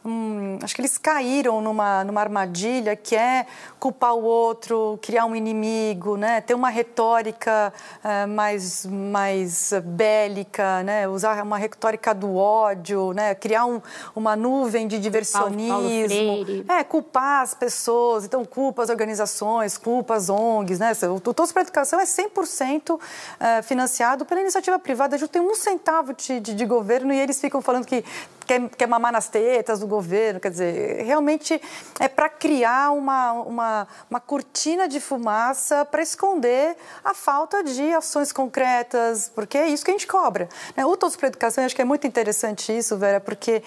Hum, 0.06 0.60
acho 0.62 0.76
que 0.76 0.82
eles 0.82 0.98
caíram 0.98 1.62
numa, 1.62 2.04
numa 2.04 2.20
armadilha 2.20 2.94
que 2.94 3.16
é 3.16 3.46
culpar 3.80 4.14
o 4.14 4.22
outro, 4.22 5.00
criar 5.02 5.26
um 5.26 5.34
inimigo, 5.34 6.18
né? 6.18 6.42
ter 6.42 6.54
uma 6.54 6.70
retórica 6.70 7.74
uh, 8.04 8.28
mais, 8.28 8.86
mais 8.86 9.72
bélica, 9.82 10.84
né? 10.84 11.08
usar 11.08 11.42
uma 11.42 11.58
retórica 11.58 12.14
do 12.14 12.36
ódio, 12.36 13.14
né? 13.14 13.34
criar 13.34 13.66
um, 13.66 13.82
uma 14.14 14.36
nuvem 14.36 14.88
de 14.88 15.00
diversionismo. 15.00 16.46
É, 16.68 16.84
culpar 16.84 17.42
as 17.42 17.54
pessoas, 17.54 18.26
então 18.26 18.44
culpa 18.44 18.84
as 18.84 18.90
organizações, 18.90 19.78
culpa 19.78 20.16
as 20.16 20.30
ONGs. 20.30 20.80
Né? 20.80 20.92
O 21.16 21.20
Todos 21.22 21.54
para 21.54 21.62
a 21.62 21.64
Educação 21.64 21.98
é 21.98 22.04
100% 22.04 22.92
uh, 22.92 23.00
financiado 23.64 24.26
pela 24.26 24.42
iniciativa 24.42 24.78
privada, 24.78 25.16
a 25.16 25.20
gente 25.20 25.30
tem 25.30 25.42
um 25.42 25.56
centavo 25.56 26.14
de, 26.14 26.42
de, 26.42 26.54
de 26.54 26.66
governo 26.66 27.14
e 27.14 27.20
eles 27.20 27.40
ficam 27.40 27.62
falando 27.62 27.86
que 27.86 28.04
quer, 28.46 28.70
quer 28.70 28.88
mamar 28.88 29.12
nas 29.12 29.28
tetas 29.28 29.80
do 29.80 29.88
governo. 29.88 30.40
Quer 30.40 30.52
dizer, 30.52 31.04
realmente 31.04 31.62
é 32.00 32.08
para 32.08 32.30
criar 32.30 32.92
uma, 32.92 33.32
uma, 33.34 33.88
uma 34.10 34.20
cortina 34.20 34.88
de 34.88 35.00
fumaça 35.00 35.86
para 35.86 36.02
esconder 36.02 36.76
a 37.04 37.14
falta 37.14 37.64
de 37.64 37.94
ações 37.94 38.32
concretas, 38.32 39.32
porque 39.34 39.58
é 39.58 39.68
isso 39.68 39.84
que 39.84 39.92
a 39.92 39.94
gente 39.94 40.08
cobra. 40.08 40.50
Né? 40.76 40.86
O 40.86 40.96
Todos 40.96 41.16
para 41.16 41.28
a 41.28 41.30
Educação, 41.30 41.64
acho 41.64 41.76
que 41.76 41.82
é 41.82 41.86
muito 41.86 42.08
interessante 42.08 42.76
isso, 42.76 42.98
Vera, 42.98 43.20
porque 43.20 43.64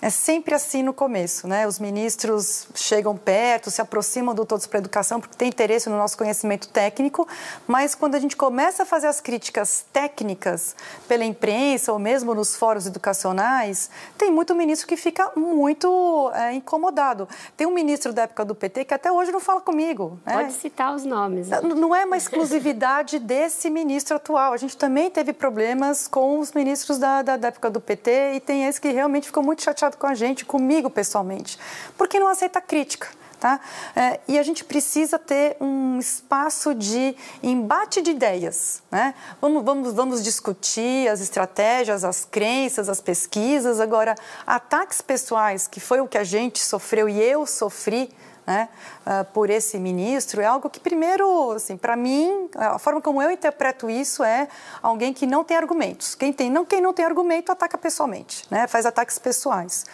é 0.00 0.10
sempre 0.10 0.54
assim 0.54 0.82
no 0.82 0.92
começo. 0.92 1.46
Né? 1.46 1.66
Os 1.66 1.78
ministros 1.78 2.66
chegam 2.74 3.16
perto, 3.16 3.70
se 3.70 3.80
aproximam 3.80 4.34
do 4.34 4.44
Todos 4.44 4.66
para 4.66 4.78
a 4.78 4.80
Educação, 4.80 5.20
porque 5.20 5.36
tem 5.36 5.48
interesse 5.48 5.88
no 5.88 5.96
nosso 5.96 6.16
conhecimento 6.16 6.68
técnico, 6.68 7.26
mas 7.66 7.94
quando 7.94 8.14
a 8.14 8.18
gente 8.18 8.36
começa 8.36 8.82
a 8.82 8.86
fazer 8.86 9.06
as 9.06 9.20
críticas 9.20 9.84
técnicas 9.92 10.74
pela 11.06 11.24
imprensa 11.24 11.92
ou 11.92 11.98
mesmo 11.98 12.34
nos 12.34 12.56
fóruns 12.56 12.86
educacionais, 12.86 13.90
tem 14.18 14.30
muito 14.30 14.54
ministro 14.54 14.86
que 14.86 14.96
fica 14.96 15.30
muito 15.36 16.30
é, 16.34 16.52
incomodado. 16.52 17.28
Tem 17.56 17.66
um 17.66 17.70
ministro 17.70 18.12
da 18.12 18.22
época 18.22 18.44
do 18.44 18.54
PT 18.54 18.84
que 18.84 18.92
até 18.92 19.10
hoje 19.10 19.30
não 19.30 19.40
fala 19.40 19.60
comigo. 19.60 20.18
Né? 20.26 20.34
Pode 20.34 20.52
citar 20.52 20.94
os 20.94 21.04
nomes. 21.04 21.48
Né? 21.48 21.60
Não 21.62 21.94
é 21.94 22.04
uma 22.04 22.16
exclusividade 22.16 23.18
desse 23.20 23.70
ministro 23.70 24.16
atual. 24.16 24.52
A 24.52 24.56
gente 24.56 24.76
também 24.76 25.10
teve 25.10 25.32
problemas 25.32 26.08
com 26.08 26.40
os 26.40 26.52
ministros 26.52 26.98
da, 26.98 27.22
da, 27.22 27.36
da 27.36 27.48
época 27.48 27.70
do 27.70 27.80
PT 27.80 28.34
e 28.34 28.40
tem 28.40 28.66
esse 28.66 28.80
que 28.80 28.88
realmente 28.88 29.26
ficou 29.28 29.42
muito 29.42 29.62
chateado 29.62 29.96
com 29.96 30.06
a 30.06 30.14
gente, 30.14 30.44
comigo 30.44 30.90
pessoalmente, 30.90 31.58
porque 31.96 32.18
não 32.18 32.28
aceita 32.28 32.60
crítica. 32.60 33.08
Tá? 33.38 33.60
É, 33.94 34.18
e 34.26 34.36
a 34.36 34.42
gente 34.42 34.64
precisa 34.64 35.18
ter 35.18 35.56
um 35.60 35.98
espaço 35.98 36.74
de 36.74 37.14
embate 37.40 38.02
de 38.02 38.10
ideias. 38.10 38.82
Né? 38.90 39.14
Vamos, 39.40 39.64
vamos, 39.64 39.92
vamos 39.94 40.24
discutir 40.24 41.08
as 41.08 41.20
estratégias, 41.20 42.04
as 42.04 42.24
crenças, 42.24 42.88
as 42.88 43.00
pesquisas. 43.00 43.78
Agora, 43.78 44.16
ataques 44.44 45.00
pessoais, 45.00 45.68
que 45.68 45.78
foi 45.78 46.00
o 46.00 46.08
que 46.08 46.18
a 46.18 46.24
gente 46.24 46.58
sofreu 46.58 47.08
e 47.08 47.22
eu 47.22 47.46
sofri 47.46 48.10
né, 48.48 48.66
uh, 49.06 49.24
por 49.26 49.50
esse 49.50 49.78
ministro, 49.78 50.40
é 50.40 50.46
algo 50.46 50.70
que, 50.70 50.80
primeiro, 50.80 51.52
assim, 51.52 51.76
para 51.76 51.94
mim, 51.94 52.48
a 52.56 52.78
forma 52.78 52.98
como 52.98 53.20
eu 53.20 53.30
interpreto 53.30 53.90
isso 53.90 54.24
é 54.24 54.48
alguém 54.82 55.12
que 55.12 55.26
não 55.26 55.44
tem 55.44 55.54
argumentos. 55.54 56.14
Quem, 56.14 56.32
tem, 56.32 56.50
não, 56.50 56.64
quem 56.64 56.80
não 56.80 56.94
tem 56.94 57.04
argumento 57.04 57.52
ataca 57.52 57.76
pessoalmente, 57.76 58.46
né, 58.50 58.66
faz 58.66 58.86
ataques 58.86 59.18
pessoais. 59.18 59.84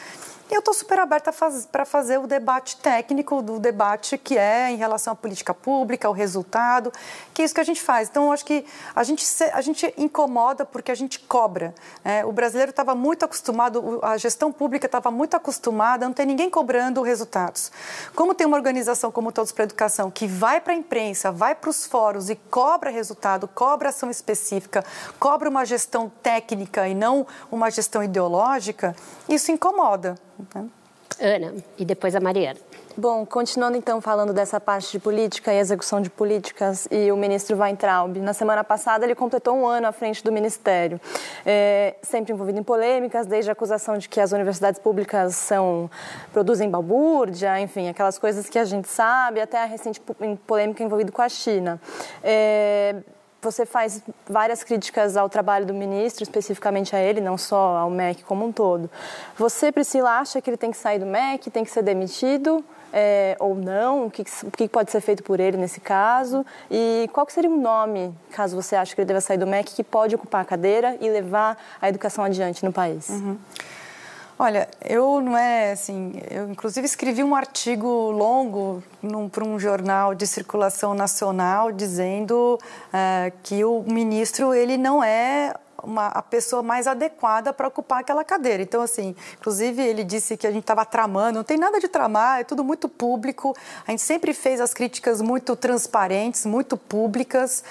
E 0.50 0.54
eu 0.54 0.58
estou 0.58 0.74
super 0.74 0.98
aberta 0.98 1.32
para 1.72 1.86
fazer 1.86 2.18
o 2.18 2.26
debate 2.26 2.76
técnico, 2.76 3.40
do 3.40 3.58
debate 3.58 4.18
que 4.18 4.36
é 4.36 4.70
em 4.70 4.76
relação 4.76 5.14
à 5.14 5.16
política 5.16 5.54
pública, 5.54 6.06
ao 6.06 6.12
resultado, 6.12 6.92
que 7.32 7.40
é 7.40 7.44
isso 7.46 7.54
que 7.54 7.60
a 7.60 7.64
gente 7.64 7.80
faz. 7.80 8.08
Então, 8.10 8.30
acho 8.30 8.44
que 8.44 8.64
a 8.94 9.02
gente, 9.02 9.24
a 9.52 9.60
gente 9.62 9.94
incomoda 9.96 10.66
porque 10.66 10.92
a 10.92 10.94
gente 10.94 11.18
cobra. 11.20 11.74
Né? 12.04 12.24
O 12.26 12.32
brasileiro 12.32 12.70
estava 12.70 12.94
muito 12.94 13.24
acostumado, 13.24 14.00
a 14.02 14.18
gestão 14.18 14.52
pública 14.52 14.84
estava 14.84 15.10
muito 15.10 15.34
acostumada 15.34 16.04
não 16.04 16.12
ter 16.12 16.26
ninguém 16.26 16.50
cobrando 16.50 17.00
resultados. 17.00 17.72
Como 18.14 18.34
tem 18.34 18.46
uma 18.46 18.56
organização 18.56 19.10
como 19.10 19.32
Todos 19.32 19.50
para 19.50 19.64
a 19.64 19.66
Educação 19.66 20.10
que 20.10 20.26
vai 20.26 20.60
para 20.60 20.74
a 20.74 20.76
imprensa, 20.76 21.32
vai 21.32 21.54
para 21.54 21.70
os 21.70 21.86
fóruns 21.86 22.28
e 22.28 22.36
cobra 22.36 22.90
resultado, 22.90 23.48
cobra 23.48 23.88
ação 23.88 24.10
específica, 24.10 24.84
cobra 25.18 25.48
uma 25.48 25.64
gestão 25.64 26.12
técnica 26.22 26.86
e 26.86 26.94
não 26.94 27.26
uma 27.50 27.70
gestão 27.70 28.02
ideológica, 28.02 28.94
isso 29.28 29.50
incomoda. 29.50 30.16
Né? 30.54 30.68
Ana, 31.20 31.54
e 31.78 31.84
depois 31.84 32.14
a 32.14 32.20
Mariana. 32.20 32.58
Bom, 32.96 33.26
continuando 33.26 33.76
então 33.76 34.00
falando 34.00 34.32
dessa 34.32 34.60
parte 34.60 34.92
de 34.92 35.00
política 35.00 35.52
e 35.52 35.58
execução 35.58 36.00
de 36.00 36.08
políticas 36.08 36.86
e 36.92 37.10
o 37.10 37.16
ministro 37.16 37.56
Weintraub, 37.56 38.20
na 38.20 38.32
semana 38.32 38.62
passada 38.62 39.04
ele 39.04 39.16
completou 39.16 39.56
um 39.56 39.66
ano 39.66 39.88
à 39.88 39.92
frente 39.92 40.22
do 40.22 40.30
ministério, 40.30 41.00
é, 41.44 41.96
sempre 42.02 42.32
envolvido 42.32 42.60
em 42.60 42.62
polêmicas, 42.62 43.26
desde 43.26 43.50
a 43.50 43.52
acusação 43.52 43.98
de 43.98 44.08
que 44.08 44.20
as 44.20 44.30
universidades 44.30 44.78
públicas 44.78 45.34
são 45.34 45.90
produzem 46.32 46.70
balbúrdia, 46.70 47.60
enfim, 47.60 47.88
aquelas 47.88 48.16
coisas 48.16 48.48
que 48.48 48.60
a 48.60 48.64
gente 48.64 48.86
sabe, 48.86 49.40
até 49.40 49.60
a 49.60 49.66
recente 49.66 50.00
polêmica 50.46 50.82
envolvida 50.82 51.10
com 51.10 51.22
a 51.22 51.28
China. 51.28 51.80
É, 52.22 52.94
você 53.44 53.66
faz 53.66 54.02
várias 54.28 54.64
críticas 54.64 55.16
ao 55.16 55.28
trabalho 55.28 55.66
do 55.66 55.74
ministro, 55.74 56.22
especificamente 56.22 56.96
a 56.96 56.98
ele, 56.98 57.20
não 57.20 57.36
só 57.36 57.76
ao 57.76 57.90
MEC 57.90 58.24
como 58.24 58.44
um 58.44 58.50
todo. 58.50 58.90
Você, 59.36 59.70
Priscila, 59.70 60.18
acha 60.18 60.40
que 60.40 60.50
ele 60.50 60.56
tem 60.56 60.70
que 60.70 60.76
sair 60.76 60.98
do 60.98 61.06
MEC, 61.06 61.50
tem 61.50 61.62
que 61.62 61.70
ser 61.70 61.82
demitido 61.82 62.64
é, 62.92 63.36
ou 63.40 63.54
não? 63.54 64.06
O 64.06 64.10
que, 64.10 64.22
o 64.44 64.50
que 64.50 64.68
pode 64.68 64.90
ser 64.90 65.00
feito 65.00 65.22
por 65.22 65.40
ele 65.40 65.56
nesse 65.56 65.80
caso? 65.80 66.46
E 66.70 67.10
qual 67.12 67.28
seria 67.28 67.50
o 67.50 67.56
nome, 67.56 68.14
caso 68.30 68.54
você 68.54 68.76
ache 68.76 68.94
que 68.94 69.00
ele 69.00 69.08
deva 69.08 69.20
sair 69.20 69.36
do 69.36 69.46
MEC, 69.46 69.74
que 69.74 69.84
pode 69.84 70.14
ocupar 70.14 70.42
a 70.42 70.44
cadeira 70.44 70.96
e 71.00 71.10
levar 71.10 71.58
a 71.82 71.88
educação 71.88 72.24
adiante 72.24 72.64
no 72.64 72.72
país? 72.72 73.08
Uhum. 73.08 73.36
Olha, 74.36 74.68
eu 74.84 75.20
não 75.20 75.38
é 75.38 75.72
assim. 75.72 76.20
Eu, 76.28 76.50
inclusive, 76.50 76.84
escrevi 76.84 77.22
um 77.22 77.36
artigo 77.36 77.86
longo 78.10 78.82
para 79.30 79.44
um 79.44 79.60
jornal 79.60 80.12
de 80.12 80.26
circulação 80.26 80.92
nacional 80.92 81.70
dizendo 81.70 82.58
uh, 82.58 83.32
que 83.44 83.64
o 83.64 83.84
ministro 83.86 84.52
ele 84.52 84.76
não 84.76 85.04
é 85.04 85.54
uma, 85.84 86.08
a 86.08 86.20
pessoa 86.20 86.64
mais 86.64 86.88
adequada 86.88 87.52
para 87.52 87.68
ocupar 87.68 88.00
aquela 88.00 88.24
cadeira. 88.24 88.60
Então, 88.60 88.82
assim, 88.82 89.14
inclusive 89.38 89.80
ele 89.80 90.02
disse 90.02 90.36
que 90.36 90.48
a 90.48 90.50
gente 90.50 90.64
estava 90.64 90.84
tramando, 90.84 91.38
não 91.38 91.44
tem 91.44 91.56
nada 91.56 91.78
de 91.78 91.86
tramar, 91.86 92.40
é 92.40 92.44
tudo 92.44 92.64
muito 92.64 92.88
público. 92.88 93.54
A 93.86 93.92
gente 93.92 94.02
sempre 94.02 94.34
fez 94.34 94.60
as 94.60 94.74
críticas 94.74 95.20
muito 95.20 95.54
transparentes, 95.54 96.44
muito 96.44 96.76
públicas, 96.76 97.62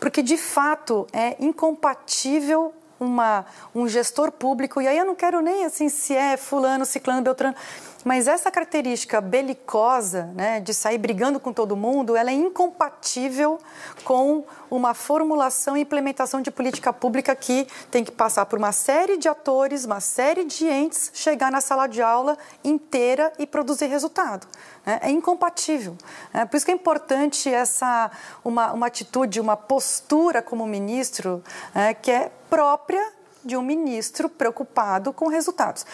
porque 0.00 0.22
de 0.22 0.36
fato 0.36 1.06
é 1.12 1.36
incompatível 1.38 2.74
uma, 3.00 3.46
um 3.74 3.88
gestor 3.88 4.30
público, 4.30 4.80
e 4.80 4.86
aí 4.86 4.98
eu 4.98 5.06
não 5.06 5.14
quero 5.14 5.40
nem 5.40 5.64
assim 5.64 5.88
se 5.88 6.14
é 6.14 6.36
fulano, 6.36 6.84
ciclano, 6.84 7.22
beltrano, 7.22 7.56
mas 8.04 8.26
essa 8.28 8.50
característica 8.50 9.20
belicosa, 9.20 10.24
né, 10.34 10.60
de 10.60 10.72
sair 10.72 10.98
brigando 10.98 11.38
com 11.38 11.52
todo 11.52 11.76
mundo, 11.76 12.16
ela 12.16 12.30
é 12.30 12.34
incompatível 12.34 13.58
com 14.04 14.44
uma 14.70 14.94
formulação 14.94 15.76
e 15.76 15.80
implementação 15.80 16.40
de 16.40 16.50
política 16.50 16.92
pública 16.92 17.34
que 17.34 17.66
tem 17.90 18.04
que 18.04 18.12
passar 18.12 18.46
por 18.46 18.58
uma 18.58 18.72
série 18.72 19.16
de 19.16 19.28
atores, 19.28 19.84
uma 19.84 20.00
série 20.00 20.44
de 20.44 20.66
entes, 20.66 21.10
chegar 21.12 21.50
na 21.50 21.60
sala 21.60 21.86
de 21.86 22.00
aula 22.00 22.38
inteira 22.64 23.32
e 23.38 23.46
produzir 23.46 23.86
resultado. 23.86 24.46
Né? 24.90 24.98
É 25.02 25.10
incompatível. 25.10 25.96
Né? 26.34 26.44
Por 26.44 26.56
isso 26.56 26.66
que 26.66 26.72
é 26.72 26.74
importante 26.74 27.48
essa 27.48 28.10
uma, 28.44 28.72
uma 28.72 28.86
atitude, 28.86 29.40
uma 29.40 29.56
postura 29.56 30.42
como 30.42 30.66
ministro 30.66 31.42
né, 31.72 31.94
que 31.94 32.10
é 32.10 32.32
própria 32.48 33.12
de 33.44 33.56
um 33.56 33.62
ministro 33.62 34.28
preocupado 34.28 35.12
com 35.12 35.28
resultados. 35.28 35.86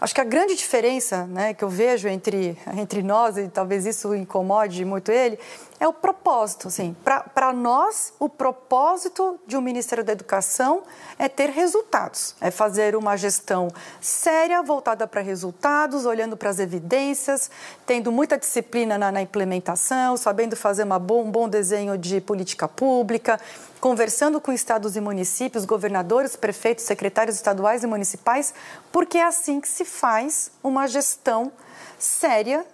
Acho 0.00 0.14
que 0.14 0.20
a 0.20 0.24
grande 0.24 0.54
diferença 0.54 1.26
né, 1.26 1.54
que 1.54 1.64
eu 1.64 1.68
vejo 1.68 2.08
entre, 2.08 2.58
entre 2.76 3.02
nós, 3.02 3.38
e 3.38 3.48
talvez 3.48 3.86
isso 3.86 4.14
incomode 4.14 4.84
muito 4.84 5.10
ele, 5.10 5.38
é 5.80 5.88
o 5.88 5.92
propósito. 5.94 6.68
Assim. 6.68 6.94
Para 7.02 7.52
nós, 7.54 8.12
o 8.20 8.28
propósito 8.28 9.40
de 9.46 9.56
um 9.56 9.62
Ministério 9.62 10.04
da 10.04 10.12
Educação 10.12 10.82
é 11.18 11.26
ter 11.26 11.48
resultados, 11.48 12.36
é 12.40 12.50
fazer 12.50 12.94
uma 12.94 13.16
gestão 13.16 13.68
séria, 14.00 14.62
voltada 14.62 15.06
para 15.06 15.22
resultados, 15.22 16.04
olhando 16.04 16.36
para 16.36 16.50
as 16.50 16.58
evidências, 16.58 17.50
tendo 17.86 18.12
muita 18.12 18.36
disciplina 18.36 18.98
na, 18.98 19.10
na 19.10 19.22
implementação, 19.22 20.18
sabendo 20.18 20.54
fazer 20.54 20.82
uma 20.82 20.98
bom, 20.98 21.24
um 21.24 21.30
bom 21.30 21.48
desenho 21.48 21.96
de 21.96 22.20
política 22.20 22.68
pública, 22.68 23.40
conversando 23.80 24.38
com 24.38 24.52
estados 24.52 24.96
e 24.96 25.00
municípios, 25.00 25.64
governadores, 25.64 26.36
prefeitos, 26.36 26.84
secretários 26.84 27.36
estaduais 27.36 27.82
e 27.82 27.86
municipais, 27.86 28.52
porque 28.92 29.16
é 29.16 29.24
assim 29.24 29.58
que 29.60 29.68
se 29.68 29.86
faz 29.86 30.50
uma 30.62 30.86
gestão 30.86 31.50
séria 31.98 32.66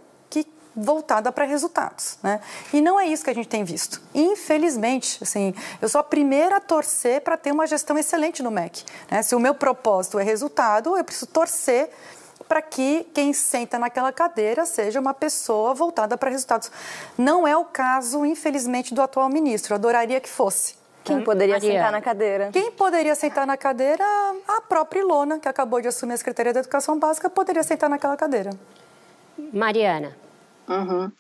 voltada 0.77 1.33
para 1.33 1.45
resultados, 1.45 2.19
né? 2.23 2.41
E 2.73 2.83
não 2.83 3.01
é 3.01 3.07
isso 3.07 3.25
que 3.25 3.31
a 3.31 3.35
gente 3.35 3.49
tem 3.49 3.65
visto. 3.65 4.03
Infelizmente, 4.15 5.19
assim, 5.23 5.55
eu 5.81 5.89
sou 5.89 6.01
a 6.01 6.05
primeira 6.05 6.57
a 6.57 6.61
torcer 6.61 7.23
para 7.23 7.37
ter 7.37 7.51
uma 7.51 7.67
gestão 7.67 7.97
excelente 7.97 8.43
no 8.43 8.51
MEC. 8.51 8.85
Né? 9.11 9.23
Se 9.23 9.35
o 9.35 9.41
meu 9.41 9.55
propósito 9.55 10.19
é 10.19 10.23
resultado, 10.23 10.97
eu 10.97 11.03
preciso 11.03 11.27
torcer 11.29 11.89
para 12.47 12.61
que 12.61 13.07
quem 13.15 13.33
senta 13.33 13.79
naquela 13.79 14.13
cadeira 14.13 14.67
seja 14.67 15.01
uma 15.01 15.15
pessoa 15.15 15.75
voltada 15.75 16.17
para 16.17 16.31
resultados. 16.31 16.71
Não 17.17 17.49
é 17.49 17.57
o 17.57 17.65
caso, 17.65 18.25
infelizmente, 18.25 18.95
do 18.95 19.03
atual 19.03 19.29
ministro. 19.29 19.73
Eu 19.73 19.77
adoraria 19.77 20.21
que 20.21 20.29
fosse. 20.29 20.75
Quem 21.03 21.23
poderia 21.23 21.55
Mariana. 21.55 21.79
sentar 21.79 21.93
na 21.93 22.01
cadeira? 22.01 22.51
Quem 22.53 22.73
poderia 22.73 23.15
sentar 23.15 23.47
na 23.47 23.57
cadeira? 23.57 24.05
A 24.47 24.61
própria 24.61 25.01
Ilona, 25.01 25.39
que 25.39 25.49
acabou 25.49 25.81
de 25.81 25.87
assumir 25.87 26.15
a 26.15 26.17
Secretaria 26.17 26.53
da 26.53 26.61
Educação 26.61 26.99
Básica, 26.99 27.31
poderia 27.31 27.63
sentar 27.63 27.89
naquela 27.89 28.17
cadeira. 28.17 28.51
Mariana. 29.53 30.17
Uhum. 30.69 31.11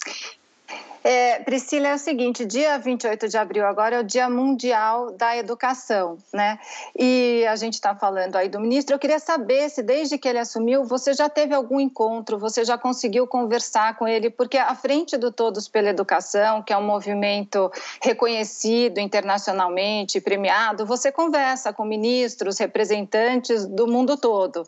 É, 1.08 1.38
Priscila, 1.38 1.86
é 1.86 1.94
o 1.94 1.98
seguinte, 1.98 2.44
dia 2.44 2.76
28 2.78 3.28
de 3.28 3.38
abril 3.38 3.64
agora 3.64 3.94
é 3.94 4.00
o 4.00 4.02
Dia 4.02 4.28
Mundial 4.28 5.12
da 5.12 5.36
Educação, 5.36 6.18
né? 6.34 6.58
E 6.98 7.46
a 7.48 7.54
gente 7.54 7.74
está 7.74 7.94
falando 7.94 8.34
aí 8.34 8.48
do 8.48 8.58
ministro, 8.58 8.92
eu 8.92 8.98
queria 8.98 9.20
saber 9.20 9.70
se 9.70 9.84
desde 9.84 10.18
que 10.18 10.26
ele 10.26 10.40
assumiu, 10.40 10.84
você 10.84 11.14
já 11.14 11.28
teve 11.28 11.54
algum 11.54 11.78
encontro, 11.78 12.40
você 12.40 12.64
já 12.64 12.76
conseguiu 12.76 13.24
conversar 13.24 13.96
com 13.96 14.08
ele, 14.08 14.30
porque 14.30 14.58
à 14.58 14.74
frente 14.74 15.16
do 15.16 15.30
Todos 15.30 15.68
pela 15.68 15.90
Educação, 15.90 16.60
que 16.60 16.72
é 16.72 16.76
um 16.76 16.84
movimento 16.84 17.70
reconhecido 18.02 18.98
internacionalmente, 18.98 20.20
premiado, 20.20 20.84
você 20.84 21.12
conversa 21.12 21.72
com 21.72 21.84
ministros, 21.84 22.58
representantes 22.58 23.64
do 23.64 23.86
mundo 23.86 24.16
todo. 24.16 24.66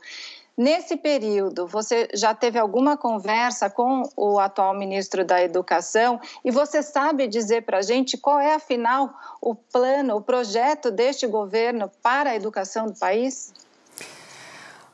Nesse 0.59 0.97
período, 0.97 1.68
você 1.68 2.09
já 2.12 2.35
teve 2.35 2.59
alguma 2.59 2.97
conversa 2.97 3.70
com 3.70 4.02
o 4.16 4.40
atual 4.40 4.74
ministro 4.74 5.24
da 5.24 5.40
Educação 5.40 6.20
e 6.44 6.51
você 6.51 6.82
sabe 6.82 7.28
dizer 7.28 7.62
para 7.62 7.78
a 7.78 7.82
gente 7.82 8.18
qual 8.18 8.40
é, 8.40 8.56
afinal, 8.56 9.09
o 9.40 9.55
plano, 9.55 10.16
o 10.16 10.20
projeto 10.20 10.90
deste 10.90 11.28
governo 11.28 11.89
para 12.02 12.30
a 12.30 12.35
educação 12.35 12.86
do 12.86 12.98
país? 12.98 13.55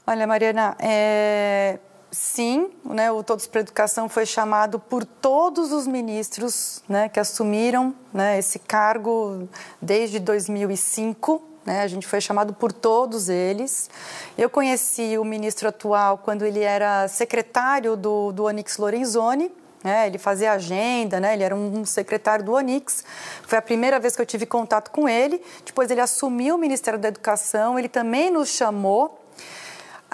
Olha, 0.06 0.26
Mariana, 0.26 0.76
é... 0.78 1.78
sim, 2.10 2.70
né, 2.84 3.10
o 3.10 3.22
Todos 3.22 3.46
para 3.46 3.60
a 3.60 3.62
Educação 3.62 4.06
foi 4.06 4.26
chamado 4.26 4.78
por 4.78 5.02
todos 5.02 5.72
os 5.72 5.86
ministros 5.86 6.84
né, 6.86 7.08
que 7.08 7.18
assumiram 7.18 7.94
né, 8.12 8.38
esse 8.38 8.58
cargo 8.58 9.48
desde 9.80 10.18
2005 10.18 11.53
né? 11.64 11.82
A 11.82 11.86
gente 11.86 12.06
foi 12.06 12.20
chamado 12.20 12.52
por 12.52 12.72
todos 12.72 13.28
eles. 13.28 13.88
Eu 14.36 14.50
conheci 14.50 15.16
o 15.18 15.24
ministro 15.24 15.68
atual 15.68 16.18
quando 16.18 16.44
ele 16.44 16.60
era 16.60 17.08
secretário 17.08 17.96
do, 17.96 18.32
do 18.32 18.44
Onyx 18.44 18.76
Lorenzoni, 18.76 19.50
né? 19.84 20.06
Ele 20.06 20.16
fazia 20.16 20.52
agenda, 20.52 21.20
né? 21.20 21.34
Ele 21.34 21.42
era 21.42 21.54
um 21.54 21.84
secretário 21.84 22.44
do 22.44 22.52
Onix. 22.52 23.04
Foi 23.42 23.58
a 23.58 23.62
primeira 23.62 24.00
vez 24.00 24.16
que 24.16 24.22
eu 24.22 24.26
tive 24.26 24.46
contato 24.46 24.90
com 24.90 25.06
ele. 25.06 25.42
Depois 25.64 25.90
ele 25.90 26.00
assumiu 26.00 26.54
o 26.54 26.58
Ministério 26.58 26.98
da 26.98 27.08
Educação. 27.08 27.78
Ele 27.78 27.88
também 27.88 28.30
nos 28.30 28.48
chamou 28.48 29.20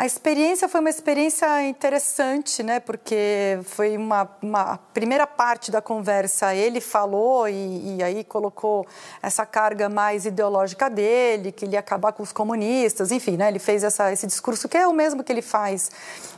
a 0.00 0.06
experiência 0.06 0.66
foi 0.66 0.80
uma 0.80 0.88
experiência 0.88 1.62
interessante, 1.68 2.62
né? 2.62 2.80
Porque 2.80 3.58
foi 3.64 3.98
uma, 3.98 4.26
uma 4.40 4.78
primeira 4.94 5.26
parte 5.26 5.70
da 5.70 5.82
conversa. 5.82 6.54
Ele 6.54 6.80
falou 6.80 7.46
e, 7.46 7.98
e, 7.98 8.02
aí 8.02 8.24
colocou 8.24 8.86
essa 9.20 9.44
carga 9.44 9.90
mais 9.90 10.24
ideológica 10.24 10.88
dele, 10.88 11.52
que 11.52 11.66
ele 11.66 11.74
ia 11.74 11.80
acabar 11.80 12.12
com 12.12 12.22
os 12.22 12.32
comunistas, 12.32 13.12
enfim, 13.12 13.36
né? 13.36 13.48
Ele 13.48 13.58
fez 13.58 13.84
essa, 13.84 14.10
esse 14.10 14.26
discurso 14.26 14.70
que 14.70 14.78
é 14.78 14.86
o 14.86 14.92
mesmo 14.94 15.22
que 15.22 15.30
ele 15.30 15.42
faz 15.42 15.90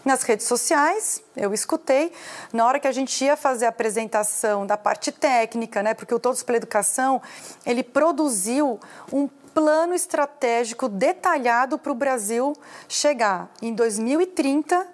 nas 0.04 0.24
redes 0.24 0.48
sociais. 0.48 1.22
Eu 1.36 1.54
escutei. 1.54 2.12
Na 2.52 2.66
hora 2.66 2.80
que 2.80 2.88
a 2.88 2.92
gente 2.92 3.24
ia 3.24 3.36
fazer 3.36 3.66
a 3.66 3.68
apresentação 3.68 4.66
da 4.66 4.76
parte 4.76 5.12
técnica, 5.12 5.84
né? 5.84 5.94
Porque 5.94 6.12
o 6.12 6.18
Todos 6.18 6.42
pela 6.42 6.56
Educação 6.56 7.22
ele 7.64 7.84
produziu 7.84 8.80
um 9.12 9.28
plano 9.54 9.94
estratégico 9.94 10.88
detalhado 10.88 11.78
para 11.78 11.92
o 11.92 11.94
Brasil 11.94 12.54
chegar 12.88 13.50
em 13.60 13.74
2030 13.74 14.86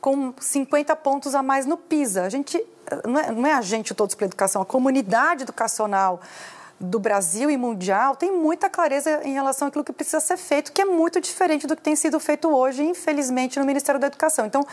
com 0.00 0.32
50 0.38 0.94
pontos 0.96 1.34
a 1.34 1.42
mais 1.42 1.66
no 1.66 1.76
PISA. 1.76 2.24
A 2.24 2.28
gente 2.28 2.64
não 3.04 3.18
é, 3.18 3.30
não 3.30 3.46
é 3.46 3.52
a 3.52 3.60
gente 3.60 3.94
todos 3.94 4.14
pela 4.14 4.28
educação, 4.28 4.62
a 4.62 4.66
comunidade 4.66 5.42
educacional 5.42 6.20
do 6.80 6.98
Brasil 6.98 7.50
e 7.50 7.56
mundial 7.56 8.14
tem 8.14 8.32
muita 8.32 8.70
clareza 8.70 9.20
em 9.24 9.32
relação 9.32 9.68
àquilo 9.68 9.82
que 9.82 9.92
precisa 9.92 10.20
ser 10.20 10.36
feito, 10.36 10.72
que 10.72 10.80
é 10.80 10.84
muito 10.84 11.20
diferente 11.20 11.66
do 11.66 11.74
que 11.74 11.82
tem 11.82 11.96
sido 11.96 12.20
feito 12.20 12.48
hoje, 12.48 12.82
infelizmente, 12.82 13.58
no 13.58 13.64
Ministério 13.64 14.00
da 14.00 14.06
Educação. 14.06 14.46
Então, 14.46 14.64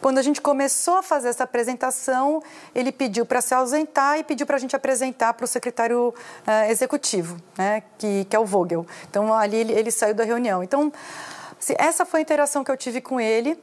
quando 0.00 0.18
a 0.18 0.22
gente 0.22 0.40
começou 0.40 0.96
a 0.96 1.02
fazer 1.02 1.28
essa 1.28 1.44
apresentação, 1.44 2.42
ele 2.74 2.90
pediu 2.90 3.24
para 3.24 3.40
se 3.40 3.54
ausentar 3.54 4.18
e 4.18 4.24
pediu 4.24 4.46
para 4.46 4.56
a 4.56 4.58
gente 4.58 4.74
apresentar 4.74 5.32
para 5.34 5.44
o 5.44 5.46
secretário 5.46 6.08
uh, 6.08 6.70
executivo, 6.70 7.36
né, 7.56 7.82
que, 7.98 8.24
que 8.24 8.34
é 8.34 8.38
o 8.38 8.44
Vogel. 8.44 8.86
Então, 9.08 9.32
ali 9.32 9.56
ele, 9.56 9.72
ele 9.72 9.90
saiu 9.90 10.14
da 10.14 10.24
reunião. 10.24 10.62
Então, 10.62 10.92
essa 11.78 12.04
foi 12.04 12.20
a 12.20 12.22
interação 12.22 12.64
que 12.64 12.70
eu 12.70 12.76
tive 12.76 13.00
com 13.00 13.20
ele 13.20 13.58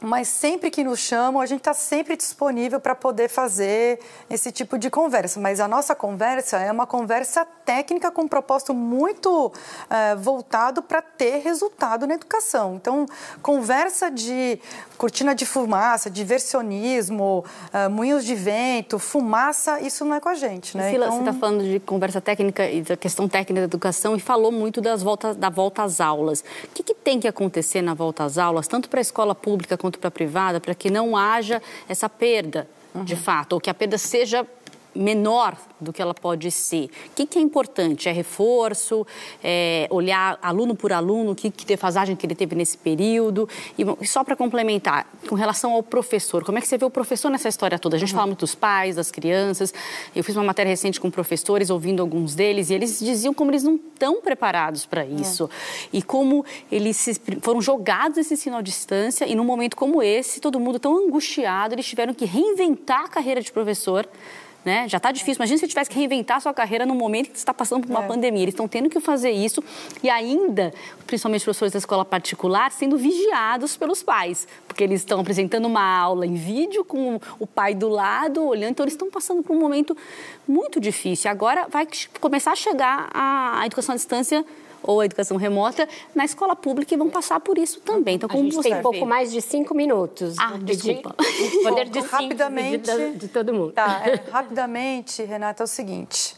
mas 0.00 0.28
sempre 0.28 0.70
que 0.70 0.84
nos 0.84 1.00
chamam, 1.00 1.40
a 1.40 1.46
gente 1.46 1.60
está 1.60 1.72
sempre 1.72 2.16
disponível 2.16 2.78
para 2.78 2.94
poder 2.94 3.28
fazer 3.28 4.00
esse 4.28 4.52
tipo 4.52 4.78
de 4.78 4.90
conversa. 4.90 5.40
Mas 5.40 5.60
a 5.60 5.68
nossa 5.68 5.94
conversa 5.94 6.58
é 6.58 6.70
uma 6.70 6.86
conversa 6.86 7.44
técnica 7.44 8.10
com 8.10 8.22
um 8.22 8.28
propósito 8.28 8.74
muito 8.74 9.52
é, 9.88 10.14
voltado 10.14 10.82
para 10.82 11.00
ter 11.00 11.38
resultado 11.38 12.06
na 12.06 12.14
educação. 12.14 12.74
Então, 12.76 13.06
conversa 13.42 14.10
de 14.10 14.58
cortina 14.98 15.34
de 15.34 15.44
fumaça, 15.44 16.10
diversionismo, 16.10 17.44
uh, 17.72 17.90
moinhos 17.90 18.24
de 18.24 18.34
vento, 18.34 18.98
fumaça, 18.98 19.80
isso 19.80 20.04
não 20.04 20.14
é 20.14 20.20
com 20.20 20.28
a 20.28 20.34
gente, 20.34 20.76
né? 20.76 20.90
Sila, 20.90 21.06
então... 21.06 21.18
você 21.18 21.30
está 21.30 21.40
falando 21.40 21.64
de 21.64 21.80
conversa 21.80 22.20
técnica 22.20 22.68
e 22.70 22.82
da 22.82 22.96
questão 22.96 23.28
técnica 23.28 23.60
da 23.60 23.64
educação 23.64 24.14
e 24.16 24.20
falou 24.20 24.52
muito 24.52 24.80
das 24.80 25.02
voltas, 25.02 25.36
da 25.36 25.50
volta 25.50 25.82
às 25.82 26.00
aulas. 26.00 26.44
O 26.64 26.68
que, 26.72 26.82
que 26.82 26.94
tem 26.94 27.18
que 27.20 27.28
acontecer 27.28 27.82
na 27.82 27.92
volta 27.92 28.24
às 28.24 28.38
aulas, 28.38 28.68
tanto 28.68 28.88
para 28.88 29.00
a 29.00 29.02
escola 29.02 29.34
pública 29.34 29.76
quanto 29.84 29.98
para 29.98 30.08
a 30.08 30.10
privada, 30.10 30.58
para 30.62 30.74
que 30.74 30.88
não 30.88 31.14
haja 31.14 31.60
essa 31.86 32.08
perda, 32.08 32.66
uhum. 32.94 33.04
de 33.04 33.14
fato, 33.14 33.52
ou 33.52 33.60
que 33.60 33.68
a 33.68 33.74
perda 33.74 33.98
seja 33.98 34.46
menor 34.94 35.56
do 35.80 35.92
que 35.92 36.00
ela 36.00 36.14
pode 36.14 36.50
ser. 36.50 36.84
O 36.84 37.10
que, 37.14 37.26
que 37.26 37.38
é 37.38 37.42
importante? 37.42 38.08
É 38.08 38.12
reforço, 38.12 39.06
é 39.42 39.86
olhar 39.90 40.38
aluno 40.40 40.74
por 40.74 40.92
aluno, 40.92 41.34
que, 41.34 41.50
que 41.50 41.66
defasagem 41.66 42.16
que 42.16 42.24
ele 42.24 42.34
teve 42.34 42.54
nesse 42.54 42.78
período. 42.78 43.48
E 43.78 44.06
só 44.06 44.24
para 44.24 44.34
complementar, 44.36 45.06
com 45.28 45.34
relação 45.34 45.72
ao 45.72 45.82
professor, 45.82 46.44
como 46.44 46.58
é 46.58 46.60
que 46.60 46.66
você 46.66 46.78
vê 46.78 46.84
o 46.84 46.90
professor 46.90 47.30
nessa 47.30 47.48
história 47.48 47.78
toda? 47.78 47.96
A 47.96 47.98
gente 47.98 48.12
uhum. 48.12 48.16
fala 48.16 48.26
muito 48.28 48.40
dos 48.40 48.54
pais, 48.54 48.96
das 48.96 49.10
crianças. 49.10 49.74
Eu 50.14 50.24
fiz 50.24 50.36
uma 50.36 50.44
matéria 50.44 50.70
recente 50.70 51.00
com 51.00 51.10
professores, 51.10 51.70
ouvindo 51.70 52.00
alguns 52.00 52.34
deles, 52.34 52.70
e 52.70 52.74
eles 52.74 52.98
diziam 52.98 53.34
como 53.34 53.50
eles 53.50 53.62
não 53.62 53.74
estão 53.74 54.20
preparados 54.20 54.86
para 54.86 55.04
isso. 55.04 55.44
É. 55.44 55.88
E 55.98 56.02
como 56.02 56.44
eles 56.70 56.96
se, 56.96 57.20
foram 57.42 57.60
jogados 57.60 58.18
esse 58.18 58.34
ensino 58.34 58.56
à 58.56 58.62
distância, 58.62 59.26
e 59.26 59.34
num 59.34 59.44
momento 59.44 59.76
como 59.76 60.02
esse, 60.02 60.40
todo 60.40 60.58
mundo 60.58 60.78
tão 60.78 61.06
angustiado, 61.06 61.74
eles 61.74 61.86
tiveram 61.86 62.14
que 62.14 62.24
reinventar 62.24 63.04
a 63.04 63.08
carreira 63.08 63.40
de 63.40 63.52
professor 63.52 64.08
né? 64.64 64.88
Já 64.88 64.96
está 64.96 65.12
difícil. 65.12 65.40
Imagina 65.40 65.58
se 65.58 65.60
você 65.62 65.68
tivesse 65.68 65.90
que 65.90 65.96
reinventar 65.96 66.38
a 66.38 66.40
sua 66.40 66.54
carreira 66.54 66.86
no 66.86 66.94
momento 66.94 67.30
que 67.30 67.38
você 67.38 67.42
está 67.42 67.52
passando 67.52 67.86
por 67.86 67.90
uma 67.90 68.04
é. 68.04 68.06
pandemia. 68.06 68.42
Eles 68.42 68.54
estão 68.54 68.66
tendo 68.66 68.88
que 68.88 69.00
fazer 69.00 69.30
isso 69.30 69.62
e 70.02 70.08
ainda, 70.08 70.72
principalmente 71.06 71.40
os 71.40 71.44
professores 71.44 71.72
da 71.72 71.78
escola 71.78 72.04
particular, 72.04 72.72
sendo 72.72 72.96
vigiados 72.96 73.76
pelos 73.76 74.02
pais, 74.02 74.48
porque 74.66 74.82
eles 74.82 75.00
estão 75.00 75.20
apresentando 75.20 75.66
uma 75.66 75.82
aula 75.82 76.26
em 76.26 76.34
vídeo 76.34 76.84
com 76.84 77.20
o 77.38 77.46
pai 77.46 77.74
do 77.74 77.88
lado, 77.88 78.44
olhando. 78.44 78.70
Então, 78.70 78.84
eles 78.84 78.94
estão 78.94 79.10
passando 79.10 79.42
por 79.42 79.54
um 79.54 79.60
momento 79.60 79.96
muito 80.48 80.80
difícil. 80.80 81.30
Agora 81.30 81.66
vai 81.68 81.86
começar 82.20 82.52
a 82.52 82.56
chegar 82.56 83.10
a 83.12 83.62
educação 83.66 83.92
à 83.92 83.96
distância 83.96 84.44
ou 84.86 85.00
a 85.00 85.06
educação 85.06 85.36
remota 85.36 85.88
na 86.14 86.24
escola 86.24 86.54
pública 86.54 86.94
e 86.94 86.96
vão 86.96 87.10
passar 87.10 87.40
por 87.40 87.58
isso 87.58 87.80
também. 87.80 88.16
Então, 88.16 88.28
como 88.28 88.46
a 88.46 88.50
gente 88.50 88.62
tem 88.62 88.82
pouco 88.82 89.06
mais 89.06 89.32
de 89.32 89.40
cinco 89.40 89.74
minutos. 89.74 90.36
Ah, 90.38 90.58
desculpa. 90.60 91.14
Poder 91.64 91.88
de 91.88 92.00
rapidamente 92.00 92.90
de, 92.90 93.12
de, 93.16 93.28
todo 93.28 93.52
mundo. 93.52 93.72
Tá, 93.72 94.02
é, 94.04 94.30
rapidamente, 94.30 95.22
Renata, 95.22 95.62
é 95.62 95.64
o 95.64 95.66
seguinte. 95.66 96.36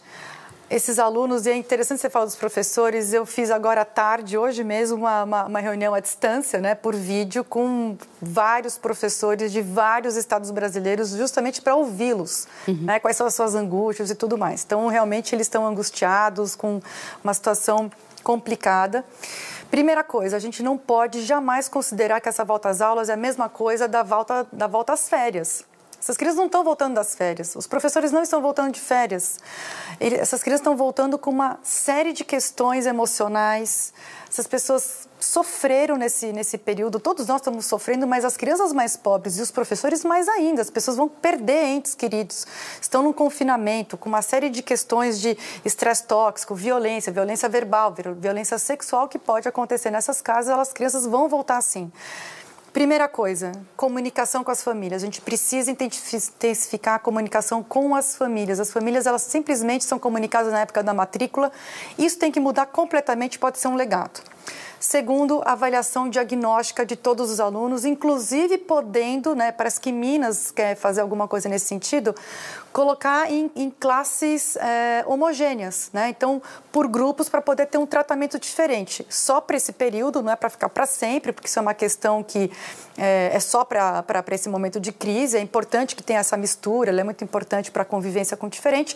Esses 0.68 0.98
alunos, 0.98 1.46
e 1.46 1.50
é 1.50 1.56
interessante 1.56 2.00
você 2.00 2.10
falar 2.10 2.24
dos 2.24 2.34
professores, 2.34 3.12
eu 3.12 3.24
fiz 3.24 3.52
agora 3.52 3.82
à 3.82 3.84
tarde, 3.84 4.36
hoje 4.36 4.64
mesmo, 4.64 4.96
uma, 4.96 5.22
uma, 5.22 5.44
uma 5.44 5.60
reunião 5.60 5.94
à 5.94 6.00
distância, 6.00 6.58
né, 6.58 6.74
por 6.74 6.92
vídeo, 6.92 7.44
com 7.44 7.96
vários 8.20 8.76
professores 8.76 9.52
de 9.52 9.62
vários 9.62 10.16
estados 10.16 10.50
brasileiros, 10.50 11.10
justamente 11.10 11.62
para 11.62 11.76
ouvi-los, 11.76 12.48
uhum. 12.66 12.78
né, 12.82 12.98
quais 12.98 13.16
são 13.16 13.28
as 13.28 13.34
suas 13.36 13.54
angústias 13.54 14.10
e 14.10 14.16
tudo 14.16 14.36
mais. 14.36 14.64
Então, 14.64 14.88
realmente, 14.88 15.36
eles 15.36 15.46
estão 15.46 15.64
angustiados, 15.64 16.56
com 16.56 16.80
uma 17.22 17.32
situação 17.32 17.88
complicada. 18.26 19.04
Primeira 19.70 20.02
coisa, 20.02 20.36
a 20.36 20.40
gente 20.40 20.60
não 20.60 20.76
pode 20.76 21.22
jamais 21.24 21.68
considerar 21.68 22.20
que 22.20 22.28
essa 22.28 22.44
volta 22.44 22.68
às 22.68 22.80
aulas 22.80 23.08
é 23.08 23.12
a 23.12 23.16
mesma 23.16 23.48
coisa 23.48 23.86
da 23.86 24.02
volta, 24.02 24.44
da 24.52 24.66
volta 24.66 24.94
às 24.94 25.08
férias. 25.08 25.64
Essas 26.00 26.16
crianças 26.16 26.38
não 26.38 26.46
estão 26.46 26.64
voltando 26.64 26.94
das 26.94 27.14
férias, 27.14 27.54
os 27.54 27.68
professores 27.68 28.10
não 28.10 28.22
estão 28.22 28.42
voltando 28.42 28.72
de 28.72 28.80
férias. 28.80 29.38
Essas 30.00 30.42
crianças 30.42 30.60
estão 30.60 30.76
voltando 30.76 31.16
com 31.16 31.30
uma 31.30 31.58
série 31.62 32.12
de 32.12 32.24
questões 32.24 32.84
emocionais. 32.84 33.92
Essas 34.28 34.48
pessoas 34.48 35.05
sofreram 35.18 35.96
nesse, 35.96 36.32
nesse 36.32 36.58
período, 36.58 37.00
todos 37.00 37.26
nós 37.26 37.40
estamos 37.40 37.66
sofrendo, 37.66 38.06
mas 38.06 38.24
as 38.24 38.36
crianças 38.36 38.72
mais 38.72 38.96
pobres 38.96 39.38
e 39.38 39.42
os 39.42 39.50
professores 39.50 40.04
mais 40.04 40.28
ainda. 40.28 40.62
As 40.62 40.70
pessoas 40.70 40.96
vão 40.96 41.08
perder 41.08 41.64
entes 41.64 41.94
queridos, 41.94 42.46
estão 42.80 43.02
num 43.02 43.12
confinamento 43.12 43.96
com 43.96 44.08
uma 44.08 44.22
série 44.22 44.50
de 44.50 44.62
questões 44.62 45.20
de 45.20 45.36
estresse 45.64 46.04
tóxico, 46.04 46.54
violência, 46.54 47.12
violência 47.12 47.48
verbal, 47.48 47.94
violência 48.18 48.58
sexual 48.58 49.08
que 49.08 49.18
pode 49.18 49.48
acontecer 49.48 49.90
nessas 49.90 50.20
casas, 50.20 50.58
as 50.58 50.72
crianças 50.72 51.06
vão 51.06 51.28
voltar 51.28 51.58
assim. 51.58 51.90
Primeira 52.76 53.08
coisa, 53.08 53.52
comunicação 53.74 54.44
com 54.44 54.50
as 54.50 54.62
famílias. 54.62 55.02
A 55.02 55.06
gente 55.06 55.22
precisa 55.22 55.70
intensificar 55.70 56.96
a 56.96 56.98
comunicação 56.98 57.62
com 57.62 57.96
as 57.96 58.14
famílias. 58.14 58.60
As 58.60 58.70
famílias, 58.70 59.06
elas 59.06 59.22
simplesmente 59.22 59.82
são 59.82 59.98
comunicadas 59.98 60.52
na 60.52 60.60
época 60.60 60.82
da 60.82 60.92
matrícula. 60.92 61.50
Isso 61.96 62.18
tem 62.18 62.30
que 62.30 62.38
mudar 62.38 62.66
completamente, 62.66 63.38
pode 63.38 63.58
ser 63.58 63.68
um 63.68 63.76
legado. 63.76 64.20
Segundo, 64.78 65.42
avaliação 65.44 66.08
diagnóstica 66.08 66.84
de 66.84 66.96
todos 66.96 67.30
os 67.30 67.40
alunos, 67.40 67.84
inclusive 67.84 68.58
podendo, 68.58 69.34
né, 69.34 69.50
parece 69.50 69.80
que 69.80 69.90
Minas 69.90 70.50
quer 70.50 70.76
fazer 70.76 71.00
alguma 71.00 71.26
coisa 71.26 71.48
nesse 71.48 71.66
sentido, 71.66 72.14
colocar 72.72 73.32
em, 73.32 73.50
em 73.56 73.70
classes 73.70 74.54
é, 74.56 75.02
homogêneas, 75.06 75.88
né? 75.94 76.10
Então, 76.10 76.42
por 76.70 76.86
grupos 76.86 77.26
para 77.26 77.40
poder 77.40 77.66
ter 77.66 77.78
um 77.78 77.86
tratamento 77.86 78.38
diferente. 78.38 79.06
Só 79.08 79.40
para 79.40 79.56
esse 79.56 79.72
período, 79.72 80.20
não 80.22 80.30
é 80.30 80.36
para 80.36 80.50
ficar 80.50 80.68
para 80.68 80.84
sempre, 80.84 81.32
porque 81.32 81.48
isso 81.48 81.58
é 81.58 81.62
uma 81.62 81.72
questão 81.72 82.22
que 82.22 82.50
é, 82.98 83.30
é 83.32 83.40
só 83.40 83.64
para 83.64 84.04
esse 84.32 84.50
momento 84.50 84.78
de 84.78 84.92
crise. 84.92 85.38
É 85.38 85.40
importante 85.40 85.96
que 85.96 86.02
tenha 86.02 86.20
essa 86.20 86.36
mistura, 86.36 86.90
ela 86.90 87.00
é 87.00 87.04
muito 87.04 87.24
importante 87.24 87.70
para 87.70 87.80
a 87.80 87.86
convivência 87.86 88.36
com 88.36 88.46
o 88.46 88.50
diferente. 88.50 88.94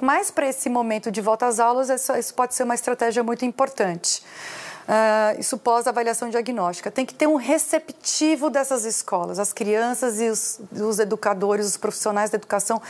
Mas 0.00 0.30
para 0.30 0.48
esse 0.48 0.70
momento 0.70 1.10
de 1.10 1.20
volta 1.20 1.46
às 1.46 1.60
aulas, 1.60 1.90
isso 1.90 2.32
pode 2.34 2.54
ser 2.54 2.62
uma 2.62 2.74
estratégia 2.74 3.22
muito 3.22 3.44
importante. 3.44 4.22
Uh, 4.88 5.38
isso 5.38 5.58
pós-avaliação 5.58 6.30
diagnóstica. 6.30 6.90
Tem 6.90 7.04
que 7.04 7.12
ter 7.12 7.26
um 7.26 7.36
receptivo 7.36 8.48
dessas 8.48 8.86
escolas. 8.86 9.38
As 9.38 9.52
crianças 9.52 10.18
e 10.18 10.30
os, 10.30 10.58
os 10.72 10.98
educadores, 10.98 11.66
os 11.66 11.76
profissionais 11.76 12.30
da 12.30 12.36
educação 12.36 12.80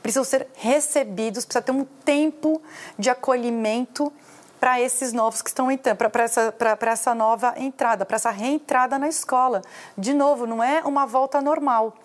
precisam 0.00 0.22
ser 0.22 0.46
recebidos, 0.54 1.44
precisa 1.44 1.60
ter 1.60 1.72
um 1.72 1.84
tempo 2.04 2.62
de 2.96 3.10
acolhimento 3.10 4.12
para 4.60 4.78
esses 4.78 5.12
novos 5.12 5.40
que 5.40 5.48
estão 5.48 5.70
entrando, 5.70 5.96
para 5.96 6.22
essa, 6.22 6.54
essa 6.82 7.14
nova 7.14 7.54
entrada, 7.56 8.04
para 8.04 8.16
essa 8.16 8.30
reentrada 8.30 8.98
na 8.98 9.08
escola. 9.08 9.62
De 9.96 10.12
novo, 10.12 10.46
não 10.46 10.62
é 10.62 10.82
uma 10.84 11.06
volta 11.06 11.40
normal. 11.40 11.96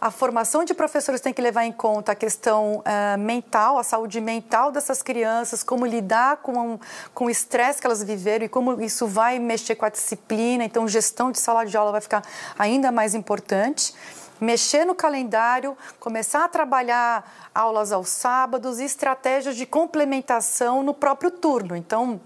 A 0.00 0.08
formação 0.12 0.64
de 0.64 0.72
professores 0.72 1.20
tem 1.20 1.32
que 1.32 1.42
levar 1.42 1.64
em 1.64 1.72
conta 1.72 2.12
a 2.12 2.14
questão 2.14 2.76
uh, 2.76 3.18
mental, 3.18 3.76
a 3.76 3.82
saúde 3.82 4.20
mental 4.20 4.70
dessas 4.70 5.02
crianças, 5.02 5.64
como 5.64 5.84
lidar 5.84 6.36
com, 6.36 6.78
com 7.12 7.24
o 7.24 7.30
estresse 7.30 7.80
que 7.80 7.86
elas 7.88 8.04
viveram 8.04 8.44
e 8.44 8.48
como 8.48 8.80
isso 8.80 9.08
vai 9.08 9.40
mexer 9.40 9.74
com 9.74 9.84
a 9.84 9.88
disciplina. 9.88 10.62
Então, 10.62 10.86
gestão 10.86 11.32
de 11.32 11.40
sala 11.40 11.66
de 11.66 11.76
aula 11.76 11.90
vai 11.90 12.00
ficar 12.00 12.22
ainda 12.56 12.92
mais 12.92 13.16
importante 13.16 13.92
mexer 14.40 14.84
no 14.84 14.94
calendário, 14.94 15.76
começar 15.98 16.44
a 16.44 16.48
trabalhar 16.48 17.50
aulas 17.54 17.92
aos 17.92 18.08
sábados 18.08 18.78
e 18.78 18.84
estratégias 18.84 19.56
de 19.56 19.66
complementação 19.66 20.82
no 20.82 20.94
próprio 20.94 21.30
turno. 21.30 21.76
Então, 21.76 22.20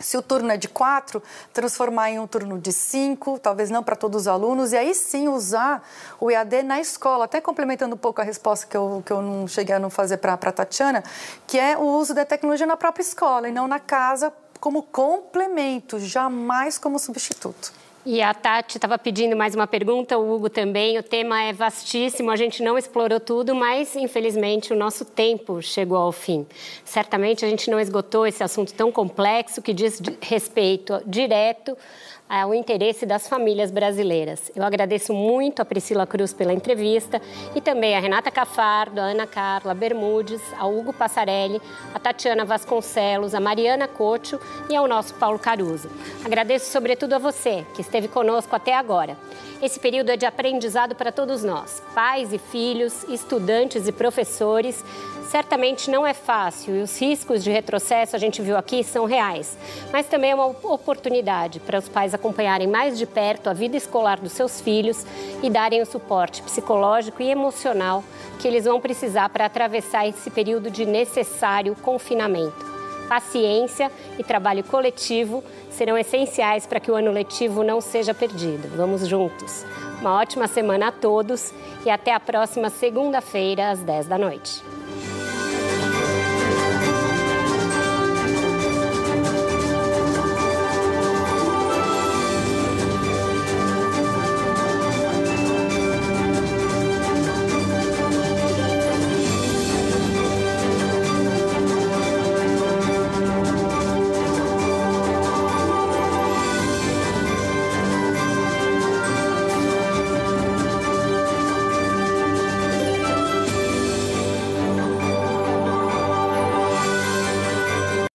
se 0.00 0.16
o 0.16 0.22
turno 0.22 0.50
é 0.52 0.56
de 0.56 0.68
quatro, 0.68 1.22
transformar 1.52 2.10
em 2.10 2.18
um 2.18 2.26
turno 2.26 2.58
de 2.58 2.72
cinco, 2.72 3.38
talvez 3.38 3.68
não 3.68 3.82
para 3.82 3.96
todos 3.96 4.22
os 4.22 4.28
alunos, 4.28 4.72
e 4.72 4.76
aí 4.76 4.94
sim 4.94 5.28
usar 5.28 5.82
o 6.20 6.30
EAD 6.30 6.62
na 6.62 6.80
escola, 6.80 7.24
até 7.24 7.40
complementando 7.40 7.94
um 7.94 7.98
pouco 7.98 8.20
a 8.20 8.24
resposta 8.24 8.66
que 8.66 8.76
eu, 8.76 9.02
que 9.04 9.12
eu 9.12 9.20
não 9.20 9.48
cheguei 9.48 9.74
a 9.74 9.78
não 9.78 9.90
fazer 9.90 10.18
para 10.18 10.34
a 10.34 10.52
Tatiana, 10.52 11.02
que 11.46 11.58
é 11.58 11.76
o 11.76 11.82
uso 11.82 12.14
da 12.14 12.24
tecnologia 12.24 12.66
na 12.66 12.76
própria 12.76 13.02
escola 13.02 13.48
e 13.48 13.52
não 13.52 13.66
na 13.66 13.80
casa 13.80 14.32
como 14.60 14.82
complemento, 14.82 15.98
jamais 15.98 16.78
como 16.78 16.98
substituto. 16.98 17.72
E 18.10 18.22
a 18.22 18.32
Tati 18.32 18.78
estava 18.78 18.96
pedindo 18.96 19.36
mais 19.36 19.54
uma 19.54 19.66
pergunta, 19.66 20.16
o 20.16 20.34
Hugo 20.34 20.48
também. 20.48 20.96
O 20.96 21.02
tema 21.02 21.42
é 21.42 21.52
vastíssimo, 21.52 22.30
a 22.30 22.36
gente 22.36 22.62
não 22.62 22.78
explorou 22.78 23.20
tudo, 23.20 23.54
mas 23.54 23.94
infelizmente 23.94 24.72
o 24.72 24.76
nosso 24.76 25.04
tempo 25.04 25.60
chegou 25.60 25.98
ao 25.98 26.10
fim. 26.10 26.46
Certamente 26.86 27.44
a 27.44 27.48
gente 27.50 27.70
não 27.70 27.78
esgotou 27.78 28.26
esse 28.26 28.42
assunto 28.42 28.72
tão 28.72 28.90
complexo 28.90 29.60
que 29.60 29.74
diz 29.74 30.00
respeito 30.22 31.02
direto 31.04 31.76
ao 32.28 32.52
interesse 32.52 33.06
das 33.06 33.26
famílias 33.26 33.70
brasileiras. 33.70 34.52
Eu 34.54 34.62
agradeço 34.62 35.14
muito 35.14 35.60
a 35.60 35.64
Priscila 35.64 36.06
Cruz 36.06 36.32
pela 36.32 36.52
entrevista 36.52 37.22
e 37.54 37.60
também 37.60 37.96
a 37.96 38.00
Renata 38.00 38.30
Cafardo, 38.30 39.00
a 39.00 39.04
Ana 39.04 39.26
Carla 39.26 39.72
Bermudes, 39.72 40.42
ao 40.58 40.76
Hugo 40.76 40.92
Passarelli, 40.92 41.60
a 41.94 41.98
Tatiana 41.98 42.44
Vasconcelos, 42.44 43.34
a 43.34 43.40
Mariana 43.40 43.88
Cocho 43.88 44.38
e 44.68 44.76
ao 44.76 44.86
nosso 44.86 45.14
Paulo 45.14 45.38
Caruso. 45.38 45.88
Agradeço 46.24 46.70
sobretudo 46.70 47.14
a 47.14 47.18
você 47.18 47.64
que 47.74 47.80
esteve 47.80 48.08
conosco 48.08 48.54
até 48.54 48.74
agora. 48.74 49.16
Esse 49.60 49.80
período 49.80 50.10
é 50.10 50.16
de 50.16 50.24
aprendizado 50.24 50.94
para 50.94 51.10
todos 51.10 51.42
nós, 51.42 51.82
pais 51.92 52.32
e 52.32 52.38
filhos, 52.38 53.02
estudantes 53.08 53.88
e 53.88 53.92
professores. 53.92 54.84
Certamente 55.28 55.90
não 55.90 56.06
é 56.06 56.14
fácil 56.14 56.76
e 56.76 56.80
os 56.80 56.98
riscos 56.98 57.42
de 57.42 57.50
retrocesso, 57.50 58.14
a 58.14 58.18
gente 58.18 58.40
viu 58.40 58.56
aqui, 58.56 58.84
são 58.84 59.04
reais. 59.04 59.58
Mas 59.92 60.06
também 60.06 60.30
é 60.30 60.34
uma 60.34 60.46
oportunidade 60.46 61.60
para 61.60 61.78
os 61.78 61.88
pais 61.88 62.14
acompanharem 62.18 62.66
mais 62.66 62.98
de 62.98 63.06
perto 63.06 63.48
a 63.48 63.52
vida 63.52 63.76
escolar 63.76 64.20
dos 64.20 64.32
seus 64.32 64.60
filhos 64.60 65.06
e 65.42 65.48
darem 65.48 65.80
o 65.80 65.86
suporte 65.86 66.42
psicológico 66.42 67.22
e 67.22 67.30
emocional 67.30 68.04
que 68.38 68.46
eles 68.46 68.64
vão 68.64 68.80
precisar 68.80 69.28
para 69.30 69.46
atravessar 69.46 70.06
esse 70.06 70.30
período 70.30 70.70
de 70.70 70.84
necessário 70.84 71.74
confinamento. 71.76 72.66
Paciência 73.08 73.90
e 74.18 74.22
trabalho 74.22 74.62
coletivo 74.64 75.42
serão 75.70 75.96
essenciais 75.96 76.66
para 76.66 76.78
que 76.78 76.90
o 76.90 76.94
ano 76.94 77.10
letivo 77.10 77.62
não 77.62 77.80
seja 77.80 78.12
perdido. 78.12 78.68
Vamos 78.76 79.06
juntos. 79.06 79.64
Uma 80.00 80.20
ótima 80.20 80.46
semana 80.46 80.88
a 80.88 80.92
todos 80.92 81.52
e 81.86 81.90
até 81.90 82.12
a 82.12 82.20
próxima 82.20 82.68
segunda-feira, 82.68 83.70
às 83.70 83.80
10 83.80 84.06
da 84.06 84.18
noite. 84.18 84.77